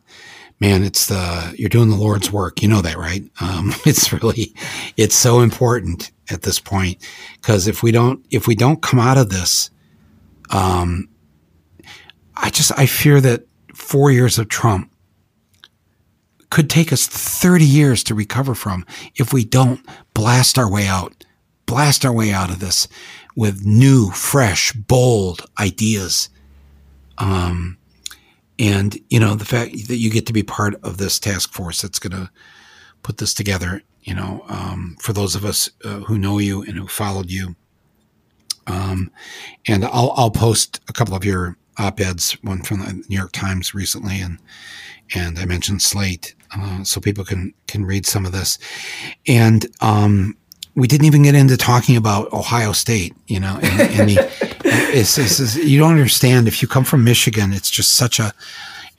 man, 0.59 0.83
it's 0.83 1.07
the 1.07 1.53
you're 1.57 1.69
doing 1.69 1.89
the 1.89 1.95
Lord's 1.95 2.31
work. 2.31 2.61
You 2.61 2.67
know 2.67 2.81
that, 2.81 2.97
right? 2.97 3.23
Um, 3.41 3.73
it's 3.85 4.11
really 4.11 4.53
it's 4.97 5.15
so 5.15 5.41
important 5.41 6.11
at 6.29 6.43
this 6.43 6.59
point 6.59 6.97
because 7.35 7.67
if 7.67 7.83
we 7.83 7.91
don't 7.91 8.25
if 8.29 8.47
we 8.47 8.55
don't 8.55 8.81
come 8.81 8.99
out 8.99 9.17
of 9.17 9.29
this, 9.29 9.69
um, 10.49 11.09
I 12.35 12.49
just 12.49 12.77
I 12.77 12.85
fear 12.85 13.21
that 13.21 13.45
four 13.73 14.11
years 14.11 14.37
of 14.37 14.49
Trump 14.49 14.91
could 16.49 16.69
take 16.69 16.91
us 16.91 17.05
30 17.05 17.63
years 17.63 18.03
to 18.03 18.15
recover 18.15 18.55
from 18.55 18.85
if 19.15 19.31
we 19.31 19.45
don't 19.45 19.85
blast 20.13 20.57
our 20.57 20.69
way 20.69 20.87
out, 20.87 21.25
blast 21.65 22.05
our 22.05 22.13
way 22.13 22.31
out 22.31 22.49
of 22.49 22.59
this 22.59 22.87
with 23.35 23.65
new, 23.65 24.09
fresh, 24.11 24.73
bold 24.73 25.45
ideas. 25.59 26.29
Um, 27.19 27.77
and 28.59 28.99
you 29.09 29.19
know 29.19 29.35
the 29.35 29.45
fact 29.45 29.87
that 29.87 29.97
you 29.97 30.11
get 30.11 30.25
to 30.27 30.33
be 30.33 30.43
part 30.43 30.75
of 30.83 30.97
this 30.97 31.17
task 31.17 31.53
force 31.53 31.81
that's 31.81 31.99
going 31.99 32.11
to 32.11 32.29
put 33.01 33.17
this 33.17 33.33
together. 33.33 33.81
You 34.01 34.15
know, 34.15 34.43
um, 34.47 34.97
for 34.99 35.13
those 35.13 35.35
of 35.35 35.45
us 35.45 35.69
uh, 35.85 35.99
who 36.01 36.17
know 36.17 36.39
you 36.39 36.61
and 36.63 36.73
who 36.73 36.87
followed 36.87 37.31
you, 37.31 37.55
um, 38.67 39.11
and 39.67 39.85
I'll 39.85 40.13
I'll 40.15 40.31
post 40.31 40.81
a 40.89 40.93
couple 40.93 41.15
of 41.15 41.25
your 41.25 41.57
op-eds, 41.77 42.33
one 42.43 42.61
from 42.61 42.79
the 42.79 42.93
New 43.07 43.17
York 43.17 43.31
Times 43.31 43.73
recently, 43.73 44.19
and 44.19 44.37
and 45.15 45.39
I 45.39 45.45
mentioned 45.45 45.81
Slate, 45.81 46.35
uh, 46.55 46.83
so 46.83 46.99
people 46.99 47.23
can 47.23 47.53
can 47.67 47.85
read 47.85 48.05
some 48.05 48.25
of 48.25 48.31
this. 48.31 48.59
And 49.27 49.65
um, 49.81 50.35
we 50.75 50.87
didn't 50.87 51.05
even 51.05 51.23
get 51.23 51.35
into 51.35 51.57
talking 51.57 51.97
about 51.97 52.31
Ohio 52.33 52.71
State, 52.71 53.13
you 53.27 53.39
know, 53.39 53.59
and, 53.61 53.81
and 53.81 54.09
the, 54.09 54.48
it's, 54.93 55.17
it's, 55.17 55.39
it's, 55.39 55.55
you 55.55 55.79
don't 55.79 55.91
understand 55.91 56.47
if 56.47 56.61
you 56.61 56.67
come 56.67 56.83
from 56.83 57.03
Michigan, 57.03 57.53
it's 57.53 57.69
just 57.69 57.95
such 57.95 58.19
a, 58.19 58.33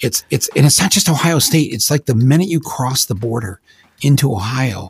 it's, 0.01 0.25
it's, 0.31 0.49
and 0.57 0.67
it's 0.67 0.81
not 0.81 0.91
just 0.91 1.09
Ohio 1.09 1.39
State. 1.39 1.73
It's 1.73 1.91
like 1.91 2.07
the 2.07 2.15
minute 2.15 2.49
you 2.49 2.61
cross 2.61 3.05
the 3.05 3.15
border 3.15 3.61
into 4.03 4.33
Ohio, 4.33 4.89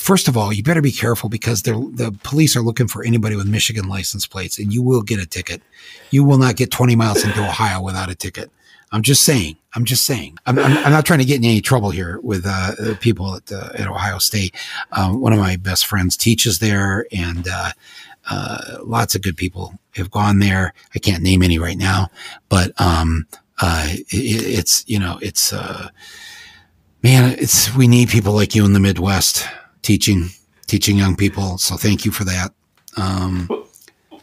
first 0.00 0.28
of 0.28 0.36
all, 0.36 0.52
you 0.52 0.62
better 0.62 0.80
be 0.80 0.92
careful 0.92 1.28
because 1.28 1.62
the 1.62 1.72
the 1.94 2.12
police 2.22 2.56
are 2.56 2.62
looking 2.62 2.88
for 2.88 3.04
anybody 3.04 3.36
with 3.36 3.46
Michigan 3.46 3.88
license 3.88 4.26
plates 4.26 4.58
and 4.58 4.72
you 4.72 4.82
will 4.82 5.02
get 5.02 5.20
a 5.20 5.26
ticket. 5.26 5.62
You 6.10 6.24
will 6.24 6.38
not 6.38 6.56
get 6.56 6.70
20 6.70 6.96
miles 6.96 7.22
into 7.22 7.40
Ohio 7.40 7.82
without 7.82 8.10
a 8.10 8.14
ticket. 8.14 8.50
I'm 8.92 9.02
just 9.02 9.22
saying. 9.22 9.56
I'm 9.74 9.84
just 9.84 10.04
saying. 10.04 10.36
I'm, 10.46 10.58
I'm, 10.58 10.76
I'm 10.78 10.90
not 10.90 11.06
trying 11.06 11.20
to 11.20 11.24
get 11.24 11.36
in 11.36 11.44
any 11.44 11.60
trouble 11.60 11.90
here 11.90 12.18
with 12.22 12.44
uh, 12.44 12.96
people 12.98 13.36
at, 13.36 13.52
uh, 13.52 13.68
at 13.74 13.86
Ohio 13.86 14.18
State. 14.18 14.56
Um, 14.90 15.20
one 15.20 15.32
of 15.32 15.38
my 15.38 15.54
best 15.54 15.86
friends 15.86 16.16
teaches 16.16 16.58
there, 16.58 17.06
and 17.12 17.46
uh, 17.46 17.70
uh, 18.30 18.78
lots 18.82 19.14
of 19.14 19.22
good 19.22 19.36
people 19.36 19.74
have 19.96 20.10
gone 20.10 20.38
there. 20.38 20.72
I 20.94 20.98
can't 20.98 21.22
name 21.22 21.42
any 21.42 21.58
right 21.58 21.76
now, 21.76 22.08
but 22.48 22.72
um, 22.80 23.26
uh, 23.60 23.86
it, 23.88 24.06
it's 24.10 24.84
you 24.86 24.98
know 24.98 25.18
it's 25.20 25.52
uh, 25.52 25.88
man, 27.02 27.36
it's 27.38 27.74
we 27.74 27.88
need 27.88 28.08
people 28.08 28.32
like 28.32 28.54
you 28.54 28.64
in 28.64 28.72
the 28.72 28.80
Midwest 28.80 29.46
teaching 29.82 30.30
teaching 30.66 30.96
young 30.96 31.16
people. 31.16 31.58
So 31.58 31.76
thank 31.76 32.04
you 32.04 32.12
for 32.12 32.24
that. 32.24 32.52
Um, 32.96 33.48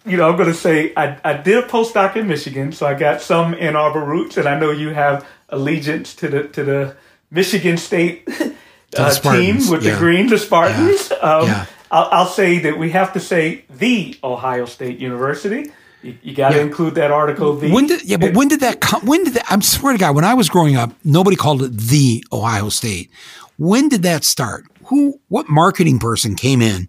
you 0.05 0.15
know, 0.15 0.29
I'm 0.29 0.37
going 0.37 0.47
to 0.47 0.53
say 0.53 0.93
I, 0.95 1.19
I 1.23 1.33
did 1.33 1.63
a 1.63 1.67
postdoc 1.67 2.15
in 2.15 2.27
Michigan, 2.27 2.71
so 2.71 2.85
I 2.85 2.93
got 2.93 3.21
some 3.21 3.53
Ann 3.55 3.75
Arbor 3.75 4.03
roots, 4.03 4.37
and 4.37 4.47
I 4.47 4.57
know 4.57 4.71
you 4.71 4.89
have 4.89 5.27
allegiance 5.49 6.15
to 6.15 6.29
the 6.29 6.47
to 6.49 6.63
the 6.63 6.95
Michigan 7.29 7.77
State 7.77 8.27
uh, 8.97 9.13
team 9.15 9.57
with 9.69 9.83
yeah. 9.83 9.93
the 9.93 9.97
green, 9.97 10.27
the 10.27 10.37
Spartans. 10.37 11.11
Yeah. 11.11 11.17
Um, 11.17 11.47
yeah. 11.47 11.65
I'll, 11.91 12.09
I'll, 12.11 12.25
say 12.25 12.59
that 12.59 12.77
we 12.77 12.91
have 12.91 13.13
to 13.13 13.19
say 13.19 13.65
the 13.69 14.17
Ohio 14.23 14.65
State 14.65 14.99
University. 14.99 15.71
You, 16.03 16.17
you 16.21 16.35
got 16.35 16.51
to 16.51 16.59
include 16.59 16.95
that 16.95 17.11
article. 17.11 17.55
The, 17.55 17.71
when 17.71 17.87
did 17.87 18.03
yeah, 18.03 18.17
but 18.17 18.33
when 18.33 18.47
did 18.47 18.59
that 18.59 18.81
come? 18.81 19.05
When 19.05 19.23
did 19.23 19.33
that? 19.33 19.45
I'm 19.49 19.61
swear 19.61 19.93
to 19.93 19.99
God, 19.99 20.15
when 20.15 20.25
I 20.25 20.33
was 20.33 20.49
growing 20.49 20.75
up, 20.75 20.91
nobody 21.03 21.35
called 21.35 21.63
it 21.63 21.75
the 21.75 22.23
Ohio 22.31 22.69
State. 22.69 23.09
When 23.57 23.89
did 23.89 24.03
that 24.03 24.23
start? 24.23 24.65
Who? 24.85 25.19
What 25.29 25.49
marketing 25.49 25.99
person 25.99 26.35
came 26.35 26.61
in 26.61 26.87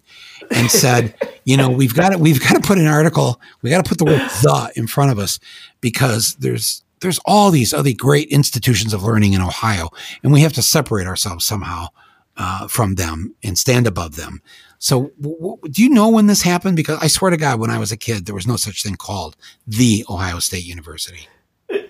and 0.50 0.70
said, 0.70 1.14
you 1.44 1.56
know, 1.56 1.70
we've 1.70 1.94
got 1.94 2.10
to 2.10 2.18
we've 2.18 2.40
got 2.40 2.54
to 2.54 2.60
put 2.60 2.78
an 2.78 2.86
article, 2.86 3.40
we 3.62 3.70
got 3.70 3.84
to 3.84 3.88
put 3.88 3.98
the 3.98 4.04
word 4.04 4.20
the 4.42 4.72
in 4.76 4.86
front 4.86 5.10
of 5.10 5.18
us 5.18 5.38
because 5.80 6.34
there's 6.36 6.82
there's 7.00 7.20
all 7.24 7.50
these 7.50 7.72
other 7.72 7.92
great 7.96 8.28
institutions 8.28 8.92
of 8.92 9.02
learning 9.02 9.32
in 9.32 9.40
Ohio, 9.40 9.88
and 10.22 10.32
we 10.32 10.40
have 10.40 10.52
to 10.54 10.62
separate 10.62 11.06
ourselves 11.06 11.44
somehow 11.44 11.88
uh, 12.36 12.68
from 12.68 12.94
them 12.94 13.34
and 13.42 13.58
stand 13.58 13.86
above 13.86 14.16
them. 14.16 14.42
So, 14.78 15.12
w- 15.20 15.38
w- 15.38 15.58
do 15.70 15.82
you 15.82 15.90
know 15.90 16.08
when 16.08 16.26
this 16.26 16.42
happened? 16.42 16.76
Because 16.76 16.98
I 17.02 17.08
swear 17.08 17.30
to 17.30 17.36
God, 17.36 17.60
when 17.60 17.70
I 17.70 17.78
was 17.78 17.92
a 17.92 17.96
kid, 17.96 18.26
there 18.26 18.34
was 18.34 18.46
no 18.46 18.56
such 18.56 18.82
thing 18.82 18.96
called 18.96 19.36
the 19.66 20.04
Ohio 20.08 20.38
State 20.38 20.64
University. 20.64 21.28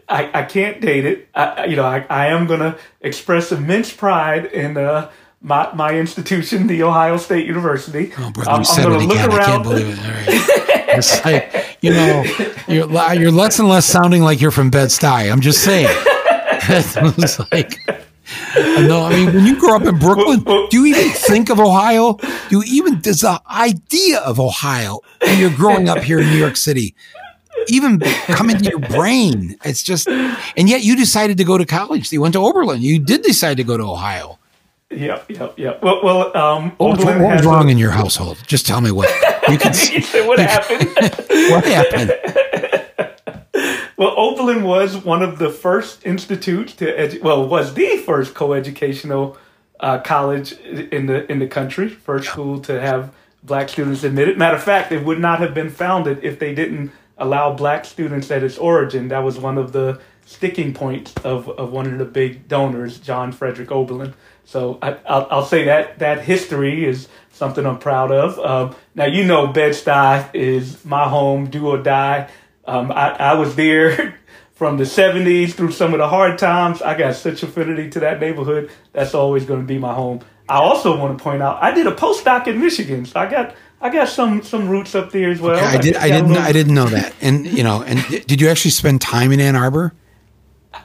I, 0.09 0.41
I 0.41 0.43
can't 0.45 0.81
date 0.81 1.05
it. 1.05 1.29
I, 1.35 1.67
you 1.67 1.77
know, 1.77 1.85
I, 1.85 2.05
I 2.09 2.27
am 2.29 2.47
going 2.47 2.61
to 2.61 2.79
express 3.01 3.53
immense 3.53 3.93
pride 3.93 4.47
in 4.47 4.77
uh, 4.77 5.11
my, 5.41 5.73
my 5.75 5.95
institution, 5.99 6.67
the 6.67 6.83
Ohio 6.83 7.19
State 7.19 7.47
University. 7.47 8.13
Oh, 8.19 8.31
brother, 8.31 8.51
I'm, 8.51 8.61
you 8.61 8.65
said 8.65 8.91
it 8.91 9.03
again. 9.03 9.31
I 9.31 9.45
can't 9.45 9.63
believe 9.63 9.89
it. 9.89 9.99
All 9.99 10.11
right. 10.11 10.27
it's 10.97 11.25
like, 11.25 11.79
you 11.83 11.93
know, 11.93 12.25
you're, 12.67 13.15
you're 13.15 13.31
less 13.31 13.59
and 13.59 13.69
less 13.69 13.85
sounding 13.85 14.23
like 14.23 14.41
you're 14.41 14.51
from 14.51 14.71
Bed-Stuy. 14.71 15.31
I'm 15.31 15.41
just 15.41 15.63
saying. 15.63 15.89
it's 16.71 17.39
like, 17.53 18.08
no, 18.57 19.05
I 19.05 19.11
mean, 19.11 19.35
when 19.35 19.47
you 19.47 19.59
grow 19.59 19.77
up 19.77 19.85
in 19.85 19.99
Brooklyn, 19.99 20.41
do 20.71 20.85
you 20.85 20.87
even 20.87 21.11
think 21.11 21.51
of 21.51 21.61
Ohio? 21.61 22.15
Do 22.49 22.61
you 22.61 22.63
even, 22.67 23.01
does 23.01 23.21
the 23.21 23.41
idea 23.51 24.21
of 24.21 24.39
Ohio 24.41 25.01
when 25.23 25.39
you're 25.39 25.55
growing 25.55 25.89
up 25.89 25.99
here 25.99 26.21
in 26.21 26.29
New 26.29 26.37
York 26.37 26.57
City 26.57 26.95
even 27.69 28.01
come 28.01 28.51
into 28.51 28.65
your 28.65 28.79
brain? 28.79 29.57
It's 29.65 29.83
just, 29.83 30.09
and 30.09 30.69
yet 30.69 30.83
you 30.83 30.97
decided 30.97 31.39
to 31.39 31.45
go 31.45 31.59
to 31.59 31.67
college. 31.67 32.13
You 32.13 32.21
went 32.21 32.35
to 32.35 32.45
Oberlin. 32.45 32.83
You 32.83 32.99
did 32.99 33.23
decide 33.23 33.57
to 33.59 33.65
go 33.65 33.77
to 33.77 33.85
Ohio. 33.85 34.39
Yep, 34.91 35.31
yep, 35.31 35.59
yep. 35.59 35.83
Well, 35.83 36.03
well 36.03 36.37
um, 36.37 36.71
what, 36.79 36.99
what 36.99 37.19
was 37.19 37.45
wrong 37.45 37.69
a, 37.69 37.73
in 37.73 37.79
your 37.79 37.91
household? 37.91 38.39
Just 38.47 38.67
tell 38.67 38.81
me 38.81 38.91
what 38.91 39.09
you 39.49 39.59
can. 39.59 39.73
what 40.27 40.39
happened? 40.39 40.89
what 41.51 41.65
happened? 41.65 42.11
Well, 43.99 44.15
Oberlin 44.17 44.63
was 44.63 44.97
one 44.97 45.23
of 45.23 45.39
the 45.39 45.51
first 45.51 46.07
institutes 46.07 46.73
to 46.75 46.87
edu- 46.87 47.21
well 47.21 47.47
was 47.47 47.75
the 47.75 47.99
first 47.99 48.33
coeducational 48.33 49.37
uh, 49.81 49.99
college 49.99 50.53
in 50.53 51.07
the 51.07 51.31
in 51.31 51.41
the 51.41 51.49
country, 51.49 51.89
first 51.89 52.29
school 52.29 52.61
to 52.61 52.81
have 52.81 53.13
black 53.43 53.69
students 53.69 54.05
admitted. 54.05 54.39
Matter 54.39 54.57
of 54.57 54.63
fact, 54.63 54.93
it 54.93 55.05
would 55.05 55.19
not 55.19 55.41
have 55.41 55.53
been 55.53 55.69
founded 55.69 56.23
if 56.23 56.39
they 56.39 56.55
didn't 56.55 56.93
allow 57.17 57.53
black 57.53 57.85
students 57.85 58.31
at 58.31 58.45
its 58.45 58.57
origin. 58.57 59.09
That 59.09 59.25
was 59.25 59.39
one 59.39 59.59
of 59.59 59.73
the 59.73 60.01
sticking 60.27 60.75
points 60.75 61.15
of, 61.25 61.49
of 61.49 61.73
one 61.73 61.91
of 61.91 61.99
the 61.99 62.05
big 62.05 62.47
donors, 62.47 63.01
John 63.01 63.33
Frederick 63.33 63.73
Oberlin. 63.73 64.15
So 64.45 64.79
I, 64.81 64.97
will 65.35 65.45
say 65.45 65.65
that 65.65 65.99
that 65.99 66.21
history 66.21 66.85
is 66.85 67.09
something 67.33 67.67
I'm 67.67 67.79
proud 67.79 68.13
of. 68.13 68.39
Um, 68.39 68.77
now 68.95 69.07
you 69.07 69.25
know 69.25 69.49
Bed-Stuy 69.49 70.35
is 70.35 70.85
my 70.85 71.09
home, 71.09 71.51
do 71.51 71.69
or 71.69 71.79
die. 71.79 72.29
Um, 72.69 72.93
I, 72.93 73.11
I 73.13 73.35
was 73.35 73.57
there 73.57 74.19
from 74.53 74.77
the 74.77 74.85
70s 74.85 75.53
through 75.53 75.73
some 75.73 75.95
of 75.95 75.99
the 75.99 76.09
hard 76.09 76.39
times. 76.39 76.83
I 76.83 76.97
got 76.97 77.15
such 77.17 77.43
affinity 77.43 77.91
to 77.91 78.01
that 78.01 78.21
neighborhood. 78.21 78.71
That's 78.93 79.15
always 79.15 79.45
going 79.45 79.61
to 79.61 79.67
be 79.67 79.79
my 79.79 79.95
home. 79.95 80.21
I 80.49 80.57
also 80.57 80.97
want 80.97 81.17
to 81.17 81.23
point 81.23 81.43
out 81.43 81.63
I 81.63 81.73
did 81.73 81.87
a 81.87 81.95
postdoc 81.95 82.47
in 82.47 82.61
Michigan, 82.61 83.05
so 83.05 83.21
I 83.21 83.29
got 83.29 83.55
I 83.83 83.91
got 83.91 84.09
some 84.09 84.43
some 84.43 84.69
roots 84.69 84.95
up 84.95 85.13
there 85.13 85.31
as 85.31 85.41
well. 85.41 85.57
Okay, 85.57 85.67
I 85.67 85.77
did 85.77 85.97
I, 85.97 86.05
I 86.05 86.09
didn't 86.09 86.37
I 86.39 86.53
didn't 86.53 86.75
know 86.75 86.87
that. 86.87 87.13
And 87.21 87.47
you 87.47 87.63
know, 87.63 87.83
and 87.83 87.99
did 88.27 88.41
you 88.41 88.49
actually 88.49 88.71
spend 88.71 89.03
time 89.03 89.31
in 89.31 89.41
Ann 89.41 89.57
Arbor? 89.57 89.93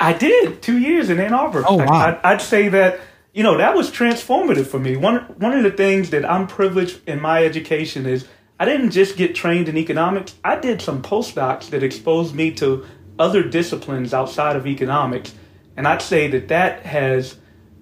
I 0.02 0.12
did 0.12 0.62
two 0.62 0.80
years 0.80 1.10
in 1.10 1.18
Ann 1.18 1.34
Arbor. 1.34 1.64
Oh 1.66 1.78
wow! 1.78 2.20
I, 2.22 2.34
would 2.34 2.42
say 2.42 2.68
that 2.70 3.00
you 3.34 3.42
know 3.42 3.58
that 3.58 3.76
was 3.76 3.90
transformative 3.90 4.68
for 4.68 4.80
me 4.80 4.96
one 4.96 5.20
one 5.38 5.54
of 5.54 5.64
the 5.64 5.72
things 5.72 6.12
that 6.12 6.24
i'm 6.24 6.48
privileged 6.48 7.02
in 7.08 7.20
my 7.20 7.44
education 7.44 8.06
is 8.06 8.28
i 8.64 8.66
didn't 8.66 8.92
just 8.92 9.18
get 9.18 9.36
trained 9.36 9.68
in 9.68 9.76
economics. 9.76 10.36
I 10.42 10.56
did 10.56 10.82
some 10.82 11.02
postdocs 11.02 11.70
that 11.72 11.84
exposed 11.84 12.34
me 12.34 12.50
to 12.54 12.86
other 13.20 13.44
disciplines 13.44 14.14
outside 14.14 14.56
of 14.56 14.66
economics. 14.66 15.36
And 15.76 15.86
i'd 15.86 16.02
say 16.02 16.30
that 16.30 16.48
that 16.48 16.86
has 16.86 17.36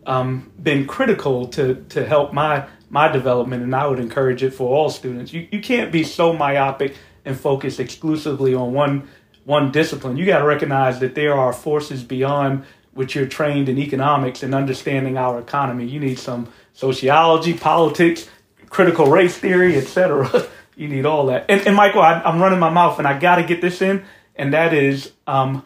um, 0.07 0.51
been 0.61 0.87
critical 0.87 1.45
to 1.49 1.85
to 1.89 2.03
help 2.03 2.33
my 2.33 2.65
my 2.89 3.07
development. 3.11 3.61
And 3.61 3.75
i 3.75 3.85
would 3.85 3.99
encourage 3.99 4.41
it 4.41 4.55
for 4.55 4.75
all 4.75 4.89
students. 4.89 5.31
You, 5.31 5.47
you 5.51 5.61
can't 5.61 5.91
be 5.91 6.03
so 6.03 6.33
myopic 6.33 6.95
and 7.25 7.39
focus 7.39 7.77
exclusively 7.77 8.55
on 8.55 8.73
one 8.73 9.07
one 9.45 9.71
discipline. 9.71 10.17
You 10.17 10.25
got 10.25 10.39
to 10.39 10.45
recognize 10.45 10.99
that 11.01 11.13
there 11.13 11.35
are 11.35 11.53
forces 11.53 12.03
beyond 12.03 12.65
which 12.93 13.13
you're 13.13 13.27
trained 13.27 13.69
in 13.69 13.77
economics 13.77 14.41
and 14.41 14.55
understanding 14.55 15.15
our 15.15 15.39
economy. 15.39 15.85
You 15.85 15.99
need 15.99 16.17
some 16.17 16.51
sociology, 16.73 17.53
politics, 17.53 18.27
critical 18.69 19.05
race 19.05 19.37
theory, 19.37 19.77
etc. 19.77 20.47
you 20.75 20.87
need 20.87 21.05
all 21.05 21.27
that. 21.27 21.45
And, 21.49 21.65
and 21.67 21.75
Michael, 21.75 22.01
I, 22.01 22.21
am 22.23 22.41
running 22.41 22.59
my 22.59 22.69
mouth, 22.69 22.97
and 22.99 23.07
I 23.07 23.17
got 23.17 23.35
to 23.35 23.43
get 23.43 23.61
this 23.61 23.81
in, 23.81 24.03
and 24.35 24.53
that 24.53 24.73
is 24.73 25.11
um, 25.27 25.63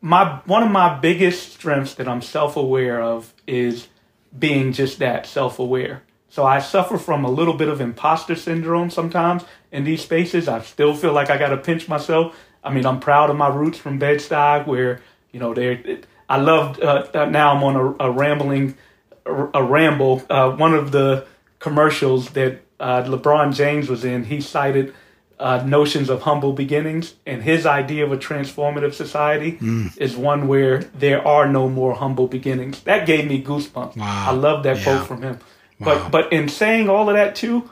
my 0.00 0.40
one 0.44 0.62
of 0.62 0.70
my 0.70 0.98
biggest 0.98 1.52
strengths 1.54 1.94
that 1.94 2.08
I'm 2.08 2.22
self 2.22 2.56
aware 2.56 3.00
of 3.00 3.32
is 3.46 3.88
being 4.36 4.72
just 4.72 4.98
that 4.98 5.26
self 5.26 5.58
aware. 5.58 6.02
So 6.28 6.44
I 6.44 6.58
suffer 6.58 6.98
from 6.98 7.24
a 7.24 7.30
little 7.30 7.54
bit 7.54 7.68
of 7.68 7.80
imposter 7.80 8.34
syndrome 8.34 8.90
sometimes 8.90 9.44
in 9.72 9.84
these 9.84 10.02
spaces. 10.02 10.48
I 10.48 10.60
still 10.60 10.94
feel 10.94 11.12
like 11.12 11.30
I 11.30 11.38
got 11.38 11.48
to 11.48 11.56
pinch 11.56 11.88
myself. 11.88 12.36
I 12.62 12.72
mean, 12.72 12.84
I'm 12.84 13.00
proud 13.00 13.30
of 13.30 13.36
my 13.36 13.48
roots 13.48 13.78
from 13.78 13.98
Bed-Stuy, 13.98 14.66
where 14.66 15.00
you 15.32 15.40
know 15.40 15.54
they. 15.54 16.00
I 16.28 16.38
loved. 16.38 16.82
Uh, 16.82 17.26
now 17.26 17.54
I'm 17.54 17.62
on 17.62 17.76
a, 17.76 18.08
a 18.08 18.10
rambling, 18.10 18.76
a, 19.24 19.62
ramble. 19.62 20.22
Uh, 20.28 20.50
one 20.50 20.74
of 20.74 20.90
the 20.90 21.26
commercials 21.58 22.30
that 22.30 22.65
uh, 22.78 23.02
LeBron 23.04 23.54
James 23.54 23.88
was 23.88 24.04
in, 24.04 24.24
he 24.24 24.40
cited 24.40 24.94
uh, 25.38 25.62
notions 25.66 26.08
of 26.08 26.22
humble 26.22 26.52
beginnings, 26.52 27.14
and 27.26 27.42
his 27.42 27.66
idea 27.66 28.04
of 28.04 28.12
a 28.12 28.16
transformative 28.16 28.94
society 28.94 29.52
mm. 29.52 29.96
is 29.98 30.16
one 30.16 30.48
where 30.48 30.78
there 30.78 31.26
are 31.26 31.48
no 31.48 31.68
more 31.68 31.94
humble 31.94 32.26
beginnings. 32.26 32.80
That 32.82 33.06
gave 33.06 33.26
me 33.26 33.42
goosebumps. 33.42 33.96
Wow. 33.96 34.26
I 34.28 34.32
love 34.32 34.62
that 34.62 34.78
yeah. 34.78 34.84
quote 34.84 35.06
from 35.06 35.22
him. 35.22 35.38
Wow. 35.78 36.08
But 36.08 36.10
but 36.10 36.32
in 36.32 36.48
saying 36.48 36.88
all 36.88 37.10
of 37.10 37.16
that 37.16 37.34
too, 37.34 37.70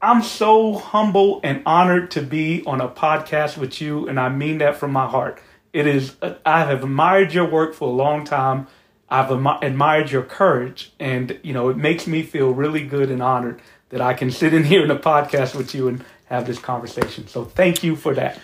I'm 0.00 0.22
so 0.22 0.74
humble 0.74 1.40
and 1.44 1.62
honored 1.66 2.10
to 2.12 2.22
be 2.22 2.64
on 2.64 2.80
a 2.80 2.88
podcast 2.88 3.58
with 3.58 3.80
you, 3.80 4.08
and 4.08 4.18
I 4.18 4.30
mean 4.30 4.58
that 4.58 4.76
from 4.76 4.92
my 4.92 5.06
heart. 5.06 5.40
It 5.72 5.86
is 5.86 6.16
I 6.46 6.64
have 6.64 6.82
admired 6.82 7.34
your 7.34 7.48
work 7.48 7.74
for 7.74 7.88
a 7.88 7.92
long 7.92 8.24
time. 8.24 8.66
I've 9.10 9.30
admired 9.30 10.10
your 10.10 10.22
courage, 10.22 10.92
and 10.98 11.38
you 11.42 11.52
know 11.52 11.68
it 11.68 11.76
makes 11.76 12.06
me 12.06 12.22
feel 12.22 12.52
really 12.52 12.86
good 12.86 13.10
and 13.10 13.22
honored 13.22 13.60
that 13.90 14.00
I 14.00 14.14
can 14.14 14.30
sit 14.30 14.54
in 14.54 14.64
here 14.64 14.82
in 14.82 14.90
a 14.90 14.98
podcast 14.98 15.54
with 15.54 15.74
you 15.74 15.88
and 15.88 16.04
have 16.26 16.46
this 16.46 16.58
conversation. 16.58 17.26
So 17.26 17.44
thank 17.44 17.82
you 17.82 17.96
for 17.96 18.14
that. 18.14 18.40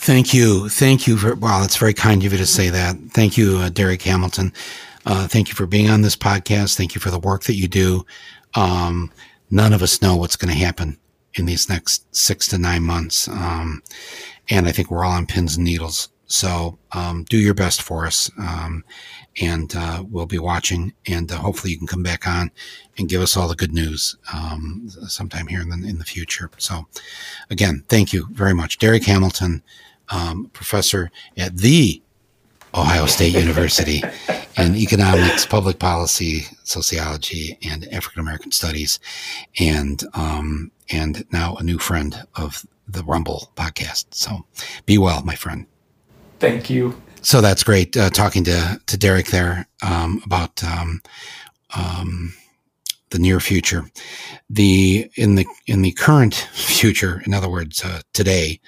Thank 0.00 0.32
you, 0.32 0.68
thank 0.68 1.06
you 1.06 1.16
for. 1.16 1.34
Well, 1.34 1.64
it's 1.64 1.76
very 1.76 1.92
kind 1.92 2.24
of 2.24 2.32
you 2.32 2.38
to 2.38 2.46
say 2.46 2.70
that. 2.70 2.96
Thank 3.10 3.36
you, 3.36 3.58
uh, 3.58 3.68
Darrick 3.68 4.02
Hamilton. 4.02 4.52
Uh, 5.04 5.26
thank 5.26 5.48
you 5.48 5.54
for 5.54 5.66
being 5.66 5.90
on 5.90 6.02
this 6.02 6.16
podcast. 6.16 6.76
Thank 6.76 6.94
you 6.94 7.00
for 7.00 7.10
the 7.10 7.18
work 7.18 7.44
that 7.44 7.56
you 7.56 7.66
do. 7.66 8.06
Um, 8.54 9.10
none 9.50 9.72
of 9.72 9.82
us 9.82 10.00
know 10.00 10.14
what's 10.14 10.36
going 10.36 10.52
to 10.52 10.64
happen 10.64 10.98
in 11.34 11.46
these 11.46 11.68
next 11.68 12.14
six 12.14 12.46
to 12.48 12.58
nine 12.58 12.84
months. 12.84 13.26
Um, 13.28 13.82
and 14.48 14.66
I 14.66 14.72
think 14.72 14.90
we're 14.90 15.04
all 15.04 15.12
on 15.12 15.26
pins 15.26 15.56
and 15.56 15.64
needles. 15.64 16.08
So 16.26 16.78
um, 16.92 17.24
do 17.24 17.38
your 17.38 17.54
best 17.54 17.82
for 17.82 18.06
us. 18.06 18.30
And 19.40 19.74
uh, 19.76 20.04
we'll 20.08 20.26
be 20.26 20.38
watching. 20.38 20.92
And 21.06 21.30
uh, 21.30 21.36
hopefully 21.36 21.72
you 21.72 21.78
can 21.78 21.86
come 21.86 22.02
back 22.02 22.26
on 22.26 22.50
and 22.96 23.08
give 23.08 23.22
us 23.22 23.36
all 23.36 23.48
the 23.48 23.54
good 23.54 23.72
news 23.72 24.16
um, 24.32 24.88
sometime 25.06 25.46
here 25.46 25.60
in 25.60 25.68
the, 25.68 25.88
in 25.88 25.98
the 25.98 26.04
future. 26.04 26.50
So 26.58 26.86
again, 27.50 27.84
thank 27.88 28.12
you 28.12 28.26
very 28.32 28.54
much. 28.54 28.78
Darrick 28.78 29.04
Hamilton, 29.04 29.62
um, 30.10 30.50
professor 30.52 31.10
at 31.36 31.56
the 31.58 32.02
Ohio 32.74 33.06
State 33.06 33.34
University 33.38 34.02
in 34.56 34.76
economics, 34.76 35.46
public 35.46 35.78
policy, 35.78 36.46
sociology, 36.64 37.58
and 37.62 37.86
African 37.92 38.20
American 38.20 38.52
studies, 38.52 38.98
and 39.58 40.02
um, 40.14 40.70
and 40.90 41.24
now 41.32 41.54
a 41.56 41.62
new 41.62 41.78
friend 41.78 42.26
of 42.34 42.66
the 42.86 43.04
Rumble 43.04 43.52
podcast. 43.56 44.06
So, 44.10 44.46
be 44.86 44.98
well, 44.98 45.22
my 45.22 45.34
friend. 45.34 45.66
Thank 46.38 46.70
you. 46.70 47.00
So 47.22 47.40
that's 47.40 47.64
great 47.64 47.96
uh, 47.96 48.10
talking 48.10 48.44
to 48.44 48.80
to 48.86 48.98
Darrick 48.98 49.30
there 49.30 49.68
um, 49.82 50.22
about 50.24 50.62
um, 50.64 51.02
um, 51.76 52.32
the 53.10 53.18
near 53.18 53.40
future. 53.40 53.84
The 54.50 55.10
in 55.16 55.34
the 55.34 55.46
in 55.66 55.82
the 55.82 55.92
current 55.92 56.34
future, 56.52 57.22
in 57.26 57.34
other 57.34 57.48
words, 57.48 57.84
uh, 57.84 58.00
today, 58.12 58.60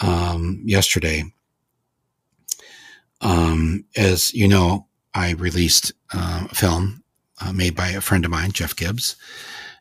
um, 0.00 0.62
yesterday 0.64 1.24
um, 3.20 3.84
as 3.96 4.32
you 4.34 4.48
know, 4.48 4.86
I 5.14 5.32
released 5.32 5.92
uh, 6.12 6.46
a 6.50 6.54
film 6.54 7.02
uh, 7.40 7.52
made 7.52 7.74
by 7.74 7.88
a 7.88 8.00
friend 8.00 8.24
of 8.24 8.30
mine, 8.30 8.52
Jeff 8.52 8.76
Gibbs. 8.76 9.16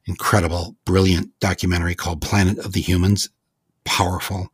Incredible, 0.06 0.76
brilliant 0.86 1.38
documentary 1.40 1.96
called 1.96 2.22
Planet 2.22 2.60
of 2.60 2.74
the 2.74 2.82
Humans. 2.82 3.30
Powerful. 3.84 4.50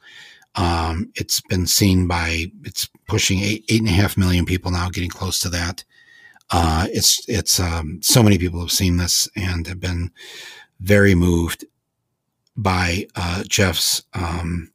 Um, 0.56 1.12
it's 1.16 1.42
been 1.42 1.66
seen 1.66 2.08
by, 2.08 2.52
it's 2.64 2.90
pushing 3.08 3.40
eight, 3.40 3.66
eight 3.70 3.82
and 3.82 3.90
a 3.90 3.94
half 3.94 4.18
million 4.18 4.46
people 4.46 4.72
now, 4.72 4.90
getting 4.90 5.10
close 5.10 5.40
to 5.40 5.50
that. 5.50 5.84
Uh, 6.52 6.88
it's, 6.92 7.28
it's, 7.28 7.60
um, 7.60 8.00
so 8.02 8.22
many 8.22 8.38
people 8.38 8.60
have 8.60 8.72
seen 8.72 8.98
this 8.98 9.28
and 9.36 9.66
have 9.66 9.80
been 9.80 10.12
very 10.80 11.16
moved 11.16 11.66
by, 12.56 13.08
uh, 13.16 13.44
Jeff's, 13.48 14.04
um, 14.14 14.72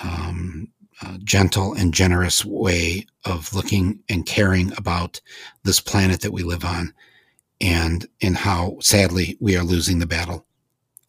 um, 0.00 0.68
uh, 1.02 1.18
gentle 1.22 1.74
and 1.74 1.94
generous 1.94 2.44
way 2.44 3.06
of 3.24 3.52
looking 3.54 4.00
and 4.08 4.26
caring 4.26 4.72
about 4.76 5.20
this 5.64 5.80
planet 5.80 6.20
that 6.22 6.32
we 6.32 6.42
live 6.42 6.64
on 6.64 6.92
and 7.60 8.06
in 8.20 8.34
how 8.34 8.76
sadly 8.80 9.36
we 9.40 9.56
are 9.56 9.62
losing 9.62 9.98
the 9.98 10.06
battle 10.06 10.46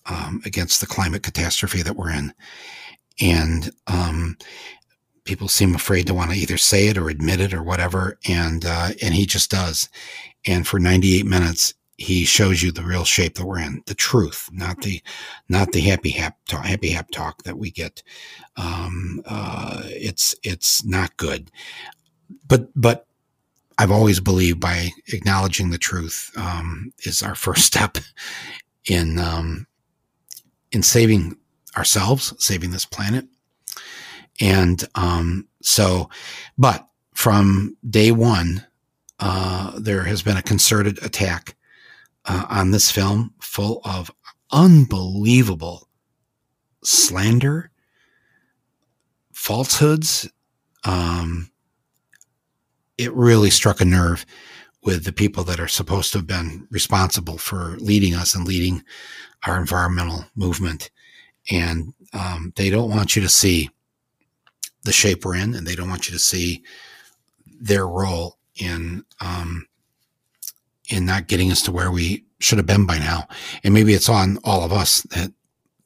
um, 0.06 0.42
against 0.46 0.80
the 0.80 0.88
climate 0.88 1.24
catastrophe 1.24 1.82
that 1.82 1.96
we're 1.96 2.12
in 2.12 2.34
and 3.22 3.72
um, 3.88 4.38
people 5.24 5.48
seem 5.48 5.76
afraid 5.76 6.08
to 6.08 6.14
want 6.14 6.32
to 6.32 6.38
either 6.38 6.58
say 6.58 6.88
it 6.88 6.98
or 6.98 7.10
admit 7.10 7.40
it 7.40 7.54
or 7.54 7.64
whatever 7.64 8.18
and 8.28 8.66
uh, 8.66 8.90
and 9.02 9.14
he 9.14 9.26
just 9.26 9.52
does 9.52 9.90
and 10.46 10.68
for 10.68 10.80
98 10.80 11.26
minutes 11.26 11.74
he 12.00 12.24
shows 12.24 12.64
you 12.64 12.72
the 12.72 12.82
real 12.82 13.04
shape 13.04 13.36
that 13.36 13.46
we're 13.46 13.60
in, 13.60 13.84
the 13.86 13.94
truth, 13.94 14.50
not 14.54 14.82
the, 14.82 15.02
not 15.50 15.74
the 15.74 15.82
happy 15.82 16.12
hap 16.12 16.38
talk, 16.48 16.64
happy 16.66 16.90
hap 16.92 17.12
talk 17.12 17.44
that 17.44 17.58
we 17.58 17.72
get. 17.72 18.02
Um, 18.56 19.22
uh, 19.26 19.82
it's, 19.84 20.34
it's 20.44 20.84
not 20.86 21.18
good. 21.18 21.52
But, 22.48 22.70
but 22.74 23.06
I've 23.78 23.92
always 23.92 24.22
believed 24.22 24.62
by 24.62 24.92
acknowledging 25.08 25.72
the 25.72 25.78
truth, 25.78 26.32
um, 26.38 26.94
is 27.00 27.22
our 27.22 27.36
first 27.36 27.66
step 27.66 27.98
in, 28.86 29.20
um, 29.20 29.68
in 30.72 30.82
saving 30.84 31.36
ourselves, 31.78 32.34
saving 32.44 32.72
this 32.72 32.86
planet. 32.86 33.26
And, 34.42 34.84
um, 34.96 35.48
so, 35.62 36.10
but 36.58 36.88
from 37.14 37.78
day 37.88 38.12
one, 38.12 38.66
uh, 39.20 39.78
there 39.80 40.04
has 40.04 40.22
been 40.22 40.38
a 40.38 40.42
concerted 40.42 41.04
attack 41.04 41.56
uh, 42.26 42.46
on 42.50 42.72
this 42.72 42.90
film 42.90 43.34
full 43.42 43.82
of 43.84 44.12
unbelievable 44.52 45.90
slander, 46.84 47.72
falsehoods. 49.34 50.30
Um, 50.86 51.52
it 52.98 53.14
really 53.14 53.50
struck 53.50 53.82
a 53.82 53.86
nerve 53.86 54.26
with 54.84 55.04
the 55.04 55.12
people 55.12 55.44
that 55.44 55.60
are 55.60 55.68
supposed 55.68 56.12
to 56.14 56.20
have 56.20 56.28
been 56.28 56.68
responsible 56.72 57.38
for 57.38 57.76
leading 57.80 58.14
us 58.14 58.34
and 58.34 58.48
leading 58.48 58.84
our 59.46 59.60
environmental 59.60 60.26
movement. 60.36 60.90
And 61.52 61.94
um, 62.14 62.54
they 62.56 62.70
don't 62.70 62.90
want 62.90 63.16
you 63.16 63.22
to 63.22 63.30
see 63.30 63.70
the 64.84 64.92
shape 64.92 65.26
we're 65.26 65.36
in, 65.36 65.56
and 65.56 65.66
they 65.66 65.76
don't 65.76 65.90
want 65.90 66.08
you 66.08 66.14
to 66.14 66.20
see 66.20 66.64
their 67.60 67.88
role 67.88 68.38
in 68.56 69.04
um, 69.20 69.66
in 70.90 71.06
not 71.06 71.28
getting 71.28 71.52
us 71.52 71.62
to 71.64 71.72
where 71.72 71.92
we 71.92 72.26
should 72.40 72.58
have 72.58 72.68
been 72.68 72.86
by 72.86 72.98
now. 72.98 73.28
And 73.64 73.74
maybe 73.74 73.94
it's 73.94 74.10
on 74.10 74.40
all 74.44 74.64
of 74.64 74.72
us 74.72 75.02
that 75.04 75.32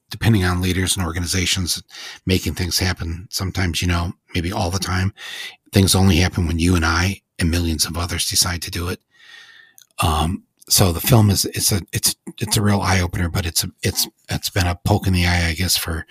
depending 0.10 0.46
on 0.46 0.62
leaders 0.62 0.96
and 0.96 1.06
organizations 1.06 1.82
making 2.28 2.54
things 2.54 2.78
happen. 2.78 3.28
Sometimes, 3.32 3.82
you 3.82 3.88
know, 3.88 4.14
maybe 4.36 4.52
all 4.52 4.70
the 4.70 4.78
time, 4.78 5.12
things 5.72 5.96
only 5.96 6.18
happen 6.18 6.46
when 6.46 6.60
you 6.60 6.76
and 6.76 6.86
I 6.86 7.22
and 7.40 7.50
millions 7.50 7.86
of 7.86 7.98
others 7.98 8.30
decide 8.30 8.62
to 8.62 8.72
do 8.72 8.90
it. 8.90 9.00
Um, 10.04 10.44
so 10.70 10.92
the 10.92 11.02
film 11.02 11.30
is 11.30 11.46
it's 11.46 11.72
a 11.72 11.82
it's 11.92 12.16
it's 12.40 12.58
a 12.58 12.62
real 12.62 12.82
eye 12.82 13.02
opener, 13.02 13.30
but 13.30 13.46
it's 13.46 13.64
a 13.64 13.72
it's 13.82 14.08
it's 14.30 14.50
been 14.50 14.68
a 14.68 14.80
poke 14.86 15.08
in 15.08 15.14
the 15.14 15.26
eye, 15.26 15.48
I 15.48 15.54
guess, 15.54 15.76
for 15.78 16.06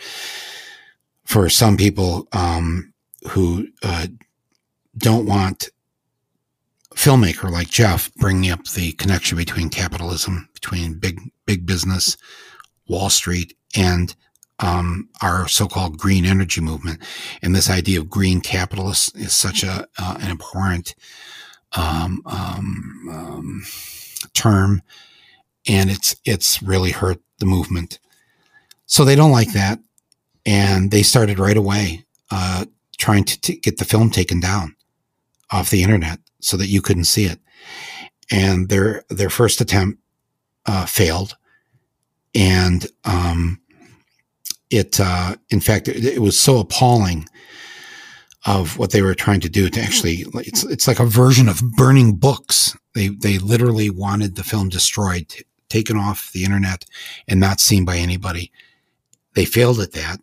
for 1.25 1.49
some 1.49 1.77
people 1.77 2.29
um, 2.33 2.93
who 3.31 3.69
uh, 3.83 4.09
don't 4.97 5.27
want 5.27 5.71
filmmaker 6.95 7.51
like 7.51 7.71
Jeff 7.71 8.13
bringing 8.17 8.51
up 8.51 8.65
the 8.69 8.93
connection 8.93 9.39
between 9.39 9.71
capitalism, 9.71 10.49
between 10.53 10.95
big 10.95 11.21
big 11.47 11.65
business, 11.65 12.17
Wall 12.89 13.09
Street, 13.09 13.57
and 13.75 14.15
um, 14.59 15.09
our 15.23 15.49
so-called 15.49 15.99
green 15.99 16.25
energy 16.27 16.61
movement. 16.61 17.01
And 17.41 17.55
this 17.55 17.71
idea 17.71 18.01
of 18.01 18.11
green 18.11 18.41
capitalists 18.41 19.15
is 19.15 19.35
such 19.35 19.63
a 19.65 19.89
uh, 19.99 20.19
an 20.21 20.31
abhorrent 20.31 20.95
um, 21.75 22.21
um, 22.27 23.09
um 23.11 23.63
term, 24.35 24.83
and 25.69 25.91
it's 25.91 26.17
it's 26.25 26.63
really 26.63 26.91
hurt 26.91 27.21
the 27.39 27.47
movement. 27.47 27.99
So 28.87 29.05
they 29.05 29.17
don't 29.17 29.33
like 29.33 29.53
that, 29.53 29.79
and 30.45 30.91
they 30.91 31.03
started 31.03 31.39
right 31.39 31.57
away 31.57 32.05
uh, 32.31 32.67
trying 32.99 33.25
to 33.25 33.41
t- 33.41 33.57
get 33.57 33.79
the 33.79 33.85
film 33.85 34.11
taken 34.11 34.41
down 34.41 34.77
off 35.51 35.71
the 35.71 35.83
internet 35.83 36.19
so 36.41 36.57
that 36.57 36.69
you 36.69 36.83
couldn't 36.83 37.05
see 37.05 37.25
it. 37.25 37.41
And 38.31 38.69
their 38.69 39.05
their 39.09 39.31
first 39.31 39.61
attempt 39.61 39.99
uh, 40.67 40.87
failed, 40.87 41.37
and 42.35 42.87
um, 43.05 43.61
it, 44.71 44.99
uh, 44.99 45.37
in 45.51 45.61
fact, 45.61 45.89
it, 45.89 46.05
it, 46.05 46.23
was 46.23 46.39
so 46.39 46.59
appalling 46.59 47.29
of 48.45 48.79
what 48.79 48.91
they 48.91 49.03
were 49.03 49.15
trying 49.15 49.41
to 49.41 49.49
do 49.49 49.69
to 49.69 49.81
actually, 49.81 50.25
it's, 50.35 50.65
it's 50.65 50.89
like 50.89 51.01
a 51.01 51.07
version 51.07 51.49
of 51.49 51.63
burning 51.77 52.15
books. 52.15 52.77
They, 52.95 53.09
they 53.09 53.39
literally 53.39 53.91
wanted 53.91 54.35
the 54.35 54.45
film 54.45 54.69
destroyed, 54.69 55.29
t- 55.29 55.45
taken 55.69 55.97
off 55.97 56.33
the 56.33 56.45
internet 56.45 56.85
and 57.29 57.39
not 57.39 57.61
seen 57.61 57.85
by 57.85 57.97
anybody. 57.97 58.51
They 59.35 59.45
failed 59.45 59.81
at 59.81 59.93
that. 59.93 60.21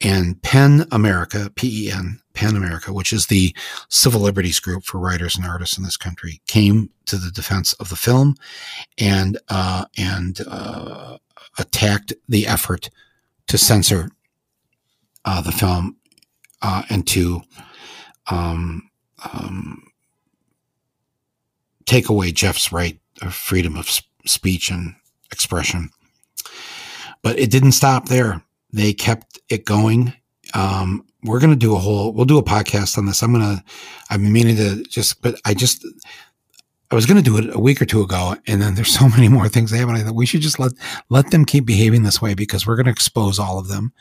And 0.00 0.40
PEN 0.42 0.86
America, 0.92 1.50
P 1.54 1.86
E 1.86 1.90
N, 1.90 2.20
PEN 2.34 2.56
America, 2.56 2.92
which 2.92 3.12
is 3.12 3.26
the 3.26 3.54
civil 3.88 4.20
liberties 4.20 4.60
group 4.60 4.84
for 4.84 4.98
writers 4.98 5.36
and 5.36 5.46
artists 5.46 5.78
in 5.78 5.84
this 5.84 5.96
country, 5.96 6.40
came 6.46 6.90
to 7.06 7.16
the 7.16 7.30
defense 7.30 7.72
of 7.74 7.88
the 7.88 7.96
film 7.96 8.34
and 8.98 9.38
uh, 9.48 9.86
and 9.96 10.40
uh, 10.46 11.16
attacked 11.58 12.12
the 12.28 12.46
effort 12.46 12.90
to 13.46 13.56
censor 13.56 14.10
uh, 15.24 15.40
the 15.40 15.52
film 15.52 15.96
uh, 16.64 16.82
and 16.88 17.06
to 17.06 17.42
um, 18.28 18.90
um, 19.32 19.82
take 21.84 22.08
away 22.08 22.32
Jeff's 22.32 22.72
right 22.72 22.98
of 23.20 23.34
freedom 23.34 23.76
of 23.76 23.88
speech 24.24 24.70
and 24.70 24.94
expression. 25.30 25.90
But 27.22 27.38
it 27.38 27.50
didn't 27.50 27.72
stop 27.72 28.08
there. 28.08 28.42
They 28.72 28.94
kept 28.94 29.38
it 29.50 29.66
going. 29.66 30.14
Um, 30.54 31.04
we're 31.22 31.38
going 31.38 31.50
to 31.50 31.56
do 31.56 31.74
a 31.74 31.78
whole, 31.78 32.12
we'll 32.12 32.24
do 32.24 32.38
a 32.38 32.42
podcast 32.42 32.96
on 32.96 33.06
this. 33.06 33.22
I'm 33.22 33.32
going 33.32 33.58
to, 33.58 33.64
been 34.10 34.32
meaning 34.32 34.56
to 34.56 34.82
just, 34.84 35.20
but 35.20 35.38
I 35.44 35.52
just, 35.52 35.86
I 36.90 36.94
was 36.94 37.06
going 37.06 37.16
to 37.16 37.22
do 37.22 37.38
it 37.38 37.54
a 37.54 37.58
week 37.58 37.80
or 37.80 37.86
two 37.86 38.02
ago, 38.02 38.36
and 38.46 38.60
then 38.60 38.74
there's 38.74 38.92
so 38.98 39.08
many 39.08 39.28
more 39.28 39.48
things 39.48 39.70
they 39.70 39.78
have, 39.78 39.88
and 39.88 39.98
I 39.98 40.02
thought 40.02 40.14
we 40.14 40.26
should 40.26 40.42
just 40.42 40.58
let 40.58 40.72
let 41.08 41.30
them 41.30 41.44
keep 41.44 41.66
behaving 41.66 42.02
this 42.02 42.20
way 42.20 42.34
because 42.34 42.66
we're 42.66 42.76
going 42.76 42.86
to 42.86 42.92
expose 42.92 43.38
all 43.38 43.58
of 43.58 43.68
them, 43.68 43.92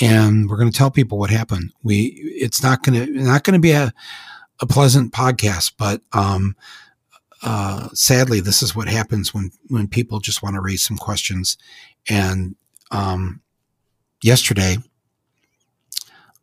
and 0.00 0.48
we're 0.48 0.56
going 0.56 0.70
to 0.70 0.76
tell 0.76 0.90
people 0.90 1.18
what 1.18 1.30
happened. 1.30 1.72
We 1.82 2.14
it's 2.36 2.62
not 2.62 2.82
going 2.82 3.06
to 3.06 3.12
not 3.12 3.44
going 3.44 3.54
to 3.54 3.60
be 3.60 3.72
a 3.72 3.92
a 4.60 4.66
pleasant 4.66 5.12
podcast, 5.12 5.72
but 5.78 6.02
um, 6.12 6.54
uh, 7.42 7.88
sadly, 7.94 8.40
this 8.40 8.62
is 8.62 8.76
what 8.76 8.88
happens 8.88 9.34
when 9.34 9.50
when 9.68 9.88
people 9.88 10.20
just 10.20 10.42
want 10.42 10.54
to 10.54 10.60
raise 10.60 10.82
some 10.82 10.96
questions. 10.96 11.56
And 12.08 12.56
um, 12.90 13.40
yesterday, 14.22 14.78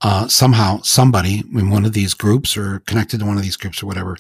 uh, 0.01 0.27
somehow 0.27 0.81
somebody 0.81 1.43
in 1.53 1.69
one 1.69 1.85
of 1.85 1.93
these 1.93 2.13
groups 2.13 2.57
or 2.57 2.79
connected 2.81 3.19
to 3.19 3.25
one 3.25 3.37
of 3.37 3.43
these 3.43 3.57
groups 3.57 3.81
or 3.81 3.87
whatever 3.87 4.17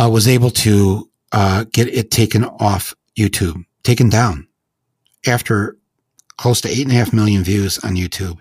uh, 0.00 0.08
was 0.08 0.26
able 0.26 0.50
to 0.50 1.10
uh, 1.32 1.64
get 1.72 1.88
it 1.88 2.10
taken 2.10 2.44
off 2.44 2.94
YouTube, 3.18 3.64
taken 3.82 4.08
down 4.08 4.48
after 5.26 5.76
close 6.38 6.60
to 6.62 6.68
eight 6.68 6.82
and 6.82 6.92
a 6.92 6.94
half 6.94 7.12
million 7.12 7.44
views 7.44 7.78
on 7.80 7.96
YouTube. 7.96 8.38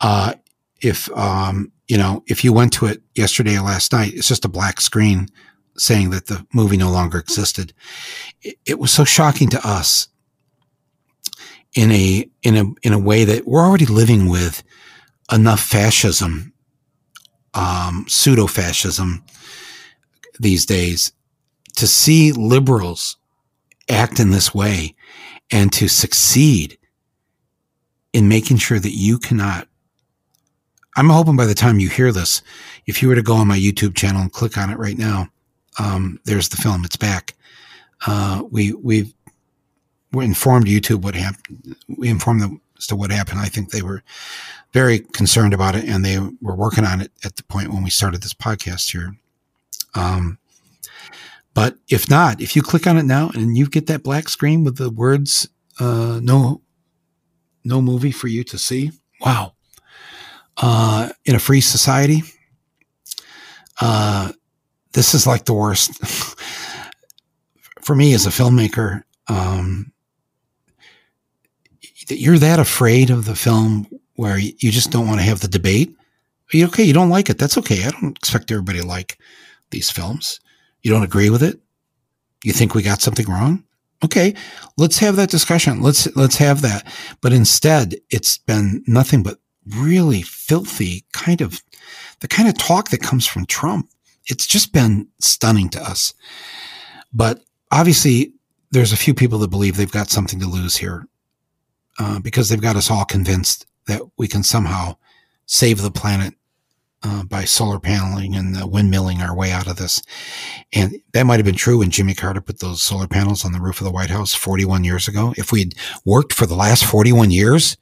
Uh, 0.00 0.34
if 0.82 1.10
um, 1.16 1.70
you 1.86 1.96
know, 1.96 2.24
if 2.26 2.42
you 2.42 2.52
went 2.52 2.72
to 2.72 2.86
it 2.86 3.00
yesterday 3.14 3.56
or 3.56 3.62
last 3.62 3.92
night, 3.92 4.12
it's 4.14 4.28
just 4.28 4.44
a 4.44 4.48
black 4.48 4.80
screen 4.80 5.28
saying 5.76 6.10
that 6.10 6.26
the 6.26 6.44
movie 6.52 6.76
no 6.76 6.90
longer 6.90 7.18
existed. 7.18 7.72
It, 8.42 8.58
it 8.66 8.78
was 8.80 8.90
so 8.90 9.04
shocking 9.04 9.48
to 9.50 9.66
us 9.66 10.08
in 11.74 11.92
a 11.92 12.28
in 12.42 12.56
a 12.56 12.64
in 12.82 12.92
a 12.92 12.98
way 12.98 13.24
that 13.24 13.46
we're 13.46 13.64
already 13.64 13.86
living 13.86 14.28
with 14.28 14.64
enough 15.30 15.60
fascism, 15.60 16.52
um, 17.54 18.04
pseudo 18.08 18.48
fascism 18.48 19.24
these 20.38 20.66
days. 20.66 21.12
To 21.76 21.86
see 21.86 22.32
liberals 22.32 23.16
act 23.88 24.18
in 24.18 24.30
this 24.30 24.54
way 24.54 24.94
and 25.50 25.72
to 25.74 25.88
succeed 25.88 26.76
in 28.12 28.28
making 28.28 28.56
sure 28.56 28.78
that 28.78 28.92
you 28.92 29.18
cannot. 29.18 29.68
I'm 30.96 31.10
hoping 31.10 31.36
by 31.36 31.46
the 31.46 31.54
time 31.54 31.78
you 31.78 31.88
hear 31.88 32.10
this, 32.10 32.42
if 32.86 33.00
you 33.00 33.08
were 33.08 33.14
to 33.14 33.22
go 33.22 33.34
on 33.34 33.46
my 33.46 33.58
YouTube 33.58 33.94
channel 33.94 34.22
and 34.22 34.32
click 34.32 34.58
on 34.58 34.70
it 34.70 34.78
right 34.78 34.98
now, 34.98 35.28
um, 35.78 36.18
there's 36.24 36.48
the 36.48 36.56
film. 36.56 36.84
It's 36.84 36.96
back. 36.96 37.36
Uh, 38.06 38.42
we 38.50 38.72
we 38.72 39.14
we 40.12 40.24
informed 40.24 40.66
YouTube 40.66 41.02
what 41.02 41.14
happened. 41.14 41.76
We 41.86 42.08
informed 42.08 42.42
them 42.42 42.60
as 42.76 42.86
to 42.88 42.96
what 42.96 43.10
happened. 43.10 43.40
I 43.40 43.46
think 43.46 43.70
they 43.70 43.82
were 43.82 44.02
very 44.72 44.98
concerned 45.00 45.54
about 45.54 45.76
it, 45.76 45.84
and 45.84 46.04
they 46.04 46.18
were 46.18 46.56
working 46.56 46.84
on 46.84 47.00
it 47.00 47.12
at 47.24 47.36
the 47.36 47.44
point 47.44 47.72
when 47.72 47.84
we 47.84 47.90
started 47.90 48.22
this 48.22 48.34
podcast 48.34 48.90
here. 48.90 49.16
Um, 49.98 50.38
but 51.54 51.76
if 51.88 52.08
not, 52.08 52.40
if 52.40 52.54
you 52.54 52.62
click 52.62 52.86
on 52.86 52.96
it 52.98 53.02
now 53.02 53.30
and 53.34 53.56
you 53.56 53.66
get 53.66 53.88
that 53.88 54.04
black 54.04 54.28
screen 54.28 54.62
with 54.62 54.76
the 54.76 54.90
words 54.90 55.48
uh, 55.80 56.20
"no, 56.22 56.62
no 57.64 57.82
movie 57.82 58.12
for 58.12 58.28
you 58.28 58.44
to 58.44 58.58
see," 58.58 58.92
wow! 59.20 59.54
Uh, 60.56 61.08
in 61.24 61.34
a 61.34 61.40
free 61.40 61.60
society, 61.60 62.22
uh, 63.80 64.32
this 64.92 65.14
is 65.14 65.26
like 65.26 65.46
the 65.46 65.54
worst 65.54 65.92
for 67.82 67.96
me 67.96 68.14
as 68.14 68.26
a 68.26 68.30
filmmaker. 68.30 69.02
Um, 69.26 69.92
you're 72.08 72.38
that 72.38 72.60
afraid 72.60 73.10
of 73.10 73.24
the 73.24 73.34
film 73.34 73.86
where 74.14 74.38
you 74.38 74.70
just 74.70 74.90
don't 74.90 75.06
want 75.08 75.18
to 75.18 75.26
have 75.26 75.40
the 75.40 75.48
debate. 75.48 75.94
Okay, 76.54 76.84
you 76.84 76.94
don't 76.94 77.10
like 77.10 77.28
it. 77.28 77.38
That's 77.38 77.58
okay. 77.58 77.84
I 77.84 77.90
don't 77.90 78.16
expect 78.16 78.50
everybody 78.50 78.80
to 78.80 78.86
like 78.86 79.18
these 79.70 79.90
films. 79.90 80.40
You 80.82 80.90
don't 80.90 81.02
agree 81.02 81.30
with 81.30 81.42
it. 81.42 81.60
You 82.44 82.52
think 82.52 82.74
we 82.74 82.82
got 82.82 83.02
something 83.02 83.26
wrong? 83.26 83.64
Okay, 84.04 84.34
let's 84.76 84.98
have 84.98 85.16
that 85.16 85.30
discussion. 85.30 85.82
Let's 85.82 86.14
let's 86.14 86.36
have 86.36 86.62
that. 86.62 86.86
But 87.20 87.32
instead, 87.32 87.96
it's 88.10 88.38
been 88.38 88.84
nothing 88.86 89.24
but 89.24 89.38
really 89.66 90.22
filthy 90.22 91.04
kind 91.12 91.40
of 91.40 91.62
the 92.20 92.28
kind 92.28 92.48
of 92.48 92.56
talk 92.56 92.90
that 92.90 93.02
comes 93.02 93.26
from 93.26 93.44
Trump 93.46 93.90
it's 94.28 94.46
just 94.46 94.72
been 94.72 95.08
stunning 95.18 95.68
to 95.70 95.82
us. 95.82 96.14
But 97.12 97.40
obviously, 97.72 98.32
there's 98.70 98.92
a 98.92 98.96
few 98.96 99.14
people 99.14 99.38
that 99.40 99.50
believe 99.50 99.76
they've 99.76 99.90
got 99.90 100.10
something 100.10 100.38
to 100.40 100.46
lose 100.46 100.76
here 100.76 101.08
uh, 101.98 102.20
because 102.20 102.48
they've 102.48 102.60
got 102.60 102.76
us 102.76 102.90
all 102.90 103.04
convinced 103.04 103.66
that 103.86 104.02
we 104.18 104.28
can 104.28 104.42
somehow 104.42 104.96
save 105.46 105.80
the 105.80 105.90
planet 105.90 106.34
uh, 107.02 107.22
by 107.24 107.44
solar 107.44 107.78
paneling 107.78 108.34
and 108.34 108.56
windmilling 108.56 109.20
our 109.20 109.36
way 109.36 109.52
out 109.52 109.68
of 109.68 109.76
this. 109.76 110.02
And 110.72 111.00
that 111.12 111.24
might 111.24 111.38
have 111.38 111.46
been 111.46 111.54
true 111.54 111.78
when 111.78 111.90
Jimmy 111.90 112.14
Carter 112.14 112.40
put 112.40 112.60
those 112.60 112.82
solar 112.82 113.06
panels 113.06 113.44
on 113.44 113.52
the 113.52 113.60
roof 113.60 113.80
of 113.80 113.84
the 113.84 113.92
White 113.92 114.10
House 114.10 114.34
41 114.34 114.84
years 114.84 115.08
ago. 115.08 115.34
If 115.36 115.52
we'd 115.52 115.74
worked 116.04 116.32
for 116.32 116.46
the 116.46 116.56
last 116.56 116.84
41 116.84 117.30
years 117.30 117.76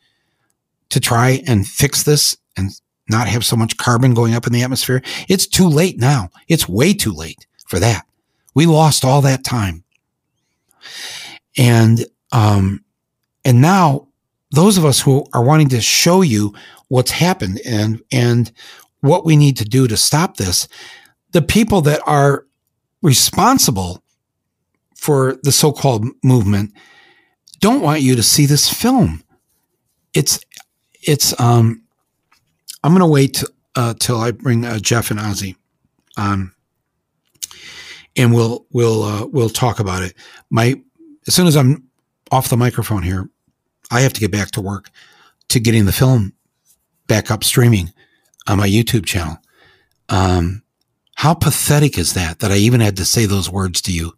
to 0.90 1.00
try 1.00 1.42
and 1.46 1.66
fix 1.66 2.02
this 2.02 2.36
and 2.56 2.70
not 3.08 3.28
have 3.28 3.44
so 3.44 3.56
much 3.56 3.76
carbon 3.76 4.14
going 4.14 4.34
up 4.34 4.46
in 4.46 4.52
the 4.52 4.62
atmosphere. 4.62 5.02
It's 5.28 5.46
too 5.46 5.68
late 5.68 5.98
now. 5.98 6.30
It's 6.48 6.68
way 6.68 6.92
too 6.92 7.12
late 7.12 7.46
for 7.66 7.78
that. 7.78 8.04
We 8.54 8.66
lost 8.66 9.04
all 9.04 9.20
that 9.22 9.44
time. 9.44 9.84
And, 11.56 12.04
um, 12.32 12.84
and 13.44 13.60
now 13.60 14.08
those 14.50 14.78
of 14.78 14.84
us 14.84 15.00
who 15.00 15.26
are 15.32 15.44
wanting 15.44 15.68
to 15.70 15.80
show 15.80 16.22
you 16.22 16.54
what's 16.88 17.10
happened 17.10 17.60
and, 17.64 18.02
and 18.12 18.50
what 19.06 19.24
we 19.24 19.36
need 19.36 19.56
to 19.58 19.64
do 19.64 19.88
to 19.88 19.96
stop 19.96 20.36
this, 20.36 20.68
the 21.32 21.42
people 21.42 21.80
that 21.82 22.00
are 22.06 22.46
responsible 23.02 24.02
for 24.94 25.36
the 25.42 25.52
so-called 25.52 26.06
movement 26.22 26.72
don't 27.60 27.82
want 27.82 28.00
you 28.02 28.16
to 28.16 28.22
see 28.22 28.46
this 28.46 28.72
film. 28.72 29.22
It's, 30.14 30.40
it's, 31.02 31.38
um, 31.40 31.82
I'm 32.82 32.92
going 32.92 33.00
to 33.00 33.06
wait 33.06 33.42
uh, 33.74 33.94
till 33.98 34.18
I 34.18 34.30
bring 34.30 34.64
uh, 34.64 34.78
Jeff 34.78 35.10
and 35.10 35.20
Ozzy 35.20 35.56
on, 36.16 36.52
and 38.16 38.34
we'll 38.34 38.66
we'll 38.70 39.02
uh, 39.02 39.26
we'll 39.26 39.50
talk 39.50 39.78
about 39.78 40.02
it. 40.02 40.14
My 40.50 40.80
as 41.26 41.34
soon 41.34 41.46
as 41.46 41.56
I'm 41.56 41.84
off 42.30 42.48
the 42.48 42.56
microphone 42.56 43.02
here, 43.02 43.28
I 43.90 44.00
have 44.00 44.12
to 44.14 44.20
get 44.20 44.32
back 44.32 44.50
to 44.52 44.60
work 44.60 44.90
to 45.48 45.60
getting 45.60 45.84
the 45.84 45.92
film 45.92 46.32
back 47.06 47.30
up 47.30 47.44
streaming 47.44 47.92
on 48.46 48.58
my 48.58 48.68
YouTube 48.68 49.06
channel. 49.06 49.38
Um, 50.08 50.62
how 51.16 51.34
pathetic 51.34 51.98
is 51.98 52.14
that? 52.14 52.38
That 52.40 52.52
I 52.52 52.56
even 52.56 52.80
had 52.80 52.96
to 52.98 53.04
say 53.04 53.26
those 53.26 53.50
words 53.50 53.80
to 53.82 53.92
you. 53.92 54.12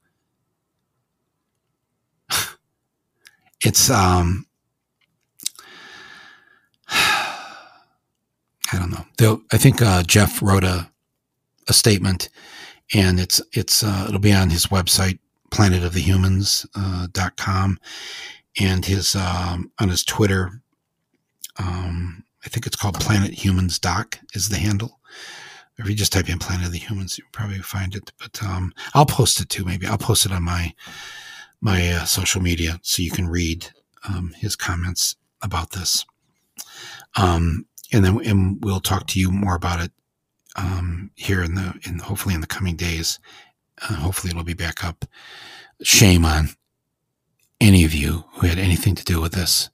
it's 3.65 3.91
um 3.91 4.47
I 8.71 8.79
don't 8.79 8.91
know. 8.91 9.07
They'll, 9.17 9.41
I 9.51 9.57
think 9.57 9.81
uh, 9.81 10.03
Jeff 10.03 10.43
wrote 10.43 10.65
a 10.65 10.91
a 11.69 11.73
statement, 11.73 12.29
and 12.95 13.19
it's 13.21 13.41
it's 13.53 13.85
uh, 13.85 14.07
it'll 14.09 14.21
be 14.21 14.33
on 14.33 14.51
his 14.51 14.67
website 14.67 15.21
planetofthehumans.com 15.51 17.73
uh, 17.73 17.77
and 18.61 18.85
his 18.85 19.15
um, 19.15 19.71
on 19.79 19.89
his 19.89 20.05
Twitter. 20.05 20.61
Um, 21.59 22.25
I 22.45 22.49
think 22.49 22.67
it's 22.67 22.77
called 22.77 23.01
Planet 23.01 23.33
Humans 23.33 23.79
Doc 23.79 24.19
is 24.35 24.49
the 24.49 24.57
handle. 24.57 25.01
If 25.77 25.89
you 25.89 25.95
just 25.95 26.13
type 26.13 26.29
in 26.29 26.39
Planet 26.39 26.67
of 26.67 26.73
the 26.73 26.79
Humans, 26.79 27.19
you'll 27.19 27.29
probably 27.33 27.59
find 27.59 27.95
it. 27.95 28.13
But 28.19 28.43
um, 28.43 28.73
I'll 28.95 29.07
post 29.07 29.41
it 29.41 29.49
too. 29.49 29.65
Maybe 29.65 29.87
I'll 29.87 29.99
post 29.99 30.27
it 30.27 30.33
on 30.33 30.43
my 30.43 30.75
my 31.61 31.91
uh, 31.91 32.05
social 32.05 32.41
media 32.41 32.79
so 32.83 33.03
you 33.03 33.11
can 33.11 33.29
read 33.29 33.69
um, 34.09 34.33
his 34.37 34.55
comments 34.57 35.17
about 35.43 35.71
this. 35.71 36.05
Um, 37.17 37.67
and 37.93 38.05
then 38.05 38.21
and 38.25 38.63
we'll 38.63 38.81
talk 38.81 39.07
to 39.09 39.21
you 39.21 39.31
more 39.31 39.55
about 39.55 39.81
it 39.81 39.93
um, 40.57 41.11
here 41.15 41.43
in 41.43 41.55
the 41.55 41.75
in 41.85 42.01
hopefully 42.01 42.35
in 42.35 42.41
the 42.41 42.47
coming 42.47 42.77
days. 42.77 43.19
Uh, 43.81 43.95
hopefully 43.95 44.31
it'll 44.31 44.45
be 44.45 44.55
back 44.55 44.85
up. 44.85 45.05
Shame 45.83 46.25
on 46.25 46.49
any 47.61 47.85
of 47.85 47.95
you 47.95 48.25
who 48.35 48.47
had 48.47 48.59
anything 48.59 48.95
to 48.97 49.05
do 49.05 49.21
with 49.21 49.33
this. 49.33 49.71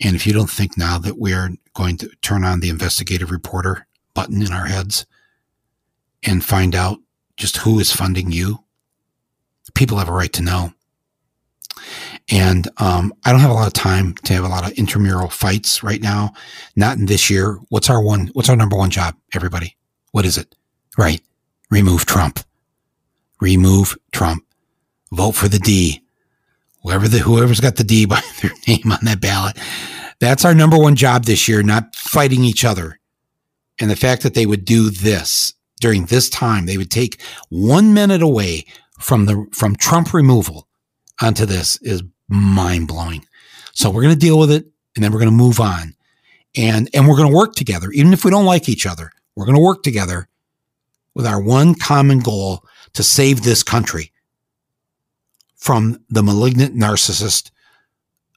And 0.00 0.14
if 0.14 0.26
you 0.26 0.32
don't 0.32 0.50
think 0.50 0.76
now 0.76 0.98
that 0.98 1.18
we're 1.18 1.50
going 1.74 1.96
to 1.98 2.08
turn 2.22 2.44
on 2.44 2.60
the 2.60 2.68
investigative 2.68 3.30
reporter 3.30 3.86
button 4.14 4.42
in 4.42 4.52
our 4.52 4.66
heads 4.66 5.06
and 6.22 6.44
find 6.44 6.74
out 6.74 6.98
just 7.36 7.58
who 7.58 7.78
is 7.78 7.92
funding 7.92 8.30
you, 8.30 8.58
people 9.74 9.98
have 9.98 10.08
a 10.08 10.12
right 10.12 10.32
to 10.34 10.42
know. 10.42 10.72
And 12.30 12.68
um, 12.78 13.12
I 13.24 13.30
don't 13.30 13.40
have 13.40 13.50
a 13.50 13.54
lot 13.54 13.66
of 13.66 13.72
time 13.72 14.14
to 14.24 14.32
have 14.32 14.44
a 14.44 14.48
lot 14.48 14.68
of 14.68 14.76
intramural 14.76 15.28
fights 15.28 15.82
right 15.82 16.00
now. 16.00 16.32
Not 16.74 16.98
in 16.98 17.06
this 17.06 17.30
year. 17.30 17.58
What's 17.68 17.88
our 17.88 18.02
one? 18.02 18.30
What's 18.32 18.48
our 18.48 18.56
number 18.56 18.76
one 18.76 18.90
job? 18.90 19.14
Everybody, 19.34 19.76
what 20.12 20.24
is 20.24 20.36
it? 20.36 20.54
Right, 20.98 21.20
remove 21.70 22.06
Trump. 22.06 22.40
Remove 23.40 23.96
Trump. 24.12 24.44
Vote 25.12 25.32
for 25.32 25.48
the 25.48 25.58
D. 25.58 26.02
Whoever 26.86 27.08
the 27.08 27.18
whoever's 27.18 27.58
got 27.58 27.74
the 27.74 27.82
D 27.82 28.06
by 28.06 28.22
their 28.42 28.52
name 28.68 28.92
on 28.92 29.00
that 29.02 29.20
ballot. 29.20 29.58
That's 30.20 30.44
our 30.44 30.54
number 30.54 30.78
one 30.78 30.94
job 30.94 31.24
this 31.24 31.48
year. 31.48 31.60
Not 31.64 31.96
fighting 31.96 32.44
each 32.44 32.64
other. 32.64 33.00
And 33.80 33.90
the 33.90 33.96
fact 33.96 34.22
that 34.22 34.34
they 34.34 34.46
would 34.46 34.64
do 34.64 34.90
this 34.90 35.52
during 35.80 36.06
this 36.06 36.30
time, 36.30 36.66
they 36.66 36.78
would 36.78 36.90
take 36.90 37.20
one 37.48 37.92
minute 37.92 38.22
away 38.22 38.66
from 39.00 39.26
the 39.26 39.46
from 39.52 39.74
Trump 39.74 40.14
removal 40.14 40.68
onto 41.20 41.44
this 41.44 41.76
is 41.82 42.04
mind 42.28 42.86
blowing. 42.86 43.26
So 43.72 43.90
we're 43.90 44.02
going 44.02 44.14
to 44.14 44.20
deal 44.20 44.38
with 44.38 44.52
it 44.52 44.66
and 44.94 45.04
then 45.04 45.10
we're 45.10 45.18
going 45.18 45.30
to 45.30 45.36
move 45.36 45.58
on. 45.58 45.94
And, 46.56 46.88
and 46.94 47.06
we're 47.06 47.16
going 47.16 47.28
to 47.28 47.36
work 47.36 47.54
together. 47.54 47.90
Even 47.90 48.12
if 48.12 48.24
we 48.24 48.30
don't 48.30 48.46
like 48.46 48.68
each 48.68 48.86
other, 48.86 49.10
we're 49.34 49.44
going 49.44 49.56
to 49.56 49.62
work 49.62 49.82
together 49.82 50.28
with 51.14 51.26
our 51.26 51.42
one 51.42 51.74
common 51.74 52.20
goal 52.20 52.64
to 52.94 53.02
save 53.02 53.42
this 53.42 53.62
country 53.62 54.12
from 55.56 56.00
the 56.08 56.22
malignant 56.22 56.76
narcissist, 56.76 57.50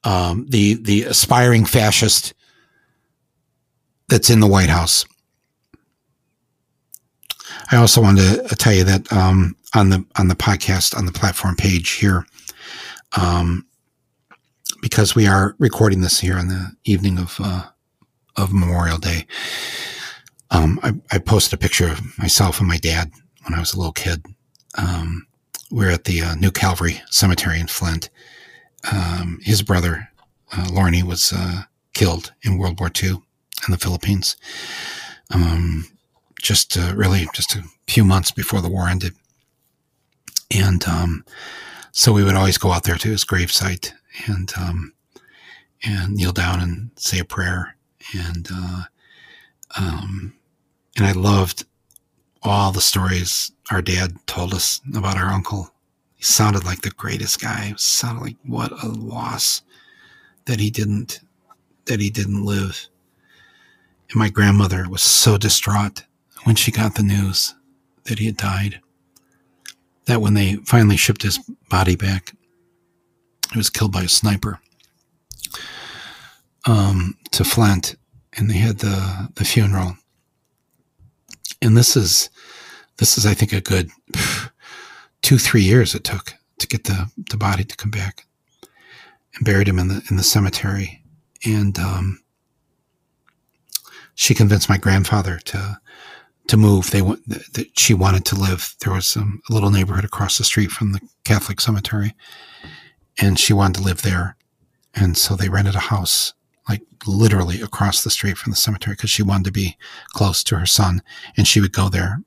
um, 0.04 0.46
the, 0.50 0.76
the 0.76 1.04
aspiring 1.04 1.66
fascist 1.66 2.34
that's 4.08 4.30
in 4.30 4.40
the 4.40 4.48
White 4.48 4.70
House. 4.70 5.06
I 7.72 7.78
also 7.78 8.02
wanted 8.02 8.48
to 8.48 8.56
tell 8.56 8.74
you 8.74 8.84
that 8.84 9.12
um, 9.14 9.56
on 9.76 9.90
the 9.90 10.04
on 10.18 10.28
the 10.28 10.36
podcast 10.36 10.98
on 10.98 11.06
the 11.06 11.12
platform 11.12 11.56
page 11.56 11.92
here, 11.92 12.26
um, 13.16 13.66
because 14.82 15.14
we 15.14 15.28
are 15.28 15.56
recording 15.60 16.02
this 16.02 16.20
here 16.20 16.38
on 16.38 16.48
the 16.48 16.72
evening 16.84 17.20
of 17.20 17.36
uh, 17.40 17.66
of 18.38 18.54
Memorial 18.54 18.98
Day. 18.98 19.28
Um, 20.52 20.80
I, 20.82 20.94
I, 21.12 21.20
posted 21.20 21.54
a 21.54 21.62
picture 21.62 21.92
of 21.92 22.18
myself 22.18 22.58
and 22.58 22.68
my 22.68 22.78
dad 22.78 23.12
when 23.44 23.54
I 23.54 23.60
was 23.60 23.76
a 23.76 23.78
little 23.78 23.94
kid. 23.94 24.26
Um, 24.76 25.28
we 25.72 25.86
are 25.86 25.90
at 25.92 26.06
the 26.06 26.22
uh, 26.22 26.36
New 26.36 26.52
Calvary 26.52 27.02
Cemetery 27.10 27.60
in 27.60 27.68
Flint. 27.68 28.10
Um, 28.92 29.40
his 29.44 29.62
brother, 29.62 30.10
uh, 30.52 30.70
was 31.06 31.32
uh, 31.36 31.64
killed 31.94 32.34
in 32.44 32.58
World 32.58 32.80
War 32.80 32.90
II 33.02 33.10
in 33.10 33.72
the 33.72 33.78
Philippines. 33.78 34.36
Um, 35.32 35.86
just 36.42 36.78
uh, 36.78 36.94
really 36.96 37.28
just 37.34 37.56
a 37.56 37.64
few 37.88 38.04
months 38.04 38.32
before 38.32 38.62
the 38.62 38.70
war 38.70 38.88
ended. 38.88 39.14
And 40.50 40.88
um, 40.88 41.26
so 41.92 42.14
we 42.14 42.24
would 42.24 42.36
always 42.36 42.58
go 42.58 42.72
out 42.72 42.84
there 42.84 42.96
to 42.96 43.10
his 43.10 43.26
gravesite 43.26 43.92
and 44.28 44.52
um, 44.58 44.94
and 45.84 46.16
kneel 46.16 46.32
down 46.32 46.60
and 46.62 46.92
say 46.96 47.20
a 47.20 47.26
prayer 47.26 47.76
and 48.18 48.48
uh, 48.52 48.84
um, 49.78 50.34
and 50.98 51.06
I 51.06 51.12
loved 51.12 51.66
all 52.44 52.72
the 52.72 52.82
stories 52.82 53.52
our 53.72 53.82
dad 53.82 54.16
told 54.26 54.54
us 54.54 54.82
about 54.96 55.18
our 55.18 55.30
uncle. 55.30 55.70
He 56.16 56.24
sounded 56.24 56.66
like 56.66 56.82
the 56.82 56.92
greatest 56.92 57.42
guy. 57.42 57.74
Sounded 57.78 58.22
like 58.22 58.36
what 58.46 58.72
a 58.84 58.88
loss 58.88 59.62
that 60.46 60.60
he 60.60 60.70
didn't 60.70 61.20
that 61.86 62.00
he 62.00 62.10
didn't 62.10 62.46
live. 62.46 62.88
And 64.10 64.20
my 64.20 64.30
grandmother 64.30 64.88
was 64.90 65.02
so 65.02 65.38
distraught 65.38 66.04
when 66.44 66.56
she 66.56 66.72
got 66.72 66.96
the 66.96 67.04
news 67.04 67.56
that 68.06 68.20
he 68.20 68.28
had 68.28 68.38
died. 68.38 68.80
That 70.06 70.22
when 70.22 70.34
they 70.34 70.56
finally 70.66 70.98
shipped 70.98 71.24
his 71.24 71.38
body 71.70 71.96
back, 71.96 72.34
he 73.52 73.58
was 73.58 73.70
killed 73.70 73.92
by 73.92 74.04
a 74.04 74.10
sniper 74.10 74.60
um, 76.66 77.18
to 77.32 77.44
Flint, 77.44 77.96
and 78.34 78.50
they 78.50 78.58
had 78.58 78.80
the 78.80 79.30
the 79.36 79.46
funeral. 79.46 79.98
And 81.62 81.76
this 81.76 81.96
is 81.96 82.30
this 82.98 83.18
is, 83.18 83.26
I 83.26 83.34
think, 83.34 83.54
a 83.54 83.62
good 83.62 83.90
two 85.22 85.38
three 85.38 85.64
years 85.64 85.96
it 85.96 86.04
took 86.04 86.34
to 86.60 86.68
get 86.68 86.86
the 86.86 87.12
the 87.30 87.38
body 87.38 87.64
to 87.64 87.76
come 87.76 87.92
back, 87.92 88.26
and 89.36 89.46
buried 89.46 89.68
him 89.68 89.80
in 89.80 89.88
the 89.88 90.04
in 90.10 90.18
the 90.18 90.24
cemetery. 90.24 91.04
And 91.46 91.78
um, 91.80 92.20
she 94.16 94.34
convinced 94.34 94.68
my 94.70 94.78
grandfather 94.78 95.40
to 95.46 95.80
to 96.48 96.58
move. 96.58 96.92
They 96.92 97.02
want 97.02 97.28
that 97.28 97.68
she 97.78 97.94
wanted 97.94 98.26
to 98.26 98.36
live. 98.36 98.76
There 98.82 98.94
was 98.94 99.08
some, 99.08 99.42
a 99.50 99.54
little 99.54 99.72
neighborhood 99.72 100.04
across 100.04 100.38
the 100.38 100.44
street 100.44 100.72
from 100.72 100.92
the 100.92 101.00
Catholic 101.24 101.62
cemetery, 101.62 102.16
and 103.20 103.40
she 103.40 103.54
wanted 103.54 103.76
to 103.76 103.86
live 103.86 104.02
there. 104.02 104.36
And 104.94 105.16
so 105.16 105.36
they 105.36 105.50
rented 105.50 105.76
a 105.76 105.80
house, 105.80 106.34
like 106.70 106.84
literally 107.06 107.62
across 107.62 108.04
the 108.04 108.10
street 108.10 108.38
from 108.38 108.52
the 108.52 108.58
cemetery, 108.58 108.96
because 108.96 109.10
she 109.10 109.24
wanted 109.24 109.46
to 109.46 109.52
be 109.52 109.78
close 110.10 110.44
to 110.46 110.58
her 110.58 110.66
son, 110.66 111.02
and 111.36 111.48
she 111.48 111.60
would 111.60 111.74
go 111.74 111.90
there 111.90 112.22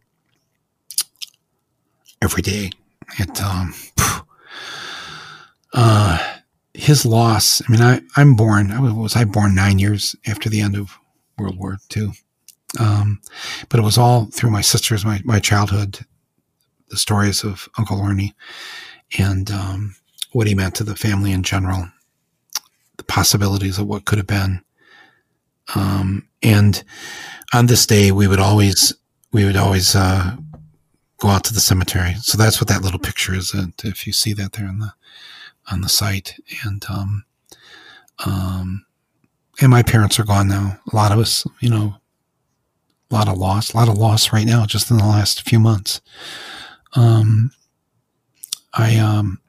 every 2.21 2.43
day. 2.43 2.71
It, 3.19 3.43
um, 3.43 3.75
uh, 5.75 6.19
his 6.75 7.05
loss. 7.05 7.63
I 7.67 7.73
mean, 7.73 7.83
I, 7.83 8.01
I'm 8.17 8.35
born. 8.35 8.71
I 8.71 8.81
was, 8.81 8.93
was 8.93 9.17
I 9.17 9.25
born 9.25 9.55
nine 9.55 9.79
years 9.79 10.17
after 10.27 10.49
the 10.49 10.61
end 10.61 10.77
of 10.77 10.99
World 11.39 11.59
War 11.59 11.79
II. 11.95 12.13
Um, 12.81 13.21
but 13.69 13.79
it 13.79 13.83
was 13.83 13.99
all 13.99 14.27
through 14.27 14.51
my 14.51 14.63
sisters, 14.63 15.05
my, 15.05 15.21
my 15.25 15.39
childhood, 15.39 16.01
the 16.89 16.97
stories 16.97 17.45
of 17.45 17.69
Uncle 17.77 17.99
Lorne 17.99 18.33
and 19.19 19.51
um, 19.51 19.95
what 20.33 20.47
he 20.47 20.55
meant 20.55 20.75
to 20.77 20.85
the 20.85 20.97
family 20.97 21.33
in 21.33 21.43
general, 21.43 21.89
the 23.03 23.13
possibilities 23.13 23.79
of 23.79 23.87
what 23.87 24.05
could 24.05 24.19
have 24.19 24.27
been. 24.27 24.63
Um, 25.75 26.29
and 26.43 26.83
on 27.53 27.67
this 27.67 27.87
day, 27.87 28.13
we 28.13 28.29
would 28.29 28.41
always 28.41 28.95
we 29.33 29.45
would 29.45 29.57
always 29.57 29.97
uh, 29.97 30.37
go 31.19 31.29
out 31.29 31.45
to 31.45 31.55
the 31.55 31.61
cemetery. 31.61 32.15
So 32.21 32.37
that's 32.37 32.61
what 32.61 32.69
that 32.69 32.83
little 32.83 32.99
picture 32.99 33.35
is. 33.35 33.55
And 33.55 33.73
if 33.85 34.07
you 34.07 34.13
see 34.13 34.35
that 34.35 34.53
there 34.53 34.69
on 34.69 34.79
the 34.79 34.93
on 35.71 35.81
the 35.81 35.89
site, 35.89 36.39
and 36.65 36.85
um, 36.89 37.25
um, 38.25 38.87
and 39.61 39.71
my 39.71 39.83
parents 39.83 40.19
are 40.19 40.25
gone 40.25 40.49
now. 40.49 40.79
A 40.93 40.97
lot 40.97 41.13
of 41.13 41.19
us, 41.19 41.47
you 41.61 41.71
know, 41.71 41.97
a 43.11 43.15
lot 43.15 43.29
of 43.29 43.37
loss, 43.37 43.73
a 43.73 43.77
lot 43.77 43.89
of 43.89 43.99
loss 43.99 44.33
right 44.33 44.47
now, 44.47 44.67
just 44.67 44.91
in 44.91 44.97
the 44.97 45.05
last 45.05 45.49
few 45.49 45.59
months. 45.61 46.01
Um, 46.95 47.53
I, 48.75 48.97
um, 48.99 49.42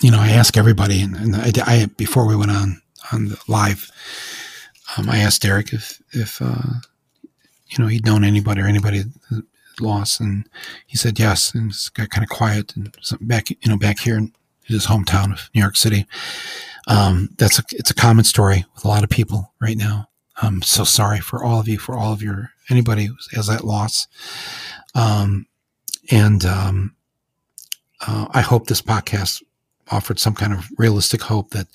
you 0.00 0.10
know, 0.10 0.20
I 0.20 0.30
ask 0.30 0.56
everybody, 0.56 1.02
and, 1.02 1.16
and 1.16 1.36
I, 1.36 1.52
I, 1.66 1.86
before 1.96 2.26
we 2.26 2.36
went 2.36 2.50
on 2.50 2.80
on 3.12 3.32
live, 3.48 3.90
um, 4.96 5.08
I 5.08 5.18
asked 5.18 5.42
Darrick 5.42 5.72
if 5.72 6.00
if 6.12 6.40
uh, 6.40 6.80
you 7.68 7.78
know 7.78 7.86
he'd 7.86 8.06
known 8.06 8.24
anybody 8.24 8.60
or 8.60 8.66
anybody 8.66 9.04
lost, 9.80 10.20
and 10.20 10.48
he 10.86 10.96
said 10.96 11.18
yes, 11.18 11.54
and 11.54 11.70
it 11.70 11.90
got 11.94 12.10
kind 12.10 12.24
of 12.24 12.30
quiet. 12.30 12.74
And 12.76 12.94
back, 13.20 13.50
you 13.50 13.56
know, 13.66 13.76
back 13.76 14.00
here 14.00 14.16
in 14.16 14.32
his 14.64 14.86
hometown 14.86 15.32
of 15.32 15.50
New 15.54 15.60
York 15.60 15.76
City, 15.76 16.06
um, 16.86 17.30
that's 17.36 17.58
a 17.58 17.62
it's 17.72 17.90
a 17.90 17.94
common 17.94 18.24
story 18.24 18.64
with 18.74 18.84
a 18.84 18.88
lot 18.88 19.04
of 19.04 19.10
people 19.10 19.52
right 19.60 19.76
now. 19.76 20.08
I'm 20.40 20.62
so 20.62 20.84
sorry 20.84 21.18
for 21.18 21.42
all 21.42 21.58
of 21.58 21.66
you, 21.66 21.78
for 21.78 21.96
all 21.96 22.12
of 22.12 22.22
your 22.22 22.52
anybody 22.70 23.06
who 23.06 23.16
has 23.32 23.48
that 23.48 23.64
loss. 23.64 24.06
Um, 24.94 25.46
and 26.10 26.44
um, 26.44 26.94
uh, 28.06 28.26
I 28.30 28.40
hope 28.40 28.66
this 28.66 28.82
podcast 28.82 29.42
offered 29.90 30.18
some 30.18 30.34
kind 30.34 30.52
of 30.52 30.68
realistic 30.78 31.22
hope 31.22 31.50
that 31.50 31.66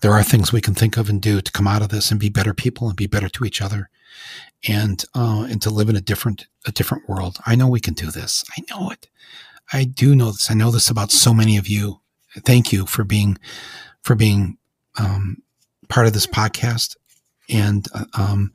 there 0.00 0.12
are 0.12 0.22
things 0.22 0.52
we 0.52 0.60
can 0.60 0.74
think 0.74 0.96
of 0.96 1.08
and 1.08 1.20
do 1.20 1.40
to 1.40 1.52
come 1.52 1.66
out 1.66 1.82
of 1.82 1.88
this 1.88 2.10
and 2.10 2.18
be 2.18 2.28
better 2.28 2.54
people 2.54 2.88
and 2.88 2.96
be 2.96 3.06
better 3.06 3.28
to 3.28 3.44
each 3.44 3.62
other, 3.62 3.88
and 4.66 5.04
uh, 5.14 5.46
and 5.48 5.62
to 5.62 5.70
live 5.70 5.88
in 5.88 5.96
a 5.96 6.00
different 6.00 6.46
a 6.66 6.72
different 6.72 7.08
world. 7.08 7.38
I 7.46 7.54
know 7.54 7.68
we 7.68 7.80
can 7.80 7.94
do 7.94 8.10
this. 8.10 8.44
I 8.56 8.62
know 8.70 8.90
it. 8.90 9.08
I 9.72 9.84
do 9.84 10.14
know 10.14 10.32
this. 10.32 10.50
I 10.50 10.54
know 10.54 10.70
this 10.70 10.90
about 10.90 11.12
so 11.12 11.32
many 11.32 11.56
of 11.56 11.68
you. 11.68 12.00
Thank 12.44 12.72
you 12.72 12.86
for 12.86 13.04
being 13.04 13.38
for 14.02 14.14
being 14.14 14.58
um, 14.98 15.42
part 15.88 16.06
of 16.06 16.12
this 16.12 16.26
podcast 16.26 16.96
and 17.50 17.86
uh, 17.94 18.04
um, 18.14 18.52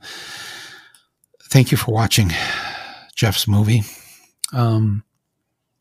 thank 1.44 1.70
you 1.70 1.76
for 1.76 1.92
watching 1.92 2.30
Jeff's 3.14 3.46
movie. 3.46 3.82
Um, 4.52 5.04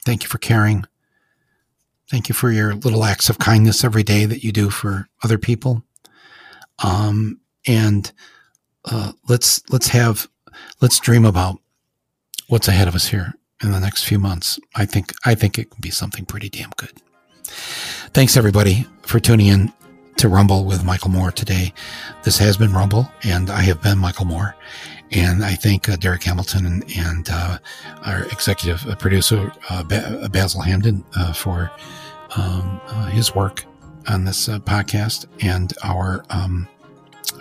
thank 0.06 0.24
you 0.24 0.30
for 0.30 0.38
caring. 0.38 0.86
Thank 2.10 2.30
you 2.30 2.36
for 2.36 2.52
your 2.52 2.76
little 2.76 3.04
acts 3.04 3.30
of 3.30 3.40
kindness 3.40 3.84
every 3.84 4.04
day 4.04 4.26
that 4.26 4.44
you 4.44 4.52
do 4.52 4.70
for 4.70 5.08
other 5.24 5.38
people. 5.38 5.84
Um, 6.84 7.40
and 7.68 8.12
uh, 8.86 9.14
let's 9.28 9.62
let's 9.72 9.88
have 9.88 10.28
let's 10.82 11.00
dream 11.00 11.26
about 11.26 11.60
what's 12.48 12.68
ahead 12.68 12.88
of 12.88 12.96
us 12.96 13.08
here 13.08 13.34
in 13.64 13.72
the 13.72 13.80
next 13.80 14.04
few 14.04 14.20
months. 14.20 14.60
I 14.76 14.86
think 14.86 15.14
I 15.26 15.36
think 15.36 15.58
it 15.58 15.72
can 15.72 15.82
be 15.82 15.90
something 15.90 16.26
pretty 16.26 16.50
damn 16.50 16.72
good. 16.78 17.02
Thanks 18.14 18.38
everybody 18.38 18.86
for 19.02 19.20
tuning 19.20 19.48
in 19.48 19.74
to 20.18 20.30
Rumble 20.30 20.66
with 20.66 20.86
Michael 20.86 21.10
Moore 21.10 21.32
today. 21.32 21.74
This 22.24 22.38
has 22.38 22.58
been 22.58 22.72
Rumble, 22.72 23.10
and 23.24 23.50
I 23.50 23.62
have 23.64 23.82
been 23.82 23.98
Michael 23.98 24.26
Moore. 24.26 24.56
And 25.16 25.46
I 25.46 25.56
thank 25.56 25.88
uh, 25.88 25.96
Darrick 25.96 26.24
Hamilton 26.24 26.66
and, 26.66 26.84
and 26.98 27.30
uh, 27.32 27.58
our 28.06 28.26
executive 28.26 28.86
uh, 28.86 28.96
producer, 28.96 29.50
uh, 29.70 29.82
ba- 29.82 30.28
Basil 30.30 30.60
Hamden, 30.60 31.06
uh, 31.16 31.32
for 31.32 31.72
um, 32.36 32.82
uh, 32.88 33.06
his 33.06 33.34
work 33.34 33.64
on 34.10 34.26
this 34.26 34.50
podcast, 34.50 35.26
and 35.42 35.74
our 35.84 36.26
um, 36.30 36.68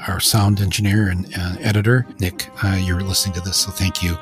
our 0.06 0.20
sound 0.20 0.60
engineer 0.60 1.08
and 1.08 1.26
editor, 1.60 2.06
Nick. 2.20 2.48
you're 2.78 3.00
listening 3.02 3.34
to 3.34 3.40
this, 3.40 3.56
so 3.56 3.70
thank 3.70 4.02
you 4.02 4.16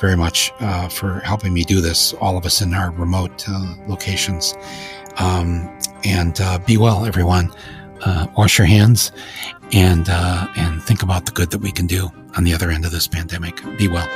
very 0.00 0.16
much 0.16 0.52
for 0.90 1.20
helping 1.24 1.52
me 1.52 1.64
do 1.64 1.80
this. 1.80 2.12
All 2.14 2.36
of 2.36 2.44
us 2.44 2.60
in 2.60 2.74
our 2.74 2.90
remote 2.90 3.46
locations. 3.88 4.54
Um, 5.16 5.68
and 6.04 6.38
be 6.66 6.76
well, 6.76 7.06
everyone. 7.06 7.52
Uh, 8.02 8.26
wash 8.36 8.58
your 8.58 8.66
hands 8.66 9.12
and 9.72 10.08
uh, 10.08 10.46
and 10.56 10.82
think 10.82 11.02
about 11.02 11.26
the 11.26 11.32
good 11.32 11.50
that 11.50 11.58
we 11.58 11.72
can 11.72 11.86
do 11.86 12.10
on 12.36 12.44
the 12.44 12.52
other 12.52 12.70
end 12.70 12.84
of 12.84 12.90
this 12.90 13.06
pandemic. 13.06 13.62
Be 13.78 13.88
well. 13.88 14.08